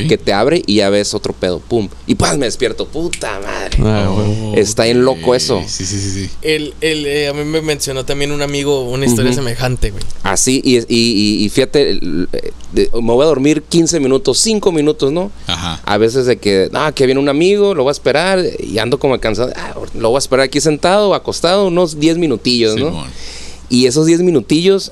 que 0.08 0.18
te 0.18 0.34
abre 0.34 0.62
y 0.66 0.76
ya 0.76 0.90
ves 0.90 1.14
otro 1.14 1.34
pedo, 1.34 1.60
pum. 1.60 1.90
Y 2.08 2.16
pues 2.16 2.38
me 2.38 2.46
despierto, 2.46 2.88
puta 2.88 3.40
madre. 3.40 3.78
Ah, 3.84 4.10
bueno. 4.14 4.54
Está 4.56 4.84
bien 4.86 5.04
loco 5.04 5.34
eso. 5.36 5.62
Sí, 5.68 5.86
sí, 5.86 5.98
sí, 6.00 6.12
sí. 6.12 6.30
el, 6.42 6.74
el, 6.82 7.06
eh, 7.06 7.28
a 7.30 7.34
mí 7.34 7.44
me 7.44 7.62
mencionó 7.62 8.06
también 8.06 8.32
un 8.32 8.42
amigo 8.42 8.82
una 8.90 9.06
historia 9.06 9.34
semejante, 9.34 9.92
güey. 9.92 10.04
Así, 10.24 10.62
y, 10.64 10.78
y, 10.80 10.86
y- 10.90 11.46
y 11.46 11.50
fíjate, 11.50 12.00
me 12.02 12.88
voy 13.14 13.24
a 13.24 13.28
dormir 13.28 13.64
15 13.64 14.00
minutos, 14.00 14.38
5 14.40 14.72
minutos, 14.72 15.12
¿no? 15.12 15.32
Ajá. 15.48 15.82
A 15.86 15.98
veces 15.98 16.26
de 16.26 16.38
que, 16.38 16.70
ah, 16.74 16.92
que 16.94 17.06
viene 17.06 17.20
un 17.20 17.30
amigo, 17.30 17.74
lo 17.76 17.84
voy 17.84 17.90
a 17.92 17.94
esperar, 17.94 18.44
y 18.60 18.78
ando 18.78 19.00
como 19.00 19.20
cansado, 19.20 19.52
ah, 19.56 19.74
lo 19.98 20.10
voy 20.10 20.18
a 20.18 20.20
esperar 20.20 20.46
aquí 20.46 20.62
sentado, 20.62 21.14
acostado, 21.14 21.68
unos 21.68 22.00
10 22.00 22.18
minutillos, 22.42 22.76
¿no? 22.78 22.90
Simón. 22.90 23.08
Y 23.70 23.86
esos 23.86 24.06
10 24.06 24.22
minutillos, 24.22 24.92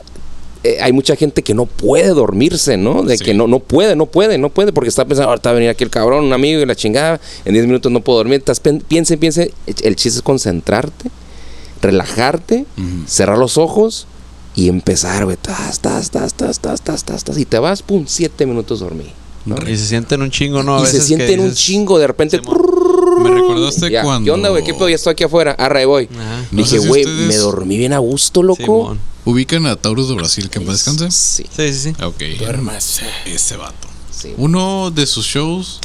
eh, 0.63 0.77
hay 0.81 0.91
mucha 0.93 1.15
gente 1.15 1.41
que 1.41 1.53
no 1.53 1.65
puede 1.65 2.09
dormirse, 2.09 2.77
¿no? 2.77 3.03
De 3.03 3.17
Sí. 3.17 3.25
que 3.25 3.33
no, 3.33 3.47
no 3.47 3.59
puede, 3.59 3.95
no 3.95 4.05
puede, 4.05 4.37
no 4.37 4.49
puede, 4.49 4.71
porque 4.73 4.89
está 4.89 5.05
pensando, 5.05 5.29
ahorita 5.29 5.49
va 5.49 5.51
a 5.51 5.55
venir 5.55 5.69
aquí 5.69 5.83
el 5.83 5.89
cabrón, 5.89 6.23
un 6.25 6.33
amigo 6.33 6.61
y 6.61 6.65
la 6.65 6.75
chingada, 6.75 7.19
en 7.45 7.53
10 7.53 7.65
minutos 7.65 7.91
no 7.91 8.01
puedo 8.01 8.17
dormir. 8.19 8.39
Estás 8.39 8.59
piense, 8.87 9.17
piense, 9.17 9.53
el 9.81 9.95
chiste 9.95 10.19
es 10.19 10.21
concentrarte, 10.21 11.09
relajarte, 11.81 12.65
cerrar 13.05 13.37
los 13.37 13.57
ojos 13.57 14.07
y 14.55 14.67
empezar, 14.69 15.25
güey, 15.25 15.37
tas, 15.37 15.79
tas, 15.79 16.09
tas, 16.11 16.33
tas, 16.33 16.59
tas, 16.59 16.81
tas, 16.81 17.03
tas, 17.03 17.23
tas, 17.23 17.37
y 17.37 17.45
te 17.45 17.59
vas, 17.59 17.81
pum, 17.81 18.05
7 18.07 18.45
minutos 18.45 18.79
dormí. 18.79 19.05
¿No? 19.45 19.55
Y 19.67 19.77
se 19.77 19.85
sienten 19.87 20.21
un 20.21 20.31
chingo, 20.31 20.63
¿no? 20.63 20.77
A 20.77 20.83
y 20.83 20.85
se 20.85 20.93
veces 20.93 21.01
que 21.01 21.07
sienten 21.15 21.39
un 21.41 21.53
chingo, 21.53 21.97
de 21.99 22.07
repente. 22.07 22.41
Me 23.21 23.29
recordaste 23.31 23.89
ya, 23.91 24.03
cuando. 24.03 24.25
¿qué 24.25 24.31
onda, 24.31 24.49
güey? 24.49 24.63
¿Qué 24.63 24.73
pedo? 24.73 24.87
Ya 24.89 24.95
estoy 24.95 25.11
aquí 25.11 25.23
afuera, 25.25 25.55
ahí 25.57 25.85
voy. 25.85 26.07
No 26.51 26.63
Dije, 26.63 26.79
si 26.79 26.87
güey, 26.87 27.03
ustedes- 27.03 27.27
me 27.27 27.35
dormí 27.37 27.77
bien 27.77 27.93
a 27.93 27.97
gusto, 27.99 28.43
loco. 28.43 28.63
Simón. 28.63 28.99
¿Ubican 29.25 29.65
a 29.65 29.75
Taurus 29.75 30.07
de 30.09 30.15
Brasil 30.15 30.49
que 30.49 30.59
en 30.59 30.65
paz 30.65 30.75
descanse? 30.85 31.11
Sí, 31.11 31.43
Sí, 31.55 31.73
sí, 31.73 31.93
sí. 31.95 32.03
Ok. 32.03 32.23
Duermas. 32.39 33.01
Ese 33.25 33.57
vato. 33.57 33.87
sí. 34.11 34.33
Uno 34.37 34.89
de 34.91 35.05
sus 35.05 35.25
shows, 35.25 35.79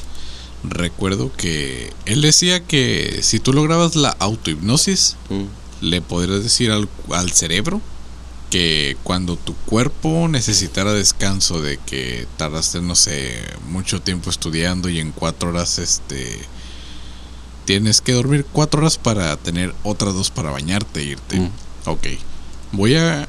recuerdo 0.63 1.31
que 1.37 1.91
él 2.07 2.23
decía 2.23 2.61
que 2.65 3.19
si 3.23 3.41
tú 3.41 3.53
lograbas 3.53 3.97
la 3.97 4.11
autohipnosis, 4.21 5.17
Mm. 5.29 5.43
le 5.83 6.01
podrías 6.01 6.43
decir 6.43 6.71
al, 6.71 6.89
al 7.11 7.31
cerebro 7.33 7.81
que 8.55 8.97
cuando 9.03 9.35
tu 9.35 9.53
cuerpo 9.67 10.29
necesitara 10.29 10.93
descanso 10.93 11.61
de 11.61 11.77
que 11.77 12.29
tardaste, 12.37 12.81
no 12.81 12.95
sé, 12.95 13.35
mucho 13.69 14.01
tiempo 14.01 14.31
estudiando 14.31 14.89
y 14.89 15.01
en 15.01 15.11
cuatro 15.11 15.49
horas, 15.49 15.81
este, 15.81 16.39
tienes 17.65 18.01
que 18.01 18.13
dormir 18.13 18.47
cuatro 18.53 18.83
horas 18.83 18.97
para 18.97 19.37
tener 19.39 19.75
otras 19.83 20.15
dos 20.15 20.31
para 20.31 20.53
bañarte 20.53 21.01
e 21.01 21.03
irte. 21.03 21.41
Mm. 21.41 21.51
Ok, 21.87 22.07
voy 22.71 22.95
a, 22.95 23.27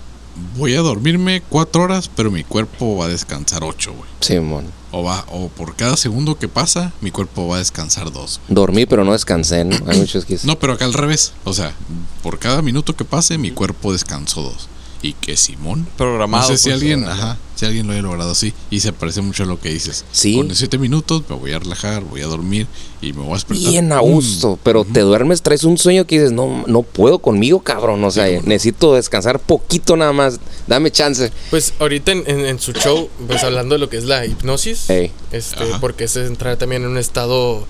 voy 0.57 0.75
a 0.75 0.81
dormirme 0.81 1.41
cuatro 1.49 1.81
horas, 1.81 2.07
pero 2.15 2.29
mi 2.29 2.43
cuerpo 2.43 2.95
va 2.95 3.05
a 3.05 3.09
descansar 3.09 3.63
ocho, 3.63 3.93
güey. 3.93 4.07
Simón. 4.19 4.67
O 4.91 5.01
va, 5.01 5.25
o 5.29 5.49
por 5.49 5.75
cada 5.75 5.97
segundo 5.97 6.37
que 6.37 6.47
pasa, 6.47 6.93
mi 7.01 7.09
cuerpo 7.09 7.47
va 7.47 7.55
a 7.55 7.59
descansar 7.59 8.11
dos. 8.11 8.41
Dormí, 8.47 8.85
pero 8.85 9.03
no 9.03 9.13
descansé, 9.13 9.65
¿no? 9.65 9.75
Hay 9.87 9.97
muchos 9.97 10.23
que 10.25 10.37
No, 10.43 10.59
pero 10.59 10.73
acá 10.73 10.85
al 10.85 10.93
revés. 10.93 11.33
O 11.45 11.53
sea, 11.53 11.73
por 12.21 12.37
cada 12.37 12.61
minuto 12.61 12.95
que 12.95 13.05
pase, 13.05 13.39
mi 13.39 13.49
cuerpo 13.49 13.91
descansó 13.91 14.43
dos. 14.43 14.69
Y 15.01 15.13
que 15.13 15.37
Simón. 15.37 15.87
Programado. 15.97 16.43
no 16.43 16.47
sé 16.49 16.57
si 16.57 16.69
pues, 16.69 16.75
alguien, 16.81 17.01
programado. 17.01 17.29
ajá, 17.31 17.37
si 17.55 17.65
alguien 17.65 17.85
lo 17.85 17.93
haya 17.93 18.01
logrado 18.01 18.31
así. 18.31 18.53
Y 18.71 18.79
se 18.79 18.91
parece 18.91 19.21
mucho 19.21 19.43
a 19.43 19.45
lo 19.45 19.59
que 19.59 19.69
dices. 19.69 20.03
Sí. 20.11 20.35
Con 20.35 20.53
siete 20.55 20.77
minutos 20.79 21.23
me 21.29 21.35
voy 21.35 21.51
a 21.51 21.59
relajar, 21.59 22.03
voy 22.03 22.21
a 22.21 22.25
dormir 22.25 22.65
y 23.01 23.13
me 23.13 23.19
voy 23.21 23.31
a 23.31 23.33
despertar. 23.35 23.69
bien 23.71 23.91
a 23.91 23.99
gusto, 23.99 24.57
pero 24.63 24.83
te 24.83 25.01
duermes, 25.01 25.43
traes 25.43 25.63
un 25.63 25.77
sueño 25.77 26.07
que 26.07 26.15
dices, 26.17 26.31
no, 26.31 26.63
no 26.65 26.81
puedo 26.81 27.19
conmigo, 27.19 27.59
cabrón. 27.61 28.03
O 28.03 28.09
sea, 28.09 28.27
Sí, 28.27 28.35
no. 28.37 28.41
necesito 28.47 28.95
descansar 28.95 29.39
poquito 29.39 29.95
nada 29.95 30.11
más. 30.13 30.39
Dame 30.65 30.89
chance. 30.91 31.31
Pues 31.51 31.73
ahorita 31.79 32.11
en, 32.11 32.23
en- 32.25 32.45
en 32.45 32.59
su 32.59 32.73
show, 32.73 33.07
pues 33.27 33.43
hablando 33.43 33.75
de 33.75 33.79
lo 33.79 33.89
que 33.89 33.97
es 33.97 34.05
la 34.05 34.25
hipnosis, 34.25 34.89
este, 34.89 35.63
Ajá. 35.63 35.79
porque 35.81 36.05
es 36.05 36.15
entrar 36.15 36.57
también 36.57 36.81
en 36.83 36.89
un 36.89 36.97
estado 36.97 37.67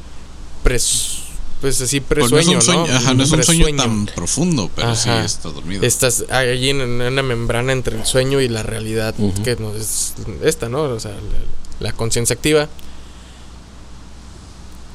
pres- 0.64 1.25
pues 1.62 1.82
así 1.82 2.00
Pues 2.02 2.30
presueño, 2.30 2.54
no 2.54 2.60
es 2.60 2.68
un 2.68 2.74
sueño, 2.74 2.88
¿no? 2.88 2.94
ajá, 2.94 3.14
no 3.14 3.24
es 3.24 3.32
un 3.32 3.44
sueño 3.44 3.68
tan 3.76 4.06
profundo, 4.08 4.70
pero 4.76 4.96
sí 4.96 5.10
está 5.10 5.50
dormido. 5.50 5.84
Estás 5.86 6.26
allí 6.30 6.70
en 6.70 6.82
en 6.82 7.02
una 7.02 7.24
membrana 7.24 7.72
entre 7.72 7.98
el 7.98 8.06
sueño 8.06 8.42
y 8.42 8.48
la 8.50 8.64
realidad, 8.64 9.16
que 9.44 9.56
no 9.56 9.74
es 9.74 10.14
esta, 10.44 10.70
¿no? 10.70 10.84
O 10.84 11.00
sea, 11.00 11.12
la, 11.12 11.88
la 11.88 11.94
conciencia 11.94 12.34
activa 12.36 12.68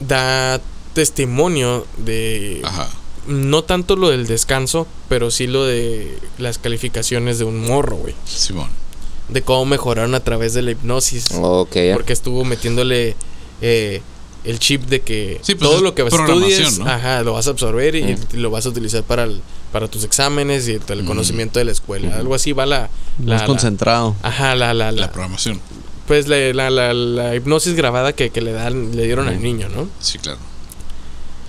da 0.00 0.60
testimonio 0.94 1.86
de 1.98 2.60
Ajá. 2.64 2.88
no 3.26 3.62
tanto 3.64 3.96
lo 3.96 4.08
del 4.10 4.26
descanso, 4.26 4.86
pero 5.08 5.30
sí 5.30 5.46
lo 5.46 5.64
de 5.66 6.18
las 6.38 6.58
calificaciones 6.58 7.38
de 7.38 7.44
un 7.44 7.60
morro, 7.60 7.96
güey. 7.96 8.14
Simón. 8.24 8.68
De 9.28 9.42
cómo 9.42 9.64
mejoraron 9.66 10.14
a 10.14 10.20
través 10.20 10.54
de 10.54 10.62
la 10.62 10.72
hipnosis. 10.72 11.28
Ok, 11.34 11.74
ya. 11.76 11.94
Porque 11.94 12.12
estuvo 12.12 12.44
metiéndole 12.44 13.14
eh, 13.60 14.02
el 14.44 14.58
chip 14.58 14.84
de 14.86 15.00
que 15.02 15.38
Sí, 15.42 15.54
pues 15.54 15.70
todo 15.70 15.80
lo 15.82 15.94
que 15.94 16.02
estudies, 16.02 16.78
¿no? 16.78 16.86
ajá, 16.88 17.22
lo 17.22 17.32
vas 17.34 17.46
a 17.46 17.50
absorber 17.50 17.94
y 17.94 18.16
lo 18.32 18.50
vas 18.50 18.66
a 18.66 18.68
utilizar 18.70 19.02
para, 19.04 19.24
el- 19.24 19.40
para 19.72 19.86
tus 19.88 20.04
exámenes 20.04 20.66
y 20.68 20.72
el 20.88 21.04
conocimiento 21.04 21.58
de 21.58 21.64
la 21.66 21.72
escuela. 21.72 22.16
Algo 22.16 22.34
así 22.34 22.52
va 22.52 22.66
la... 22.66 22.88
la- 23.24 23.34
Más 23.34 23.40
la- 23.42 23.46
concentrado. 23.46 24.16
ajá, 24.22 24.54
la, 24.54 24.72
la, 24.74 24.92
la- 24.92 25.00
La 25.02 25.12
programación. 25.12 25.60
pues 26.06 26.26
la, 26.28 26.36
la, 26.52 26.70
la- 26.70 26.92
la 26.94 27.34
hipnosis 27.36 27.74
grabada 27.74 28.12
que, 28.12 28.30
que 28.30 28.40
le 28.40 28.52
dan 28.52 28.96
le 28.96 29.04
dieron 29.04 29.28
al 29.28 29.40
niño, 29.42 29.68
¿no? 29.68 29.88
Sí, 30.00 30.18
claro. 30.18 30.38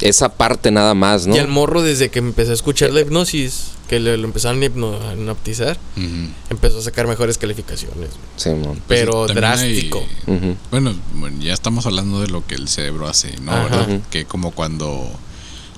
Esa 0.01 0.29
parte 0.29 0.71
nada 0.71 0.93
más, 0.93 1.27
¿no? 1.27 1.35
Y 1.35 1.39
al 1.39 1.47
morro 1.47 1.81
desde 1.81 2.09
que 2.09 2.19
empezó 2.19 2.51
a 2.51 2.53
escuchar 2.55 2.91
la 2.91 3.01
hipnosis, 3.01 3.67
que 3.87 3.99
le, 3.99 4.17
lo 4.17 4.25
empezaron 4.25 4.61
a 4.63 4.65
hipno- 4.65 4.99
a 5.01 5.13
hipnotizar, 5.13 5.77
empezó 6.49 6.79
a 6.79 6.81
sacar 6.81 7.07
mejores 7.07 7.37
calificaciones. 7.37 7.95
güey. 7.97 8.09
Simón. 8.35 8.81
Pues, 8.87 8.99
Pero 8.99 9.25
hay- 9.27 9.35
drástico. 9.35 10.03
Bueno, 10.71 10.95
bueno, 11.13 11.37
ya 11.41 11.53
estamos 11.53 11.85
hablando 11.85 12.21
de 12.21 12.27
lo 12.27 12.45
que 12.45 12.55
el 12.55 12.67
cerebro 12.67 13.07
hace, 13.07 13.35
¿no? 13.41 13.51
Ajá. 13.51 13.63
¿Verdad? 13.63 13.89
Ujú. 13.89 14.01
Que 14.09 14.25
como 14.25 14.51
cuando 14.51 15.09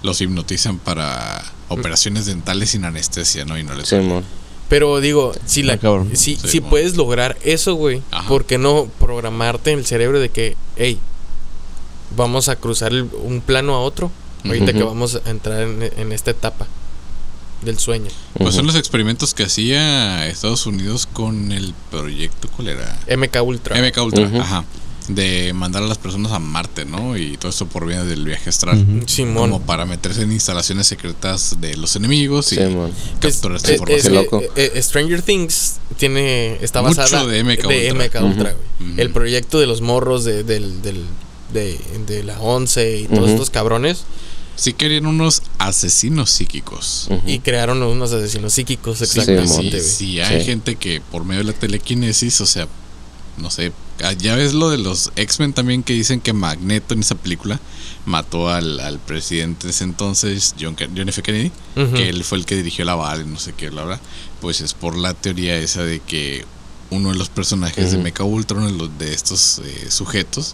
los 0.04 0.20
hipnotizan 0.22 0.80
para 0.80 1.44
operaciones 1.70 2.26
dentales 2.26 2.70
sin 2.72 2.86
anestesia, 2.86 3.46
¿no? 3.46 3.58
Y 3.58 3.64
no 3.64 3.74
les 3.74 3.90
Simón. 3.90 4.24
Pero 4.70 5.00
digo, 5.02 5.34
si 5.46 5.62
la 5.64 5.74
Ah, 5.84 6.04
si, 6.14 6.36
Sí, 6.36 6.40
si 6.48 6.62
puedes 6.62 6.96
lograr 6.96 7.38
eso, 7.44 7.76
güey, 7.76 8.02
Ajá. 8.12 8.28
¿por 8.30 8.46
qué 8.46 8.58
no 8.58 8.88
programarte 9.00 9.72
en 9.72 9.80
el 9.80 9.86
cerebro 9.86 10.20
de 10.20 10.30
que, 10.30 10.56
hey, 10.78 10.98
vamos 12.16 12.50
a 12.50 12.56
cruzar 12.56 12.92
el- 12.92 13.10
un 13.24 13.42
plano 13.42 13.76
a 13.76 13.80
otro? 13.80 14.12
Ahorita 14.46 14.74
que 14.74 14.84
vamos 14.84 15.20
a 15.26 15.30
entrar 15.30 15.62
en, 15.62 15.82
en 15.96 16.12
esta 16.12 16.32
etapa 16.32 16.68
del 17.62 17.80
sueño. 17.80 18.10
Pues 18.38 18.56
son 18.56 18.68
los 18.68 18.76
experimentos 18.76 19.34
que 19.34 19.44
hacía 19.44 20.28
Estados 20.28 20.66
Unidos 20.66 21.08
con 21.12 21.54
el 21.54 21.74
proyecto, 21.92 22.50
¿cuál 22.56 22.68
era? 22.70 23.00
MK 23.16 23.42
Ultra. 23.42 23.82
MK 23.82 23.98
Ultra, 24.04 24.30
ajá. 24.42 24.66
De 25.08 25.52
mandar 25.54 25.84
a 25.84 25.88
las 25.88 25.98
personas 25.98 26.32
a 26.34 26.40
Marte, 26.40 26.84
¿no? 26.86 27.18
Y 27.18 27.36
todo 27.38 27.50
esto 27.50 27.66
por 27.68 27.86
vía 27.86 28.04
del 28.06 28.24
viaje 28.26 28.50
astral. 28.50 28.80
Ujú. 28.82 29.08
Simón. 29.08 29.50
Como 29.52 29.62
para 29.66 29.86
meterse 29.86 30.22
en 30.24 30.32
instalaciones 30.32 30.88
secretas 30.88 31.58
de 31.60 31.76
los 31.78 31.96
enemigos 31.98 32.52
y 32.54 32.56
Simón. 32.56 32.92
Pues, 33.22 33.34
capturar 33.36 33.58
esta 33.58 33.72
eh, 33.72 33.74
información. 33.76 34.14
Qué 34.14 34.22
loco. 34.24 34.42
eh, 34.42 34.72
eh, 34.76 34.82
Stranger 34.82 35.22
Things 35.22 35.78
tiene 35.98 36.58
está 36.62 36.82
Mucho 36.82 36.96
basada 37.02 37.28
de 37.28 37.44
MK 37.44 37.68
de 37.68 37.92
Ultra. 37.94 38.22
MK 38.22 38.26
Ultra. 38.30 38.56
El 38.98 39.10
proyecto 39.12 39.60
de 39.60 39.68
los 39.68 39.80
morros 39.82 40.24
de, 40.26 40.44
del, 40.44 40.82
del- 40.82 41.04
de, 41.54 41.80
de 42.08 42.24
la 42.24 42.40
11 42.42 42.98
y 43.00 43.08
todos 43.08 43.24
Ujú. 43.24 43.32
estos 43.34 43.50
cabrones 43.50 44.04
Sí 44.56 44.74
querían 44.74 45.08
unos 45.08 45.42
asesinos 45.58 46.30
psíquicos. 46.30 47.08
Ujú. 47.10 47.28
y 47.28 47.40
crearon 47.40 47.82
unos 47.82 48.12
asesinos 48.14 48.54
psíquicos 48.54 49.00
Sí, 49.00 49.04
exactamente, 49.06 49.48
sí, 49.56 49.70
güey. 49.70 49.82
sí, 49.82 50.20
hay 50.20 50.40
Sí. 50.42 50.46
gente 50.46 50.76
que 50.76 51.02
por 51.02 51.24
medio 51.26 51.44
de 51.44 51.52
la 51.52 51.58
telequinesis, 51.58 52.40
o 52.42 52.46
sea, 52.46 52.68
no 53.38 53.50
sé, 53.50 53.72
ah, 54.04 54.14
ya 54.14 54.36
ves 54.36 54.54
lo 54.54 54.70
de 54.70 54.78
los 54.78 55.12
X-Men 55.16 55.54
también 55.54 55.82
que 55.82 55.94
dicen 55.94 56.22
que 56.22 56.34
Magneto 56.34 56.94
en 56.94 57.00
esa 57.00 57.16
película 57.16 57.60
mató 58.06 58.48
al, 58.50 58.80
al 58.80 59.00
presidente 59.00 59.66
de 59.66 59.72
ese 59.72 59.86
entonces, 59.86 60.54
John, 60.60 60.76
John 60.78 61.10
F. 61.10 61.24
Kennedy, 61.24 61.52
Ujú. 61.76 61.94
que 61.96 62.10
él 62.10 62.24
fue 62.24 62.38
el 62.38 62.46
que 62.46 62.56
dirigió 62.56 62.86
la 62.86 62.94
bala 62.94 63.24
y 63.24 63.28
no 63.28 63.40
sé 63.40 63.54
qué, 63.54 63.72
la 63.72 63.86
verdad, 63.86 64.02
pues 64.40 64.62
es 64.62 64.76
por 64.76 64.96
la 64.96 65.16
teoría 65.16 65.58
esa 65.58 65.84
de 65.84 66.00
que 66.00 66.46
uno 66.92 67.10
de 67.10 67.16
los 67.16 67.30
personajes 67.30 67.90
de 67.90 67.98
Ujú. 67.98 68.04
Mecha 68.04 68.24
Ultron, 68.24 68.78
de 68.78 69.06
de 69.08 69.14
estos 69.16 69.62
eh, 69.66 69.88
sujetos, 69.90 70.54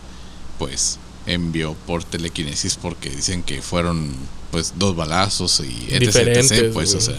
pues 0.60 0.99
envió 1.26 1.74
por 1.88 2.03
telequinesis 2.03 2.76
porque 2.80 3.10
dicen 3.10 3.41
que 3.43 3.62
fueron 3.64 4.12
pues 4.51 4.74
dos 4.78 4.95
balazos 4.95 5.60
y 5.62 5.88
etc, 5.93 6.16
etc, 6.28 6.74
pues 6.74 6.93
o 6.93 6.97
güey. 6.97 7.05
sea, 7.05 7.16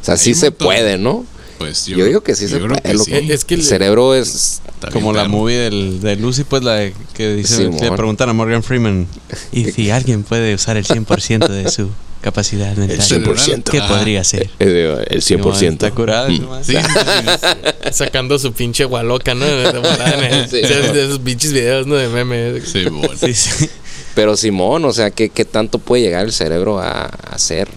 O 0.00 0.04
sea, 0.04 0.16
sí 0.16 0.34
se 0.34 0.46
montón. 0.46 0.66
puede, 0.66 0.98
¿no? 0.98 1.24
pues 1.58 1.86
Yo, 1.86 2.04
digo 2.04 2.20
que 2.22 2.34
sí 2.34 2.48
se 2.48 2.56
creo 2.56 2.68
puede. 2.68 2.82
que 2.82 2.98
sí. 2.98 3.12
Es 3.30 3.44
que 3.44 3.54
el 3.54 3.62
cerebro 3.62 4.14
es. 4.14 4.60
Como 4.92 5.12
la 5.12 5.28
movie 5.28 5.56
del, 5.56 6.00
de 6.00 6.16
Lucy, 6.16 6.44
pues 6.44 6.62
la 6.62 6.90
que 7.14 7.34
dice, 7.36 7.70
Sí, 7.72 7.78
le 7.80 7.90
preguntan 7.92 8.28
a 8.28 8.32
Morgan 8.34 8.62
Freeman, 8.62 9.06
y 9.50 9.70
si 9.70 9.90
alguien 9.90 10.24
puede 10.24 10.54
usar 10.54 10.76
el 10.76 10.84
100% 10.84 11.48
de 11.48 11.70
su 11.70 11.88
capacidad 12.24 12.74
mental, 12.76 12.98
100%. 12.98 13.70
¿qué 13.70 13.78
Ajá. 13.78 13.94
podría 13.98 14.24
ser? 14.24 14.48
digo, 14.58 14.98
el 15.06 15.20
100%. 15.20 15.72
Está 15.72 15.90
curada. 15.90 16.28
Mm. 16.30 16.64
Sí, 16.64 16.72
sí, 16.72 16.78
sí, 16.82 17.90
sacando 17.92 18.38
su 18.38 18.52
pinche 18.54 18.84
gualoca, 18.86 19.34
¿no? 19.34 19.44
De, 19.44 19.64
el- 19.68 20.48
Sí. 20.48 20.62
de- 20.62 20.92
de 20.92 21.04
esos 21.04 21.18
pinches 21.18 21.52
videos, 21.52 21.86
¿no? 21.86 21.96
De 21.96 22.08
memes. 22.08 22.64
sí, 22.68 22.84
bueno. 22.86 23.10
Sí, 23.14 23.34
sí. 23.34 23.68
Pero 24.14 24.36
Simón, 24.36 24.84
o 24.86 24.92
sea, 24.92 25.10
¿qué, 25.10 25.28
qué 25.28 25.44
tanto 25.44 25.78
puede 25.78 26.02
llegar 26.04 26.24
el 26.24 26.32
cerebro 26.32 26.78
a, 26.80 27.02
a 27.04 27.08
hacer? 27.34 27.68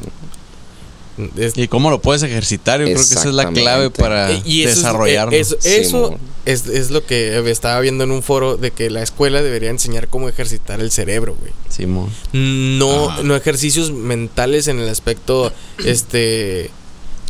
Es- 1.37 1.57
¿Y 1.57 1.67
cómo 1.67 1.89
lo 1.89 2.01
puedes 2.01 2.21
ejercitar? 2.23 2.79
Yo 2.79 2.85
creo 2.85 2.97
que 2.97 3.01
esa 3.01 3.27
es 3.29 3.33
la 3.33 3.49
clave 3.51 3.89
para 3.89 4.31
y 4.45 4.63
eso 4.63 4.87
es- 5.31 5.57
eso 5.65 6.17
es, 6.45 6.67
es 6.67 6.91
lo 6.91 7.05
que 7.05 7.37
estaba 7.49 7.79
viendo 7.79 8.03
en 8.03 8.11
un 8.11 8.21
foro 8.23 8.55
de 8.57 8.71
que 8.71 8.89
la 8.89 9.01
escuela 9.01 9.41
debería 9.41 9.69
enseñar 9.69 10.07
cómo 10.09 10.29
ejercitar 10.29 10.79
el 10.79 10.91
cerebro, 10.91 11.35
güey. 11.39 11.51
Simón. 11.69 12.09
No, 12.33 13.09
Ajá. 13.09 13.23
no 13.23 13.35
ejercicios 13.35 13.91
mentales 13.91 14.67
en 14.67 14.79
el 14.79 14.87
aspecto, 14.89 15.51
este, 15.83 16.69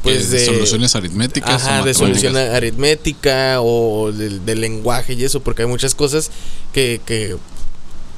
pues 0.04 0.30
de 0.32 0.46
soluciones 0.46 0.96
aritméticas. 0.96 1.64
o 1.64 1.68
Ajá, 1.68 1.84
de 1.84 1.94
solución 1.94 2.36
aritmética 2.38 3.62
o 3.62 4.12
del, 4.12 4.46
del 4.46 4.62
lenguaje 4.62 5.14
y 5.14 5.24
eso, 5.24 5.40
porque 5.42 5.64
hay 5.64 5.68
muchas 5.68 5.96
cosas 5.96 6.30
que, 6.74 7.02
que 7.06 7.36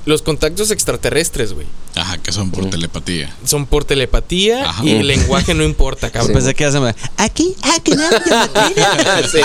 los 0.06 0.22
contactos 0.22 0.72
extraterrestres, 0.72 1.54
güey, 1.54 1.68
Ajá, 2.00 2.18
que 2.18 2.32
son 2.32 2.52
por 2.52 2.66
Mm. 2.66 2.70
telepatía. 2.70 3.36
son 3.46 3.66
por 3.66 3.84
telepatía 3.86 4.70
Ajá. 4.70 4.84
y 4.86 4.92
el 4.92 5.08
lenguaje 5.08 5.54
no 5.54 5.64
importa, 5.64 6.10
cabrón. 6.12 6.34
Pensé 6.34 6.54
que 6.56 6.66
hace 6.66 6.78
aquí, 7.18 7.56
aquí, 7.76 7.92
Sí, 9.32 9.42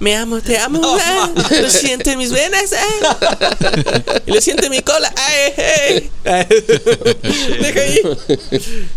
Me 0.00 0.14
amo, 0.16 0.40
te 0.40 0.58
amo, 0.58 0.80
ah, 1.00 1.30
lo 1.62 1.70
siento 1.70 2.10
en 2.10 2.18
mis 2.18 2.30
venas, 2.30 2.72
ah, 2.74 4.20
y 4.26 4.30
lo 4.32 4.40
siento 4.40 4.64
en 4.66 4.70
mi 4.70 4.80
cola, 4.82 5.12
ay, 5.16 5.52
hey. 5.56 6.10
Deja 7.60 7.80
ahí. 7.80 8.00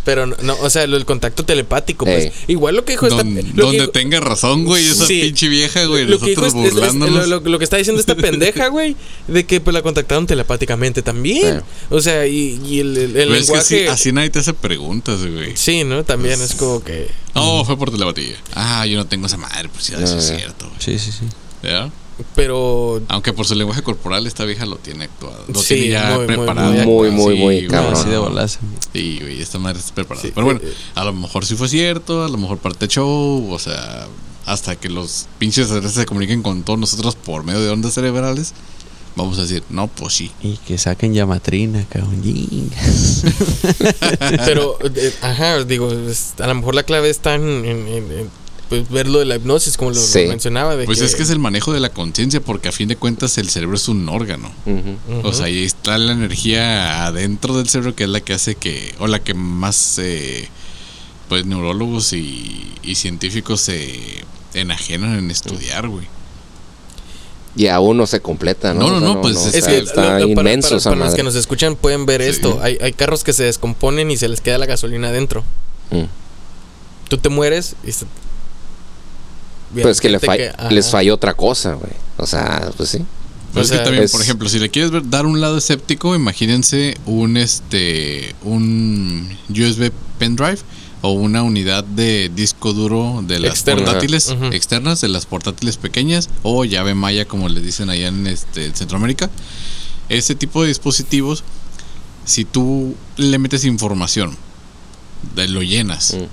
Pero 0.03 0.25
no, 0.27 0.35
no, 0.41 0.55
o 0.61 0.69
sea, 0.69 0.85
lo 0.87 0.95
del 0.97 1.05
contacto 1.05 1.45
telepático, 1.45 2.05
pues, 2.05 2.25
Ey. 2.25 2.31
igual 2.47 2.75
lo 2.75 2.85
que 2.85 2.93
dijo 2.93 3.07
esta, 3.07 3.23
Don- 3.23 3.35
que 3.35 3.41
donde 3.53 3.79
dijo- 3.81 3.89
tenga 3.91 4.19
razón, 4.19 4.65
güey, 4.65 4.85
esa 4.87 5.05
Sí. 5.05 5.21
pinche 5.21 5.47
vieja, 5.47 5.85
güey. 5.85 6.05
lo 6.05 6.19
que 6.19 6.31
dijo 6.31 6.41
Nosotros 6.41 6.65
es- 6.65 6.71
es- 6.71 6.83
es- 6.83 6.93
burlándonos. 6.93 7.27
lo, 7.29 7.39
lo- 7.39 7.49
lo 7.49 7.57
que 7.57 7.63
está 7.63 7.77
diciendo 7.77 7.99
esta 7.99 8.15
pendeja, 8.15 8.67
güey, 8.67 8.95
de 9.27 9.45
que 9.45 9.61
pues 9.61 9.73
la 9.73 9.81
contactaron 9.81 10.27
telepáticamente 10.27 11.01
también. 11.01 11.63
O 11.89 12.01
sea, 12.01 12.25
y, 12.27 12.59
y 12.65 12.79
el, 12.79 12.97
el- 12.97 13.15
el 13.17 13.35
es 13.35 13.49
que 13.51 13.57
así, 13.57 13.75
lenguaje. 13.75 13.93
así 13.93 14.11
nadie 14.11 14.29
te 14.29 14.39
hace 14.39 14.53
preguntas, 14.53 15.19
güey. 15.25 15.55
Sí, 15.55 15.83
¿no? 15.83 16.03
También 16.03 16.41
es 16.41 16.55
como 16.55 16.83
que. 16.83 17.09
No, 17.35 17.63
fue 17.65 17.77
por 17.77 17.91
telepatía. 17.91 18.35
Ah, 18.53 18.85
yo 18.85 18.97
no 18.97 19.05
tengo 19.07 19.27
esa 19.27 19.37
madre, 19.37 19.69
pues 19.69 19.87
ya, 19.87 19.97
eso 19.99 20.17
es 20.17 20.31
Ah. 20.31 20.35
cierto, 20.37 20.67
güey. 20.67 20.77
Sí, 20.79 20.97
sí, 20.99 21.11
sí. 21.11 21.25
¿Ya? 21.63 21.91
Pero. 22.33 23.01
Aunque 23.09 23.33
por 23.33 23.45
su 23.45 23.55
lenguaje 23.55 23.83
corporal 23.83 24.25
esta 24.25 24.45
vieja 24.45 24.65
lo 24.65 24.77
tiene 24.77 25.03
actuado. 25.05 25.43
Lo 25.47 25.59
Sí, 25.61 25.75
tiene 25.75 25.89
ya 25.89 26.09
muy, 26.11 26.17
muy, 26.19 26.27
preparado. 26.27 26.71
muy, 26.85 27.11
muy, 27.11 27.35
Sí, 27.35 27.41
muy 27.41 27.67
cabrón. 27.67 27.93
Así 27.93 28.09
de 28.09 28.17
bolas. 28.17 28.59
Sí, 28.93 29.17
güey, 29.21 29.41
esta 29.41 29.59
madre 29.59 29.79
está 29.79 29.93
preparada. 29.93 30.25
Sí, 30.25 30.31
Pero 30.33 30.45
bueno, 30.45 30.61
eh, 30.63 30.69
eh. 30.69 30.73
a 30.95 31.03
lo 31.03 31.13
mejor 31.13 31.45
sí 31.45 31.55
fue 31.55 31.67
cierto, 31.67 32.23
a 32.23 32.29
lo 32.29 32.37
mejor 32.37 32.57
parte 32.59 32.87
show, 32.87 33.51
o 33.51 33.59
sea, 33.59 34.07
hasta 34.45 34.75
que 34.77 34.89
los 34.89 35.25
pinches 35.39 35.67
se 35.91 36.05
comuniquen 36.05 36.41
con 36.41 36.63
todos 36.63 36.79
nosotros 36.79 37.15
por 37.15 37.43
medio 37.43 37.59
de 37.61 37.69
ondas 37.69 37.93
cerebrales, 37.93 38.53
vamos 39.15 39.39
a 39.39 39.43
decir, 39.43 39.63
no, 39.69 39.87
pues 39.87 40.13
sí. 40.13 40.31
Y 40.41 40.57
que 40.57 40.77
saquen 40.77 41.13
llamatrina, 41.13 41.85
cabrón. 41.89 42.21
Pero, 44.45 44.77
eh, 44.95 45.13
ajá, 45.21 45.63
digo, 45.63 45.91
es- 45.91 46.33
a 46.39 46.47
lo 46.47 46.55
mejor 46.55 46.75
la 46.75 46.83
clave 46.83 47.09
está 47.09 47.35
en, 47.35 47.43
en- 47.65 47.87
en- 47.87 48.11
en, 48.11 48.29
pues, 48.69 48.89
ver 48.89 49.07
lo 49.07 49.19
de 49.19 49.25
la 49.25 49.35
hipnosis, 49.35 49.77
como 49.77 49.91
lo, 49.91 49.99
mencionaba. 50.27 50.75
De 50.75 50.85
Pues 50.85 51.01
es 51.01 51.15
que 51.15 51.23
es 51.23 51.29
el 51.29 51.39
manejo 51.39 51.73
de 51.73 51.79
la 51.79 51.89
conciencia, 51.89 52.41
porque 52.41 52.69
a 52.69 52.71
fin 52.71 52.87
de 52.87 52.95
cuentas 52.95 53.37
el 53.37 53.49
cerebro 53.49 53.75
es 53.75 53.87
un 53.87 54.07
órgano. 54.09 54.51
O 55.23 55.33
sea, 55.33 55.45
ahí 55.45 55.63
está 55.63 55.97
la 55.97 56.13
energía 56.13 57.05
adentro 57.05 57.57
del 57.57 57.69
cerebro 57.69 57.95
que 57.95 58.03
es 58.05 58.09
la 58.09 58.21
que 58.21 58.33
hace 58.33 58.55
que, 58.55 58.95
o 58.99 59.07
la 59.07 59.23
que 59.23 59.33
más, 59.33 59.99
eh, 59.99 60.47
pues, 61.29 61.45
neurólogos 61.45 62.13
y, 62.13 62.71
y 62.83 62.95
científicos 62.95 63.61
se 63.61 64.23
enajenan 64.53 65.17
en 65.19 65.31
estudiar, 65.31 65.87
güey. 65.87 66.07
Y 67.57 67.67
aún 67.67 67.95
no 67.97 68.05
se 68.05 68.19
completa, 68.19 68.73
¿no? 68.73 68.81
No, 68.81 68.89
no, 68.89 68.95
O 68.97 68.99
sea, 68.99 69.13
no, 69.15 69.21
pues, 69.21 69.35
es 69.37 69.55
Es 69.55 69.63
sea, 69.65 69.73
que 69.73 69.79
está 69.79 70.19
lo- 70.19 70.27
inmenso 70.27 70.77
para, 70.77 70.83
para 70.83 71.05
los 71.05 71.15
que 71.15 71.23
nos 71.23 71.35
escuchan 71.35 71.75
pueden 71.77 72.05
ver 72.05 72.21
Sí. 72.21 72.27
esto. 72.29 72.59
Hay, 72.61 72.77
hay 72.81 72.91
carros 72.93 73.23
que 73.23 73.31
se 73.33 73.43
descomponen 73.45 74.11
y 74.11 74.17
se 74.17 74.27
les 74.27 74.41
queda 74.41 74.57
la 74.57 74.65
gasolina 74.65 75.07
adentro. 75.09 75.43
Mm. 75.91 76.03
Tú 77.07 77.17
te 77.17 77.29
mueres 77.29 77.75
y 77.85 77.91
se- 77.93 78.05
Pues 79.81 79.99
que, 80.01 80.09
le 80.09 80.19
que- 80.19 80.51
les 80.69 80.89
falló 80.89 81.13
otra 81.15 81.33
cosa, 81.33 81.73
güey. 81.73 81.91
O 82.17 82.25
sea, 82.25 82.71
pues 82.77 82.89
sí. 82.89 82.99
Pero 83.53 83.63
es 83.63 83.69
sea, 83.69 83.77
que 83.79 83.83
también, 83.85 84.03
es- 84.03 84.11
por 84.11 84.21
ejemplo, 84.21 84.49
si 84.49 84.59
le 84.59 84.69
quieres 84.69 84.91
ver- 84.91 85.09
dar 85.09 85.25
un 85.25 85.39
lado 85.41 85.57
escéptico, 85.57 86.13
imagínense 86.15 86.95
un 87.05 87.37
este 87.37 88.35
un 88.43 89.29
USB 89.49 89.91
pendrive 90.19 90.59
o 91.05 91.11
una 91.11 91.43
unidad 91.43 91.83
de 91.83 92.29
disco 92.33 92.73
duro 92.73 93.23
de 93.25 93.39
las 93.39 93.51
Externa. 93.51 93.83
portátiles 93.85 94.35
externas, 94.51 95.01
de 95.01 95.07
las 95.07 95.25
portátiles 95.25 95.77
pequeñas 95.77 96.29
o 96.43 96.65
llave 96.65 96.95
maya 96.95 97.25
como 97.25 97.47
le 97.49 97.61
dicen 97.61 97.89
allá 97.89 98.07
en 98.07 98.27
este 98.27 98.73
Centroamérica. 98.73 99.29
Ese 100.09 100.35
tipo 100.35 100.61
de 100.61 100.69
dispositivos, 100.69 101.43
si 102.25 102.45
tú 102.45 102.95
le 103.17 103.37
metes 103.39 103.65
información, 103.65 104.35
de- 105.35 105.47
lo 105.47 105.61
llenas 105.63 106.13
Mm. 106.15 106.23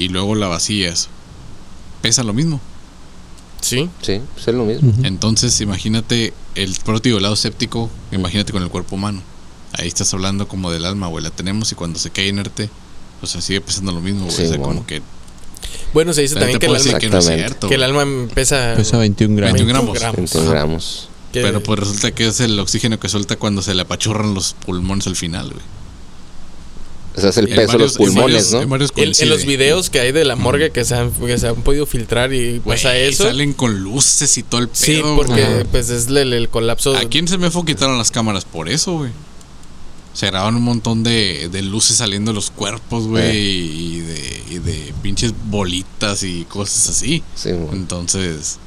y 0.00 0.08
luego 0.08 0.34
la 0.34 0.46
vacías, 0.48 1.08
pesa 2.00 2.22
lo 2.22 2.32
mismo. 2.32 2.60
Sí. 3.60 3.88
Sí, 4.02 4.20
pues 4.34 4.48
es 4.48 4.54
lo 4.54 4.64
mismo. 4.64 4.92
Entonces, 5.04 5.60
imagínate 5.60 6.34
el 6.56 6.74
propio 6.84 7.20
lado 7.20 7.36
séptico, 7.36 7.88
imagínate 8.10 8.52
con 8.52 8.62
el 8.62 8.68
cuerpo 8.68 8.96
humano. 8.96 9.22
Ahí 9.74 9.86
estás 9.88 10.12
hablando 10.12 10.48
como 10.48 10.70
del 10.72 10.84
alma, 10.84 11.06
güey. 11.06 11.22
La 11.22 11.30
tenemos 11.30 11.70
y 11.72 11.76
cuando 11.76 11.98
se 11.98 12.10
cae 12.10 12.26
inerte, 12.28 12.68
o 13.22 13.26
sea, 13.26 13.40
sigue 13.40 13.60
pesando 13.60 13.92
lo 13.92 14.00
mismo, 14.00 14.24
güey. 14.24 14.36
Sí, 14.36 14.42
o 14.42 14.48
sea, 14.48 14.56
bueno. 14.58 14.74
como 14.74 14.86
que. 14.86 15.00
Bueno, 15.94 16.12
se 16.12 16.22
dice 16.22 16.34
también 16.34 16.58
que 16.58 16.66
el, 16.66 16.74
alma, 16.76 16.98
que 16.98 17.08
no 17.08 17.18
es 17.18 17.26
cierto. 17.26 17.68
que 17.68 17.74
el 17.76 17.82
alma 17.82 18.04
pesa, 18.34 18.74
Pesa 18.76 18.96
21 18.98 19.36
gramos. 19.36 19.52
21 19.54 19.92
gramos. 19.92 20.16
21 20.16 20.44
Ajá. 20.46 20.50
gramos. 20.54 21.08
Pero 21.32 21.62
pues 21.62 21.78
resulta 21.78 22.10
que 22.12 22.26
es 22.26 22.40
el 22.40 22.58
oxígeno 22.60 22.98
que 23.00 23.08
suelta 23.08 23.36
cuando 23.36 23.62
se 23.62 23.74
le 23.74 23.82
apachurran 23.82 24.34
los 24.34 24.54
pulmones 24.54 25.06
al 25.06 25.16
final, 25.16 25.48
güey. 25.50 25.62
O 27.14 27.20
sea, 27.20 27.28
es 27.30 27.36
el 27.36 27.48
En 27.50 27.56
peso 27.56 27.72
de 27.72 27.78
los 27.78 27.92
varios- 27.98 28.08
en 28.08 28.14
pulmones, 28.14 28.52
varios- 28.52 28.96
¿no? 28.96 29.02
en, 29.02 29.12
en 29.18 29.28
los 29.28 29.44
videos 29.44 29.90
que 29.90 30.00
hay 30.00 30.12
de 30.12 30.24
la 30.24 30.34
morgue 30.34 30.70
que 30.70 30.84
se 30.84 30.94
han, 30.94 31.10
que 31.12 31.36
se 31.38 31.46
han 31.48 31.56
podido 31.56 31.84
filtrar 31.84 32.32
y 32.32 32.60
pasa 32.60 32.96
eso. 32.96 33.24
salen 33.24 33.52
con 33.52 33.80
luces 33.80 34.36
y 34.38 34.42
todo 34.42 34.62
el 34.62 34.68
pedo. 34.68 34.76
Sí, 34.80 35.02
porque 35.14 35.66
pues 35.70 35.90
es 35.90 36.06
el, 36.08 36.32
el 36.32 36.48
colapso. 36.48 36.96
Aquí 36.96 37.18
en 37.18 37.26
CMFO 37.26 37.64
quitaron 37.66 37.98
las 37.98 38.10
cámaras 38.10 38.46
por 38.46 38.68
eso, 38.70 38.92
güey. 38.98 39.10
Se 40.12 40.26
graban 40.26 40.56
un 40.56 40.62
montón 40.62 41.02
de, 41.02 41.48
de 41.50 41.62
luces 41.62 41.96
saliendo 41.96 42.32
de 42.32 42.34
los 42.34 42.50
cuerpos, 42.50 43.06
güey, 43.06 43.24
Eh. 43.24 43.34
y, 43.34 44.00
de, 44.00 44.42
y 44.50 44.58
de 44.58 44.94
pinches 45.02 45.32
bolitas 45.46 46.22
y 46.22 46.44
cosas 46.44 46.90
así. 46.90 47.22
Sí, 47.34 47.52
bueno. 47.52 47.72
Entonces, 47.72 48.58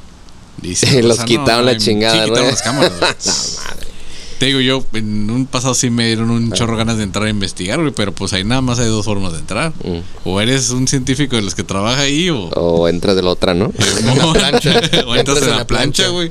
dice, 0.61 1.03
Los 1.03 1.13
o 1.13 1.15
sea, 1.17 1.25
quitaron 1.25 1.65
la 1.65 1.77
chingada, 1.77 2.13
Sí, 2.15 2.19
quitaron 2.21 2.39
güey. 2.45 2.51
las 2.51 2.61
cámaras, 2.61 2.93
güey. 2.99 3.11
Te 4.39 4.47
digo, 4.47 4.59
yo 4.59 4.83
en 4.91 5.29
un 5.31 5.45
pasado 5.45 5.73
sí 5.75 5.89
me 5.89 6.07
dieron 6.07 6.29
un 6.29 6.51
chorro 6.51 6.75
ganas 6.75 6.97
de 6.97 7.03
entrar 7.03 7.25
a 7.25 7.29
investigar, 7.29 7.79
güey, 7.79 7.93
pero 7.95 8.11
pues 8.11 8.33
ahí 8.33 8.43
nada 8.43 8.59
más 8.59 8.79
hay 8.79 8.87
dos 8.87 9.05
formas 9.05 9.31
de 9.31 9.39
entrar. 9.39 9.71
Mm. 9.81 9.99
O 10.25 10.41
eres 10.41 10.71
un 10.71 10.89
científico 10.89 11.37
de 11.37 11.41
los 11.41 11.55
que 11.55 11.63
trabaja 11.63 12.01
ahí, 12.01 12.29
o, 12.29 12.49
O 12.49 12.89
entras 12.89 13.15
de 13.15 13.21
la 13.21 13.29
otra, 13.29 13.53
¿no? 13.53 13.67
O 15.07 15.15
entras 15.15 15.41
en 15.41 15.51
la 15.51 15.65
plancha, 15.65 16.09
güey. 16.09 16.29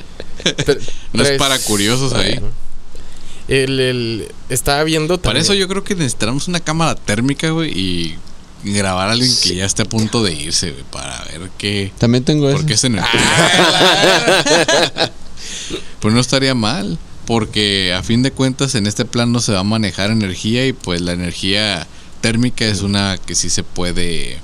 No 1.15 1.23
es 1.23 1.39
para 1.39 1.59
curiosos 1.61 2.13
ahí. 2.13 2.39
El, 3.49 3.79
el- 3.81 4.29
estaba 4.49 4.83
viendo 4.85 5.19
Para 5.19 5.23
también- 5.35 5.43
eso 5.45 5.55
yo 5.55 5.69
creo 5.69 5.85
que 5.85 5.95
necesitamos 5.95 6.49
una 6.49 6.61
cámara 6.61 6.95
térmica, 6.95 7.51
güey, 7.51 7.71
y 7.79 8.15
grabar 8.65 9.11
a 9.11 9.13
alguien 9.13 9.31
que 9.43 9.55
ya 9.55 9.67
esté 9.67 9.83
a 9.83 9.85
punto 9.85 10.23
de 10.23 10.33
irse, 10.33 10.71
güey, 10.71 10.85
para 10.91 11.23
ver 11.25 11.51
qué... 11.59 11.93
También 11.99 12.25
tengo 12.25 12.49
eso. 12.49 12.57
Porque 12.57 12.73
es 12.75 12.85
energía. 12.85 13.21
pues 16.01 16.15
no 16.15 16.21
estaría 16.21 16.55
mal, 16.55 16.99
porque 17.27 17.95
a 17.97 18.03
fin 18.03 18.23
de 18.23 18.31
cuentas 18.31 18.75
en 18.75 18.87
este 18.87 19.05
plan 19.05 19.33
no 19.33 19.41
se 19.41 19.53
va 19.53 19.61
a 19.61 19.65
manejar 19.65 20.11
energía 20.11 20.67
y 20.67 20.73
pues 20.73 21.01
la 21.01 21.13
energía 21.13 21.87
térmica 22.21 22.65
es 22.65 22.81
una 22.83 23.19
que 23.19 23.35
sí 23.35 23.51
se 23.51 23.63
puede 23.63 24.39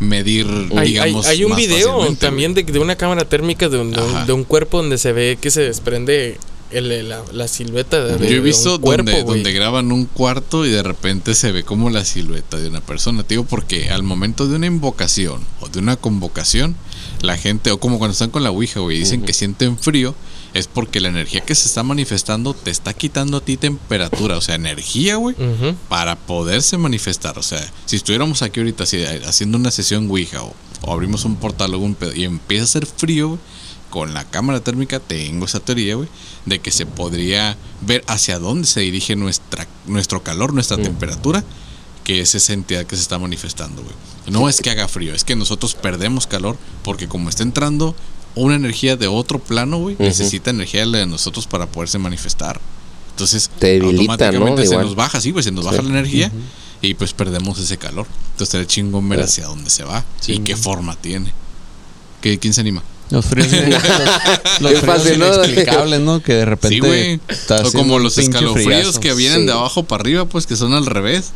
medir, 0.00 0.46
Hay, 0.72 0.78
hay- 0.78 0.88
digamos, 0.88 1.26
hay 1.26 1.44
un 1.44 1.50
más 1.50 1.58
video 1.58 2.14
también 2.16 2.52
de, 2.54 2.62
de 2.64 2.78
una 2.78 2.96
cámara 2.96 3.26
térmica 3.28 3.68
de 3.68 3.78
un, 3.78 3.98
un- 3.98 4.26
de 4.26 4.32
un 4.32 4.44
cuerpo 4.44 4.78
donde 4.78 4.98
se 4.98 5.12
ve 5.12 5.38
que 5.40 5.50
se 5.50 5.62
desprende 5.62 6.38
el- 6.70 7.08
la, 7.08 7.22
la 7.32 7.48
silueta 7.48 8.02
de, 8.04 8.18
Yo 8.28 8.36
he 8.36 8.40
visto 8.40 8.76
un 8.76 8.80
cuerpo, 8.80 9.04
donde, 9.10 9.24
donde 9.34 9.52
graban 9.52 9.92
un 9.92 10.06
cuarto 10.06 10.64
y 10.66 10.70
de 10.70 10.82
repente 10.82 11.34
se 11.34 11.52
ve 11.52 11.62
como 11.64 11.90
la 11.90 12.04
silueta 12.04 12.56
de 12.58 12.68
una 12.68 12.80
persona. 12.80 13.22
Te 13.22 13.34
digo 13.34 13.44
porque 13.44 13.90
al 13.90 14.02
momento 14.02 14.46
de 14.46 14.56
una 14.56 14.66
invocación 14.66 15.40
o 15.60 15.68
de 15.68 15.78
una 15.78 15.96
convocación, 15.96 16.76
la 17.22 17.36
gente, 17.36 17.70
o 17.70 17.78
como 17.78 17.98
cuando 17.98 18.12
están 18.12 18.30
con 18.30 18.42
la 18.42 18.50
Ouija, 18.50 18.80
güey, 18.80 18.98
dicen 18.98 19.22
que 19.22 19.32
sienten 19.32 19.78
frío, 19.78 20.14
es 20.52 20.66
porque 20.68 21.00
la 21.00 21.08
energía 21.08 21.40
que 21.40 21.54
se 21.54 21.66
está 21.66 21.82
manifestando 21.82 22.54
te 22.54 22.70
está 22.70 22.92
quitando 22.92 23.38
a 23.38 23.40
ti 23.40 23.56
temperatura, 23.56 24.36
o 24.36 24.40
sea, 24.40 24.54
energía, 24.54 25.16
güey, 25.16 25.34
para 25.88 26.16
poderse 26.16 26.76
manifestar. 26.78 27.38
O 27.38 27.42
sea, 27.42 27.60
si 27.86 27.96
estuviéramos 27.96 28.42
aquí 28.42 28.60
ahorita 28.60 28.84
así, 28.84 29.02
haciendo 29.26 29.58
una 29.58 29.70
sesión 29.70 30.08
Ouija 30.10 30.42
o, 30.44 30.54
o 30.82 30.92
abrimos 30.92 31.24
un 31.24 31.36
portal 31.36 31.74
o 31.74 31.78
un 31.78 31.94
pedo 31.94 32.14
y 32.14 32.24
empieza 32.24 32.62
a 32.62 32.64
hacer 32.66 32.86
frío, 32.86 33.28
güey, 33.30 33.40
con 33.94 34.12
la 34.12 34.24
cámara 34.24 34.58
térmica 34.58 34.98
tengo 34.98 35.44
esa 35.44 35.60
teoría, 35.60 35.94
güey, 35.94 36.08
de 36.46 36.58
que 36.58 36.72
se 36.72 36.84
podría 36.84 37.56
ver 37.80 38.02
hacia 38.08 38.40
dónde 38.40 38.66
se 38.66 38.80
dirige 38.80 39.14
nuestra, 39.14 39.68
nuestro 39.86 40.20
calor, 40.24 40.52
nuestra 40.52 40.76
temperatura, 40.76 41.44
que 42.02 42.20
es 42.20 42.34
esa 42.34 42.54
entidad 42.54 42.86
que 42.86 42.96
se 42.96 43.02
está 43.02 43.20
manifestando, 43.20 43.82
güey. 43.82 43.94
No 44.26 44.48
es 44.48 44.60
que 44.60 44.70
haga 44.70 44.88
frío, 44.88 45.14
es 45.14 45.22
que 45.22 45.36
nosotros 45.36 45.76
perdemos 45.76 46.26
calor 46.26 46.58
porque 46.82 47.06
como 47.06 47.28
está 47.28 47.44
entrando 47.44 47.94
una 48.34 48.56
energía 48.56 48.96
de 48.96 49.06
otro 49.06 49.38
plano, 49.38 49.78
güey, 49.78 49.94
necesita 50.00 50.50
energía 50.50 50.80
de 50.80 50.86
la 50.86 50.98
de 50.98 51.06
nosotros 51.06 51.46
para 51.46 51.66
poderse 51.66 51.98
manifestar. 51.98 52.60
Entonces, 53.10 53.48
Te 53.60 53.78
debilita, 53.78 53.92
¿no? 53.92 54.10
automáticamente 54.10 54.66
se 54.66 54.76
nos 54.76 54.96
baja, 54.96 55.20
sí, 55.20 55.30
güey, 55.30 55.44
se 55.44 55.52
nos 55.52 55.66
baja 55.66 55.82
la 55.82 55.90
energía 55.90 56.32
y 56.82 56.94
pues 56.94 57.12
perdemos 57.12 57.60
ese 57.60 57.78
calor. 57.78 58.08
Entonces, 58.32 58.54
el 58.56 58.66
chingón 58.66 59.08
ver 59.08 59.20
hacia 59.20 59.46
dónde 59.46 59.70
se 59.70 59.84
va 59.84 60.04
y 60.26 60.40
qué 60.40 60.56
forma 60.56 60.96
tiene. 60.96 61.32
¿Qué, 62.20 62.40
¿Quién 62.40 62.52
se 62.52 62.60
anima? 62.60 62.82
Los 63.10 63.26
fríos, 63.26 63.52
los, 63.52 63.62
los 64.60 64.72
Qué 64.72 64.78
fríos 64.78 64.80
fácil, 64.80 65.18
¿no? 65.18 65.26
inexplicables, 65.34 66.00
¿no? 66.00 66.22
Que 66.22 66.32
de 66.34 66.44
repente. 66.46 67.20
Sí, 67.28 67.50
O 67.52 67.72
como 67.72 67.98
los 67.98 68.16
escalofríos 68.18 68.64
friazo. 68.66 69.00
que 69.00 69.12
vienen 69.14 69.40
Sí. 69.40 69.46
de 69.46 69.52
abajo 69.52 69.84
para 69.84 70.00
arriba, 70.00 70.24
pues 70.24 70.46
que 70.46 70.56
son 70.56 70.72
al 70.72 70.86
revés. 70.86 71.32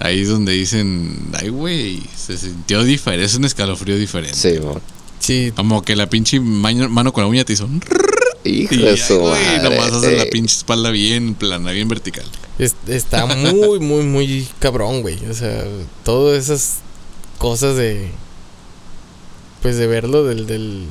Ahí 0.00 0.20
es 0.20 0.28
donde 0.28 0.52
dicen, 0.52 1.30
ay, 1.40 1.48
güey, 1.48 2.02
se 2.16 2.36
sintió 2.36 2.82
diferente, 2.84 3.24
es 3.26 3.34
un 3.36 3.44
escalofrío 3.44 3.96
diferente. 3.96 4.36
Sí, 4.36 4.58
bueno. 4.58 4.80
Sí, 5.18 5.52
Como 5.56 5.80
que 5.82 5.96
la 5.96 6.10
pinche 6.10 6.38
mano 6.40 7.12
con 7.12 7.22
la 7.24 7.28
uña 7.28 7.44
te 7.44 7.54
hizo. 7.54 7.66
Hijo 8.44 8.74
Y 8.74 8.78
de 8.78 8.96
su 8.98 9.22
madre. 9.22 9.62
nomás 9.62 9.92
hace 9.92 10.16
la 10.18 10.26
pinche 10.26 10.54
espalda 10.56 10.90
bien 10.90 11.34
plana, 11.34 11.70
bien 11.70 11.88
vertical. 11.88 12.24
es- 12.58 12.74
está 12.86 13.24
muy, 13.24 13.80
muy, 13.80 14.02
muy 14.04 14.46
cabrón, 14.58 15.00
güey. 15.00 15.18
O 15.30 15.32
sea, 15.32 15.64
todas 16.04 16.44
esas 16.44 16.74
cosas 17.38 17.76
de. 17.76 18.10
Pues 19.64 19.78
de 19.78 19.86
verlo, 19.86 20.24
del, 20.24 20.46
del 20.46 20.84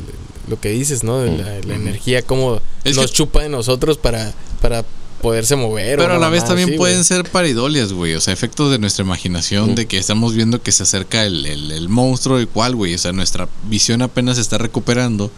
lo 0.50 0.60
que 0.60 0.70
dices, 0.70 1.04
¿no? 1.04 1.20
De 1.20 1.38
la, 1.38 1.60
la 1.66 1.76
energía, 1.76 2.24
como 2.24 2.60
Es 2.84 2.96
nos 2.98 3.12
que- 3.12 3.18
chupa 3.18 3.44
de 3.44 3.50
nosotros 3.50 3.98
para, 4.00 4.34
para 4.62 4.84
poderse 5.22 5.56
mover. 5.56 6.00
o 6.00 6.02
Pero 6.04 6.16
a 6.16 6.18
la 6.18 6.28
vez 6.30 6.44
también 6.44 6.70
así, 6.70 6.78
pueden 6.78 7.04
ser 7.04 7.24
paridolias, 7.30 7.94
güey. 7.94 8.16
O 8.16 8.20
sea, 8.20 8.34
efectos 8.34 8.72
de 8.72 8.80
nuestra 8.80 9.06
imaginación, 9.06 9.72
Mm. 9.74 9.76
de 9.76 9.86
que 9.86 9.98
estamos 10.00 10.34
viendo 10.34 10.60
que 10.62 10.72
se 10.72 10.84
acerca 10.84 11.24
el, 11.24 11.46
el, 11.46 11.72
el 11.72 11.88
monstruo 11.88 12.42
y 12.42 12.48
cuál, 12.48 12.76
güey. 12.76 12.96
O 12.96 12.98
sea, 12.98 13.12
nuestra 13.14 13.48
visión 13.70 14.02
apenas 14.02 14.38
se 14.38 14.42
está 14.42 14.58
recuperando. 14.58 15.30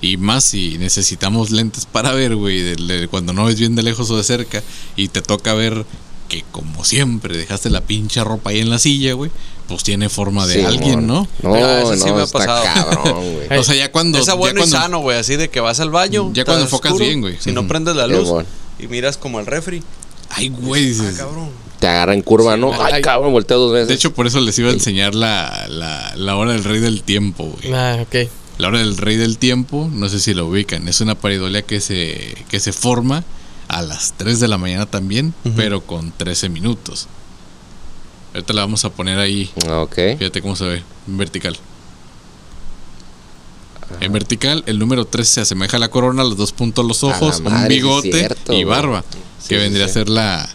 Y 0.00 0.16
más 0.16 0.42
si 0.42 0.76
necesitamos 0.78 1.52
lentes 1.52 1.86
para 1.86 2.12
ver, 2.12 2.34
güey. 2.34 2.74
cuando 3.08 3.32
no 3.32 3.44
ves 3.44 3.60
bien 3.60 3.76
de 3.76 3.84
lejos 3.84 4.10
o 4.10 4.16
de 4.16 4.24
cerca. 4.24 4.60
Y 4.96 5.06
te 5.06 5.22
toca 5.22 5.54
ver 5.54 5.86
que, 6.28 6.44
como 6.50 6.84
siempre, 6.84 7.36
dejaste 7.36 7.70
la 7.70 7.80
pinche 7.82 8.24
ropa 8.24 8.50
ahí 8.50 8.58
en 8.58 8.70
la 8.70 8.80
silla, 8.80 9.12
güey. 9.12 9.30
Pues 9.72 9.84
tiene 9.84 10.08
forma 10.08 10.46
de 10.46 10.54
Sí, 10.54 10.64
alguien, 10.64 11.06
¿no? 11.06 11.26
No, 11.42 11.54
Ah, 11.54 11.80
eso 11.82 11.94
sí 11.96 12.08
no, 12.10 12.16
me 12.16 12.22
ha 12.22 12.26
pasado. 12.26 12.62
cabrón, 12.64 13.34
güey. 13.46 13.58
O 13.58 13.64
sea, 13.64 13.74
ya 13.74 13.90
cuando. 13.92 14.18
Esa 14.18 14.32
ya 14.32 14.34
bueno 14.36 14.60
cuando- 14.60 14.76
y 14.76 14.80
sano, 14.80 14.98
güey. 15.00 15.18
Así 15.18 15.36
de 15.36 15.48
que 15.50 15.60
vas 15.60 15.80
al 15.80 15.90
baño. 15.90 16.30
Ya 16.32 16.42
está 16.42 16.52
cuando 16.52 16.64
enfocas 16.64 16.92
oscuro, 16.92 17.06
bien, 17.06 17.20
güey. 17.20 17.36
Si 17.40 17.52
no 17.52 17.66
prendes 17.66 17.96
la 17.96 18.06
luz 18.06 18.28
bueno. 18.28 18.48
y 18.78 18.86
miras 18.88 19.16
como 19.16 19.40
el 19.40 19.46
refri. 19.46 19.82
Ay, 20.30 20.48
güey. 20.48 20.84
Ah, 20.84 20.88
dices. 20.88 21.16
cabrón. 21.18 21.50
Te 21.78 21.88
agarra 21.88 22.14
en 22.14 22.22
curva, 22.22 22.56
¿no? 22.56 22.72
Ay, 22.72 22.92
Ay, 22.94 23.02
cabrón, 23.02 23.32
volteo 23.32 23.58
dos 23.58 23.72
veces. 23.72 23.88
De 23.88 23.94
hecho, 23.94 24.14
por 24.14 24.26
eso 24.26 24.40
les 24.40 24.56
iba 24.58 24.70
a 24.70 24.72
enseñar 24.72 25.14
la, 25.16 25.66
la, 25.68 26.12
la 26.16 26.36
hora 26.36 26.52
del 26.52 26.62
rey 26.64 26.78
del 26.80 27.02
tiempo, 27.02 27.44
güey. 27.60 27.74
Ah, 27.74 27.98
ok. 28.02 28.28
La 28.58 28.68
hora 28.68 28.78
del 28.78 28.96
rey 28.96 29.16
del 29.16 29.38
tiempo, 29.38 29.90
no 29.92 30.08
sé 30.08 30.20
si 30.20 30.32
lo 30.34 30.46
ubican, 30.46 30.86
es 30.86 31.00
una 31.00 31.16
paridolia 31.16 31.62
que 31.62 31.80
se, 31.80 32.36
que 32.48 32.60
se 32.60 32.72
forma 32.72 33.24
a 33.66 33.82
las 33.82 34.12
3 34.16 34.38
de 34.38 34.46
la 34.48 34.58
mañana 34.58 34.86
también, 34.86 35.34
pero 35.56 35.80
con 35.80 36.12
13 36.12 36.48
minutos. 36.50 37.08
Ahorita 38.34 38.52
la 38.54 38.62
vamos 38.62 38.84
a 38.84 38.90
poner 38.90 39.18
ahí, 39.18 39.50
Ah, 39.68 39.80
ok. 39.82 39.94
fíjate 40.18 40.40
cómo 40.42 40.56
se 40.56 40.64
ve, 40.64 40.82
en 41.08 41.18
vertical. 41.18 41.56
En 44.00 44.12
vertical, 44.12 44.64
el 44.66 44.78
número 44.78 45.04
3 45.04 45.28
se 45.28 45.40
asemeja 45.42 45.76
a 45.76 45.80
la 45.80 45.88
corona, 45.90 46.24
los 46.24 46.36
dos 46.36 46.52
puntos 46.52 46.84
los 46.86 47.04
ojos, 47.04 47.40
madre, 47.42 47.62
un 47.62 47.68
bigote 47.68 48.12
cierto, 48.12 48.52
y 48.54 48.64
barba, 48.64 49.04
Sí, 49.38 49.48
que 49.50 49.56
sí, 49.56 49.60
vendría 49.60 49.84
sí. 49.86 49.90
a 49.90 49.94
ser 49.94 50.08
la, 50.08 50.48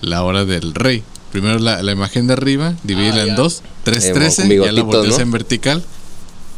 la 0.00 0.22
hora 0.22 0.44
del 0.44 0.74
rey. 0.74 1.02
Primero 1.32 1.58
la, 1.58 1.82
la 1.82 1.92
imagen 1.92 2.26
de 2.28 2.34
arriba, 2.34 2.74
divídela 2.84 3.22
Ah, 3.22 3.26
en 3.26 3.34
dos, 3.36 3.62
3, 3.82 4.04
Eh, 4.04 4.12
13, 4.12 4.42
con 4.58 4.66
ya 4.66 4.72
la 4.72 4.82
volteas 4.82 5.16
¿no? 5.16 5.22
en 5.22 5.30
vertical. 5.32 5.84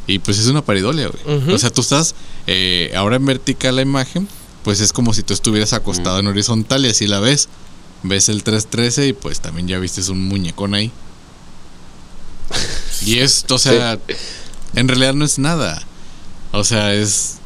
Y 0.07 0.19
pues 0.19 0.39
es 0.39 0.47
una 0.49 0.63
paridolia, 0.63 1.09
güey. 1.09 1.55
O 1.55 1.59
sea, 1.59 1.71
tú 1.71 1.81
estás 1.81 2.15
eh, 2.47 2.93
ahora 2.97 3.17
en 3.17 3.25
vertical 3.25 3.77
la 3.77 3.83
imagen, 3.83 4.29
pues 4.63 4.81
es 4.81 4.93
como 4.93 5.15
si 5.15 5.23
tú 5.23 5.33
estuvieras 5.33 5.73
acostado 5.73 6.19
en 6.19 6.27
horizontal 6.27 6.85
y 6.85 6.89
así 6.91 7.07
la 7.07 7.21
ves. 7.21 7.49
Ves 8.03 8.29
el 8.29 8.43
313 8.43 9.09
y 9.09 9.13
pues 9.13 9.41
también 9.41 9.69
ya 9.69 9.79
viste 9.79 10.01
un 10.11 10.27
muñecón 10.27 10.75
ahí. 10.75 10.91
Y 13.05 13.19
esto, 13.19 13.55
o 13.55 13.59
sea, 13.59 13.99
en 14.75 14.89
realidad 14.89 15.15
no 15.15 15.25
es 15.25 15.39
nada. 15.39 15.83
O 16.53 16.65
sea, 16.65 16.95
es 16.95 17.37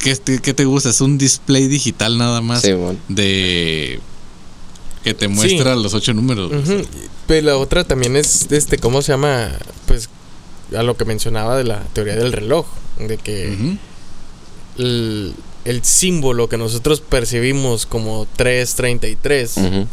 ¿qué, 0.00 0.16
te, 0.16 0.40
qué 0.40 0.54
te 0.54 0.64
gusta? 0.64 0.90
Es 0.90 1.00
un 1.00 1.18
display 1.18 1.68
digital 1.68 2.18
nada 2.18 2.40
más 2.40 2.62
Sí, 2.62 2.72
bueno. 2.72 2.98
de 3.08 4.00
que 5.02 5.14
te 5.14 5.28
muestra 5.28 5.76
los 5.76 5.92
ocho 5.94 6.14
números. 6.14 6.50
Pero 7.26 7.46
la 7.46 7.56
otra 7.56 7.84
también 7.84 8.16
es, 8.16 8.50
este, 8.50 8.78
¿cómo 8.78 9.02
se 9.02 9.12
llama? 9.12 9.50
Pues 9.86 10.08
a 10.76 10.82
lo 10.82 10.96
que 10.96 11.04
mencionaba 11.04 11.56
de 11.56 11.64
la 11.64 11.80
teoría 11.92 12.16
del 12.16 12.32
reloj. 12.32 12.66
De 12.98 13.18
que. 13.18 13.76
El, 14.78 15.34
el 15.64 15.84
símbolo 15.84 16.48
que 16.48 16.56
nosotros 16.56 17.00
percibimos 17.00 17.86
como 17.86 18.26
333 18.36 19.56
Ujú. 19.56 19.86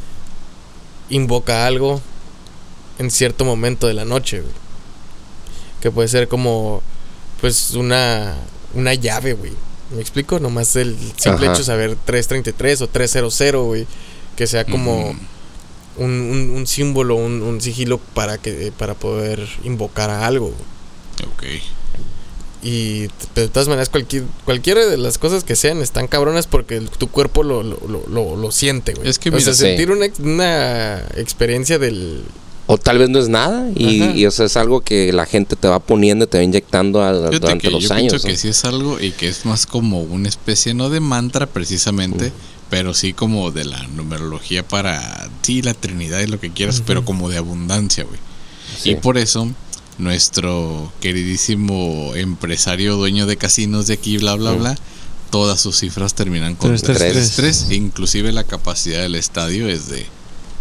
invoca 1.09 1.65
algo 1.67 2.01
en 2.99 3.11
cierto 3.11 3.45
momento 3.45 3.87
de 3.87 3.93
la 3.93 4.05
noche. 4.05 4.41
güey. 4.41 4.53
Que 5.81 5.89
puede 5.91 6.07
ser 6.07 6.27
como, 6.27 6.81
pues, 7.41 7.71
una, 7.71 8.35
una 8.73 8.93
llave, 8.93 9.33
güey. 9.33 9.53
¿Me 9.95 9.99
explico? 10.01 10.39
Nomás 10.39 10.75
el 10.75 10.95
simple 11.17 11.47
Ajá. 11.47 11.53
hecho 11.53 11.59
de 11.59 11.65
saber 11.65 11.97
333 12.05 12.81
o 12.81 12.87
300, 12.87 13.65
güey. 13.65 13.87
Que 14.35 14.47
sea 14.47 14.63
como 14.65 15.09
un, 15.97 16.07
un- 16.21 16.51
un 16.55 16.67
símbolo, 16.67 17.15
un, 17.15 17.41
un 17.41 17.59
sigilo 17.61 17.97
para, 17.97 18.37
que, 18.37 18.71
para 18.77 18.93
poder 18.93 19.45
invocar 19.63 20.09
a 20.09 20.25
algo. 20.27 20.53
güey. 20.53 21.31
Ok. 21.57 21.61
Y 22.63 23.07
de 23.35 23.47
todas 23.51 23.67
maneras, 23.67 23.89
cualquier, 23.89 24.23
cualquiera 24.45 24.85
de 24.85 24.97
las 24.97 25.17
cosas 25.17 25.43
que 25.43 25.55
sean 25.55 25.79
están 25.81 26.07
cabronas 26.07 26.45
porque 26.45 26.77
el- 26.77 26.89
tu 26.89 27.07
cuerpo 27.07 27.41
lo, 27.43 27.63
lo, 27.63 27.79
lo, 27.88 28.05
lo- 28.07 28.35
lo 28.35 28.51
siente, 28.51 28.93
güey. 28.93 29.09
Es 29.09 29.17
que 29.17 29.29
o 29.29 29.31
mira, 29.31 29.45
sea, 29.45 29.53
sí. 29.55 29.61
sentir 29.61 29.89
una, 29.91 30.05
una 30.19 30.99
experiencia 31.17 31.79
del... 31.79 32.23
O 32.67 32.77
tal 32.77 32.99
vez 32.99 33.09
no 33.09 33.17
es 33.19 33.27
nada 33.27 33.67
y, 33.75 34.25
o 34.25 34.31
sea, 34.31 34.45
es 34.45 34.55
algo 34.55 34.81
que 34.81 35.11
la 35.11 35.25
gente 35.25 35.55
te 35.55 35.67
va 35.67 35.79
poniendo, 35.79 36.27
te 36.27 36.38
va 36.38 36.43
inyectando 36.43 37.01
a- 37.01 37.11
durante 37.13 37.57
que 37.57 37.71
los 37.71 37.83
yo 37.89 37.93
años. 37.95 38.11
pienso 38.13 38.27
que 38.27 38.33
¿no? 38.33 38.38
sí 38.39 38.47
es 38.49 38.63
algo 38.63 38.99
y 38.99 39.11
que 39.11 39.27
es 39.27 39.43
más 39.45 39.65
como 39.65 40.01
una 40.03 40.29
especie, 40.29 40.73
no 40.75 40.89
de 40.89 40.99
mantra 40.99 41.47
precisamente, 41.47 42.31
pero 42.69 42.93
sí 42.93 43.11
como 43.13 43.51
de 43.51 43.65
la 43.65 43.85
numerología 43.88 44.65
para, 44.65 45.29
sí, 45.41 45.61
la 45.63 45.73
Trinidad 45.73 46.21
y 46.21 46.27
lo 46.27 46.39
que 46.39 46.51
quieras, 46.51 46.81
pero 46.85 47.03
como 47.03 47.27
de 47.27 47.38
abundancia, 47.39 48.03
güey. 48.05 48.19
Sí. 48.79 48.91
Y 48.91 48.95
por 48.95 49.17
eso 49.17 49.49
nuestro 50.01 50.91
queridísimo 51.01 52.11
empresario 52.15 52.95
dueño 52.97 53.25
de 53.27 53.37
casinos 53.37 53.87
de 53.87 53.93
aquí, 53.93 54.17
bla, 54.17 54.35
bla, 54.35 54.51
Mm. 54.53 54.59
bla, 54.59 54.75
todas 55.29 55.61
sus 55.61 55.77
cifras 55.79 56.13
terminan 56.13 56.55
con 56.55 56.75
Tres, 56.75 56.97
tres, 56.97 57.33
3, 57.35 57.67
inclusive 57.71 58.31
la 58.33 58.43
capacidad 58.43 59.01
del 59.01 59.15
estadio 59.15 59.67
es 59.69 59.87
de... 59.89 60.05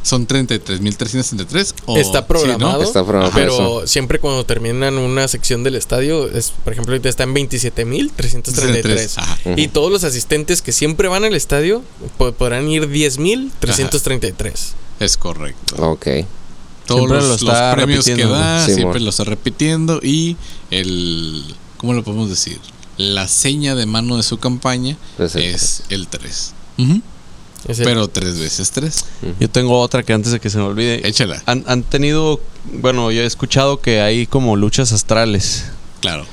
Son 0.02 0.26
33.333 0.26 1.74
o... 1.84 1.98
está 1.98 2.20
sí, 2.20 2.22
¿no? 2.22 2.26
programado, 2.26 2.82
Está 2.82 3.04
programado 3.04 3.32
pero 3.34 3.86
siempre 3.86 4.18
cuando 4.18 4.46
terminan 4.46 4.96
una 4.96 5.28
sección 5.28 5.62
del 5.62 5.74
estadio, 5.74 6.30
es, 6.30 6.52
por 6.64 6.72
ejemplo, 6.72 6.94
ahorita 6.94 7.10
está 7.10 7.24
en 7.24 7.34
27.333. 7.34 9.18
Ajá. 9.18 9.38
Y 9.56 9.68
todos 9.68 9.92
los 9.92 10.02
asistentes 10.04 10.62
que 10.62 10.72
siempre 10.72 11.08
van 11.08 11.24
al 11.24 11.34
estadio 11.34 11.82
po- 12.16 12.32
podrán 12.32 12.66
ir 12.70 12.88
10.333. 12.88 14.52
Es 15.00 15.16
correcto. 15.18 15.76
Ok. 15.90 16.06
Todos 16.90 17.00
Siempre 17.08 17.18
los, 17.18 17.28
lo 17.28 17.34
está 17.52 17.66
los 17.68 17.74
premios 17.76 18.04
que 18.04 18.24
da, 18.26 18.66
Sí, 18.66 18.74
siempre 18.74 18.98
mon. 18.98 19.04
lo 19.04 19.10
está 19.10 19.24
repitiendo 19.24 20.00
y 20.02 20.36
el, 20.70 21.44
¿cómo 21.76 21.92
lo 21.94 22.02
podemos 22.04 22.28
decir? 22.28 22.58
La 22.96 23.28
seña 23.28 23.74
de 23.74 23.86
mano 23.86 24.16
de 24.18 24.22
su 24.22 24.38
campaña 24.38 24.96
Es 25.18 25.34
el 25.36 25.42
es 25.42 25.82
el 25.88 26.06
3. 26.08 26.52
Es 27.68 27.78
el- 27.78 27.84
Pero 27.84 28.08
tres 28.08 28.38
veces 28.38 28.70
3. 28.72 29.04
Yo 29.38 29.48
tengo 29.50 29.78
otra 29.80 30.02
que 30.02 30.12
antes 30.12 30.32
de 30.32 30.40
que 30.40 30.50
se 30.50 30.58
me 30.58 30.64
olvide. 30.64 31.06
Échala. 31.06 31.42
Han, 31.46 31.64
han 31.66 31.82
tenido, 31.82 32.40
bueno, 32.72 33.10
yo 33.10 33.22
he 33.22 33.26
escuchado 33.26 33.80
que 33.80 34.00
hay 34.00 34.26
como 34.26 34.56
luchas 34.56 34.92
astrales. 34.92 35.64
Claro. 36.00 36.24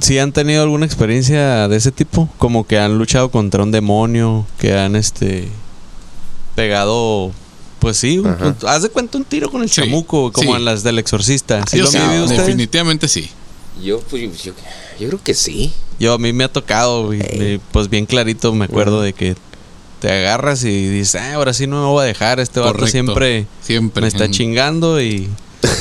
¿Sí 0.00 0.18
han 0.18 0.32
tenido 0.32 0.62
alguna 0.62 0.86
experiencia 0.86 1.68
de 1.68 1.76
ese 1.76 1.92
tipo? 1.92 2.28
Como 2.38 2.66
que 2.66 2.78
han 2.78 2.98
luchado 2.98 3.30
contra 3.30 3.62
un 3.62 3.70
demonio, 3.70 4.46
que 4.58 4.76
han 4.76 4.96
este 4.96 5.48
pegado 6.54 7.32
pues 7.84 7.98
sí, 7.98 8.22
Ajá. 8.24 8.56
haz 8.66 8.82
de 8.82 8.88
cuenta 8.88 9.18
un 9.18 9.24
tiro 9.24 9.50
con 9.50 9.60
el 9.62 9.68
Sí, 9.68 9.82
chamuco, 9.82 10.32
como 10.32 10.52
sí. 10.52 10.56
en 10.56 10.64
las 10.64 10.82
del 10.82 10.98
exorcista. 10.98 11.62
¿Sí 11.70 11.76
Yo 11.76 11.84
lo 11.84 11.90
sí, 11.90 11.98
han 11.98 12.06
vivido 12.08 12.24
ustedes? 12.24 12.46
definitivamente 12.46 13.08
sí. 13.08 13.28
Yo, 13.82 14.00
pues, 14.00 14.22
yo, 14.22 14.28
yo- 14.42 14.52
yo 15.00 15.08
creo 15.08 15.20
que 15.22 15.34
sí. 15.34 15.70
Yo 16.00 16.14
a 16.14 16.18
mí 16.18 16.32
me 16.32 16.44
ha 16.44 16.48
tocado, 16.52 17.12
y- 17.12 17.18
y, 17.20 17.60
pues 17.72 17.90
bien 17.90 18.06
clarito 18.06 18.54
me 18.54 18.64
acuerdo 18.64 19.02
de 19.02 19.12
que 19.12 19.36
te 20.00 20.10
agarras 20.10 20.64
y 20.64 20.88
dices, 20.88 21.16
ah, 21.20 21.34
ahora 21.34 21.52
sí 21.52 21.66
no 21.66 21.82
me 21.82 21.86
voy 21.88 22.02
a 22.04 22.06
dejar, 22.06 22.40
este 22.40 22.60
Correcto. 22.60 22.86
siempre 22.86 23.46
Siempre. 23.62 24.00
me 24.00 24.08
está 24.08 24.30
chingando 24.30 25.00
y, 25.02 25.28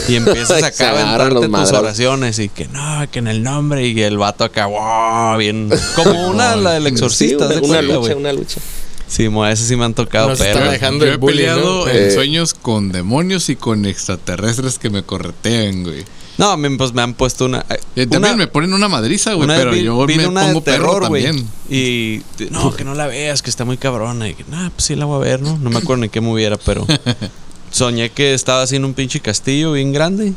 y 0.10 0.16
empiezas 0.16 0.62
a 0.62 0.68
agarran 0.68 1.38
aventarte 1.38 1.48
los 1.50 1.70
tus 1.70 1.78
oraciones 1.78 2.40
y 2.40 2.50
que 2.50 2.68
no, 2.68 3.10
que 3.12 3.20
en 3.20 3.28
el 3.28 3.44
nombre 3.44 3.88
y 3.88 4.02
el 4.02 4.18
vato 4.18 4.44
acá, 4.44 4.66
wow, 4.66 5.38
bien, 5.38 5.70
como 5.96 6.28
una, 6.30 6.56
la 6.58 6.72
del 6.74 6.84
Sí, 6.84 6.90
exorcista, 6.90 7.46
una, 7.46 7.56
¿haz 7.56 7.62
de 7.62 7.62
una 7.68 7.78
cuenta, 7.80 7.94
lucha, 7.96 8.16
una 8.18 8.34
lucha. 8.34 8.60
Sí, 9.08 9.30
mo, 9.30 9.46
ese 9.46 9.66
sí 9.68 9.76
me 9.76 9.86
han 9.86 9.94
tocado, 9.94 10.30
Nos 10.30 10.40
pero 10.40 10.60
está 10.60 10.72
dejando 10.72 11.06
Yo 11.06 11.12
el 11.12 11.16
he 11.16 11.18
bullying, 11.18 11.38
peleado 11.38 11.86
¿no? 11.86 11.92
en 11.92 12.04
Eh. 12.08 12.12
sueños 12.12 12.54
con 12.54 12.92
demonios 12.92 13.50
y 13.50 13.56
con 13.56 13.86
extraterrestres 13.86 14.80
que 14.80 14.90
me 14.90 15.04
corretean, 15.04 15.84
güey. 15.84 16.04
no, 16.40 16.50
a 16.50 16.58
mí 16.58 16.68
pues 16.78 16.94
me 16.94 17.04
han 17.04 17.14
puesto 17.14 17.46
una 17.46 17.64
Eh, 17.70 17.78
una- 18.08 18.10
también 18.10 18.38
me 18.38 18.48
ponen 18.48 18.74
una 18.74 18.88
madriza, 18.88 19.34
güey, 19.34 19.46
Una 19.46 19.56
pero 19.58 19.72
vi- 19.72 19.84
yo 19.84 20.04
vi 20.08 20.16
me 20.16 20.28
una 20.28 20.42
pongo 20.48 20.62
terror, 20.62 21.08
güey. 21.08 21.24
también. 21.26 21.48
Y 21.70 22.22
no, 22.50 22.74
que 22.76 22.84
no 22.84 22.96
la 22.96 23.06
veas, 23.06 23.44
que 23.44 23.52
está 23.52 23.66
muy 23.66 23.78
cabrona. 23.78 24.28
Y 24.30 24.34
que, 24.34 24.44
nah, 24.50 24.70
pues 24.72 24.86
sí 24.86 24.96
la 24.96 25.06
voy 25.06 25.18
a 25.18 25.30
ver, 25.30 25.42
¿no? 25.44 25.58
No 25.60 25.70
me 25.70 25.78
acuerdo 25.78 26.02
ni 26.02 26.10
qué 26.10 26.22
moviera, 26.22 26.58
pero 26.58 26.88
soñé 27.72 28.10
que 28.10 28.34
estaba 28.34 28.64
así 28.64 28.76
en 28.78 28.86
un 28.86 28.94
pinche 28.96 29.20
castillo 29.20 29.74
bien 29.74 29.94
grande. 29.94 30.34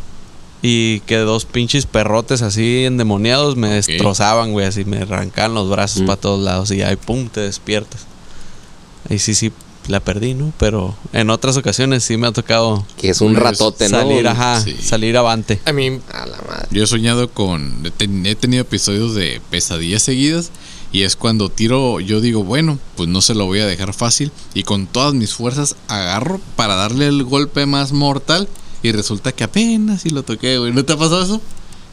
Y 0.63 1.01
que 1.01 1.17
dos 1.19 1.45
pinches 1.45 1.87
perrotes 1.87 2.43
así 2.43 2.85
endemoniados 2.87 3.57
me 3.57 3.69
destrozaban, 3.69 4.53
güey. 4.53 4.67
Así 4.67 4.85
me 4.85 4.99
arrancaban 4.99 5.55
los 5.55 5.69
brazos 5.71 6.03
Mm. 6.03 6.07
para 6.07 6.21
todos 6.21 6.43
lados. 6.45 6.71
Y 6.73 6.83
ahí, 6.83 6.97
pum, 6.97 7.29
te 7.29 7.41
despiertas. 7.41 8.07
Ahí 9.11 9.19
sí, 9.19 9.35
sí, 9.35 9.53
la 9.89 10.01
perdí, 10.01 10.35
¿no? 10.35 10.53
Pero 10.59 10.97
en 11.13 11.31
otras 11.31 11.57
ocasiones 11.57 12.03
sí 12.05 12.17
me 12.17 12.27
ha 12.27 12.33
tocado 12.33 12.85
Que 13.01 13.11
es 13.11 13.21
un 13.21 13.33
Pues, 13.33 13.43
ratote, 13.45 13.89
¿no? 13.89 13.99
salir, 14.01 14.27
ajá, 14.29 14.61
Sí. 14.61 14.75
salir 14.83 15.17
avante. 15.17 15.61
A 15.65 15.73
mí, 15.73 16.01
A 16.13 16.27
la 16.27 16.39
madre. 16.49 16.67
Yo 16.71 16.85
he 16.85 16.87
soñado 16.87 17.31
con. 17.31 17.85
He, 17.87 17.91
ten- 17.91 18.27
he 18.27 18.35
tenido 18.35 18.63
episodios 18.63 19.15
de 19.15 19.41
pesadillas 19.51 20.03
seguidas. 20.03 20.51
Y 20.93 21.03
es 21.03 21.15
cuando 21.17 21.49
tiro, 21.51 22.01
yo 22.01 22.21
digo, 22.21 22.43
bueno, 22.45 22.79
pues 22.97 23.09
no 23.09 23.21
se 23.21 23.35
lo 23.35 23.45
voy 23.47 23.59
a 23.61 23.67
dejar 23.67 23.93
fácil. 23.93 24.31
Y 24.55 24.63
con 24.63 24.87
todas 24.87 25.15
mis 25.15 25.35
fuerzas 25.35 25.77
agarro 25.89 26.41
para 26.55 26.75
darle 26.77 27.07
el 27.09 27.23
golpe 27.25 27.67
más 27.67 27.93
mortal. 27.93 28.49
Y 28.83 28.93
resulta 28.93 29.33
que 29.33 29.45
apenas 29.45 30.03
si 30.03 30.11
lo 30.11 30.23
toqué, 30.23 30.59
güey. 30.59 30.73
¿No 30.73 30.85
te 30.85 30.93
ha 30.93 30.97
pasado 30.97 31.23
eso? 31.23 31.41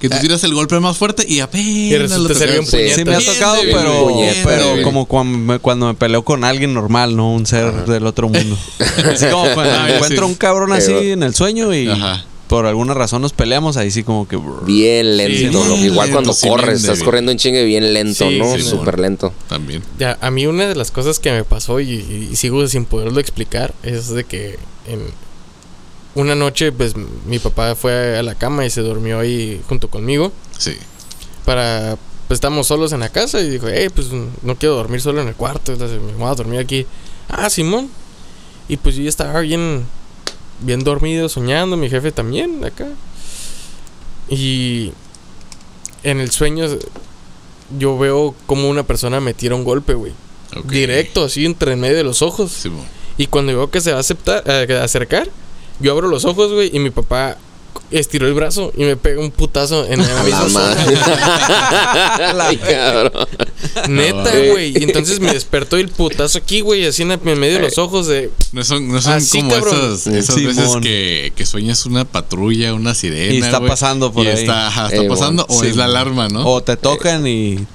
Que 0.03 0.09
tú 0.09 0.17
tiras 0.21 0.43
el 0.43 0.53
golpe 0.53 0.79
más 0.79 0.97
fuerte 0.97 1.25
y 1.27 1.39
apenas 1.39 1.65
Y 1.65 1.97
resulta 1.97 2.33
lo 2.33 2.35
ser 2.39 2.51
bien 2.51 2.65
puñeta. 2.65 2.95
Sí 2.95 3.05
me 3.05 3.15
ha 3.15 3.17
Bien 3.19 3.33
tocado, 3.33 3.55
pero, 3.71 4.07
bien 4.17 4.35
pero 4.43 4.81
como 4.83 5.05
cuando 5.05 5.37
me, 5.37 5.59
cuando 5.59 5.87
me 5.87 5.93
peleo 5.93 6.23
con 6.23 6.43
alguien 6.43 6.73
normal, 6.73 7.15
no 7.15 7.31
un 7.33 7.45
ser 7.45 7.85
del 7.85 8.05
otro 8.05 8.27
mundo. 8.27 8.57
Así 9.11 9.25
como 9.27 9.43
cuando 9.53 9.73
Ah, 9.73 9.83
me 9.87 9.95
encuentro 9.95 10.25
sí. 10.27 10.31
un 10.31 10.35
cabrón 10.37 10.73
así 10.73 10.91
en 10.91 11.23
el 11.23 11.33
sueño 11.33 11.73
y 11.73 11.87
Ajá. 11.87 12.25
por 12.47 12.65
alguna 12.65 12.93
razón 12.93 13.21
nos 13.21 13.31
peleamos, 13.31 13.77
ahí 13.77 13.91
sí 13.91 14.03
como 14.03 14.27
que... 14.27 14.37
Bien 14.65 15.15
lento. 15.17 15.37
Sí, 15.37 15.49
¿no? 15.51 15.63
bien 15.75 15.85
Igual 15.93 16.11
cuando 16.11 16.33
sí, 16.33 16.47
corres, 16.49 16.81
estás 16.81 16.97
débil. 16.97 17.05
corriendo 17.05 17.31
en 17.31 17.37
chingue 17.37 17.63
bien 17.63 17.93
lento, 17.93 18.29
Sí, 18.29 18.37
¿no? 18.37 18.55
sí, 18.55 18.61
Súper 18.61 18.99
lento. 18.99 19.33
También. 19.47 19.81
ya, 19.97 20.17
a 20.19 20.29
mí 20.31 20.45
una 20.47 20.67
de 20.67 20.75
las 20.75 20.91
cosas 20.91 21.19
que 21.19 21.31
me 21.31 21.45
pasó 21.45 21.79
y, 21.79 21.89
y- 21.91 22.29
y 22.31 22.35
sigo 22.35 22.67
sin 22.67 22.83
poderlo 22.85 23.19
explicar 23.21 23.73
es 23.83 24.09
de 24.09 24.25
que 24.25 24.59
en 24.87 24.99
una 26.15 26.35
noche, 26.35 26.71
pues 26.71 26.93
mi 27.25 27.39
papá 27.39 27.75
fue 27.75 28.17
a 28.17 28.23
la 28.23 28.35
cama 28.35 28.65
y 28.65 28.69
se 28.69 28.81
durmió 28.81 29.19
ahí 29.19 29.61
junto 29.67 29.87
conmigo 29.89 30.31
Sí. 30.57 30.75
para 31.45 31.97
pues 32.27 32.37
estamos 32.37 32.67
solos 32.67 32.93
en 32.93 33.01
la 33.01 33.09
casa 33.09 33.41
y 33.41 33.49
dijo, 33.49 33.67
hey, 33.69 33.89
pues 33.93 34.07
no 34.43 34.55
quiero 34.55 34.75
dormir 34.75 35.01
solo 35.01 35.21
en 35.21 35.27
el 35.27 35.35
cuarto, 35.35 35.73
entonces 35.73 36.01
me 36.01 36.13
voy 36.13 36.27
a 36.31 36.35
dormir 36.35 36.59
aquí. 36.59 36.85
Ah, 37.27 37.49
Simón. 37.49 37.89
Y 38.69 38.77
pues 38.77 38.95
yo 38.95 39.03
ya 39.03 39.09
estaba 39.09 39.41
bien, 39.41 39.85
bien 40.61 40.83
dormido, 40.85 41.27
soñando, 41.27 41.75
mi 41.75 41.89
jefe 41.89 42.11
también 42.13 42.63
acá. 42.63 42.87
Y 44.29 44.93
en 46.03 46.19
el 46.21 46.31
sueño 46.31 46.65
yo 47.77 47.97
veo 47.97 48.35
como 48.45 48.69
una 48.69 48.83
persona 48.83 49.19
me 49.19 49.33
tira 49.33 49.55
un 49.55 49.63
golpe, 49.65 49.93
güey. 49.93 50.13
ok. 50.55 50.65
Directo, 50.71 51.25
así 51.25 51.45
entre 51.45 51.73
en 51.73 51.81
medio 51.81 51.97
de 51.97 52.03
los 52.03 52.21
ojos. 52.21 52.51
Sí. 52.51 52.71
Y 53.17 53.27
cuando 53.27 53.51
veo 53.53 53.69
que 53.69 53.81
se 53.81 53.91
va 53.91 53.97
a 53.97 53.99
aceptar, 53.99 54.43
eh, 54.45 54.77
a 54.79 54.83
acercar, 54.85 55.29
yo 55.79 55.91
abro 55.91 56.07
los 56.07 56.25
ojos, 56.25 56.51
güey, 56.51 56.69
y 56.75 56.79
mi 56.79 56.89
papá 56.89 57.37
estiró 57.91 58.27
el 58.27 58.33
brazo 58.33 58.71
y 58.75 58.83
me 58.85 58.95
pega 58.95 59.19
un 59.21 59.29
putazo 59.31 59.85
en 59.85 59.99
la 60.07 60.23
misma 60.23 60.43
la 62.33 62.49
zona. 62.49 62.59
cabrón. 62.59 63.27
Neta, 63.89 64.33
No. 64.33 64.51
güey. 64.51 64.77
Y 64.77 64.83
entonces 64.83 65.19
me 65.19 65.31
despertó 65.33 65.77
el 65.77 65.89
putazo 65.89 66.37
aquí, 66.39 66.61
güey, 66.61 66.85
así 66.85 67.03
en, 67.03 67.09
medio 67.23 67.55
de 67.55 67.59
los 67.59 67.77
ojos 67.77 68.07
de... 68.07 68.31
No 68.51 68.63
son, 68.63 68.87
no 68.87 69.01
son 69.01 69.13
Así, 69.13 69.39
como 69.39 69.51
cabrón. 69.51 69.93
esas, 69.93 70.35
veces 70.35 70.77
que, 70.81 71.33
que 71.35 71.45
sueñas 71.45 71.85
una 71.85 72.05
patrulla, 72.05 72.73
una 72.73 72.93
sirena. 72.95 73.33
Y 73.33 73.37
está 73.39 73.59
pasando 73.59 74.11
por 74.11 74.25
y 74.25 74.29
ahí. 74.29 74.39
Está, 74.39 74.67
está 74.69 74.95
Ey, 75.01 75.07
pasando, 75.07 75.45
o 75.49 75.61
Sí, 75.61 75.67
es 75.67 75.75
la 75.75 75.85
alarma, 75.85 76.27
¿no? 76.29 76.45
O 76.47 76.61
te 76.63 76.77
tocan 76.77 77.25
y 77.27 77.65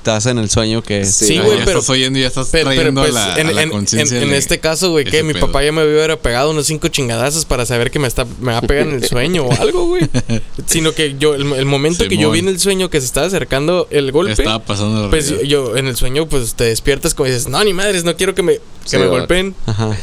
estás 0.00 0.24
en 0.26 0.38
el 0.38 0.48
sueño 0.48 0.82
que 0.82 1.04
Sí, 1.04 1.26
Sí, 1.26 1.38
güey, 1.38 1.58
pero- 1.58 1.78
estás 1.78 1.90
oyendo 1.90 2.18
y 2.18 2.22
ya 2.22 2.28
estás 2.28 2.48
Pero, 2.50 2.70
pero, 2.70 2.74
trayendo 2.80 3.02
pues, 3.02 3.14
a 3.16 3.28
la, 3.28 3.40
en, 3.40 3.46
a 3.48 3.52
la 3.52 3.62
en- 3.62 3.70
conciencia 3.70 4.20
en- 4.20 4.32
este 4.32 4.58
caso, 4.58 4.90
güey, 4.90 5.04
que 5.04 5.22
mi 5.22 5.34
pedo. 5.34 5.46
papá 5.46 5.62
ya 5.62 5.72
me 5.72 5.84
hubiera 5.84 6.16
pegado 6.16 6.50
unos 6.50 6.66
cinco 6.66 6.88
chingadazos 6.88 7.44
para 7.44 7.66
saber 7.66 7.90
que 7.90 7.98
me 7.98 8.08
está 8.08 8.24
me 8.40 8.52
va 8.52 8.58
a 8.58 8.62
pegar 8.62 8.88
en 8.88 8.94
el 8.94 9.04
sueño 9.06 9.44
o 9.44 9.52
algo, 9.60 9.86
güey. 9.86 10.02
Sino 10.66 10.92
que 10.92 11.16
yo, 11.18 11.34
el, 11.34 11.42
el 11.52 11.66
momento 11.66 12.08
que 12.08 12.16
yo 12.16 12.30
vi 12.30 12.38
en 12.40 12.48
el 12.48 12.58
sueño 12.58 12.88
que 12.90 13.00
se 13.00 13.06
estaba 13.06 13.26
acercando 13.26 13.86
el 13.90 14.10
golpe, 14.10 14.32
Estaba 14.32 14.58
pasando 14.64 15.02
la 15.04 15.10
pues 15.10 15.32
yo 15.46 15.76
en 15.76 15.86
el 15.86 15.96
sueño, 15.96 16.26
pues 16.26 16.54
te 16.54 16.64
despiertas 16.64 17.14
como 17.14 17.26
dices, 17.28 17.48
no, 17.48 17.62
ni 17.62 17.72
madres, 17.74 18.04
no 18.04 18.16
quiero 18.16 18.34
que 18.34 18.42
me, 18.42 18.54
que 18.54 18.60
Sí, 18.86 18.96
me 18.98 19.06
golpeen. 19.06 19.54
Ajá. 19.66 19.96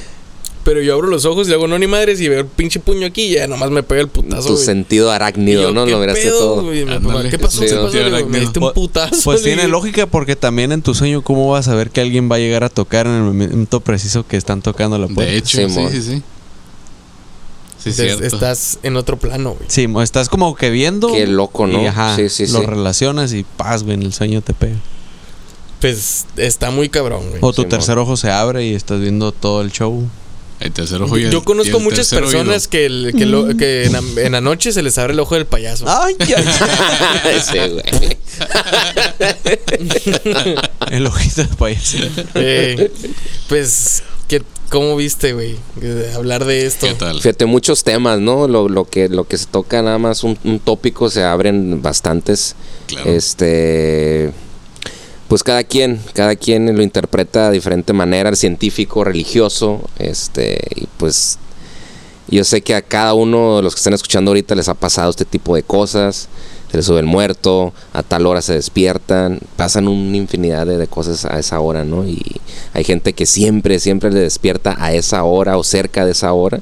Pero 0.67 0.81
yo 0.81 0.95
abro 0.95 1.07
los 1.07 1.23
ojos 1.23 1.47
y 1.47 1.51
le 1.51 1.55
hago, 1.55 1.65
no, 1.69 1.79
ni 1.79 1.87
madres, 1.87 2.19
y 2.19 2.27
veo 2.27 2.41
el 2.41 2.45
pinche 2.45 2.81
puño 2.81 3.07
aquí 3.07 3.21
y 3.27 3.31
ya 3.35 3.47
nomás 3.47 3.71
me 3.71 3.83
pega 3.83 4.01
el 4.01 4.09
putazo. 4.09 4.49
Tu 4.49 4.53
güey. 4.55 4.65
sentido 4.65 5.09
arácnido, 5.09 5.61
yo, 5.61 5.71
¿no? 5.71 5.85
¿qué 5.85 5.91
Lo 5.91 5.99
miraste 5.99 6.23
pedo, 6.23 6.39
todo. 6.39 6.63
güey? 6.65 6.85
¿Qué 7.29 7.39
pasó? 7.39 7.61
Sí, 7.61 7.67
¿Qué 7.69 7.75
no. 7.75 7.83
pasó? 7.85 7.97
Digo, 8.03 8.27
Me 8.27 8.39
diste 8.41 8.59
un 8.59 8.73
putazo. 8.73 9.15
Pues 9.23 9.43
tiene 9.43 9.69
lógica 9.69 10.07
porque 10.07 10.35
también 10.35 10.73
en 10.73 10.81
tu 10.81 10.93
sueño, 10.93 11.21
¿cómo 11.21 11.49
vas 11.49 11.69
a 11.69 11.75
ver 11.75 11.89
que 11.89 12.01
alguien 12.01 12.29
va 12.29 12.35
a 12.35 12.39
llegar 12.39 12.65
a 12.65 12.69
tocar 12.69 13.07
en 13.07 13.13
el 13.13 13.21
momento 13.23 13.79
preciso 13.79 14.27
que 14.27 14.35
están 14.35 14.61
tocando 14.61 14.97
la 14.97 15.07
puerta? 15.07 15.31
De 15.31 15.37
hecho, 15.37 15.57
sí, 15.69 15.87
sí, 15.89 16.01
sí. 16.01 16.23
Sí, 17.79 18.01
Entonces, 18.01 18.33
estás 18.33 18.79
en 18.83 18.97
otro 18.97 19.15
plano, 19.15 19.51
güey. 19.51 19.69
Sí, 19.69 19.87
estás 20.03 20.27
como 20.27 20.53
que 20.53 20.69
viendo. 20.69 21.13
Qué 21.13 21.27
loco, 21.27 21.65
¿no? 21.65 21.81
Y 21.81 21.85
ajá, 21.85 22.17
Sí, 22.17 22.27
sí, 22.27 22.47
lo 22.47 22.59
sí. 22.59 22.65
relacionas 22.65 23.31
y 23.31 23.45
paz, 23.45 23.83
güey, 23.83 23.93
en 23.95 24.03
el 24.03 24.11
sueño 24.11 24.41
te 24.41 24.53
pega. 24.53 24.75
Pues 25.79 26.25
está 26.35 26.71
muy 26.71 26.89
cabrón, 26.89 27.21
güey. 27.29 27.39
O 27.39 27.53
tu 27.53 27.63
tercer 27.63 27.97
ojo 27.99 28.17
se 28.17 28.31
abre 28.31 28.65
y 28.65 28.75
estás 28.75 28.99
viendo 28.99 29.31
todo 29.31 29.61
el 29.61 29.71
show. 29.71 30.03
El 30.59 30.71
tercer 30.71 31.01
ojo 31.01 31.17
y 31.19 31.23
el- 31.25 31.31
Yo 31.31 31.39
y 31.39 31.43
conozco 31.43 31.77
el 31.77 31.83
muchas 31.83 32.09
personas 32.09 32.63
oído. 32.63 32.69
que, 32.71 32.85
el- 32.87 33.13
que, 33.17 33.25
lo- 33.27 33.55
que 33.57 33.85
en, 33.85 33.93
la, 33.93 34.01
en 34.23 34.31
la 34.31 34.41
noche 34.41 34.71
se 34.71 34.81
les 34.81 34.97
abre 34.97 35.13
el 35.13 35.19
ojo 35.19 35.35
del 35.35 35.45
payaso. 35.45 35.85
¡Ay, 35.87 36.15
ay, 36.19 37.41
Sí, 37.41 37.57
güey. 37.69 37.83
ay! 40.35 40.55
el 40.91 41.05
ojito 41.07 41.43
de 41.43 41.47
payaso. 41.55 41.97
Eh, 42.35 42.91
pues, 43.49 44.03
¿qué, 44.27 44.41
¿cómo 44.69 44.95
viste, 44.95 45.33
güey? 45.33 45.57
Hablar 46.15 46.45
de 46.45 46.65
esto. 46.65 46.87
¿Qué 46.87 46.93
tal? 46.95 47.21
Fíjate, 47.21 47.45
muchos 47.45 47.83
temas, 47.83 48.19
¿no? 48.19 48.47
Lo, 48.47 48.67
lo 48.69 48.85
que, 48.85 49.09
lo 49.09 49.27
que 49.27 49.37
se 49.37 49.45
toca 49.45 49.81
nada 49.81 49.97
más 49.99 50.23
un, 50.23 50.37
un 50.43 50.59
tópico, 50.59 51.09
se 51.09 51.23
abren 51.23 51.81
bastantes. 51.81 52.55
Claro. 52.87 53.11
Este. 53.11 54.31
Pues 55.27 55.43
cada 55.43 55.63
quien, 55.63 55.99
cada 56.13 56.35
quien 56.35 56.73
lo 56.75 56.81
interpreta 56.81 57.47
de 57.47 57.53
diferente 57.55 57.91
manera, 57.93 58.29
el 58.29 58.37
científico, 58.37 59.03
religioso, 59.03 59.81
este, 59.99 60.57
y 60.75 60.87
pues 60.97 61.37
yo 62.29 62.43
sé 62.43 62.61
que 62.61 62.75
a 62.75 62.81
cada 62.81 63.13
uno 63.13 63.57
de 63.57 63.63
los 63.63 63.73
que 63.73 63.79
están 63.79 63.93
escuchando 63.93 64.31
ahorita 64.31 64.55
les 64.55 64.69
ha 64.69 64.73
pasado 64.73 65.09
este 65.09 65.25
tipo 65.25 65.55
de 65.55 65.63
cosas, 65.63 66.29
se 66.71 66.77
les 66.77 66.85
sube 66.85 66.99
el 66.99 67.05
muerto, 67.05 67.73
a 67.93 68.03
tal 68.03 68.25
hora 68.25 68.41
se 68.41 68.53
despiertan, 68.53 69.39
pasan 69.55 69.87
una 69.87 70.17
infinidad 70.17 70.65
de, 70.65 70.77
de 70.77 70.87
cosas 70.87 71.25
a 71.25 71.39
esa 71.39 71.59
hora, 71.59 71.83
¿no? 71.83 72.05
Y 72.05 72.21
hay 72.73 72.83
gente 72.83 73.13
que 73.13 73.25
siempre, 73.25 73.79
siempre 73.79 74.11
le 74.11 74.19
despierta 74.19 74.75
a 74.79 74.93
esa 74.93 75.23
hora 75.23 75.57
o 75.57 75.63
cerca 75.63 76.05
de 76.05 76.11
esa 76.11 76.33
hora 76.33 76.59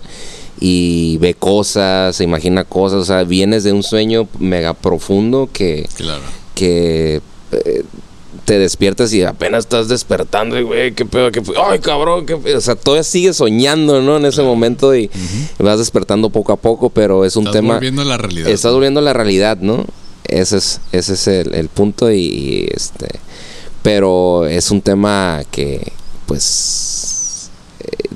y 0.59 1.17
ve 1.17 1.33
cosas, 1.33 2.15
se 2.15 2.23
imagina 2.23 2.63
cosas, 2.63 2.99
o 2.99 3.05
sea, 3.05 3.23
vienes 3.23 3.63
de 3.63 3.73
un 3.73 3.83
sueño 3.83 4.27
mega 4.39 4.73
profundo 4.73 5.49
que 5.51 5.87
Claro. 5.97 6.21
que 6.53 7.21
eh, 7.51 7.83
te 8.45 8.59
despiertas 8.59 9.11
y 9.13 9.23
apenas 9.23 9.65
estás 9.65 9.87
despertando 9.87 10.57
y 10.57 10.63
güey, 10.63 10.93
qué 10.93 11.05
pedo, 11.05 11.31
qué 11.31 11.41
fue, 11.41 11.55
ay 11.61 11.79
cabrón, 11.79 12.25
qué 12.25 12.37
pedo. 12.37 12.57
o 12.57 12.61
sea, 12.61 12.75
todavía 12.75 13.03
sigues 13.03 13.37
soñando, 13.37 14.01
¿no? 14.01 14.17
En 14.17 14.25
ese 14.25 14.43
momento 14.43 14.95
y 14.95 15.09
vas 15.59 15.79
despertando 15.79 16.29
poco 16.29 16.53
a 16.53 16.57
poco, 16.57 16.89
pero 16.89 17.25
es 17.25 17.35
un 17.35 17.43
Estás 17.47 17.53
tema, 17.61 17.73
volviendo 17.75 18.01
a 18.03 18.05
la 18.05 18.17
realidad. 18.17 18.49
estás 18.49 18.71
volviendo 18.73 18.99
a 18.99 19.03
la 19.03 19.13
realidad, 19.13 19.57
¿no? 19.59 19.85
Ese 20.25 20.57
es, 20.57 20.79
ese 20.91 21.13
es 21.13 21.27
el, 21.27 21.53
el 21.53 21.67
punto 21.69 22.11
y, 22.11 22.17
y, 22.19 22.67
este, 22.71 23.07
pero 23.81 24.45
es 24.47 24.71
un 24.71 24.81
tema 24.81 25.43
que, 25.51 25.91
pues, 26.25 27.04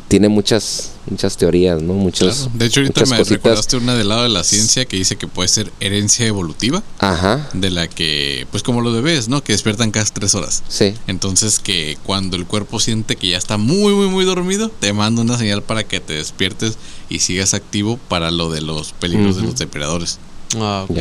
tiene 0.10 0.28
muchas, 0.28 0.92
muchas 1.10 1.38
teorías, 1.38 1.82
¿no? 1.82 1.94
Muchos, 1.94 2.36
Claro. 2.40 2.52
De 2.56 2.66
hecho, 2.66 2.80
ahorita 2.82 3.00
muchas 3.02 3.12
me 3.12 3.18
cositas. 3.20 3.38
recordaste 3.44 3.78
una 3.78 3.96
del 3.96 4.10
lado 4.10 4.24
de 4.24 4.30
la 4.30 4.44
ciencia 4.44 4.84
que 4.86 4.98
dice 4.98 5.16
que 5.16 5.28
puede 5.28 5.48
ser 5.48 5.72
herencia 5.80 6.26
evolutiva, 6.26 6.84
Ajá, 6.98 7.48
de 7.54 7.70
la 7.70 7.88
que, 7.88 8.46
pues 8.52 8.64
como 8.64 8.82
los 8.82 8.94
bebés, 8.94 9.30
¿no? 9.30 9.42
Que 9.44 9.54
despiertan 9.54 9.92
cada 9.92 10.06
tres 10.06 10.36
horas. 10.36 10.64
sí. 10.68 10.94
Entonces 11.08 11.60
que 11.60 11.98
cuando 12.04 12.36
el 12.36 12.46
cuerpo 12.46 12.80
siente 12.80 13.16
que 13.16 13.30
ya 13.30 13.38
está 13.38 13.58
muy, 13.58 13.94
muy, 13.94 14.08
muy 14.08 14.26
dormido, 14.26 14.70
te 14.80 14.92
manda 14.92 15.22
una 15.22 15.38
señal 15.38 15.62
para 15.64 15.84
que 15.88 16.00
te 16.00 16.14
despiertes 16.14 16.78
y 17.08 17.20
sigas 17.20 17.54
activo 17.54 17.98
para 18.10 18.32
lo 18.32 18.50
de 18.50 18.62
los 18.62 18.92
peligros 18.94 19.36
de 19.38 19.44
los 19.44 19.58
depredadores. 19.58 20.18
Ah, 20.58 20.86
ok. 20.90 20.98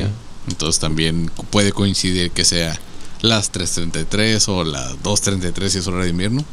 Entonces 0.48 0.78
también 0.80 1.30
puede 1.50 1.72
coincidir 1.72 2.30
que 2.30 2.44
sea 2.44 2.78
las 3.20 3.50
3.33 3.52 4.48
o 4.48 4.64
las 4.64 4.92
2.33 5.02 5.68
si 5.70 5.78
es 5.78 5.86
hora 5.86 6.04
de 6.04 6.10
invierno. 6.10 6.44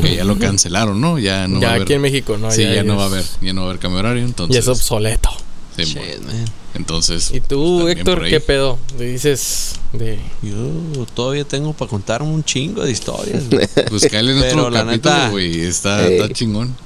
Que 0.00 0.16
ya 0.16 0.24
lo 0.24 0.38
cancelaron, 0.38 1.00
¿no? 1.00 1.18
Ya 1.18 1.48
no 1.48 1.60
ya 1.60 1.66
va 1.66 1.72
a 1.72 1.74
haber. 1.76 1.82
aquí 1.82 1.92
en 1.94 2.00
México, 2.02 2.38
¿no? 2.38 2.50
sí, 2.50 2.62
ya, 2.62 2.82
no 2.84 2.96
va 2.96 3.04
a 3.04 3.06
es- 3.06 3.12
haber, 3.12 3.24
ya 3.42 3.52
no 3.52 3.62
va 3.62 3.66
a 3.66 3.70
haber 3.70 3.80
cambio 3.80 4.00
horario, 4.00 4.22
entonces. 4.24 4.54
Ya 4.54 4.60
es 4.60 4.68
obsoleto. 4.68 5.30
sí, 5.76 5.84
Shit, 5.84 5.96
bueno. 5.96 6.26
man. 6.26 6.44
Entonces. 6.74 7.30
¿Y 7.34 7.40
tú, 7.40 7.78
también 7.78 7.98
Héctor, 7.98 8.28
qué 8.28 8.38
pedo? 8.40 8.78
Le 8.96 9.06
dices 9.06 9.72
de... 9.92 10.20
Yo 10.40 11.04
todavía 11.14 11.42
tengo 11.44 11.72
para 11.72 11.88
contar 11.88 12.22
un 12.22 12.44
chingo 12.44 12.84
de 12.84 12.92
historias. 12.92 13.50
güey. 13.50 13.66
Pues 13.88 14.04
en 14.12 14.58
otro 14.58 14.70
capítulo, 14.72 15.30
güey. 15.32 15.60
Está, 15.62 16.06
Ey. 16.06 16.14
está 16.20 16.32
chingón. 16.32 16.76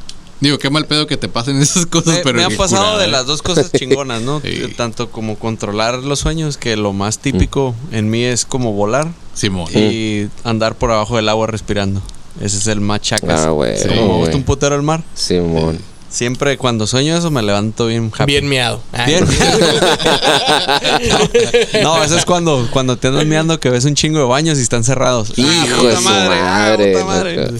Digo, 0.41 0.59
qué 0.59 0.69
mal 0.71 0.87
pedo 0.87 1.07
que 1.07 1.17
te 1.19 1.29
pasen 1.29 1.57
esas 1.63 1.85
cosas, 1.87 2.15
me, 2.15 2.21
pero. 2.23 2.37
me 2.39 2.45
han 2.45 2.51
qué 2.51 2.57
pasado 2.57 2.83
curada, 2.83 2.99
de 3.03 3.05
¿eh? 3.09 3.11
las 3.11 3.27
dos 3.27 3.43
cosas 3.43 3.71
chingonas, 3.79 4.23
¿no? 4.23 4.41
Sí. 4.41 4.73
Tanto 4.77 5.11
como 5.11 5.39
controlar 5.39 5.99
los 5.99 6.21
sueños, 6.21 6.57
que 6.57 6.77
lo 6.77 6.93
más 6.95 7.19
típico 7.19 7.75
en 7.93 8.09
mí 8.11 8.23
es 8.25 8.45
como 8.47 8.73
volar 8.73 9.13
Simón. 9.35 9.69
y 9.75 10.29
andar 10.45 10.77
por 10.77 10.91
abajo 10.91 11.17
del 11.17 11.29
agua 11.29 11.47
respirando. 11.47 12.03
Ese 12.41 12.59
es 12.59 12.67
el 12.67 12.81
más 12.81 13.01
chacas. 13.01 13.43
Ah, 13.47 13.51
güey. 13.51 13.79
Sí. 13.79 13.89
Como 13.89 14.15
me 14.15 14.19
gusta 14.21 14.37
un 14.37 14.43
putero 14.43 14.75
el 14.75 14.83
mar. 14.83 15.03
Simón. 15.15 15.79
Siempre 16.09 16.57
cuando 16.59 16.87
sueño 16.87 17.17
eso 17.17 17.31
me 17.33 17.43
levanto 17.43 17.87
bien 17.87 18.13
happy. 18.17 18.33
Bien 18.33 18.49
miado. 18.49 18.81
Ah, 18.93 19.05
Bien. 19.05 19.25
no, 21.83 22.03
eso 22.05 22.17
es 22.17 22.25
cuando, 22.25 22.69
cuando 22.71 22.97
te 22.97 23.09
andas 23.09 23.27
mirando 23.27 23.59
que 23.59 23.69
ves 23.69 23.85
un 23.85 23.97
chingo 23.97 24.21
de 24.21 24.25
baños 24.25 24.59
y 24.59 24.63
están 24.63 24.85
cerrados. 24.85 25.33
Ah, 25.37 25.41
Hijo 25.41 25.77
puta 25.79 25.89
de 25.89 25.97
su 25.97 26.03
madre, 26.03 26.93
puta 26.93 27.05
madre. 27.05 27.51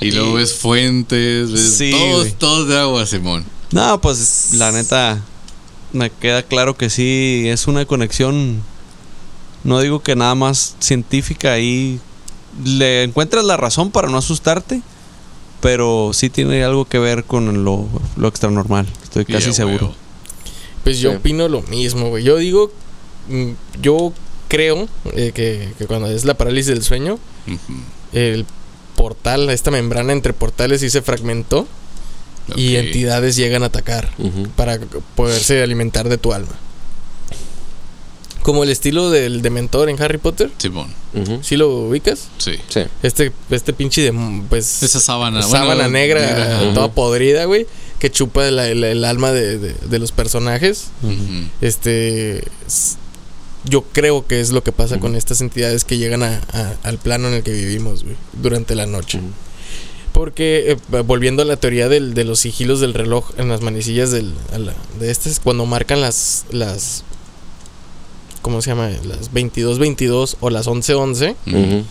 Y 0.00 0.10
luego 0.10 0.34
ves 0.34 0.54
fuentes, 0.54 1.52
ves 1.52 1.76
Sí, 1.76 1.92
todos, 1.92 2.34
todos 2.34 2.68
de 2.68 2.78
agua, 2.78 3.06
Simón. 3.06 3.44
No, 3.70 4.00
pues 4.00 4.48
la 4.54 4.72
neta 4.72 5.20
me 5.92 6.10
queda 6.10 6.42
claro 6.42 6.76
que 6.76 6.90
sí 6.90 7.44
es 7.46 7.68
una 7.68 7.84
conexión. 7.84 8.60
No 9.62 9.78
digo 9.80 10.02
que 10.02 10.16
nada 10.16 10.34
más 10.34 10.74
científica 10.80 11.52
ahí 11.52 12.00
le 12.64 13.02
encuentras 13.04 13.44
la 13.44 13.56
razón 13.56 13.90
para 13.90 14.08
no 14.08 14.18
asustarte, 14.18 14.82
pero 15.60 16.10
sí 16.12 16.30
tiene 16.30 16.62
algo 16.64 16.84
que 16.84 16.98
ver 16.98 17.24
con 17.24 17.64
lo, 17.64 17.88
lo 18.16 18.28
extranormal. 18.28 18.86
Estoy 19.02 19.24
casi 19.24 19.52
seguro. 19.52 19.94
Pues 20.84 20.98
yo 21.00 21.10
Sí. 21.10 21.16
opino 21.16 21.48
lo 21.48 21.62
mismo, 21.62 22.10
güey. 22.10 22.22
Yo 22.24 22.36
digo, 22.36 22.70
mm, 23.28 23.50
yo 23.80 24.12
creo 24.48 24.86
eh, 25.14 25.32
que, 25.34 25.72
que 25.78 25.86
cuando 25.86 26.08
es 26.08 26.24
la 26.26 26.34
parálisis 26.34 26.68
del 26.68 26.82
sueño, 26.82 27.18
el 28.12 28.44
portal, 28.96 29.48
esta 29.50 29.70
membrana 29.70 30.12
entre 30.12 30.32
portales 30.34 30.80
sí 30.82 30.90
se 30.90 31.00
fragmentó 31.02 31.66
y 32.56 32.76
entidades 32.76 33.36
llegan 33.36 33.62
a 33.62 33.66
atacar 33.66 34.10
para 34.56 34.78
poderse 35.14 35.62
alimentar 35.62 36.08
de 36.10 36.18
tu 36.18 36.32
alma. 36.34 36.52
Como 38.44 38.62
el 38.62 38.68
estilo 38.70 39.10
del 39.10 39.40
dementor 39.42 39.88
en 39.88 40.00
Harry 40.02 40.18
Potter, 40.18 40.50
Simón, 40.58 40.92
Ujú. 41.14 41.40
¿sí 41.42 41.56
lo 41.56 41.68
ubicas? 41.88 42.28
sí. 42.38 42.52
Sí. 42.68 42.82
Este, 43.02 43.32
este 43.50 43.72
pinche 43.72 44.02
de, 44.02 44.12
pues, 44.50 44.82
Esa 44.82 45.00
sábana. 45.00 45.42
sábana 45.42 45.74
bueno, 45.74 45.88
negra, 45.88 46.60
toda 46.74 46.92
podrida, 46.92 47.46
güey, 47.46 47.66
que 47.98 48.10
chupa 48.10 48.42
la- 48.50 48.68
el, 48.68 48.84
el 48.84 49.04
alma 49.06 49.32
de, 49.32 49.58
de- 49.58 49.72
de 49.74 49.98
los 49.98 50.12
personajes. 50.12 50.88
Este. 51.62 52.44
Yo 53.66 53.80
creo 53.92 54.26
que 54.26 54.40
es 54.40 54.50
lo 54.50 54.62
que 54.62 54.72
pasa 54.72 55.00
con 55.00 55.16
estas 55.16 55.40
entidades 55.40 55.84
que 55.84 55.96
llegan 55.96 56.22
a- 56.22 56.42
a- 56.52 56.74
al 56.82 56.98
plano 56.98 57.28
en 57.28 57.34
el 57.34 57.42
que 57.42 57.52
vivimos, 57.52 58.04
güey, 58.04 58.16
durante 58.34 58.74
la 58.74 58.84
noche. 58.84 59.20
Porque, 60.12 60.72
eh, 60.92 61.00
volviendo 61.02 61.40
a 61.42 61.46
la 61.46 61.56
teoría 61.56 61.88
del- 61.88 62.12
de 62.12 62.24
los 62.24 62.40
sigilos 62.40 62.78
del 62.80 62.92
reloj 62.92 63.30
en 63.38 63.48
las 63.48 63.62
manecillas 63.62 64.10
del, 64.10 64.34
a 64.52 64.58
la- 64.58 64.74
de 65.00 65.10
este, 65.10 65.30
es 65.30 65.40
cuando 65.40 65.64
marcan 65.64 66.02
las, 66.02 66.44
las. 66.50 67.04
¿Cómo 68.44 68.60
se 68.60 68.68
llama? 68.70 68.90
Las 69.04 69.32
22-22 69.32 70.36
o 70.40 70.50
las 70.50 70.66
11-11. 70.68 71.34
Ujú. 71.46 71.56
Ujú. 71.58 71.84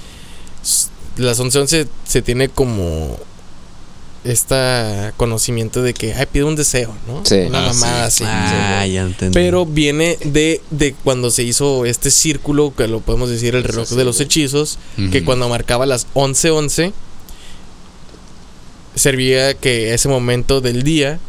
s- 0.64 0.88
Las 1.18 1.40
11-11 1.40 1.88
se 2.06 2.22
tiene 2.22 2.48
como. 2.48 3.18
Este 4.24 5.12
conocimiento 5.18 5.82
de 5.82 5.94
que, 5.94 6.14
ay, 6.14 6.28
pide 6.32 6.46
un 6.46 6.56
deseo, 6.56 6.96
¿no? 7.10 7.26
Sí. 7.26 7.40
Una 7.48 7.60
Ah, 7.66 7.74
mamada 7.74 8.10
sí. 8.10 8.24
así. 8.24 8.34
Ah, 8.34 8.88
ya 8.88 9.02
entendí. 9.02 9.34
Pero 9.34 9.66
viene 9.66 10.18
de, 10.24 10.62
de 10.72 10.94
cuando 11.04 11.30
se 11.30 11.44
hizo 11.44 11.84
este 11.86 12.10
círculo, 12.10 12.74
que 12.74 12.88
lo 12.88 13.02
podemos 13.02 13.30
decir 13.30 13.54
el 13.56 13.66
reloj 13.66 13.90
de 13.90 14.06
los 14.06 14.22
hechizos, 14.22 14.78
que 15.12 15.26
cuando 15.26 15.50
marcaba 15.50 15.86
las 15.86 16.08
11:11 16.14 16.94
servía 18.96 19.56
que 19.56 19.94
ese 19.94 20.08
momento 20.08 20.62
del 20.62 20.84
día 20.84 21.20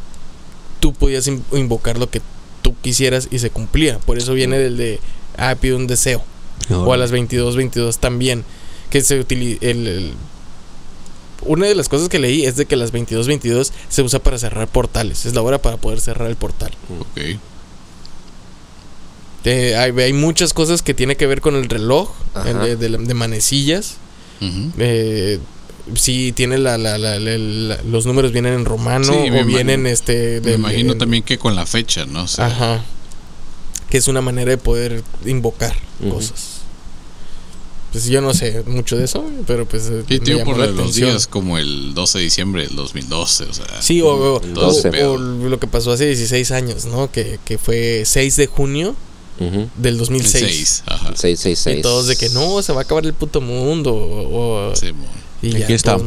tú 0.81 0.93
podías 0.93 1.27
in- 1.27 1.43
invocar 1.53 1.99
lo 1.99 2.09
que 2.11 2.21
tú 2.65 2.75
quisieras 2.83 3.29
y 3.31 3.39
se 3.39 3.51
cumplía. 3.51 3.99
Por 4.01 4.17
eso 4.19 4.33
viene 4.33 4.59
del 4.59 4.77
de, 4.79 4.99
ah, 5.37 5.55
pide 5.61 5.75
un 5.75 5.87
deseo. 5.87 6.25
O 6.71 6.93
a 6.93 6.97
las 6.97 7.13
22:22 7.13 7.99
también. 7.99 8.43
que 8.91 9.01
se 9.03 9.19
utiliza 9.21 9.59
el, 9.61 9.87
el- 9.87 10.13
una 11.47 11.67
de 11.67 11.75
las 11.75 11.89
cosas 11.89 12.09
que 12.09 12.19
leí 12.19 12.47
es 12.47 12.57
de 12.57 12.65
que 12.65 12.77
las 12.77 12.93
22:22 12.93 13.71
se 13.89 14.03
usa 14.03 14.19
para 14.21 14.39
cerrar 14.39 14.67
portales. 14.69 15.27
Es 15.27 15.35
la 15.35 15.43
hora 15.43 15.59
para 15.61 15.77
poder 15.77 16.01
cerrar 16.01 16.29
el 16.31 16.37
portal. 16.37 16.73
Ok. 17.01 17.21
Eh, 19.45 19.77
hay, 19.77 19.91
hay 20.01 20.13
muchas 20.15 20.55
cosas 20.55 20.81
que 20.81 20.95
tiene 20.95 21.17
que 21.17 21.27
ver 21.27 21.41
con 21.43 21.55
el 21.55 21.69
reloj 21.69 22.11
el 22.47 22.59
de, 22.61 22.77
de 22.77 22.89
la- 22.89 22.99
de 22.99 23.15
manecillas. 23.15 23.97
Eh, 24.79 25.39
si 25.95 26.33
tiene 26.33 26.59
la, 26.59 26.79
la- 26.79 26.97
la- 26.99 27.19
la- 27.19 27.37
la- 27.39 27.83
los 27.83 28.07
números 28.07 28.33
vienen 28.33 28.55
en 28.55 28.65
romano 28.65 29.05
Sí, 29.05 29.31
me 29.31 29.43
o 29.43 29.45
vienen 29.45 29.81
imagino- 29.81 29.89
este 29.89 30.41
Me 30.41 30.51
de- 30.51 30.55
imagino 30.55 30.93
en- 30.93 30.99
también 30.99 31.23
que 31.23 31.39
con 31.39 31.55
la 31.55 31.67
fecha, 31.67 32.07
¿no? 32.07 32.23
O 32.25 32.29
sea, 32.29 32.47
Ajá. 32.47 32.85
Que 33.91 33.99
es 33.99 34.09
una 34.09 34.21
manera 34.23 34.51
de 34.51 34.59
poder 34.59 35.03
invocar 35.25 35.75
Ujú. 36.01 36.15
cosas. 36.15 36.53
Pues 37.93 38.07
yo 38.07 38.21
no 38.21 38.35
sé 38.35 38.65
mucho 38.67 38.97
de 38.97 39.05
eso, 39.05 39.25
pero 39.47 39.67
pues 39.69 39.85
eh, 39.87 40.03
Sí, 40.09 40.15
me 40.15 40.21
tío, 40.21 40.43
por 40.45 40.59
la 40.59 40.67
los 40.67 40.97
días 40.97 41.29
como 41.29 41.59
el 41.59 41.95
12 41.95 42.19
de 42.19 42.25
diciembre 42.25 42.67
del 42.67 42.75
2012, 42.75 43.45
o 43.45 43.53
sea. 43.53 43.67
Sí, 43.81 44.01
o, 44.03 44.09
o- 44.09 44.41
o- 44.41 45.17
lo 45.19 45.61
que 45.61 45.69
pasó 45.69 45.93
hace 45.93 46.07
16 46.07 46.51
años, 46.51 46.87
¿no? 46.87 47.13
Que, 47.13 47.39
que 47.45 47.57
fue 47.57 48.03
6 48.05 48.35
de 48.35 48.49
junio 48.49 48.97
Ujú. 49.39 49.69
del 49.77 49.97
2006. 49.97 50.45
6, 50.45 50.83
ajá. 50.87 51.15
666. 51.15 51.79
Y 51.79 51.83
todos 51.83 52.09
de 52.09 52.17
que 52.17 52.31
no, 52.31 52.61
se 52.63 52.73
va 52.73 52.81
a 52.81 52.83
acabar 52.83 53.07
el 53.07 53.13
puto 53.15 53.41
mundo. 53.41 53.95
O, 53.95 54.71
o- 54.71 54.75
Sí, 54.77 54.93
mo. 54.93 55.07
Y 55.45 55.57
Aquí 55.57 55.65
ya 55.69 55.75
estamos. 55.77 56.05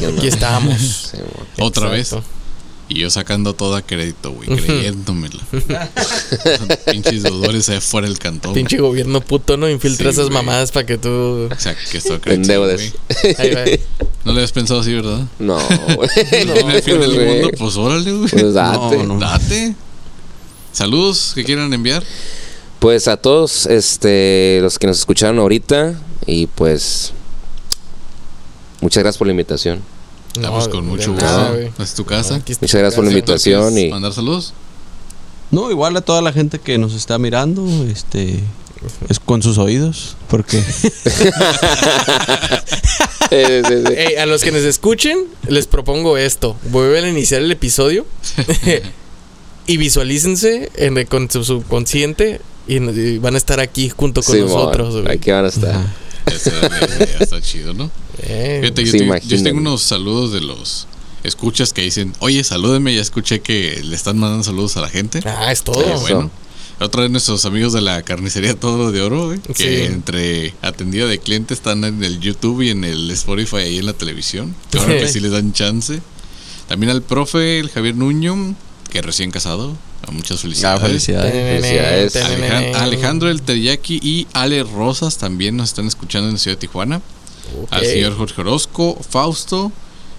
no, 0.00 0.10
no. 0.10 0.18
Aquí 0.18 0.28
estamos. 0.28 1.10
Sí. 1.12 1.18
Otra 1.58 1.88
vez. 1.88 2.12
Exacto. 2.12 2.28
Y 2.86 3.00
yo 3.00 3.08
sacando 3.08 3.54
todo 3.54 3.76
a 3.76 3.82
crédito, 3.82 4.30
güey, 4.32 4.46
creyéndomela. 4.46 5.42
Pinches 6.90 7.22
deudores 7.22 7.68
allá 7.70 7.78
afuera 7.78 8.06
del 8.06 8.18
cantón. 8.18 8.52
Pinche 8.52 8.76
gobierno 8.76 9.22
puto, 9.22 9.56
¿no? 9.56 9.70
Infiltra 9.70 10.10
Sí, 10.10 10.14
esas 10.16 10.26
güey. 10.26 10.36
mamadas 10.36 10.70
para 10.70 10.84
que 10.84 10.98
tú. 10.98 11.48
O 11.50 11.58
sea, 11.58 11.74
que 11.74 11.96
esto 11.96 12.20
En 12.26 12.42
deudas. 12.42 12.92
Ahí 13.38 13.50
va. 13.54 13.64
No 14.24 14.32
le 14.32 14.38
habías 14.40 14.52
pensado 14.52 14.80
así, 14.80 14.92
¿verdad? 14.92 15.26
No, 15.38 15.58
güey. 15.96 16.10
en 16.30 16.70
el 16.70 16.82
fin 16.82 17.00
del 17.00 17.12
mundo, 17.26 17.50
pues 17.58 17.76
órale, 17.76 18.12
güey. 18.12 18.28
Pues 18.30 18.52
date. 18.52 18.96
No, 18.98 19.14
no. 19.14 19.18
Date. 19.18 19.74
Saludos 20.72 21.32
que 21.34 21.42
quieran 21.44 21.72
enviar. 21.72 22.02
Pues 22.80 23.08
a 23.08 23.16
todos 23.16 23.64
este 23.64 24.58
los 24.60 24.78
que 24.78 24.86
nos 24.86 24.98
escucharon 24.98 25.38
ahorita 25.38 25.94
y 26.26 26.48
pues 26.48 27.12
muchas 28.84 29.02
gracias 29.02 29.18
por 29.18 29.26
la 29.26 29.32
invitación. 29.32 29.80
Estamos 30.36 30.66
No, 30.66 30.70
con 30.70 30.86
mucho 30.86 31.12
gusto. 31.12 31.82
Es 31.82 31.94
tu 31.94 32.04
casa. 32.04 32.34
Muchas 32.34 32.58
gracias 32.74 32.94
por 32.94 33.04
la 33.04 33.10
invitación 33.10 33.72
¿Quieres 33.72 33.88
y 33.88 33.90
mandar 33.90 34.12
saludos? 34.12 34.52
No, 35.50 35.70
igual 35.70 35.96
a 35.96 36.02
toda 36.02 36.20
la 36.20 36.32
gente 36.32 36.58
que 36.58 36.76
nos 36.76 36.92
está 36.94 37.18
mirando, 37.18 37.66
este, 37.90 38.40
es 39.08 39.18
con 39.20 39.42
sus 39.42 39.56
oídos, 39.56 40.16
porque 40.28 40.58
Eh, 43.30 43.62
sí, 43.66 43.74
sí. 44.10 44.16
A 44.16 44.26
los 44.26 44.42
que 44.42 44.52
nos 44.52 44.62
escuchen, 44.62 45.18
les 45.48 45.66
propongo 45.66 46.18
esto. 46.18 46.56
Vuelven 46.70 47.04
a 47.04 47.08
iniciar 47.08 47.40
el 47.42 47.50
episodio 47.50 48.04
y 49.66 49.76
visualícense 49.78 50.70
en 50.76 50.98
el- 50.98 51.06
con 51.06 51.30
su 51.30 51.42
subconsciente 51.42 52.40
y, 52.68 52.76
y 52.76 53.18
van 53.18 53.34
a 53.34 53.38
estar 53.38 53.60
aquí 53.60 53.88
junto 53.88 54.22
con 54.22 54.34
Simón, 54.34 54.50
nosotros. 54.50 55.04
Aquí 55.08 55.30
van 55.30 55.46
a 55.46 55.48
estar. 55.48 55.74
Idea, 56.26 57.16
está 57.20 57.40
chido, 57.40 57.74
¿no? 57.74 57.90
Eh, 58.18 58.58
Fíjate, 58.62 58.84
yo, 58.84 59.36
te- 59.36 59.42
tengo 59.42 59.58
unos 59.58 59.82
saludos 59.82 60.32
de 60.32 60.40
los 60.40 60.86
escuchas 61.22 61.72
que 61.72 61.82
dicen, 61.82 62.12
oye, 62.20 62.44
salúdenme, 62.44 62.94
ya 62.94 63.00
escuché 63.00 63.40
que 63.40 63.80
le 63.82 63.96
están 63.96 64.18
mandando 64.18 64.44
saludos 64.44 64.76
a 64.76 64.80
la 64.80 64.88
gente. 64.88 65.20
ah, 65.24 65.50
es 65.50 65.62
todo. 65.62 65.80
Eso. 65.82 66.00
bueno. 66.00 66.30
Otra 66.80 67.02
vez 67.02 67.10
nuestros 67.10 67.44
amigos 67.44 67.72
de 67.72 67.80
la 67.80 68.02
carnicería 68.02 68.54
Todo 68.58 68.90
de 68.90 69.00
Oro, 69.00 69.32
que 69.54 69.54
Sí. 69.54 69.84
entre 69.92 70.54
atendida 70.60 71.06
de 71.06 71.18
clientes 71.20 71.58
están 71.58 71.84
en 71.84 72.02
el 72.02 72.18
YouTube 72.18 72.62
y 72.62 72.70
en 72.70 72.82
el 72.82 73.08
Spotify 73.12 73.56
ahí 73.58 73.78
en 73.78 73.86
la 73.86 73.92
televisión. 73.92 74.54
Claro 74.70 74.88
que 74.88 75.06
sí 75.08 75.20
les 75.20 75.30
dan 75.30 75.52
chance. 75.52 76.00
También 76.68 76.90
al 76.90 77.00
profe, 77.02 77.60
el 77.60 77.70
Javier 77.70 77.94
Nuño, 77.94 78.56
que 78.90 79.02
recién 79.02 79.30
casado. 79.30 79.76
Muchas 80.10 80.38
ah, 80.38 80.42
felicidades. 80.42 80.82
felicidades. 80.82 81.32
Felicidades. 81.62 82.16
Alejan- 82.16 82.74
Alejandro 82.74 83.30
el 83.30 83.40
Teriyaki 83.40 84.00
y 84.02 84.26
Ale 84.34 84.62
Rosas 84.64 85.16
también 85.16 85.56
nos 85.56 85.70
están 85.70 85.86
escuchando 85.86 86.28
en 86.28 86.34
la 86.34 86.38
ciudad 86.40 86.56
de 86.56 86.60
Tijuana. 86.60 87.00
Al 87.70 87.84
señor 87.84 88.16
Jorge 88.16 88.40
Orozco, 88.40 88.98
Fausto, 89.08 89.72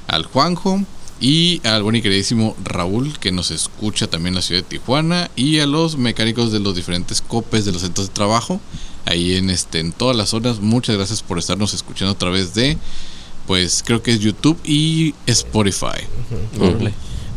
al 0.08 0.26
Juanjo 0.26 0.82
y 1.20 1.62
al 1.66 1.84
buen 1.84 1.96
y 1.96 2.02
queridísimo 2.02 2.56
Raúl 2.64 3.18
que 3.20 3.32
nos 3.32 3.52
escucha 3.52 4.08
también 4.08 4.34
en 4.34 4.36
la 4.36 4.42
ciudad 4.42 4.64
de 4.64 4.68
Tijuana 4.68 5.32
y 5.36 5.60
a 5.60 5.66
los 5.66 5.98
mecánicos 5.98 6.52
de 6.52 6.60
los 6.60 6.76
diferentes 6.76 7.22
copes 7.22 7.66
de 7.66 7.72
los 7.72 7.82
centros 7.82 8.08
de 8.08 8.14
trabajo 8.14 8.60
ahí 9.06 9.36
en 9.36 9.50
este 9.50 9.80
en 9.80 9.92
todas 9.92 10.16
las 10.16 10.30
zonas. 10.30 10.60
Muchas 10.60 10.96
gracias 10.98 11.24
por 11.24 11.40
estarnos 11.40 11.74
escuchando 11.74 12.14
a 12.14 12.18
través 12.18 12.54
de 12.54 12.78
pues 13.48 13.84
creo 13.86 14.02
que 14.02 14.12
es 14.12 14.20
YouTube 14.20 14.58
y 14.64 15.14
Spotify. 15.28 16.02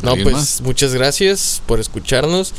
No, 0.03 0.11
¿Alguien 0.11 0.25
pues 0.25 0.35
más? 0.35 0.61
muchas 0.63 0.95
gracias 0.95 1.63
por 1.67 1.81
escucharnos. 1.81 2.53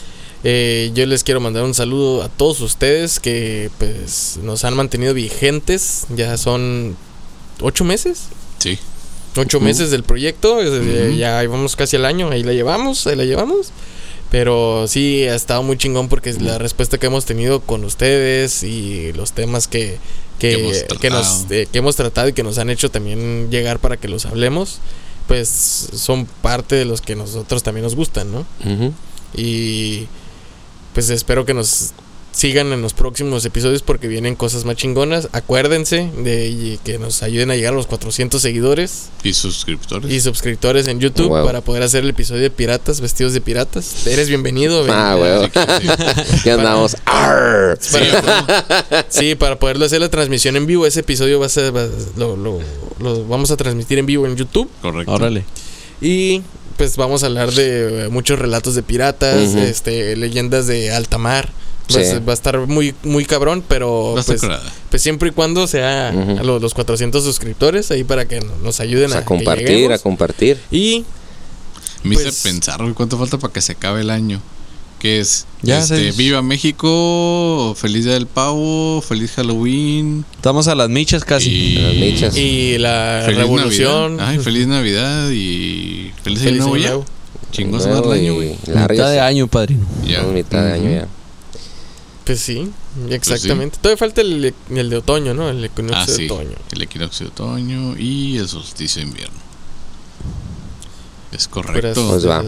Eh, 0.44 0.92
yo 0.94 1.06
les 1.06 1.24
quiero 1.24 1.42
mandar 1.42 1.64
un 1.64 1.74
saludo 1.74 2.24
a 2.24 2.30
todos 2.30 2.62
ustedes 2.62 3.20
que 3.20 3.70
pues 3.78 4.40
nos 4.44 4.64
han 4.64 4.76
mantenido 4.76 5.14
vigentes. 5.14 6.06
Ya 6.16 6.38
son 6.38 6.96
ocho 7.62 7.84
meses. 7.84 8.24
Sí. 8.60 8.78
Ocho 9.36 9.60
meses 9.60 9.92
del 9.92 10.04
proyecto. 10.04 10.60
Ya 11.16 11.48
vamos 11.48 11.76
casi 11.76 11.96
al 11.96 12.06
año. 12.06 12.30
Ahí 12.30 12.44
la 12.44 12.54
llevamos, 12.54 13.06
ahí 13.08 13.16
la 13.16 13.26
llevamos. 13.26 13.72
Pero 14.32 14.88
sí, 14.88 15.24
ha 15.24 15.36
estado 15.36 15.64
muy 15.64 15.78
chingón 15.78 16.08
porque 16.08 16.32
la 16.34 16.58
respuesta 16.60 16.98
que 16.98 17.08
hemos 17.08 17.26
tenido 17.26 17.62
con 17.62 17.84
ustedes 17.84 18.62
y 18.64 19.12
los 19.14 19.32
temas 19.32 19.68
que, 19.68 19.98
que, 20.38 20.50
Que 20.50 20.54
hemos 20.54 21.00
que 21.00 21.10
nos, 21.10 21.46
eh, 21.50 21.68
que 21.72 21.80
hemos 21.80 21.96
tratado 21.96 22.28
y 22.28 22.34
que 22.34 22.44
nos 22.44 22.60
han 22.60 22.70
hecho 22.70 22.92
también 22.92 23.50
llegar 23.50 23.80
para 23.80 23.98
que 23.98 24.08
los 24.08 24.28
hablemos, 24.28 24.80
pues 25.28 25.50
son 25.50 26.26
parte 26.26 26.76
de 26.76 26.86
los 26.86 27.02
que 27.02 27.16
nosotros 27.16 27.64
también 27.64 27.84
nos 27.84 27.96
gustan, 27.96 28.32
¿no? 28.32 28.46
Y 29.36 30.08
pues 30.94 31.10
espero 31.10 31.46
que 31.46 31.54
nos 31.54 31.92
sigan 32.32 32.72
en 32.72 32.82
los 32.82 32.94
próximos 32.94 33.44
episodios 33.44 33.82
porque 33.82 34.08
vienen 34.08 34.36
cosas 34.36 34.64
más 34.64 34.76
chingonas. 34.76 35.28
Acuérdense 35.34 36.10
de 36.18 36.80
que 36.86 36.98
nos 37.00 37.22
ayuden 37.24 37.52
a 37.52 37.56
llegar 37.56 37.74
a 37.74 37.76
los 37.76 37.88
400 37.88 38.42
seguidores 38.42 39.10
Y 39.24 39.34
suscriptores. 39.34 40.12
y 40.12 40.22
suscriptores 40.22 40.88
en 40.88 41.00
YouTube 41.00 41.28
Wow. 41.30 41.46
para 41.46 41.62
poder 41.62 41.84
hacer 41.84 42.04
el 42.04 42.10
episodio 42.12 42.42
de 42.44 42.50
piratas, 42.52 43.02
vestidos 43.02 43.34
de 43.34 43.42
piratas. 43.42 44.08
Eres 44.08 44.30
bienvenido. 44.30 44.86
Ah, 44.90 45.16
güey. 45.16 45.52
Ya 46.46 46.54
andamos. 46.56 46.96
Sí, 47.80 47.98
Para- 48.22 49.06
Sí, 49.10 49.36
para 49.36 49.60
poderlo 49.60 49.86
hacer 49.86 50.00
la 50.02 50.10
transmisión 50.10 50.56
en 50.56 50.66
vivo, 50.66 50.86
ese 50.86 51.02
episodio 51.02 51.40
va 51.40 51.48
a 51.48 51.50
ser, 51.50 51.76
va- 51.76 51.88
lo, 52.18 52.36
lo- 52.36 52.60
lo 53.00 53.26
vamos 53.28 53.52
a 53.52 53.58
transmitir 53.58 53.98
en 54.00 54.06
vivo 54.06 54.26
en 54.26 54.36
YouTube. 54.36 54.70
correcto. 54.82 55.12
Órale. 55.12 55.44
Y 56.02 56.42
pues 56.78 56.96
vamos 56.96 57.24
a 57.24 57.26
hablar 57.26 57.52
de 57.52 58.08
muchos 58.10 58.40
relatos 58.40 58.76
de 58.76 58.84
piratas, 58.84 59.56
este, 59.56 60.16
leyendas 60.16 60.66
de 60.68 60.92
alta 60.94 61.18
mar. 61.18 61.50
Va, 61.96 62.00
a 62.02 62.04
Sí. 62.04 62.12
va 62.28 62.32
a 62.32 62.34
estar 62.34 62.60
muy, 62.68 62.94
muy 63.04 63.26
cabrón, 63.26 63.64
pero 63.68 64.18
estar 64.20 64.38
pues, 64.38 64.52
pues 64.90 65.02
siempre 65.02 65.30
y 65.30 65.32
cuando 65.32 65.66
sea 65.68 66.14
Ujú. 66.16 66.40
a 66.40 66.44
los, 66.44 66.62
los 66.62 66.74
400 66.74 67.24
suscriptores 67.24 67.90
ahí 67.92 68.04
para 68.04 68.28
que 68.28 68.40
no- 68.42 68.56
nos 68.64 68.80
ayuden 68.80 69.06
Pues 69.08 69.16
a, 69.16 69.20
a 69.20 69.26
compartir, 69.26 69.92
a 69.92 69.98
compartir. 70.00 70.60
Y 70.72 71.06
Me 72.04 72.16
Pues- 72.16 72.28
hice 72.28 72.50
pensar, 72.50 72.80
¿cuánto 72.94 73.18
falta 73.18 73.38
para 73.38 73.52
que 73.52 73.60
se 73.62 73.74
acabe 73.74 74.02
el 74.02 74.10
año? 74.10 74.42
Que 75.00 75.20
es, 75.20 75.46
Ya, 75.62 75.80
este. 75.80 76.12
Viva 76.12 76.42
México, 76.42 77.74
Feliz 77.78 78.04
Día 78.06 78.14
del 78.14 78.28
Pavo, 78.28 79.02
Feliz 79.02 79.32
Halloween. 79.32 80.26
Estamos 80.36 80.68
a 80.68 80.76
las 80.76 80.90
michas 80.90 81.24
casi. 81.26 81.50
Y, 81.50 81.76
Las 81.78 81.94
michas. 81.96 82.38
y 82.38 82.78
la 82.78 83.22
Feliz 83.26 83.40
revolución. 83.40 84.18
Navidad. 84.18 84.30
Ay, 84.34 84.40
Feliz 84.40 84.68
Navidad 84.68 85.30
y 85.32 86.12
Feliz, 86.24 86.40
Feliz 86.42 86.62
Año 86.64 86.70
Nuevo 86.78 86.78
ya. 87.04 87.52
Chingos 87.52 87.88
más 87.88 88.02
el 88.06 88.12
año, 88.12 88.34
güey. 88.36 88.56
Mitad 88.68 89.10
de 89.12 89.20
año, 89.20 89.48
padrino. 89.48 89.86
Ya. 90.06 90.22
Mitad 90.24 90.64
de 90.66 90.74
año 90.74 90.90
ya. 90.92 91.08
Pues 92.30 92.42
sí, 92.42 92.70
exactamente. 93.10 93.80
Todavía 93.82 93.98
falta 93.98 94.22
el, 94.22 94.54
el 94.70 94.90
de 94.92 94.98
otoño, 94.98 95.34
¿no? 95.34 95.50
El 95.50 95.66
equinoccio 95.66 95.98
Ah, 95.98 96.06
sí. 96.06 96.28
de 96.28 96.32
otoño. 96.32 96.56
El 96.72 96.82
equinoccio 96.84 97.26
de 97.26 97.32
otoño 97.32 97.98
y 97.98 98.38
el 98.38 98.48
solsticio 98.48 99.02
de 99.02 99.08
invierno. 99.08 99.40
Es 101.32 101.48
correcto. 101.48 102.08
Pues 102.08 102.28
va. 102.28 102.44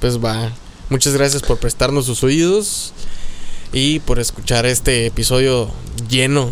Pues 0.00 0.18
va. 0.24 0.50
Muchas 0.88 1.12
gracias 1.12 1.42
por 1.42 1.58
prestarnos 1.58 2.06
sus 2.06 2.22
oídos 2.24 2.94
y 3.74 3.98
por 4.00 4.18
escuchar 4.18 4.64
este 4.64 5.04
episodio 5.04 5.70
lleno, 6.08 6.50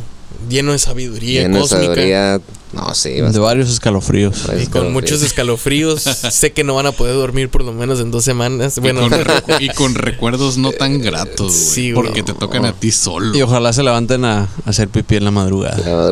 lleno 0.48 0.72
de 0.72 0.78
sabiduría 0.78 1.42
Lleno 1.42 1.54
de 1.56 1.60
cósmica. 1.62 1.84
sabiduría. 1.86 2.40
No, 2.72 2.94
sí. 2.94 3.20
va 3.20 3.28
a 3.28 3.32
De 3.32 3.38
varios 3.38 3.70
escalofríos. 3.70 4.48
Y 4.60 4.66
con 4.66 4.92
muchos 4.92 5.22
escalofríos. 5.22 6.02
sé 6.30 6.52
que 6.52 6.62
no 6.64 6.74
van 6.74 6.84
a 6.86 6.92
poder 6.92 7.14
dormir 7.14 7.48
por 7.48 7.64
lo 7.64 7.72
menos 7.72 8.00
en 8.00 8.10
dos 8.10 8.24
semanas. 8.24 8.76
Y 8.76 8.80
Bueno, 8.80 9.02
con 9.02 9.10
recu- 9.24 9.56
y 9.60 9.68
con 9.70 9.94
recuerdos 9.94 10.58
no 10.58 10.72
tan 10.72 11.00
gratos, 11.00 11.52
güey. 11.52 11.64
Sí, 11.64 11.92
güey. 11.92 12.06
porque 12.06 12.22
te 12.22 12.34
tocan 12.34 12.66
a 12.66 12.72
ti 12.72 12.90
solo. 12.90 13.34
Y 13.36 13.40
ojalá 13.40 13.72
se 13.72 13.82
levanten 13.82 14.24
a, 14.26 14.40
a 14.42 14.48
hacer 14.66 14.88
pipí 14.88 15.16
en 15.16 15.24
la 15.24 15.30
madrugada. 15.30 16.10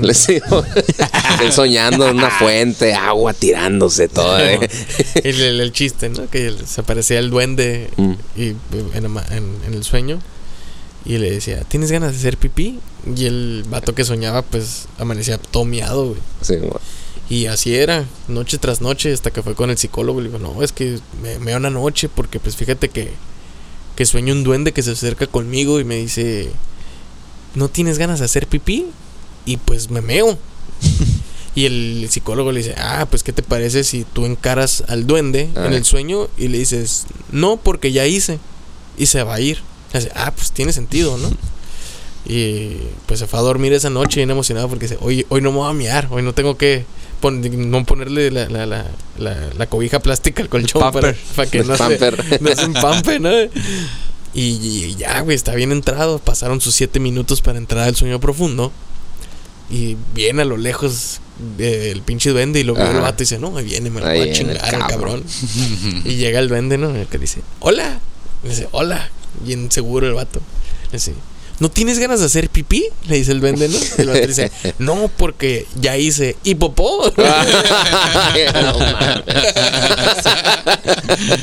Les 0.00 0.26
digo, 0.26 0.64
estén 0.76 1.52
soñando 1.52 2.08
en 2.08 2.16
una 2.18 2.30
fuente, 2.30 2.94
agua 2.94 3.32
tirándose 3.32 4.06
todo. 4.08 4.38
eh. 4.38 4.60
el, 5.24 5.40
el- 5.40 5.60
el 5.60 5.72
chiste, 5.72 6.08
¿no? 6.10 6.28
Que 6.28 6.54
se 6.66 6.82
aparecía 6.82 7.18
el 7.18 7.30
duende 7.30 7.90
Mm. 7.96 8.12
y, 8.36 8.42
en, 8.48 8.56
en- 9.30 9.56
en 9.66 9.74
el 9.74 9.82
sueño. 9.82 10.20
Y 11.06 11.18
le 11.18 11.30
decía, 11.30 11.64
¿tienes 11.68 11.90
ganas 11.90 12.12
de 12.12 12.18
hacer 12.18 12.36
pipí? 12.36 12.78
Y 13.16 13.26
el 13.26 13.64
vato 13.68 13.94
que 13.94 14.04
soñaba, 14.04 14.42
pues 14.42 14.86
amanecía 14.98 15.38
todo 15.38 15.64
miado, 15.64 16.06
güey. 16.08 16.20
Sí, 16.40 16.56
mo- 16.58 16.80
Y 17.28 17.46
así 17.46 17.74
era, 17.74 18.04
noche 18.28 18.58
tras 18.58 18.80
noche, 18.80 19.12
hasta 19.12 19.30
que 19.30 19.42
fue 19.42 19.54
con 19.54 19.70
el 19.70 19.78
psicólogo. 19.78 20.20
Le 20.20 20.28
digo, 20.28 20.38
no, 20.38 20.62
es 20.62 20.72
que 20.72 20.98
me, 21.22 21.38
me 21.38 21.50
da 21.52 21.56
una 21.58 21.70
noche, 21.70 22.08
porque 22.08 22.38
pues 22.40 22.56
fíjate 22.56 22.88
que, 22.88 23.12
que 23.96 24.06
sueño 24.06 24.32
un 24.34 24.44
duende 24.44 24.72
que 24.72 24.82
se 24.82 24.92
acerca 24.92 25.26
conmigo 25.26 25.80
y 25.80 25.84
me 25.84 25.96
dice, 25.96 26.50
¿no 27.54 27.68
tienes 27.68 27.98
ganas 27.98 28.18
de 28.20 28.24
hacer 28.26 28.46
pipí? 28.46 28.86
Y 29.46 29.56
pues 29.58 29.90
me 29.90 30.00
meo. 30.00 30.38
y 31.54 31.66
el 31.66 32.06
psicólogo 32.10 32.52
le 32.52 32.58
dice, 32.60 32.74
ah, 32.78 33.06
pues 33.08 33.22
¿qué 33.22 33.32
te 33.32 33.42
parece 33.42 33.84
si 33.84 34.04
tú 34.04 34.26
encaras 34.26 34.82
al 34.88 35.06
duende 35.06 35.42
en 35.54 35.58
Ah. 35.58 35.66
el 35.76 35.84
sueño 35.84 36.28
y 36.36 36.48
le 36.48 36.58
dices, 36.58 37.04
no, 37.30 37.56
porque 37.58 37.92
ya 37.92 38.06
hice, 38.06 38.38
y 38.98 39.06
se 39.06 39.22
va 39.22 39.34
a 39.34 39.40
ir? 39.40 39.58
Y 39.92 39.98
dice, 39.98 40.10
ah, 40.14 40.32
pues 40.34 40.52
tiene 40.52 40.72
sentido, 40.72 41.16
¿no? 41.18 41.30
Y 42.26 42.76
pues 43.06 43.20
se 43.20 43.26
fue 43.26 43.38
a 43.38 43.42
dormir 43.42 43.72
esa 43.74 43.90
noche 43.90 44.20
bien 44.20 44.30
emocionado 44.30 44.68
porque 44.68 44.86
dice, 44.86 44.98
hoy, 45.00 45.26
hoy 45.28 45.40
no 45.42 45.52
me 45.52 45.58
voy 45.58 45.70
a 45.70 45.74
miar, 45.74 46.08
hoy 46.10 46.22
no 46.22 46.32
tengo 46.32 46.56
que 46.56 46.84
pon- 47.20 47.42
no 47.70 47.84
ponerle 47.84 48.30
la, 48.30 48.48
la, 48.48 48.64
la, 48.66 48.86
la, 49.56 49.66
cobija 49.66 50.00
plástica 50.00 50.42
al 50.42 50.48
colchón 50.48 50.80
para, 50.90 51.14
que 51.50 51.62
no 51.64 51.74
se, 51.76 51.78
pamper. 51.78 52.40
no 52.42 52.54
se 52.56 52.62
empampe, 52.62 53.20
¿no? 53.20 53.30
Y, 54.32 54.40
y 54.42 54.94
ya, 54.96 55.20
güey, 55.20 55.36
está 55.36 55.54
bien 55.54 55.70
entrado. 55.70 56.18
Pasaron 56.18 56.60
sus 56.62 56.74
siete 56.74 56.98
minutos 56.98 57.40
para 57.42 57.58
entrar 57.58 57.86
al 57.86 57.94
sueño 57.94 58.18
profundo. 58.20 58.72
Y 59.70 59.96
viene 60.14 60.42
a 60.42 60.44
lo 60.44 60.56
lejos 60.56 61.20
eh, 61.58 61.90
el 61.92 62.02
pinche 62.02 62.30
duende 62.30 62.60
y 62.60 62.64
lo 62.64 62.74
ve 62.74 62.82
el 62.90 63.00
vato 63.00 63.22
y 63.22 63.24
dice, 63.24 63.38
no, 63.38 63.56
ahí 63.56 63.64
viene, 63.64 63.90
me 63.90 64.00
lo 64.00 64.06
voy 64.06 64.30
a 64.30 64.32
chingar 64.32 64.56
el 64.56 64.60
cabrón. 64.62 64.88
cabrón. 64.88 65.24
y 66.04 66.14
llega 66.16 66.38
el 66.38 66.48
duende, 66.48 66.78
¿no? 66.78 66.90
El 66.94 67.06
que 67.06 67.18
dice, 67.18 67.42
hola. 67.60 67.98
Le 68.42 68.48
dice, 68.50 68.68
hola. 68.72 69.08
Bien 69.42 69.70
seguro 69.70 70.06
el 70.06 70.14
vato. 70.14 70.40
Le 70.86 70.92
dice, 70.98 71.14
¿no 71.58 71.70
tienes 71.70 71.98
ganas 71.98 72.20
de 72.20 72.26
hacer 72.26 72.48
pipí? 72.48 72.84
Le 73.08 73.16
dice 73.16 73.32
el 73.32 73.40
duende, 73.40 73.68
¿no? 73.68 73.78
Y 73.98 74.00
el 74.00 74.26
dice, 74.26 74.50
no, 74.78 75.10
porque 75.16 75.66
ya 75.80 75.96
hice. 75.96 76.36
¿Y 76.44 76.54
popó? 76.54 77.12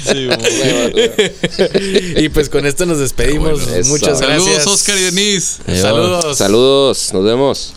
Sí, 0.04 0.28
y 2.18 2.30
pues 2.30 2.50
con 2.50 2.66
esto 2.66 2.86
nos 2.86 3.00
despedimos. 3.00 3.64
Bueno, 3.64 3.76
eso. 3.78 3.90
Muchas 3.90 4.22
gracias. 4.22 4.44
Saludos, 4.44 4.68
Oscar 4.68 4.98
y 4.98 5.02
Denise. 5.02 5.82
Saludos. 5.82 6.38
Saludos, 6.38 7.14
nos 7.14 7.24
vemos. 7.24 7.74